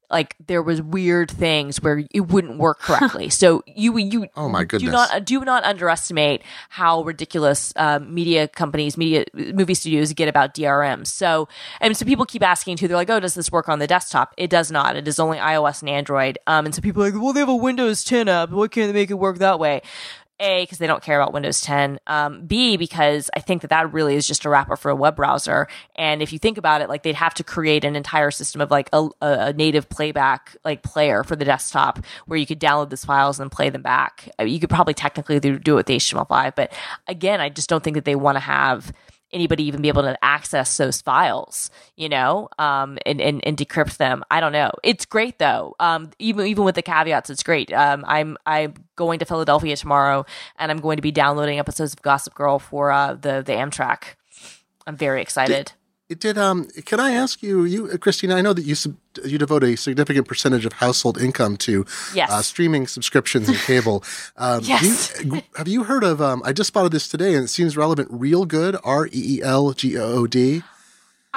like 0.09 0.35
there 0.47 0.61
was 0.63 0.81
weird 0.81 1.29
things 1.29 1.81
where 1.81 2.01
it 2.11 2.21
wouldn't 2.21 2.57
work 2.57 2.79
correctly. 2.87 3.29
so 3.29 3.61
you 3.67 3.97
you 3.97 4.25
Oh, 4.37 4.47
my 4.47 4.63
goodness 4.63 4.81
do 4.83 4.85
goodness. 4.87 5.09
not 5.11 5.25
do 5.25 5.39
not 5.45 5.63
underestimate 5.65 6.41
how 6.69 7.03
ridiculous 7.03 7.73
uh, 7.75 7.99
media 7.99 8.47
companies, 8.47 8.97
media 8.97 9.25
movie 9.33 9.73
studios 9.73 10.13
get 10.13 10.29
about 10.29 10.53
DRM. 10.55 11.05
So 11.05 11.49
and 11.81 11.95
so 11.95 12.05
people 12.05 12.25
keep 12.25 12.41
asking 12.41 12.77
too. 12.77 12.87
They're 12.87 12.95
like, 12.97 13.09
"Oh, 13.09 13.19
does 13.19 13.33
this 13.35 13.51
work 13.51 13.67
on 13.69 13.79
the 13.79 13.87
desktop?" 13.87 14.33
It 14.37 14.49
does 14.49 14.71
not. 14.71 14.95
It 14.95 15.07
is 15.09 15.19
only 15.19 15.37
iOS 15.39 15.81
and 15.81 15.89
Android. 15.89 16.39
Um, 16.47 16.65
and 16.65 16.73
so 16.73 16.81
people 16.81 17.03
are 17.03 17.11
like, 17.11 17.21
"Well, 17.21 17.33
they 17.33 17.41
have 17.41 17.49
a 17.49 17.55
Windows 17.55 18.03
10 18.05 18.29
app. 18.29 18.49
Why 18.51 18.67
can't 18.69 18.87
they 18.87 18.99
make 18.99 19.11
it 19.11 19.15
work 19.19 19.39
that 19.39 19.59
way?" 19.59 19.81
A, 20.39 20.63
because 20.63 20.77
they 20.77 20.87
don't 20.87 21.03
care 21.03 21.19
about 21.19 21.33
Windows 21.33 21.61
10. 21.61 21.99
Um, 22.07 22.45
B, 22.45 22.77
because 22.77 23.29
I 23.35 23.39
think 23.39 23.61
that 23.61 23.69
that 23.69 23.91
really 23.91 24.15
is 24.15 24.27
just 24.27 24.45
a 24.45 24.49
wrapper 24.49 24.75
for 24.75 24.89
a 24.91 24.95
web 24.95 25.15
browser. 25.15 25.67
And 25.95 26.21
if 26.21 26.31
you 26.31 26.39
think 26.39 26.57
about 26.57 26.81
it, 26.81 26.89
like 26.89 27.03
they'd 27.03 27.15
have 27.15 27.33
to 27.35 27.43
create 27.43 27.83
an 27.83 27.95
entire 27.95 28.31
system 28.31 28.61
of 28.61 28.69
like 28.69 28.89
a, 28.93 29.09
a 29.21 29.53
native 29.53 29.89
playback 29.89 30.55
like 30.63 30.83
player 30.83 31.23
for 31.23 31.35
the 31.35 31.45
desktop 31.45 31.99
where 32.27 32.37
you 32.37 32.45
could 32.45 32.59
download 32.59 32.89
these 32.89 33.05
files 33.05 33.39
and 33.39 33.51
play 33.51 33.69
them 33.69 33.81
back. 33.81 34.29
Mean, 34.39 34.49
you 34.49 34.59
could 34.59 34.69
probably 34.69 34.93
technically 34.93 35.39
do 35.39 35.57
do 35.57 35.73
it 35.73 35.75
with 35.75 35.87
HTML5, 35.87 36.55
but 36.55 36.71
again, 37.07 37.41
I 37.41 37.49
just 37.49 37.69
don't 37.69 37.83
think 37.83 37.95
that 37.95 38.05
they 38.05 38.15
want 38.15 38.35
to 38.35 38.41
have 38.41 38.91
anybody 39.33 39.63
even 39.63 39.81
be 39.81 39.87
able 39.87 40.03
to 40.03 40.17
access 40.23 40.77
those 40.77 41.01
files, 41.01 41.69
you 41.95 42.09
know, 42.09 42.49
um, 42.57 42.97
and, 43.05 43.19
and, 43.19 43.45
and 43.45 43.57
decrypt 43.57 43.97
them. 43.97 44.23
I 44.31 44.39
don't 44.39 44.51
know. 44.51 44.71
It's 44.83 45.05
great 45.05 45.39
though. 45.39 45.75
Um, 45.79 46.11
even, 46.19 46.47
even 46.47 46.63
with 46.63 46.75
the 46.75 46.81
caveats, 46.81 47.29
it's 47.29 47.43
great. 47.43 47.71
Um, 47.73 48.05
I'm, 48.07 48.37
I'm 48.45 48.73
going 48.95 49.19
to 49.19 49.25
Philadelphia 49.25 49.75
tomorrow 49.75 50.25
and 50.57 50.71
I'm 50.71 50.79
going 50.79 50.97
to 50.97 51.01
be 51.01 51.11
downloading 51.11 51.59
episodes 51.59 51.93
of 51.93 52.01
Gossip 52.01 52.33
Girl 52.33 52.59
for, 52.59 52.91
uh, 52.91 53.13
the, 53.13 53.43
the 53.45 53.53
Amtrak. 53.53 54.15
I'm 54.85 54.95
very 54.95 55.21
excited. 55.21 55.73
It 56.09 56.21
did. 56.21 56.37
Um, 56.37 56.65
can 56.85 57.01
I 57.01 57.11
ask 57.11 57.43
you, 57.43 57.65
you, 57.65 57.89
uh, 57.91 57.97
Christina? 57.97 58.35
I 58.35 58.41
know 58.41 58.53
that 58.53 58.61
you 58.63 58.75
sub, 58.75 58.95
you 59.25 59.37
devote 59.37 59.63
a 59.65 59.75
significant 59.75 60.25
percentage 60.25 60.65
of 60.65 60.71
household 60.73 61.17
income 61.19 61.57
to 61.57 61.85
Yes. 62.13 62.31
uh, 62.31 62.41
streaming 62.41 62.87
subscriptions 62.87 63.49
and 63.49 63.57
cable. 63.57 64.03
Um, 64.37 64.61
Yes. 64.63 65.11
you- 65.21 65.41
have 65.57 65.67
you 65.67 65.83
heard 65.83 66.05
of? 66.05 66.21
Um, 66.21 66.41
I 66.45 66.53
just 66.53 66.67
spotted 66.69 66.93
this 66.93 67.09
today, 67.09 67.33
and 67.35 67.43
it 67.43 67.49
seems 67.49 67.75
relevant. 67.75 68.09
Reelgood, 68.09 68.79
R 68.85 69.07
E 69.07 69.09
E 69.13 69.41
L 69.43 69.73
G 69.73 69.97
O 69.97 70.03
O 70.19 70.27
D. 70.27 70.63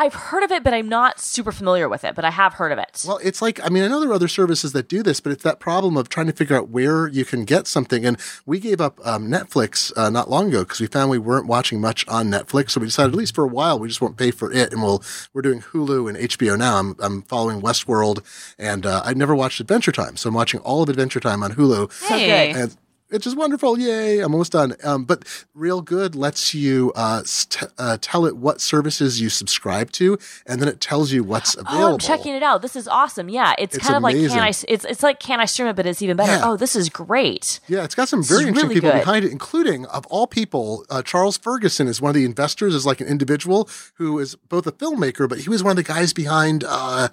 I've 0.01 0.15
heard 0.15 0.43
of 0.43 0.51
it, 0.51 0.65
but 0.65 0.73
I'm 0.73 0.89
not 0.89 1.21
super 1.21 1.53
familiar 1.53 1.87
with 1.87 2.05
it, 2.05 2.15
but 2.15 2.25
I 2.25 2.31
have 2.31 2.55
heard 2.55 2.73
of 2.73 2.79
it. 2.79 3.05
Well, 3.07 3.21
it's 3.23 3.43
like 3.43 3.63
I 3.63 3.69
mean, 3.69 3.83
I 3.83 3.89
know 3.89 4.01
there 4.01 4.09
are 4.09 4.15
other 4.15 4.29
services 4.29 4.73
that 4.73 4.89
do 4.89 5.03
this, 5.03 5.21
but 5.21 5.31
it's 5.31 5.43
that 5.43 5.61
problem 5.61 5.99
of 5.99 6.09
trying 6.09 6.27
to 6.27 6.33
figure 6.33 6.57
out 6.57 6.71
where 6.71 7.07
you 7.07 7.27
can 7.27 7.45
get 7.45 7.67
something. 7.67 8.07
And 8.07 8.19
we 8.47 8.61
gave 8.61 8.81
up 8.81 8.99
um, 9.07 9.29
Netflix 9.29 9.93
uh, 9.99 10.09
not 10.09 10.31
long 10.31 10.49
ago 10.49 10.65
because 10.65 10.81
we 10.81 10.87
found 10.87 11.11
we 11.11 11.19
weren't 11.19 11.47
watching 11.47 11.83
much 11.83 12.09
on 12.09 12.31
Netflix, 12.31 12.71
so 12.71 12.81
we 12.81 12.87
decided 12.87 13.13
at 13.13 13.19
least 13.19 13.35
for 13.35 13.45
a 13.45 13.49
while 13.49 13.79
we 13.79 13.89
just 13.89 14.01
won't 14.01 14.17
pay 14.17 14.31
for 14.31 14.51
it, 14.51 14.73
and 14.73 14.83
we'll 14.83 15.03
we're 15.35 15.43
doing 15.43 15.61
Hulu 15.61 16.09
and 16.09 16.17
HBO 16.17 16.59
now. 16.59 16.79
I'm 16.79 16.97
I'm 16.99 17.21
following 17.21 17.61
Westworld, 17.61 18.25
and 18.59 18.87
uh, 18.87 19.03
I'd 19.05 19.19
never 19.19 19.35
watched 19.35 19.61
Adventure 19.61 19.93
Time, 19.93 20.17
so 20.17 20.31
I'm 20.31 20.35
watching 20.35 20.61
all 20.61 20.83
of 20.83 20.89
Adventure 20.89 21.21
Time 21.21 21.43
on 21.43 21.53
Hulu. 21.53 22.09
hey, 22.09 22.53
And 22.53 22.75
it's 23.11 23.25
just 23.25 23.37
wonderful. 23.37 23.79
Yay. 23.79 24.21
I'm 24.21 24.33
almost 24.33 24.53
done. 24.53 24.75
Um, 24.85 25.05
but 25.05 25.25
Reelgood 25.57 26.15
lets 26.15 26.55
you 26.55 26.93
uh, 26.95 27.23
st- 27.25 27.71
uh, 27.79 27.99
tell 28.01 28.27
it 28.27 28.37
what 28.37 28.61
services 28.61 29.21
you 29.21 29.29
subscribe 29.29 29.91
to, 29.93 30.19
and 30.47 30.61
then 30.61 30.69
it 30.69 30.81
tells 30.81 31.13
you 31.13 31.25
what's 31.25 31.55
available. 31.55 31.85
Oh, 31.85 31.93
I'm 31.95 31.99
checking 31.99 32.35
it 32.35 32.43
out. 32.43 32.63
This 32.63 32.77
is 32.77 32.87
awesome. 32.89 33.29
Yeah, 33.29 33.55
it's, 33.59 33.77
It's 33.77 33.85
kind 33.85 33.97
of 33.97 34.03
like 34.03 34.15
can 34.17 34.39
I? 34.39 34.49
It's 34.49 34.85
it's 34.85 35.03
like 35.03 35.21
can 35.21 35.41
I 35.41 35.45
stream 35.45 35.69
it, 35.69 35.77
but 35.77 35.87
it's 35.87 36.03
even 36.03 36.17
better. 36.17 36.33
Yeah. 36.33 36.51
Oh, 36.51 36.57
this 36.57 36.77
is 36.77 36.89
great. 36.89 37.61
Yeah, 37.69 37.85
it's 37.85 37.95
got 37.95 38.09
some 38.09 38.23
very 38.23 38.43
interesting 38.43 38.69
really 38.69 38.75
people 38.75 38.91
good. 38.91 38.99
behind 39.01 39.25
it, 39.25 39.33
including, 39.33 39.87
of 39.87 40.07
all 40.07 40.27
people, 40.27 40.85
uh, 40.91 41.03
Charles 41.03 41.37
Ferguson 41.39 41.89
is 41.89 42.01
one 42.01 42.11
of 42.11 42.15
the 42.15 42.25
investors, 42.25 42.75
is 42.75 42.87
like 42.87 43.01
an 43.01 43.07
individual 43.07 43.69
who 43.95 44.19
is 44.19 44.35
both 44.37 44.67
a 44.67 44.73
filmmaker, 44.73 45.29
but 45.29 45.39
he 45.41 45.49
was 45.49 45.63
one 45.63 45.71
of 45.73 45.77
the 45.77 45.83
guys 45.83 46.13
behind, 46.13 46.65
uh, 46.67 47.09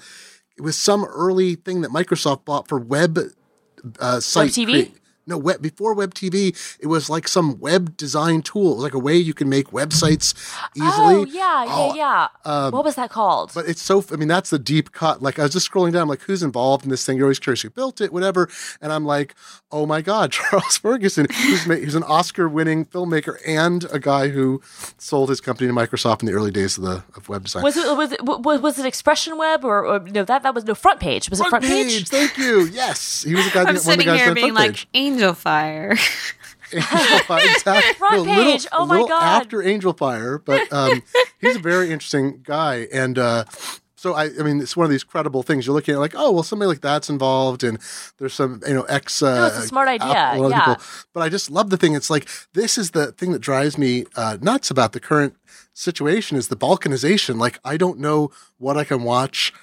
it 0.58 0.62
was 0.62 0.78
some 0.78 1.06
early 1.06 1.56
thing 1.56 1.82
that 1.82 1.92
Microsoft 1.92 2.46
bought 2.46 2.68
for 2.68 2.78
web 2.80 3.20
uh, 4.00 4.20
site. 4.20 4.52
TV? 4.52 4.66
crea- 4.66 4.94
no, 5.28 5.38
web, 5.38 5.62
before 5.62 5.94
Web 5.94 6.14
TV, 6.14 6.56
it 6.80 6.88
was 6.88 7.10
like 7.10 7.28
some 7.28 7.60
web 7.60 7.96
design 7.98 8.42
tool. 8.42 8.72
It 8.72 8.76
was 8.76 8.84
like 8.84 8.94
a 8.94 9.00
way 9.00 9.16
you 9.16 9.34
can 9.34 9.50
make 9.50 9.68
websites 9.68 10.34
easily. 10.76 11.16
Oh 11.16 11.26
yeah, 11.26 11.66
yeah, 11.66 11.72
Oh, 11.78 11.94
yeah. 11.96 12.28
Um, 12.46 12.72
what 12.72 12.84
was 12.84 12.96
that 12.96 13.10
called? 13.10 13.52
But 13.54 13.68
it's 13.68 13.82
so, 13.82 14.04
I 14.12 14.16
mean, 14.16 14.28
that's 14.28 14.50
the 14.50 14.60
deep 14.60 14.92
cut. 14.92 15.22
Like, 15.22 15.38
I 15.40 15.44
was 15.44 15.54
just 15.54 15.70
scrolling 15.70 15.94
down, 15.94 16.04
I'm 16.04 16.10
like, 16.10 16.22
who's 16.22 16.44
involved 16.44 16.84
in 16.84 16.90
this 16.90 17.06
thing? 17.06 17.18
You're 17.18 17.26
always 17.28 17.40
curious 17.40 17.62
who 17.62 17.70
built 17.70 18.02
it, 18.02 18.12
whatever. 18.14 18.50
And 18.82 18.92
I'm 18.92 19.06
like, 19.06 19.36
oh 19.72 19.86
my 19.86 20.02
God, 20.02 20.32
Charles 20.38 20.78
Ferguson, 20.78 21.28
who's, 21.30 21.68
ma- 21.68 21.76
who's 21.76 21.96
an 21.96 22.04
Oscar 22.04 22.48
winning 22.48 22.86
filmmaker 22.86 23.38
and 23.46 23.86
a 23.92 24.00
guy 24.00 24.30
who 24.30 24.62
sold 24.98 25.30
his 25.30 25.42
company 25.42 25.68
to 25.68 25.74
Microsoft 25.74 26.22
in 26.22 26.28
the 26.28 26.34
early 26.34 26.52
days 26.52 26.78
of 26.78 26.84
the 26.84 27.04
of 27.16 27.30
web 27.30 27.44
design. 27.44 27.64
Was 27.64 27.76
it 27.78 27.98
was 27.98 28.12
it 28.12 28.24
was, 28.24 28.62
was 28.62 28.80
it 28.80 28.86
Expression 28.86 29.38
Web 29.38 29.64
or, 29.66 29.86
or 29.86 30.00
no 30.00 30.24
that 30.24 30.44
that 30.44 30.56
was 30.56 30.66
no 30.66 30.76
front 30.76 31.00
page 31.00 31.30
was 31.30 31.40
it 31.40 31.48
front 31.48 31.66
page? 31.66 32.08
Thank 32.08 32.38
you. 32.38 32.66
Yes. 32.68 33.24
He 33.24 33.36
was 33.36 33.46
the 33.46 33.52
guy 33.52 33.62
I'm 33.62 33.66
that 33.66 33.68
one 33.68 33.76
of 33.76 33.84
the 33.84 33.92
sitting 33.92 34.06
guys 34.06 34.20
here 34.22 34.34
being 34.34 34.54
like 34.54 34.72
page. 34.72 34.88
Angel 35.18 35.34
Fire. 35.34 35.96
exactly. 36.72 37.94
Front 37.94 38.14
No, 38.16 38.22
a 38.22 38.24
little- 38.24 38.44
page. 38.52 38.68
Oh 38.72 38.86
my 38.86 39.00
God. 39.00 39.24
After 39.42 39.60
Angelfire, 39.60 40.44
but 40.44 40.72
um, 40.74 41.02
he's 41.40 41.56
a 41.56 41.60
very 41.60 41.92
interesting 41.92 42.42
guy, 42.44 42.88
and 42.92 43.18
uh, 43.18 43.46
so 43.96 44.14
I, 44.14 44.26
I 44.26 44.44
mean, 44.44 44.60
it's 44.60 44.76
one 44.76 44.84
of 44.84 44.92
these 44.92 45.06
credible 45.06 45.44
things. 45.44 45.66
You're 45.66 45.74
looking 45.74 45.94
at 45.96 46.00
like, 46.00 46.14
oh, 46.16 46.32
well, 46.32 46.44
somebody 46.44 46.68
like 46.68 46.82
that's 46.82 47.10
involved, 47.10 47.64
and 47.64 47.80
there's 48.18 48.34
some, 48.34 48.62
you 48.68 48.74
know, 48.74 48.84
ex. 48.84 49.24
Uh, 49.24 49.50
it's 49.56 49.64
a 49.66 49.68
smart 49.68 49.88
idea, 49.88 50.10
Apple- 50.10 50.42
a 50.42 50.42
lot 50.42 50.46
of 50.48 50.52
yeah. 50.52 50.66
people- 50.76 50.84
But 51.14 51.22
I 51.24 51.30
just 51.30 51.50
love 51.50 51.70
the 51.70 51.78
thing. 51.78 51.94
It's 51.96 52.10
like 52.10 52.28
this 52.54 52.78
is 52.78 52.92
the 52.92 53.14
thing 53.14 53.32
that 53.32 53.40
drives 53.40 53.78
me 53.78 54.04
uh, 54.18 54.38
nuts 54.42 54.70
about 54.70 54.92
the 54.92 55.00
current 55.00 55.36
situation 55.74 56.38
is 56.38 56.50
the 56.50 56.58
balkanization. 56.58 57.40
Like 57.40 57.60
I 57.64 57.78
don't 57.78 57.98
know 57.98 58.30
what 58.58 58.76
I 58.76 58.84
can 58.84 59.04
watch 59.04 59.54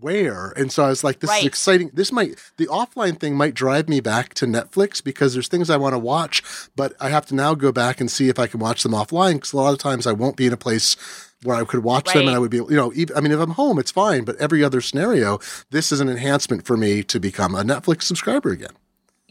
where. 0.00 0.52
And 0.56 0.70
so 0.70 0.84
I 0.84 0.88
was 0.88 1.02
like, 1.02 1.20
this 1.20 1.30
Right. 1.30 1.40
is 1.40 1.46
exciting. 1.46 1.90
This 1.94 2.12
might, 2.12 2.38
the 2.56 2.66
offline 2.66 3.18
thing 3.18 3.36
might 3.36 3.54
drive 3.54 3.88
me 3.88 4.00
back 4.00 4.34
to 4.34 4.46
Netflix 4.46 5.02
because 5.02 5.32
there's 5.34 5.48
things 5.48 5.70
I 5.70 5.76
want 5.76 5.94
to 5.94 5.98
watch, 5.98 6.42
but 6.76 6.94
I 7.00 7.08
have 7.08 7.26
to 7.26 7.34
now 7.34 7.54
go 7.54 7.72
back 7.72 8.00
and 8.00 8.10
see 8.10 8.28
if 8.28 8.38
I 8.38 8.46
can 8.46 8.60
watch 8.60 8.82
them 8.82 8.92
offline 8.92 9.34
because 9.34 9.52
a 9.52 9.56
lot 9.56 9.72
of 9.72 9.78
times 9.78 10.06
I 10.06 10.12
won't 10.12 10.36
be 10.36 10.46
in 10.46 10.52
a 10.52 10.56
place 10.58 10.96
where 11.42 11.56
I 11.56 11.64
could 11.64 11.84
watch 11.84 12.06
them 12.12 12.26
and 12.28 12.36
I 12.36 12.38
would 12.38 12.50
be, 12.50 12.58
you 12.58 12.66
know, 12.70 12.92
even, 12.94 13.16
I 13.16 13.20
mean, 13.20 13.32
if 13.32 13.40
I'm 13.40 13.50
home, 13.52 13.78
it's 13.78 13.92
fine, 13.92 14.24
but 14.24 14.36
every 14.36 14.62
other 14.64 14.80
scenario, 14.80 15.38
this 15.70 15.92
is 15.92 16.00
an 16.00 16.08
enhancement 16.08 16.66
for 16.66 16.76
me 16.76 17.02
to 17.04 17.20
become 17.20 17.54
a 17.54 17.62
Netflix 17.62 18.02
subscriber 18.02 18.50
again. 18.50 18.72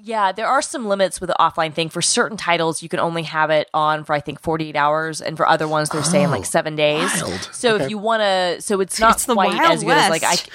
Yeah, 0.08 0.32
there 0.32 0.48
are 0.48 0.62
some 0.62 0.88
limits 0.88 1.20
with 1.20 1.28
the 1.30 1.36
offline 1.38 1.74
thing. 1.74 1.90
For 1.90 2.02
certain 2.02 2.38
titles, 2.38 2.82
you 2.82 2.88
can 2.88 3.00
only 3.00 3.24
have 3.24 3.50
it 3.50 3.70
on 3.74 4.06
for 4.06 4.14
I 4.14 4.22
think 4.22 4.40
48 4.42 4.76
hours, 4.78 5.20
and 5.22 5.36
for 5.36 5.46
other 5.48 5.68
ones, 5.68 5.90
they're 5.90 6.02
saying 6.04 6.30
like 6.32 6.42
oh, 6.42 6.44
seven 6.44 6.78
days. 6.78 7.10
Oh, 7.16 7.28
wild. 7.28 7.50
So 7.52 7.76
Okay. 7.76 7.84
if 7.84 7.90
you 7.90 7.98
want 7.98 8.22
to, 8.22 8.62
so 8.62 8.80
it's 8.80 9.00
not 9.00 9.16
It's 9.16 9.26
the 9.26 9.34
quite 9.34 9.54
Wild 9.58 9.72
as 9.72 9.84
good 9.84 9.98
as 9.98 10.10
like 10.10 10.24
I. 10.24 10.30
West. 10.30 10.50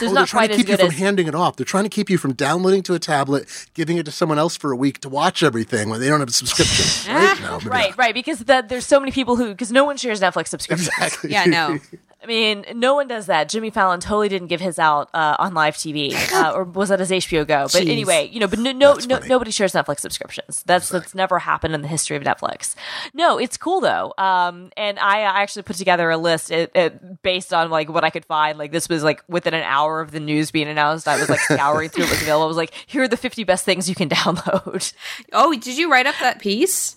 There's 0.00 0.02
Oh, 0.02 0.04
they're 0.06 0.14
not 0.14 0.28
trying 0.28 0.48
to 0.48 0.56
keep 0.56 0.68
you 0.68 0.76
from 0.76 0.86
as 0.88 0.98
handing 0.98 1.28
it 1.28 1.34
off. 1.36 1.54
They're 1.56 1.64
trying 1.64 1.84
to 1.84 1.90
keep 1.90 2.10
you 2.10 2.18
from 2.18 2.32
downloading 2.32 2.82
to 2.82 2.94
a 2.94 2.98
tablet, 2.98 3.46
giving 3.74 3.96
it 3.96 4.04
to 4.06 4.12
someone 4.12 4.38
else 4.38 4.56
for 4.56 4.72
a 4.72 4.76
week 4.76 4.98
to 5.02 5.08
watch 5.08 5.42
everything 5.44 5.88
when 5.88 6.00
they 6.00 6.08
don't 6.08 6.20
have 6.20 6.28
a 6.28 6.32
subscription. 6.32 7.14
right? 7.14 7.40
No, 7.40 7.58
right, 7.60 7.90
not. 7.90 7.98
right, 7.98 8.14
because 8.14 8.40
that 8.40 8.68
there's 8.68 8.86
so 8.86 8.98
many 8.98 9.12
people 9.12 9.36
who 9.36 9.50
because 9.50 9.70
no 9.70 9.84
one 9.84 9.96
shares 9.96 10.20
Netflix 10.20 10.48
subscriptions. 10.48 10.88
Exactly. 10.98 11.30
yeah, 11.30 11.44
no. 11.44 11.78
I 12.26 12.28
mean, 12.28 12.64
no 12.74 12.96
one 12.96 13.06
does 13.06 13.26
that. 13.26 13.48
Jimmy 13.48 13.70
Fallon 13.70 14.00
totally 14.00 14.28
didn't 14.28 14.48
give 14.48 14.60
his 14.60 14.80
out 14.80 15.08
uh, 15.14 15.36
on 15.38 15.54
live 15.54 15.76
TV, 15.76 16.12
uh, 16.32 16.50
or 16.50 16.64
was 16.64 16.88
that 16.88 16.98
his 16.98 17.12
HBO 17.12 17.46
Go? 17.46 17.68
But 17.72 17.84
Jeez. 17.84 17.88
anyway, 17.88 18.28
you 18.32 18.40
know, 18.40 18.48
but 18.48 18.58
no, 18.58 18.72
no, 18.72 18.94
no 18.94 19.20
nobody 19.20 19.52
shares 19.52 19.74
Netflix 19.74 20.00
subscriptions. 20.00 20.64
That's 20.66 20.88
that's 20.88 21.14
never 21.14 21.38
happened 21.38 21.76
in 21.76 21.82
the 21.82 21.88
history 21.88 22.16
of 22.16 22.24
Netflix. 22.24 22.74
No, 23.14 23.38
it's 23.38 23.56
cool 23.56 23.80
though. 23.80 24.12
Um, 24.18 24.72
and 24.76 24.98
I, 24.98 25.20
I 25.20 25.42
actually 25.42 25.62
put 25.62 25.76
together 25.76 26.10
a 26.10 26.16
list 26.16 26.50
it, 26.50 26.72
it, 26.74 27.22
based 27.22 27.54
on 27.54 27.70
like 27.70 27.88
what 27.88 28.02
I 28.02 28.10
could 28.10 28.24
find. 28.24 28.58
Like 28.58 28.72
this 28.72 28.88
was 28.88 29.04
like 29.04 29.22
within 29.28 29.54
an 29.54 29.62
hour 29.62 30.00
of 30.00 30.10
the 30.10 30.18
news 30.18 30.50
being 30.50 30.66
announced. 30.66 31.06
I 31.06 31.20
was 31.20 31.28
like 31.28 31.38
scouring 31.38 31.90
through 31.90 32.04
what 32.04 32.10
was 32.10 32.22
available. 32.22 32.46
I 32.46 32.48
was 32.48 32.56
like, 32.56 32.74
here 32.86 33.04
are 33.04 33.08
the 33.08 33.16
fifty 33.16 33.44
best 33.44 33.64
things 33.64 33.88
you 33.88 33.94
can 33.94 34.08
download. 34.10 34.92
Oh, 35.32 35.52
did 35.52 35.78
you 35.78 35.92
write 35.92 36.06
up 36.06 36.16
that 36.20 36.40
piece? 36.40 36.96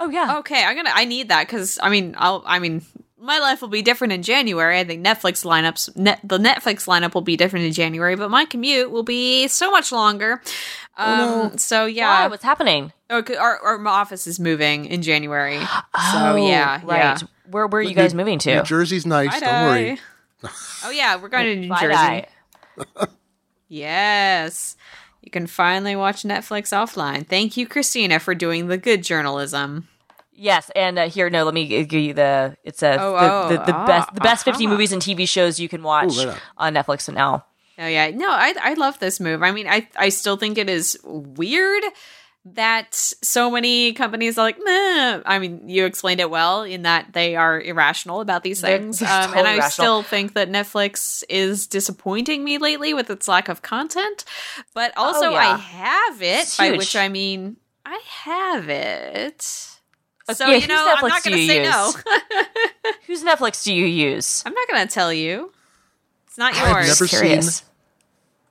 Oh 0.00 0.08
yeah. 0.08 0.38
Okay, 0.38 0.64
I'm 0.64 0.76
gonna. 0.76 0.92
I 0.94 1.04
need 1.04 1.28
that 1.28 1.46
because 1.46 1.78
I 1.82 1.90
mean, 1.90 2.14
I'll. 2.16 2.42
I 2.46 2.58
mean, 2.58 2.82
my 3.22 3.38
life 3.38 3.62
will 3.62 3.68
be 3.68 3.82
different 3.82 4.12
in 4.12 4.22
January. 4.22 4.78
I 4.78 4.84
think 4.84 5.04
Netflix 5.06 5.44
lineups, 5.44 5.96
net, 5.96 6.20
the 6.24 6.38
Netflix 6.38 6.86
lineup 6.86 7.14
will 7.14 7.20
be 7.22 7.36
different 7.36 7.64
in 7.66 7.72
January, 7.72 8.16
but 8.16 8.30
my 8.30 8.44
commute 8.44 8.90
will 8.90 9.02
be 9.04 9.48
so 9.48 9.70
much 9.70 9.92
longer. 9.92 10.42
Um, 10.96 11.56
So 11.56 11.82
Why? 11.84 11.88
yeah, 11.88 12.26
What's 12.26 12.42
happening? 12.44 12.92
Oh, 13.08 13.22
'cause 13.22 13.36
our, 13.36 13.58
our 13.60 13.86
office 13.88 14.26
is 14.26 14.38
moving 14.40 14.84
in 14.86 15.02
January. 15.02 15.58
So 15.60 15.66
Oh, 15.94 16.34
yeah, 16.36 16.80
right. 16.84 16.98
yeah. 16.98 17.18
Where 17.50 17.66
where 17.66 17.80
are 17.80 17.82
you 17.82 17.94
guys 17.94 18.12
New- 18.12 18.18
moving 18.18 18.38
to? 18.40 18.56
New 18.56 18.62
Jersey's 18.62 19.06
nice. 19.06 19.38
Don't 19.40 19.66
worry. 19.66 19.98
Oh 20.84 20.90
yeah, 20.90 21.14
we're 21.16 21.28
going 21.28 21.44
to 21.44 21.56
New 21.56 21.68
Bye-bye. 21.68 22.26
Jersey. 22.76 23.12
Yes. 23.68 24.76
You 25.22 25.30
can 25.30 25.46
finally 25.46 25.94
watch 25.94 26.24
Netflix 26.24 26.70
offline. 26.72 27.26
Thank 27.26 27.56
you, 27.56 27.66
Christina, 27.66 28.18
for 28.18 28.34
doing 28.34 28.66
the 28.66 28.76
good 28.76 29.02
journalism. 29.04 29.86
Yes, 30.34 30.70
and 30.74 30.98
uh, 30.98 31.08
here, 31.08 31.28
no, 31.30 31.44
let 31.44 31.54
me 31.54 31.66
give 31.66 31.92
you 31.92 32.14
the. 32.14 32.56
It's 32.64 32.82
a 32.82 32.94
Oh, 33.00 33.12
the, 33.12 33.32
oh, 33.32 33.48
the, 33.48 33.56
the 33.72 33.74
ah, 33.74 33.86
best 33.86 34.14
the 34.14 34.20
best 34.20 34.44
fifty 34.44 34.66
movies 34.66 34.90
and 34.92 35.00
TV 35.02 35.28
shows 35.28 35.60
you 35.60 35.68
can 35.68 35.82
watch 35.82 36.16
Ooh, 36.16 36.32
on 36.56 36.74
Netflix 36.74 37.12
now. 37.12 37.44
Oh 37.78 37.86
yeah, 37.86 38.10
no, 38.10 38.28
I 38.30 38.54
I 38.60 38.74
love 38.74 38.98
this 38.98 39.20
move. 39.20 39.42
I 39.42 39.52
mean, 39.52 39.66
I 39.68 39.88
I 39.96 40.08
still 40.08 40.36
think 40.36 40.56
it 40.58 40.68
is 40.70 40.98
weird 41.04 41.82
that 42.44 42.92
so 42.94 43.50
many 43.50 43.92
companies 43.92 44.36
are 44.36 44.42
like, 44.42 44.58
Meh. 44.58 45.20
I 45.24 45.38
mean, 45.38 45.68
you 45.68 45.84
explained 45.84 46.20
it 46.20 46.28
well 46.28 46.62
in 46.64 46.82
that 46.82 47.12
they 47.12 47.36
are 47.36 47.60
irrational 47.60 48.20
about 48.20 48.42
these 48.42 48.60
They're- 48.62 48.78
things, 48.78 48.98
they're 48.98 49.08
um, 49.28 49.34
and 49.34 49.46
I 49.46 49.52
irrational. 49.56 49.70
still 49.70 50.02
think 50.02 50.34
that 50.34 50.50
Netflix 50.50 51.22
is 51.28 51.68
disappointing 51.68 52.42
me 52.42 52.58
lately 52.58 52.94
with 52.94 53.10
its 53.10 53.28
lack 53.28 53.48
of 53.48 53.62
content. 53.62 54.24
But 54.74 54.92
also, 54.96 55.26
Oh, 55.26 55.30
yeah. 55.30 55.38
I 55.54 55.56
have 55.56 56.20
it, 56.22 56.40
It's 56.42 56.56
by 56.56 56.68
huge. 56.68 56.78
which 56.78 56.96
I 56.96 57.08
mean 57.08 57.58
I 57.86 58.00
have 58.24 58.68
it. 58.68 59.68
So 60.34 60.46
yeah, 60.46 60.54
you 60.54 60.60
whose 60.60 60.68
know, 60.68 60.94
I'm 60.96 61.08
not 61.08 61.22
going 61.22 61.36
to 61.36 61.46
say 61.46 61.62
use? 61.62 61.70
no. 61.70 61.92
Whose 63.06 63.22
Netflix 63.24 63.64
do 63.64 63.74
you 63.74 63.86
use? 63.86 64.42
I'm 64.46 64.54
not 64.54 64.68
going 64.68 64.86
to 64.86 64.92
tell 64.92 65.12
you. 65.12 65.52
It's 66.26 66.38
not 66.38 66.54
I've 66.54 66.76
yours. 66.86 66.88
never 67.00 67.06
Curious. 67.08 67.56
seen- 67.58 67.66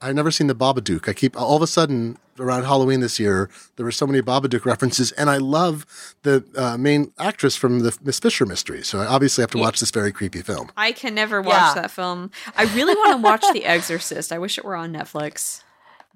I've 0.04 0.16
never 0.16 0.32
seen 0.32 0.48
the 0.48 0.56
Babadook. 0.56 1.08
I 1.08 1.14
keep 1.14 1.40
all 1.40 1.56
of 1.56 1.62
a 1.62 1.68
sudden 1.68 2.18
around 2.40 2.64
Halloween 2.64 3.02
this 3.02 3.20
year 3.20 3.52
there 3.76 3.86
were 3.86 3.92
so 3.92 4.08
many 4.08 4.20
Babadook 4.20 4.66
references, 4.66 5.12
and 5.12 5.30
I 5.30 5.38
love 5.38 5.86
the 6.24 6.44
uh, 6.56 6.76
main 6.76 7.12
actress 7.20 7.56
from 7.56 7.82
the 7.82 7.96
Miss 8.04 8.20
Fisher 8.20 8.48
mystery. 8.48 8.84
So 8.84 9.00
I 9.00 9.06
obviously 9.06 9.44
have 9.44 9.52
to 9.52 9.60
watch 9.60 9.80
this 9.80 9.92
very 9.92 10.12
creepy 10.12 10.42
film. 10.42 10.72
I 10.76 10.92
can 10.92 11.14
never 11.14 11.40
watch 11.40 11.54
Yeah. 11.76 11.82
that 11.84 11.92
film. 11.92 12.32
I 12.58 12.64
really 12.74 12.96
want 12.96 13.12
to 13.12 13.18
watch 13.18 13.44
The 13.54 13.64
Exorcist. 13.66 14.32
I 14.32 14.40
wish 14.40 14.58
it 14.58 14.66
were 14.66 14.76
on 14.76 14.92
Netflix. 14.92 15.62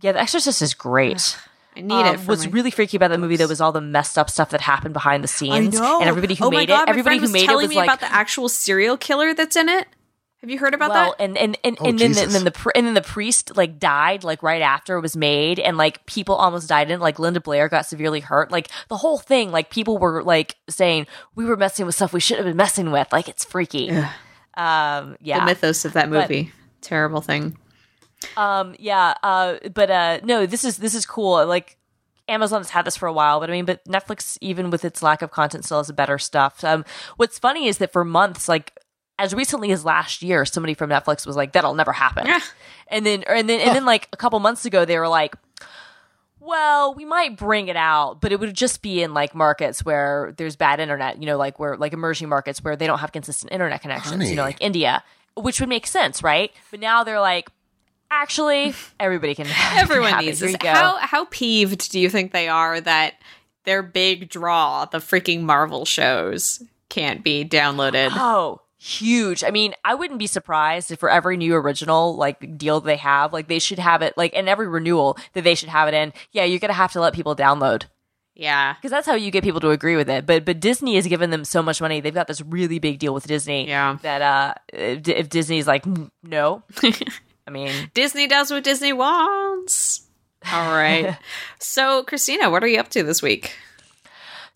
Yeah, 0.01 0.13
The 0.13 0.21
Exorcist 0.21 0.63
is 0.63 0.73
great. 0.73 1.37
I 1.77 1.81
need 1.81 1.93
Um, 1.93 2.15
it. 2.15 2.19
For 2.19 2.27
what's 2.27 2.45
my- 2.45 2.51
really 2.51 2.71
freaky 2.71 2.97
about 2.97 3.09
that 3.09 3.19
movie 3.19 3.35
though 3.35 3.47
was 3.47 3.61
all 3.61 3.71
the 3.71 3.81
messed 3.81 4.17
up 4.17 4.29
stuff 4.29 4.49
that 4.51 4.61
happened 4.61 4.93
behind 4.93 5.23
the 5.23 5.27
I 5.27 5.31
scenes, 5.31 5.79
know. 5.79 5.99
and 5.99 6.07
everybody 6.09 6.35
who 6.35 6.45
oh 6.45 6.49
made 6.51 6.67
God, 6.67 6.83
it, 6.83 6.89
everybody 6.89 7.17
friend 7.19 7.27
who 7.29 7.33
made 7.33 7.43
it 7.43 7.45
telling 7.47 7.63
was 7.63 7.69
me 7.69 7.75
like, 7.77 7.87
about 7.87 7.99
the 7.99 8.11
actual 8.13 8.47
serial 8.49 8.97
killer 8.97 9.33
that's 9.33 9.55
in 9.55 9.67
it. 9.69 9.87
Have 10.41 10.49
you 10.51 10.59
heard 10.59 10.75
about 10.75 10.91
well, 10.91 11.15
that? 11.17 11.23
and 11.23 11.37
and 11.37 11.57
and, 11.63 11.77
Oh, 11.79 11.85
and 11.89 11.97
then 11.97 12.11
the, 12.11 12.21
and 12.21 12.31
then 12.31 12.43
the 12.43 12.51
pr- 12.51 12.69
and 12.75 12.85
then 12.85 12.93
the 12.93 13.01
priest 13.01 13.57
like 13.57 13.79
died 13.79 14.23
like 14.23 14.43
right 14.43 14.61
after 14.61 14.95
it 14.95 15.01
was 15.01 15.17
made, 15.17 15.59
and 15.59 15.75
like 15.75 16.05
people 16.05 16.35
almost 16.35 16.69
died 16.69 16.91
in. 16.91 16.99
it. 16.99 17.01
Like 17.01 17.17
Linda 17.17 17.39
Blair 17.41 17.67
got 17.67 17.87
severely 17.87 18.19
hurt. 18.19 18.51
Like 18.51 18.67
the 18.87 18.97
whole 18.97 19.17
thing, 19.17 19.51
like 19.51 19.71
people 19.71 19.97
were 19.97 20.21
like 20.21 20.55
saying 20.69 21.07
we 21.33 21.45
were 21.45 21.57
messing 21.57 21.87
with 21.87 21.95
stuff 21.95 22.13
we 22.13 22.19
shouldn't 22.19 22.45
have 22.45 22.51
been 22.51 22.57
messing 22.57 22.91
with. 22.91 23.11
Like 23.11 23.27
it's 23.27 23.43
freaky. 23.43 23.89
Um, 24.57 25.17
yeah, 25.19 25.39
the 25.39 25.45
mythos 25.47 25.83
of 25.85 25.93
that 25.93 26.09
But- 26.09 26.29
movie. 26.29 26.51
Terrible 26.81 27.21
thing. 27.21 27.57
Um, 28.37 28.75
yeah, 28.79 29.13
uh, 29.23 29.55
but 29.73 29.89
uh, 29.89 30.19
no, 30.23 30.45
this 30.45 30.63
is 30.63 30.77
this 30.77 30.93
is 30.93 31.05
cool. 31.05 31.45
Like 31.45 31.77
Amazon 32.27 32.61
has 32.61 32.69
had 32.69 32.85
this 32.85 32.97
for 32.97 33.07
a 33.07 33.13
while, 33.13 33.39
but 33.39 33.49
I 33.49 33.53
mean, 33.53 33.65
but 33.65 33.83
Netflix, 33.85 34.37
even 34.41 34.69
with 34.69 34.83
its 34.85 35.03
lack 35.03 35.21
of 35.21 35.31
content, 35.31 35.65
still 35.65 35.77
has 35.77 35.91
better 35.91 36.17
stuff. 36.17 36.63
Um, 36.63 36.85
what's 37.17 37.39
funny 37.39 37.67
is 37.67 37.77
that 37.79 37.91
for 37.91 38.03
months, 38.03 38.47
like 38.47 38.77
as 39.17 39.33
recently 39.33 39.71
as 39.71 39.85
last 39.85 40.21
year, 40.21 40.45
somebody 40.45 40.73
from 40.73 40.89
Netflix 40.89 41.25
was 41.25 41.35
like, 41.35 41.53
"That'll 41.53 41.75
never 41.75 41.93
happen," 41.93 42.27
and 42.87 43.05
then 43.05 43.23
and 43.23 43.49
then 43.49 43.59
and 43.61 43.75
then 43.75 43.85
like 43.85 44.09
a 44.11 44.17
couple 44.17 44.39
months 44.39 44.65
ago, 44.65 44.85
they 44.85 44.97
were 44.97 45.07
like. 45.07 45.35
Well, 46.39 46.93
we 46.93 47.05
might 47.05 47.37
bring 47.37 47.69
it 47.69 47.75
out, 47.75 48.21
but 48.21 48.31
it 48.31 48.39
would 48.39 48.53
just 48.53 48.83
be 48.83 49.01
in 49.01 49.15
like 49.15 49.33
markets 49.33 49.83
where 49.83 50.31
there's 50.37 50.55
bad 50.55 50.79
internet, 50.79 51.17
you 51.19 51.25
know, 51.25 51.37
like 51.39 51.57
where 51.57 51.75
like 51.75 51.91
emerging 51.91 52.29
markets 52.29 52.63
where 52.63 52.75
they 52.75 52.85
don't 52.85 52.99
have 52.99 53.11
consistent 53.11 53.51
internet 53.51 53.81
connections, 53.81 54.29
you 54.29 54.35
know, 54.35 54.43
like 54.43 54.57
India, 54.61 55.03
which 55.35 55.59
would 55.59 55.69
make 55.69 55.87
sense, 55.87 56.21
right? 56.21 56.51
But 56.69 56.81
now 56.81 57.03
they're 57.03 57.19
like, 57.19 57.49
actually, 58.11 58.73
everybody 58.99 59.35
can. 59.35 59.47
Everyone 59.73 60.17
needs 60.19 60.39
this. 60.39 60.55
go. 60.57 60.69
How 60.69 60.97
how 60.97 61.25
peeved 61.25 61.91
do 61.91 61.99
you 61.99 62.09
think 62.09 62.31
they 62.31 62.47
are 62.47 62.79
that 62.81 63.15
their 63.63 63.83
big 63.83 64.29
draw, 64.29 64.85
the 64.85 64.99
freaking 64.99 65.41
Marvel 65.41 65.85
shows, 65.85 66.63
can't 66.89 67.23
be 67.23 67.45
downloaded? 67.45 68.09
Oh, 68.13 68.61
huge. 68.77 69.43
I 69.43 69.51
mean, 69.51 69.73
I 69.83 69.95
wouldn't 69.95 70.19
be 70.19 70.27
surprised 70.27 70.91
if 70.91 70.99
for 70.99 71.09
every 71.09 71.37
new 71.37 71.55
original 71.55 72.15
like 72.15 72.57
deal 72.57 72.79
they 72.79 72.97
have, 72.97 73.33
like 73.33 73.47
they 73.47 73.59
should 73.59 73.79
have 73.79 74.01
it 74.01 74.17
like 74.17 74.33
in 74.33 74.47
every 74.47 74.67
renewal 74.67 75.17
that 75.33 75.43
they 75.43 75.55
should 75.55 75.69
have 75.69 75.87
it 75.87 75.93
in. 75.93 76.13
Yeah, 76.31 76.43
you're 76.43 76.59
gonna 76.59 76.73
have 76.73 76.93
to 76.93 77.01
let 77.01 77.13
people 77.13 77.35
download 77.35 77.85
yeah. 78.35 78.73
because 78.73 78.91
that's 78.91 79.07
how 79.07 79.15
you 79.15 79.31
get 79.31 79.43
people 79.43 79.61
to 79.61 79.69
agree 79.69 79.95
with 79.95 80.09
it. 80.09 80.25
But 80.25 80.45
but 80.45 80.59
Disney 80.59 80.95
has 80.95 81.07
given 81.07 81.29
them 81.29 81.45
so 81.45 81.63
much 81.63 81.81
money. 81.81 82.01
They've 82.01 82.13
got 82.13 82.27
this 82.27 82.41
really 82.41 82.79
big 82.79 82.99
deal 82.99 83.13
with 83.13 83.25
Disney. 83.27 83.67
Yeah. 83.67 83.97
That 84.01 84.21
uh, 84.21 84.53
if, 84.71 85.07
if 85.07 85.29
Disney's 85.29 85.67
like 85.67 85.83
"Mm, 85.83 86.11
no, 86.23 86.63
I 87.47 87.51
mean. 87.51 87.91
Disney 87.93 88.27
does 88.27 88.51
what 88.51 88.63
Disney 88.63 88.93
wants. 88.93 90.07
All 90.51 90.71
right. 90.71 91.17
so, 91.59 92.03
Christina, 92.03 92.49
what 92.49 92.63
are 92.63 92.67
you 92.67 92.79
up 92.79 92.89
to 92.89 93.03
this 93.03 93.21
week? 93.21 93.55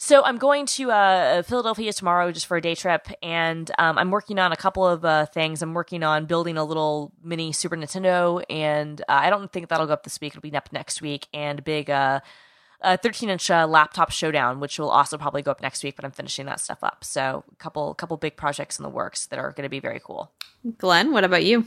So 0.01 0.23
I'm 0.23 0.37
going 0.37 0.65
to 0.67 0.91
uh, 0.91 1.41
Philadelphia 1.41 1.91
tomorrow 1.91 2.31
just 2.31 2.45
for 2.45 2.55
a 2.55 2.61
day 2.61 2.73
trip, 2.73 3.09
and 3.21 3.69
um, 3.77 3.97
I'm 3.97 4.11
working 4.11 4.39
on 4.39 4.53
a 4.53 4.55
couple 4.55 4.87
of 4.87 5.03
uh, 5.03 5.25
things. 5.25 5.61
I'm 5.61 5.73
working 5.73 6.03
on 6.03 6.25
building 6.25 6.55
a 6.55 6.63
little 6.63 7.11
mini 7.21 7.51
Super 7.51 7.75
Nintendo, 7.75 8.41
and 8.49 9.01
uh, 9.01 9.03
I 9.09 9.29
don't 9.29 9.51
think 9.51 9.67
that'll 9.67 9.87
go 9.87 9.91
up 9.91 10.03
this 10.03 10.21
week. 10.21 10.31
It'll 10.31 10.41
be 10.41 10.55
up 10.55 10.71
next 10.71 11.01
week, 11.01 11.27
and 11.33 11.59
a 11.59 11.61
big 11.61 11.89
uh, 11.89 12.21
uh, 12.79 12.95
13 12.95 13.29
inch 13.29 13.51
uh, 13.51 13.67
laptop 13.67 14.09
showdown, 14.09 14.61
which 14.61 14.79
will 14.79 14.89
also 14.89 15.17
probably 15.17 15.41
go 15.41 15.51
up 15.51 15.61
next 15.61 15.83
week. 15.83 15.97
But 15.97 16.05
I'm 16.05 16.11
finishing 16.11 16.45
that 16.45 16.61
stuff 16.61 16.81
up. 16.81 17.03
So 17.03 17.43
a 17.51 17.55
couple 17.57 17.93
couple 17.93 18.15
big 18.15 18.37
projects 18.37 18.79
in 18.79 18.83
the 18.83 18.89
works 18.89 19.25
that 19.27 19.37
are 19.37 19.51
going 19.51 19.65
to 19.65 19.69
be 19.69 19.81
very 19.81 19.99
cool. 20.01 20.31
Glenn, 20.77 21.11
what 21.11 21.25
about 21.25 21.43
you? 21.43 21.65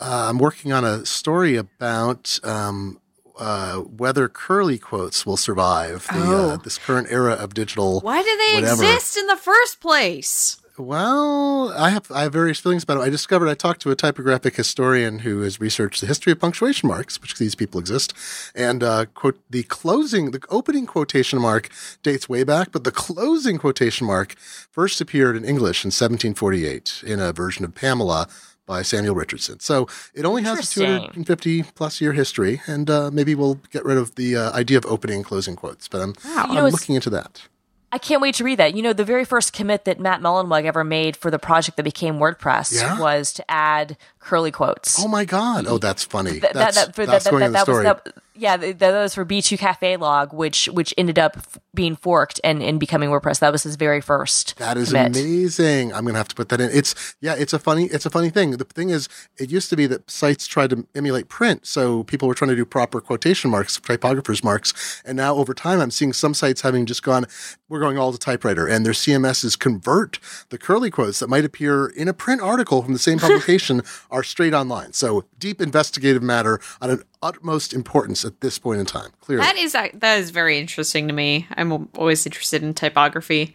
Uh, 0.00 0.28
I'm 0.30 0.38
working 0.38 0.72
on 0.72 0.84
a 0.84 1.04
story 1.04 1.56
about 1.56 2.38
um, 2.42 3.00
uh, 3.38 3.76
whether 3.80 4.28
curly 4.28 4.78
quotes 4.78 5.26
will 5.26 5.36
survive 5.36 6.06
the, 6.08 6.14
uh, 6.20 6.52
Oh. 6.54 6.56
this 6.56 6.78
current 6.78 7.08
era 7.10 7.34
of 7.34 7.52
digital. 7.54 8.00
Why 8.00 8.22
do 8.22 8.36
they 8.36 8.54
Whatever. 8.62 8.82
exist 8.82 9.16
in 9.18 9.26
the 9.26 9.36
first 9.36 9.80
place? 9.80 10.56
Well, 10.78 11.74
I 11.76 11.90
have 11.90 12.10
I 12.10 12.22
have 12.22 12.32
various 12.32 12.58
feelings 12.58 12.84
about 12.84 12.96
it. 12.96 13.00
I 13.02 13.10
discovered 13.10 13.48
I 13.50 13.54
talked 13.54 13.82
to 13.82 13.90
a 13.90 13.94
typographic 13.94 14.56
historian 14.56 15.18
who 15.18 15.42
has 15.42 15.60
researched 15.60 16.00
the 16.00 16.06
history 16.06 16.32
of 16.32 16.40
punctuation 16.40 16.88
marks, 16.88 17.20
which 17.20 17.34
these 17.36 17.54
people 17.54 17.78
exist, 17.78 18.14
and 18.54 18.82
uh, 18.82 19.04
quote 19.12 19.38
the 19.50 19.64
closing, 19.64 20.30
the 20.30 20.40
opening 20.48 20.86
quotation 20.86 21.38
mark 21.38 21.68
dates 22.02 22.30
way 22.30 22.44
back, 22.44 22.72
but 22.72 22.84
the 22.84 22.92
closing 22.92 23.58
quotation 23.58 24.06
mark 24.06 24.36
first 24.70 25.02
appeared 25.02 25.36
in 25.36 25.44
English 25.44 25.84
in 25.84 25.88
1748 25.88 27.02
in 27.06 27.20
a 27.20 27.30
version 27.34 27.66
of 27.66 27.74
Pamela 27.74 28.26
by 28.70 28.82
Samuel 28.82 29.16
Richardson. 29.16 29.58
So 29.58 29.88
it 30.14 30.24
only 30.24 30.42
has 30.44 30.60
a 30.60 30.74
250 30.80 31.64
plus 31.74 32.00
year 32.00 32.12
history, 32.12 32.62
and 32.68 32.88
uh, 32.88 33.10
maybe 33.12 33.34
we'll 33.34 33.56
get 33.72 33.84
rid 33.84 33.98
of 33.98 34.14
the 34.14 34.36
uh, 34.36 34.52
idea 34.52 34.78
of 34.78 34.86
opening 34.86 35.16
and 35.16 35.24
closing 35.24 35.56
quotes. 35.56 35.88
But 35.88 36.00
I'm 36.02 36.10
You 36.24 36.30
I'm 36.36 36.54
know, 36.54 36.68
looking 36.68 36.94
into 36.94 37.10
that. 37.10 37.42
I 37.90 37.98
can't 37.98 38.22
wait 38.22 38.36
to 38.36 38.44
read 38.44 38.60
that. 38.60 38.76
You 38.76 38.82
know, 38.82 38.92
the 38.92 39.04
very 39.04 39.24
first 39.24 39.52
commit 39.52 39.84
that 39.86 39.98
Matt 39.98 40.20
Mullenweg 40.20 40.64
ever 40.66 40.84
made 40.84 41.16
for 41.16 41.32
the 41.32 41.40
project 41.40 41.76
that 41.78 41.82
became 41.82 42.20
WordPress 42.20 42.72
Yeah? 42.72 43.00
was 43.00 43.32
to 43.32 43.50
add 43.50 43.96
curly 44.20 44.52
quotes. 44.52 45.02
Oh 45.02 45.08
my 45.08 45.24
God! 45.24 45.66
Oh, 45.66 45.78
that's 45.78 46.04
funny. 46.04 46.38
That- 46.38 46.54
that's 46.54 46.76
that, 46.76 46.94
that, 46.94 47.06
that's 47.08 47.24
that, 47.24 47.30
going 47.32 47.40
that, 47.40 47.46
in 47.46 47.52
the 47.52 47.58
was 47.58 47.64
story. 47.64 47.84
that, 47.84 48.14
yeah, 48.34 48.56
th- 48.56 48.78
that 48.78 48.92
was 48.92 49.14
for 49.14 49.24
B2 49.24 49.58
Cafelog, 49.58 50.32
which 50.32 50.66
which 50.66 50.94
ended 50.96 51.18
up 51.18 51.36
f- 51.36 51.58
being 51.74 51.96
forked 51.96 52.40
and, 52.44 52.62
and 52.62 52.78
becoming 52.78 53.10
WordPress. 53.10 53.40
That 53.40 53.52
was 53.52 53.64
his 53.64 53.76
very 53.76 54.00
first. 54.00 54.56
That 54.58 54.76
is 54.76 54.88
commit. 54.88 55.16
amazing. 55.16 55.92
I'm 55.92 56.04
gonna 56.04 56.18
have 56.18 56.28
to 56.28 56.34
put 56.34 56.48
that 56.50 56.60
in. 56.60 56.70
It's 56.72 57.14
yeah, 57.20 57.34
it's 57.36 57.52
a 57.52 57.58
funny 57.58 57.86
it's 57.86 58.06
a 58.06 58.10
funny 58.10 58.30
thing. 58.30 58.52
The 58.52 58.64
thing 58.64 58.90
is, 58.90 59.08
it 59.36 59.50
used 59.50 59.68
to 59.70 59.76
be 59.76 59.86
that 59.88 60.10
sites 60.10 60.46
tried 60.46 60.70
to 60.70 60.86
emulate 60.94 61.28
print, 61.28 61.66
so 61.66 62.04
people 62.04 62.28
were 62.28 62.34
trying 62.34 62.50
to 62.50 62.56
do 62.56 62.64
proper 62.64 63.00
quotation 63.00 63.50
marks, 63.50 63.78
typographers 63.78 64.44
marks, 64.44 65.02
and 65.04 65.16
now 65.16 65.34
over 65.34 65.52
time, 65.52 65.80
I'm 65.80 65.90
seeing 65.90 66.12
some 66.12 66.34
sites 66.34 66.60
having 66.60 66.86
just 66.86 67.02
gone, 67.02 67.26
we're 67.68 67.80
going 67.80 67.98
all 67.98 68.12
to 68.12 68.18
typewriter, 68.18 68.66
and 68.66 68.86
their 68.86 68.92
CMSs 68.92 69.58
convert 69.58 70.18
the 70.50 70.58
curly 70.58 70.90
quotes 70.90 71.18
that 71.18 71.28
might 71.28 71.44
appear 71.44 71.86
in 71.86 72.08
a 72.08 72.12
print 72.12 72.40
article 72.40 72.82
from 72.82 72.92
the 72.92 72.98
same 72.98 73.18
publication 73.20 73.82
are 74.10 74.22
straight 74.22 74.54
online. 74.54 74.92
So 74.92 75.24
deep 75.38 75.60
investigative 75.60 76.22
matter 76.22 76.60
on 76.80 76.90
an 76.90 77.02
utmost 77.22 77.72
importance 77.72 78.24
at 78.24 78.40
this 78.40 78.58
point 78.58 78.80
in 78.80 78.86
time. 78.86 79.10
Clearly, 79.20 79.44
That 79.44 79.56
is 79.56 79.72
that 79.72 80.18
is 80.18 80.30
very 80.30 80.58
interesting 80.58 81.08
to 81.08 81.14
me. 81.14 81.46
I'm 81.56 81.88
always 81.96 82.26
interested 82.26 82.62
in 82.62 82.74
typography. 82.74 83.54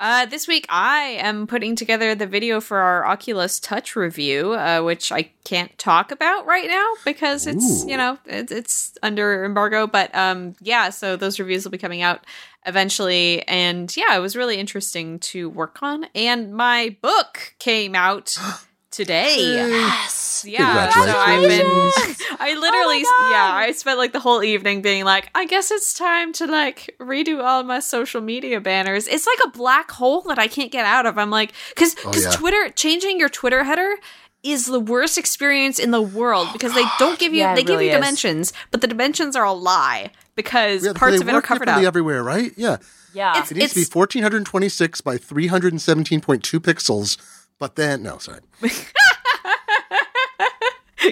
Uh, 0.00 0.26
this 0.26 0.46
week, 0.46 0.64
I 0.68 1.18
am 1.20 1.48
putting 1.48 1.74
together 1.74 2.14
the 2.14 2.26
video 2.26 2.60
for 2.60 2.78
our 2.78 3.04
Oculus 3.04 3.58
Touch 3.58 3.96
review, 3.96 4.52
uh, 4.52 4.80
which 4.80 5.10
I 5.10 5.32
can't 5.42 5.76
talk 5.76 6.12
about 6.12 6.46
right 6.46 6.68
now 6.68 6.92
because 7.04 7.48
it's 7.48 7.84
Ooh. 7.84 7.90
you 7.90 7.96
know 7.96 8.18
it's, 8.26 8.52
it's 8.52 8.94
under 9.02 9.44
embargo. 9.44 9.86
But 9.88 10.14
um, 10.14 10.54
yeah, 10.60 10.90
so 10.90 11.16
those 11.16 11.40
reviews 11.40 11.64
will 11.64 11.72
be 11.72 11.78
coming 11.78 12.02
out 12.02 12.24
eventually, 12.64 13.42
and 13.48 13.94
yeah, 13.96 14.16
it 14.16 14.20
was 14.20 14.36
really 14.36 14.58
interesting 14.58 15.18
to 15.20 15.50
work 15.50 15.82
on. 15.82 16.06
And 16.14 16.54
my 16.54 16.96
book 17.02 17.54
came 17.58 17.96
out 17.96 18.38
today. 18.98 19.36
Yes. 19.38 20.44
Yeah, 20.46 20.90
so 20.90 21.00
I've 21.00 21.48
been. 21.48 21.66
I 22.40 22.54
oh 22.56 22.60
literally, 22.60 23.02
Oh 23.04 23.28
yeah, 23.32 23.54
I 23.54 23.72
spent 23.72 23.96
like 23.98 24.12
the 24.12 24.20
whole 24.20 24.42
evening 24.42 24.82
being 24.82 25.04
like, 25.04 25.30
I 25.34 25.46
guess 25.46 25.70
it's 25.70 25.94
time 25.94 26.32
to 26.34 26.46
like 26.46 26.94
redo 27.00 27.42
all 27.42 27.62
my 27.62 27.80
social 27.80 28.20
media 28.20 28.60
banners. 28.60 29.06
It's 29.08 29.26
like 29.26 29.38
a 29.46 29.56
black 29.56 29.90
hole 29.92 30.20
that 30.22 30.38
I 30.38 30.46
can't 30.48 30.70
get 30.70 30.84
out 30.84 31.06
of. 31.06 31.16
I'm 31.18 31.30
like, 31.30 31.52
because 31.70 31.94
because 31.94 32.26
Oh, 32.26 32.30
yeah. 32.30 32.36
Twitter 32.36 32.70
changing 32.70 33.18
your 33.18 33.28
Twitter 33.28 33.64
header 33.64 33.96
is 34.44 34.66
the 34.66 34.78
worst 34.80 35.18
experience 35.18 35.78
in 35.78 35.90
the 35.90 36.02
world 36.02 36.48
because 36.52 36.74
they 36.74 36.84
don't 36.98 37.18
give 37.18 37.32
you 37.32 37.40
Yeah, 37.40 37.52
it 37.52 37.56
they 37.56 37.62
give 37.62 37.70
really 37.78 37.86
you 37.86 37.90
is. 37.92 37.96
dimensions, 37.96 38.52
but 38.70 38.80
the 38.80 38.86
dimensions 38.86 39.34
are 39.36 39.44
a 39.44 39.52
lie 39.52 40.10
because 40.36 40.84
Yeah, 40.84 40.92
parts 40.94 41.20
of 41.20 41.28
it 41.28 41.34
are 41.34 41.42
covered 41.42 41.68
up. 41.68 41.82
everywhere, 41.82 42.22
right? 42.22 42.52
Yeah. 42.56 42.76
Yeah. 43.14 43.30
It's- 43.32 43.50
It 43.50 43.56
needs 43.56 43.72
to 43.72 43.80
be 43.80 43.84
1426 43.84 45.00
by 45.00 45.16
317.2 45.18 46.60
pixels. 46.60 47.16
But 47.58 47.76
then, 47.76 48.02
no, 48.02 48.18
sorry. 48.18 48.40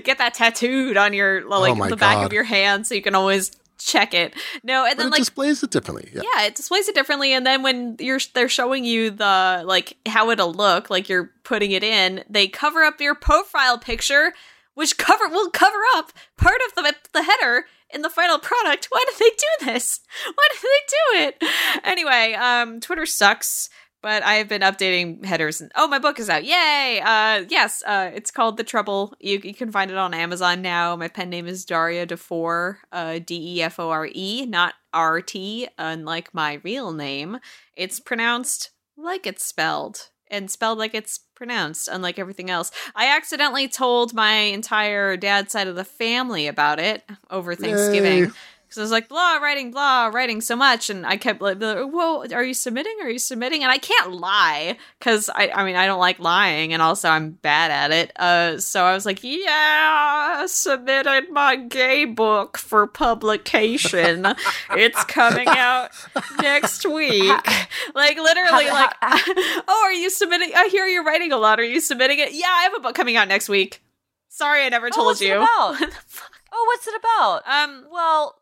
Get 0.05 0.19
that 0.19 0.35
tattooed 0.35 0.97
on 0.97 1.13
your 1.13 1.45
like 1.49 1.77
Oh 1.79 1.89
the 1.89 1.97
back 1.97 2.17
God. 2.17 2.27
of 2.27 2.33
your 2.33 2.43
hand 2.45 2.87
so 2.87 2.95
you 2.95 3.03
can 3.03 3.15
always 3.15 3.53
check 3.79 4.15
it. 4.15 4.35
No, 4.65 4.85
and 4.85 4.97
But 4.97 4.99
then 4.99 5.07
it 5.09 5.11
like 5.11 5.21
displays 5.21 5.63
it 5.63 5.71
differently. 5.71 6.11
Yeah. 6.13 6.23
yeah, 6.35 6.45
it 6.47 6.55
displays 6.57 6.89
it 6.89 6.95
differently. 6.95 7.33
And 7.33 7.47
then 7.47 7.63
when 7.63 7.97
you're 8.01 8.19
they're 8.35 8.49
showing 8.49 8.85
you 8.85 9.11
the 9.11 9.63
like 9.65 9.97
how 10.07 10.31
it'll 10.31 10.53
look, 10.53 10.91
like 10.91 11.09
you're 11.09 11.31
putting 11.45 11.71
it 11.71 11.85
in, 11.85 12.25
they 12.29 12.49
cover 12.49 12.83
up 12.83 13.01
your 13.01 13.15
profile 13.15 13.79
picture, 13.79 14.33
which 14.75 14.99
cover 14.99 15.29
will 15.29 15.51
cover 15.51 15.79
up 15.95 16.13
part 16.37 16.61
of 16.69 16.75
the 16.75 16.95
the 17.13 17.23
header 17.23 17.67
in 17.91 18.03
the 18.03 18.11
final 18.11 18.39
product. 18.39 18.87
Why 18.91 19.05
did 19.09 19.19
they 19.19 19.31
do 19.31 19.67
this? 19.73 20.01
Why 20.35 20.49
did 20.53 20.63
they 20.63 21.29
do 21.39 21.47
it? 21.47 21.53
Anyway, 21.85 22.35
um, 22.35 22.81
Twitter 22.81 23.07
sucks. 23.07 23.71
But 24.07 24.23
I 24.23 24.35
have 24.35 24.47
been 24.47 24.63
updating 24.63 25.25
headers. 25.25 25.61
And, 25.61 25.73
oh, 25.75 25.89
my 25.89 25.99
book 25.99 26.21
is 26.21 26.31
out! 26.31 26.45
Yay! 26.45 27.03
Uh, 27.05 27.45
yes, 27.49 27.83
uh, 27.85 28.13
it's 28.15 28.31
called 28.31 28.57
The 28.57 28.63
Trouble. 28.63 29.13
You, 29.19 29.41
you 29.43 29.53
can 29.53 29.73
find 29.73 29.91
it 29.91 29.97
on 29.97 30.15
Amazon 30.15 30.63
now. 30.63 30.95
My 30.95 31.09
pen 31.09 31.29
name 31.29 31.49
is 31.49 31.65
Daria 31.65 32.07
Defore, 32.07 32.77
uh, 32.93 33.19
D 33.19 33.57
E 33.57 33.63
F 33.63 33.81
O 33.81 33.91
R 33.91 34.09
E, 34.15 34.47
not 34.47 34.75
R 34.95 35.21
T, 35.21 35.67
unlike 35.77 36.33
my 36.33 36.61
real 36.63 36.93
name. 36.93 37.41
It's 37.75 37.99
pronounced 37.99 38.71
like 38.97 39.27
it's 39.27 39.45
spelled 39.45 40.11
and 40.29 40.53
spelled 40.53 40.79
like 40.79 40.95
it's 40.95 41.19
pronounced, 41.35 41.89
unlike 41.89 42.21
everything 42.21 42.49
else. 42.49 42.71
I 42.95 43.09
accidentally 43.09 43.67
told 43.67 44.15
my 44.15 44.35
entire 44.35 45.17
dad's 45.17 45.51
side 45.51 45.67
of 45.67 45.75
the 45.75 45.85
family 45.85 46.47
about 46.47 46.79
it 46.79 47.03
over 47.29 47.57
Thanksgiving. 47.57 48.27
Yay. 48.27 48.31
Because 48.67 48.79
I 48.79 48.83
was 48.83 48.91
like, 48.91 49.09
blah, 49.09 49.37
writing, 49.37 49.71
blah, 49.71 50.09
writing 50.13 50.41
so 50.41 50.57
much. 50.57 50.91
And 50.91 51.07
I 51.07 51.17
kept 51.17 51.41
like, 51.41 51.59
whoa, 51.61 52.25
are 52.33 52.43
you 52.45 52.53
submitting? 52.53 52.97
Are 53.01 53.09
you 53.09 53.19
submitting? 53.21 53.63
And 53.63 53.71
I 53.71 53.79
can't 53.79 54.13
lie 54.13 54.77
because 54.99 55.31
I, 55.33 55.51
I 55.55 55.65
mean, 55.65 55.77
I 55.77 55.87
don't 55.87 56.01
like 56.01 56.19
lying 56.19 56.73
and 56.73 56.83
also 56.83 57.09
I'm 57.09 57.31
bad 57.31 57.71
at 57.71 57.93
it. 57.93 58.13
Uh, 58.19 58.59
so 58.59 58.83
I 58.85 58.93
was 58.93 59.07
like, 59.07 59.23
yeah, 59.23 60.39
I 60.41 60.47
submitted 60.49 61.31
my 61.31 61.55
gay 61.57 62.05
book 62.07 62.59
for 62.59 62.87
publication. 62.89 64.27
it's 64.73 65.05
coming 65.05 65.49
out 65.49 65.91
next 66.43 66.85
week. 66.85 67.47
Like, 67.95 68.17
literally, 68.19 68.67
like, 68.69 68.95
oh, 69.03 69.83
are 69.85 69.93
you 69.93 70.11
submitting? 70.11 70.51
I 70.57 70.69
hear 70.69 70.87
you're 70.87 71.05
writing 71.05 71.31
a 71.33 71.37
lot. 71.39 71.61
Are 71.61 71.65
you 71.65 71.81
submitting 71.81 72.19
it? 72.19 72.33
Yeah, 72.33 72.47
I 72.51 72.65
have 72.65 72.75
a 72.75 72.81
book 72.81 72.95
coming 72.97 73.17
out 73.17 73.29
next 73.29 73.49
week. 73.49 73.83
Sorry, 74.29 74.65
I 74.65 74.69
never 74.69 74.89
Oh, 74.89 74.91
told 74.91 75.07
what's 75.07 75.21
you. 75.21 75.33
it 75.33 75.37
about? 75.37 75.49
oh, 76.53 76.65
what's 76.67 76.87
it 76.87 76.95
about? 76.97 77.43
um, 77.47 77.87
well, 77.91 78.37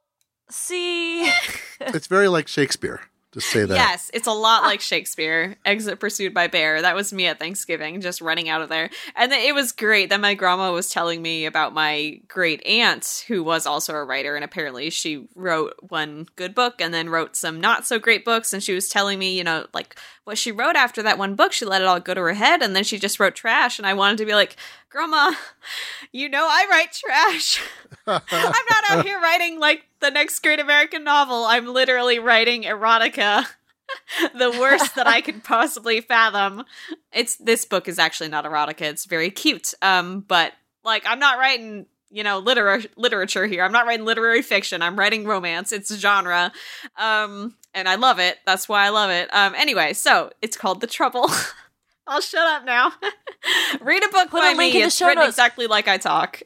see. 0.51 1.30
It's 1.80 2.07
very 2.07 2.28
like 2.28 2.49
Shakespeare. 2.49 3.01
Just 3.34 3.51
say 3.51 3.64
that. 3.64 3.74
Yes, 3.74 4.12
it's 4.14 4.28
a 4.28 4.32
lot 4.32 4.62
like 4.62 4.80
Shakespeare. 4.80 5.57
Exit 5.64 5.99
pursued 5.99 6.32
by 6.32 6.47
bear. 6.47 6.80
That 6.80 6.95
was 6.95 7.12
me 7.12 7.26
at 7.26 7.40
Thanksgiving, 7.40 8.01
just 8.01 8.20
running 8.20 8.49
out 8.49 8.62
of 8.62 8.68
there. 8.68 8.90
And 9.16 9.32
it 9.32 9.53
was 9.53 9.72
great. 9.72 10.09
Then 10.09 10.20
my 10.20 10.34
grandma 10.34 10.72
was 10.72 10.88
telling 10.88 11.20
me 11.20 11.45
about 11.45 11.74
my 11.74 12.20
great 12.28 12.64
aunt, 12.64 13.24
who 13.26 13.42
was 13.42 13.66
also 13.66 13.92
a 13.92 14.05
writer, 14.05 14.36
and 14.36 14.45
apparently 14.45 14.88
she 14.88 15.26
wrote 15.34 15.74
one 15.80 16.28
good 16.36 16.55
book 16.55 16.80
and 16.80 16.95
then 16.95 17.11
wrote 17.11 17.34
some 17.34 17.61
not 17.61 17.84
so 17.84 17.99
great 17.99 18.24
books. 18.24 18.53
And 18.53 18.62
she 18.62 18.72
was 18.72 18.88
telling 18.88 19.18
me, 19.18 19.36
you 19.36 19.42
know, 19.42 19.66
like 19.74 19.97
what 20.25 20.39
she 20.39 20.53
wrote 20.53 20.77
after 20.77 21.03
that 21.03 21.18
one 21.18 21.35
book, 21.35 21.53
she 21.53 21.64
let 21.64 21.83
it 21.83 21.87
all 21.87 22.01
go 22.01 22.14
to 22.14 22.20
her 22.20 22.33
head, 22.33 22.62
and 22.62 22.75
then 22.75 22.85
she 22.85 22.99
just 22.99 23.20
wrote 23.20 23.35
trash. 23.35 23.79
And 23.79 23.87
I 23.87 23.95
wanted 23.95 24.18
to 24.18 24.27
be 24.27 24.35
like, 24.35 24.57
Grandma, 24.91 25.33
you 26.12 26.29
know 26.29 26.47
I 26.49 26.66
write 26.70 26.93
trash. 26.93 27.62
I'm 28.07 28.22
not 28.70 28.91
out 28.91 29.05
here 29.05 29.20
writing 29.20 29.59
like 29.59 29.85
the 30.01 30.11
next 30.11 30.41
great 30.41 30.61
American 30.61 31.05
novel. 31.05 31.45
I'm 31.45 31.66
literally 31.66 32.18
writing 32.18 32.62
erotica. 32.62 33.47
the 34.35 34.51
worst 34.51 34.95
that 34.95 35.07
I 35.07 35.20
could 35.20 35.45
possibly 35.45 36.01
fathom. 36.01 36.64
It's 37.12 37.37
this 37.37 37.64
book 37.64 37.89
is 37.89 37.99
actually 37.99 38.31
not 38.31 38.45
erotica. 38.45 38.83
It's 38.83 39.05
very 39.05 39.31
cute. 39.31 39.75
Um, 39.83 40.20
but 40.20 40.53
like 40.85 41.05
I'm 41.07 41.18
not 41.18 41.39
writing, 41.39 41.87
you 42.15 42.23
know, 42.23 42.39
liter- 42.39 42.85
literature 42.97 43.47
here. 43.47 43.65
I'm 43.65 43.73
not 43.73 43.87
writing 43.87 44.07
literary 44.07 44.41
fiction. 44.43 44.81
I'm 44.83 44.97
writing 44.99 45.27
romance. 45.27 45.73
It's 45.73 45.95
genre. 45.95 46.53
Um, 46.97 47.57
and 47.75 47.89
I 47.89 47.97
love 47.97 48.19
it. 48.21 48.39
That's 48.47 48.69
why 48.69 48.87
I 48.87 48.91
love 48.91 49.11
it. 49.11 49.29
Um, 49.35 49.55
anyway, 49.57 49.93
so 49.93 50.31
it's 50.41 50.57
called 50.57 50.81
The 50.81 50.87
Trouble. 50.87 51.29
I'll 52.07 52.21
shut 52.21 52.47
up 52.47 52.65
now. 52.65 52.93
Read 53.81 54.05
a 54.05 54.09
book 54.09 54.31
Put 54.31 54.41
by 54.43 54.51
a 54.53 54.57
link 54.57 54.75
me. 54.75 54.81
in 54.83 54.87
the 54.87 54.91
show 54.91 55.12
notes. 55.12 55.29
exactly 55.31 55.67
like 55.67 55.89
I 55.89 55.99
talk. 55.99 56.41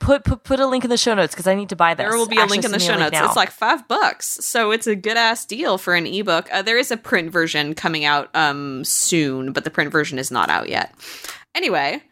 Put, 0.00 0.22
put 0.24 0.44
put 0.44 0.60
a 0.60 0.66
link 0.66 0.84
in 0.84 0.90
the 0.90 0.96
show 0.98 1.14
notes 1.14 1.34
because 1.34 1.46
I 1.46 1.54
need 1.54 1.70
to 1.70 1.76
buy 1.76 1.94
this. 1.94 2.04
There 2.04 2.16
will 2.16 2.28
be 2.28 2.36
a 2.36 2.40
Actually, 2.42 2.56
link 2.58 2.64
in 2.66 2.72
the 2.72 2.78
show 2.78 2.94
a 2.94 2.98
notes. 2.98 3.12
now. 3.12 3.26
It's 3.26 3.36
like 3.36 3.50
five 3.50 3.88
bucks, 3.88 4.26
so 4.26 4.70
it's 4.70 4.86
a 4.86 4.94
good 4.94 5.16
ass 5.16 5.44
deal 5.46 5.78
for 5.78 5.94
an 5.94 6.06
ebook. 6.06 6.48
Uh, 6.52 6.60
there 6.62 6.78
is 6.78 6.90
a 6.90 6.96
print 6.98 7.32
version 7.32 7.74
coming 7.74 8.04
out 8.04 8.28
um 8.36 8.84
soon, 8.84 9.52
but 9.52 9.64
the 9.64 9.70
print 9.70 9.90
version 9.90 10.18
is 10.18 10.30
not 10.30 10.50
out 10.50 10.68
yet. 10.68 10.94
Anyway, 11.54 12.02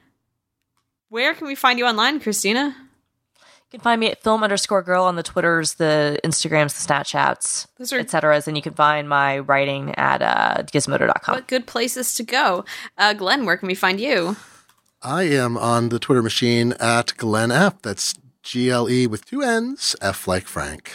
where 1.17 1.33
can 1.33 1.47
we 1.47 1.55
find 1.55 1.79
you 1.79 1.87
online, 1.87 2.21
Christina? 2.21 2.77
You 3.39 3.71
can 3.71 3.81
find 3.81 3.99
me 3.99 4.11
at 4.11 4.23
film 4.23 4.43
underscore 4.43 4.83
girl 4.83 5.05
on 5.05 5.17
the 5.17 5.23
Twitters, 5.23 5.77
the 5.77 6.21
Instagrams, 6.23 6.77
the 6.77 6.93
Snapchats, 6.93 7.67
Those 7.79 7.91
are 7.95 7.99
etc. 7.99 8.43
And 8.47 8.55
you 8.55 8.63
can 8.63 8.75
find 8.75 9.09
my 9.09 9.39
writing 9.39 9.95
at 9.95 10.21
uh, 10.21 10.65
gizmodo.com. 10.65 11.35
what 11.35 11.47
good 11.47 11.67
places 11.67 12.13
to 12.17 12.23
go. 12.23 12.67
Uh, 12.99 13.15
Glenn, 13.15 13.47
where 13.47 13.57
can 13.57 13.67
we 13.67 13.75
find 13.75 13.99
you? 13.99 14.37
I 15.01 15.23
am 15.23 15.57
on 15.57 15.89
the 15.89 15.99
Twitter 15.99 16.23
machine 16.23 16.75
at 16.79 17.17
Glenn 17.17 17.51
F. 17.51 17.81
That's 17.81 18.15
G 18.43 18.69
L 18.69 18.87
E 18.91 19.07
with 19.07 19.25
two 19.25 19.41
N's, 19.41 19.97
F 20.03 20.29
like 20.29 20.45
Frank. 20.45 20.93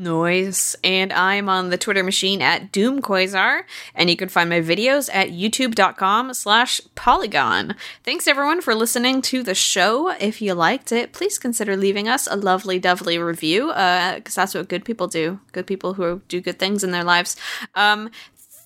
Noise. 0.00 0.74
And 0.82 1.12
I'm 1.12 1.48
on 1.48 1.70
the 1.70 1.78
Twitter 1.78 2.02
machine 2.02 2.42
at 2.42 2.72
DoomQuasar. 2.72 3.62
And 3.94 4.10
you 4.10 4.16
can 4.16 4.28
find 4.28 4.50
my 4.50 4.60
videos 4.60 5.08
at 5.12 5.28
youtube.com 5.28 6.34
slash 6.34 6.80
polygon. 6.94 7.76
Thanks 8.02 8.26
everyone 8.26 8.60
for 8.62 8.74
listening 8.74 9.22
to 9.22 9.42
the 9.42 9.54
show. 9.54 10.08
If 10.08 10.42
you 10.42 10.54
liked 10.54 10.90
it, 10.90 11.12
please 11.12 11.38
consider 11.38 11.76
leaving 11.76 12.08
us 12.08 12.26
a 12.26 12.36
lovely, 12.36 12.78
dovely 12.78 13.18
review, 13.18 13.68
because 13.68 14.34
that's 14.34 14.54
what 14.54 14.68
good 14.68 14.84
people 14.84 15.06
do. 15.06 15.38
Good 15.52 15.66
people 15.66 15.94
who 15.94 16.22
do 16.28 16.40
good 16.40 16.58
things 16.58 16.82
in 16.82 16.90
their 16.90 17.04
lives. 17.04 17.36
Um, 17.74 18.10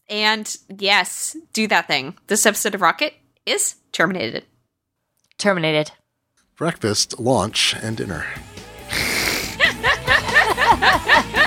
and 0.08 0.56
yes, 0.78 1.36
do 1.52 1.66
that 1.68 1.88
thing. 1.88 2.16
This 2.28 2.46
episode 2.46 2.74
of 2.74 2.80
Rocket 2.80 3.14
is 3.44 3.74
terminated. 3.92 4.44
Terminated. 5.36 5.90
Breakfast, 6.56 7.18
lunch, 7.18 7.74
and 7.82 7.96
dinner. 7.96 8.24
Ha 10.56 11.40